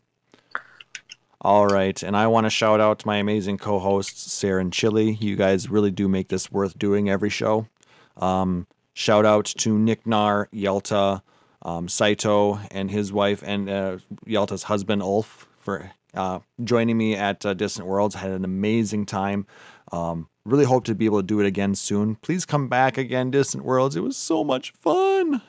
All 1.40 1.68
right, 1.68 2.02
and 2.02 2.16
I 2.16 2.26
want 2.26 2.46
to 2.46 2.50
shout 2.50 2.80
out 2.80 2.98
to 3.00 3.06
my 3.06 3.18
amazing 3.18 3.58
co-hosts 3.58 4.32
Sarah 4.32 4.60
and 4.60 4.72
Chili. 4.72 5.12
You 5.20 5.36
guys 5.36 5.70
really 5.70 5.92
do 5.92 6.08
make 6.08 6.28
this 6.28 6.50
worth 6.50 6.76
doing 6.78 7.08
every 7.08 7.30
show. 7.30 7.68
Um, 8.16 8.66
shout 8.94 9.24
out 9.24 9.44
to 9.58 9.78
Nick 9.78 10.04
Nar, 10.04 10.48
Yelta, 10.52 11.22
um, 11.62 11.88
Saito, 11.88 12.58
and 12.72 12.90
his 12.90 13.12
wife, 13.12 13.44
and 13.46 13.70
uh, 13.70 13.98
Yelta's 14.26 14.64
husband 14.64 15.00
Ulf 15.00 15.46
for 15.60 15.92
uh, 16.14 16.40
joining 16.64 16.98
me 16.98 17.14
at 17.14 17.46
uh, 17.46 17.54
Distant 17.54 17.86
Worlds. 17.86 18.16
Had 18.16 18.32
an 18.32 18.44
amazing 18.44 19.06
time. 19.06 19.46
Um, 19.92 20.28
really 20.44 20.64
hope 20.64 20.84
to 20.86 20.94
be 20.96 21.04
able 21.04 21.20
to 21.20 21.26
do 21.26 21.38
it 21.38 21.46
again 21.46 21.76
soon. 21.76 22.16
Please 22.16 22.44
come 22.44 22.66
back 22.66 22.98
again, 22.98 23.30
Distant 23.30 23.64
Worlds. 23.64 23.94
It 23.94 24.00
was 24.00 24.16
so 24.16 24.42
much 24.42 24.72
fun. 24.72 25.40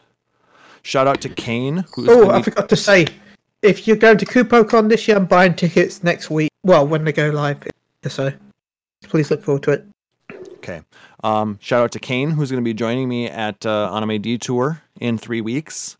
Shout 0.83 1.07
out 1.07 1.21
to 1.21 1.29
Kane, 1.29 1.83
who's 1.95 2.09
Oh, 2.09 2.29
I 2.29 2.41
forgot 2.43 2.69
to 2.69 2.75
say, 2.75 3.07
if 3.61 3.87
you're 3.87 3.97
going 3.97 4.17
to 4.17 4.25
KupoCon 4.25 4.89
this 4.89 5.07
year, 5.07 5.17
I'm 5.17 5.25
buying 5.25 5.55
tickets 5.55 6.03
next 6.03 6.29
week. 6.29 6.49
Well, 6.63 6.87
when 6.87 7.03
they 7.03 7.11
go 7.11 7.29
live. 7.29 7.57
So 8.07 8.31
please 9.03 9.29
look 9.31 9.43
forward 9.43 9.63
to 9.63 9.71
it. 9.71 9.85
Okay. 10.55 10.81
Um, 11.23 11.57
shout 11.61 11.83
out 11.83 11.91
to 11.93 11.99
Kane, 11.99 12.31
who's 12.31 12.51
going 12.51 12.63
to 12.63 12.67
be 12.67 12.73
joining 12.73 13.09
me 13.09 13.27
at 13.27 13.65
uh, 13.65 13.93
Anime 13.93 14.21
Detour 14.21 14.81
in 14.99 15.17
three 15.17 15.41
weeks, 15.41 15.97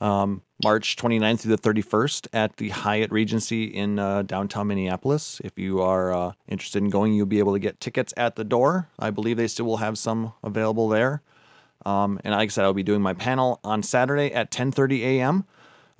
um, 0.00 0.42
March 0.62 0.96
29th 0.96 1.40
through 1.40 1.56
the 1.56 1.62
31st 1.62 2.26
at 2.32 2.56
the 2.56 2.70
Hyatt 2.70 3.12
Regency 3.12 3.64
in 3.64 3.98
uh, 3.98 4.22
downtown 4.22 4.66
Minneapolis. 4.66 5.40
If 5.44 5.58
you 5.58 5.80
are 5.80 6.12
uh, 6.12 6.32
interested 6.48 6.82
in 6.82 6.90
going, 6.90 7.12
you'll 7.12 7.26
be 7.26 7.38
able 7.38 7.52
to 7.52 7.58
get 7.60 7.80
tickets 7.80 8.12
at 8.16 8.34
the 8.34 8.44
door. 8.44 8.88
I 8.98 9.10
believe 9.10 9.36
they 9.36 9.46
still 9.46 9.66
will 9.66 9.76
have 9.76 9.98
some 9.98 10.32
available 10.42 10.88
there. 10.88 11.22
Um, 11.86 12.20
and 12.24 12.34
like 12.34 12.48
I 12.48 12.50
said, 12.50 12.64
I'll 12.64 12.74
be 12.74 12.82
doing 12.82 13.02
my 13.02 13.14
panel 13.14 13.60
on 13.62 13.82
Saturday 13.82 14.32
at 14.32 14.50
10:30 14.50 15.00
a.m. 15.02 15.44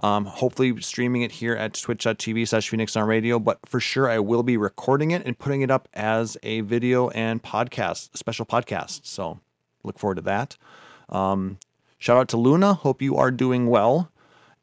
Um, 0.01 0.27
hopefully 0.27 0.81
streaming 0.81 1.23
it 1.23 1.33
here 1.33 1.55
at 1.55 1.75
twitch.tv 1.75 2.47
slash 2.47 2.69
Phoenix 2.69 2.93
Down 2.93 3.09
Radio, 3.09 3.39
but 3.41 3.59
for 3.66 3.81
sure 3.81 4.09
I 4.09 4.20
will 4.20 4.45
be 4.45 4.57
recording 4.57 5.11
it 5.11 5.27
and 5.27 5.37
putting 5.37 5.62
it 5.62 5.70
up 5.73 5.89
as 5.95 6.37
a 6.45 6.61
video 6.61 7.09
and 7.11 7.43
podcast, 7.43 8.16
special 8.16 8.47
podcast. 8.47 9.01
So 9.03 9.41
look 9.83 9.99
forward 9.99 10.16
to 10.16 10.23
that. 10.23 10.57
Um, 11.09 11.59
shout 11.99 12.16
out 12.16 12.29
to 12.29 12.37
Luna. 12.37 12.75
Hope 12.75 13.03
you 13.03 13.16
are 13.16 13.33
doing 13.33 13.66
well. 13.66 14.12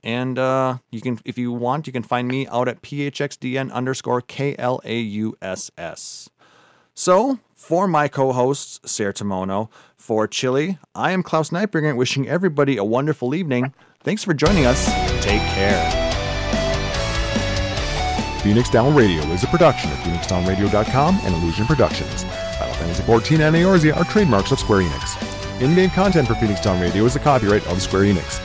And 0.04 0.40
uh, 0.40 0.78
you 0.92 1.02
can, 1.02 1.20
if 1.26 1.38
you 1.38 1.52
want, 1.52 1.88
you 1.88 1.92
can 1.92 2.04
find 2.04 2.28
me 2.28 2.48
out 2.48 2.68
at 2.70 2.82
phxdn 2.82 3.72
underscore 3.72 4.22
klauss. 4.22 4.80
So 6.94 7.40
for 7.56 7.88
my 7.88 8.08
co-hosts 8.08 8.80
Sarah 8.90 9.14
Timono, 9.14 9.70
for 9.98 10.28
Chili, 10.28 10.78
I 10.94 11.12
am 11.12 11.24
Klaus 11.24 11.50
Nightbringer, 11.50 11.96
wishing 11.98 12.30
everybody 12.30 12.78
a 12.78 12.84
wonderful 12.84 13.34
evening. 13.34 13.74
Thanks 14.06 14.24
for 14.24 14.36
joining 14.36 14.68
us. 14.68 14.86
Take 15.24 15.42
care. 15.42 15.82
Phoenix 18.44 18.70
Down 18.70 18.96
Radio 18.96 19.24
is 19.32 19.44
a 19.44 19.48
production 19.48 19.92
of 19.92 19.98
PhoenixDownRadio.com 19.98 21.20
and 21.24 21.34
Illusion 21.34 21.66
Productions. 21.66 22.24
Final 22.24 22.76
Fantasy 22.76 23.02
XIV 23.02 23.40
and 23.40 23.56
Eorzea 23.56 23.98
are 23.98 24.04
trademarks 24.06 24.52
of 24.52 24.60
Square 24.60 24.84
Enix. 24.84 25.60
In-game 25.60 25.90
content 25.90 26.28
for 26.28 26.36
Phoenix 26.36 26.62
Down 26.62 26.80
Radio 26.80 27.04
is 27.06 27.16
a 27.16 27.20
copyright 27.20 27.66
of 27.66 27.82
Square 27.82 28.04
Enix. 28.04 28.40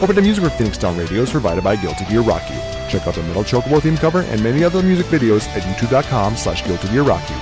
Corporate 0.00 0.20
music 0.20 0.42
for 0.42 0.50
Phoenix 0.50 0.76
Down 0.76 0.98
Radio 0.98 1.22
is 1.22 1.30
provided 1.30 1.62
by 1.62 1.76
Guilty 1.76 2.06
Gear 2.06 2.22
Rocky. 2.22 2.56
Check 2.88 3.06
out 3.06 3.14
the 3.14 3.22
Metal 3.22 3.44
Chocobo 3.44 3.80
theme 3.80 3.96
cover 3.96 4.22
and 4.22 4.42
many 4.42 4.64
other 4.64 4.82
music 4.82 5.06
videos 5.06 5.46
at 5.50 5.62
youtube.com 5.62 6.34
slash 6.36 6.66
Guilty 6.66 6.88
Gear 6.88 7.04
Rock 7.04 7.22
You. 7.30 7.36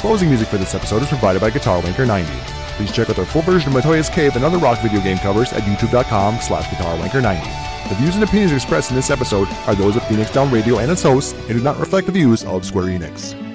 Closing 0.00 0.28
music 0.28 0.48
for 0.48 0.58
this 0.58 0.74
episode 0.74 1.00
is 1.00 1.08
provided 1.08 1.40
by 1.40 1.48
Guitar 1.48 1.80
Wanker 1.80 2.06
90. 2.06 2.53
Please 2.76 2.92
check 2.92 3.08
out 3.10 3.16
their 3.16 3.24
full 3.24 3.42
version 3.42 3.68
of 3.68 3.82
Matoya's 3.82 4.08
Cave 4.08 4.36
and 4.36 4.44
other 4.44 4.58
rock 4.58 4.80
video 4.80 5.00
game 5.00 5.18
covers 5.18 5.52
at 5.52 5.62
youtube.com 5.62 6.38
slash 6.40 6.68
Guitar 6.70 6.96
Wanker 6.98 7.22
90. 7.22 7.88
The 7.88 7.94
views 7.96 8.14
and 8.14 8.24
opinions 8.24 8.52
expressed 8.52 8.90
in 8.90 8.96
this 8.96 9.10
episode 9.10 9.48
are 9.66 9.74
those 9.74 9.96
of 9.96 10.06
Phoenix 10.08 10.30
Down 10.30 10.50
Radio 10.50 10.78
and 10.78 10.90
its 10.90 11.02
hosts 11.02 11.32
and 11.32 11.48
do 11.48 11.60
not 11.60 11.78
reflect 11.78 12.06
the 12.06 12.12
views 12.12 12.44
of 12.44 12.64
Square 12.64 12.86
Enix. 12.86 13.53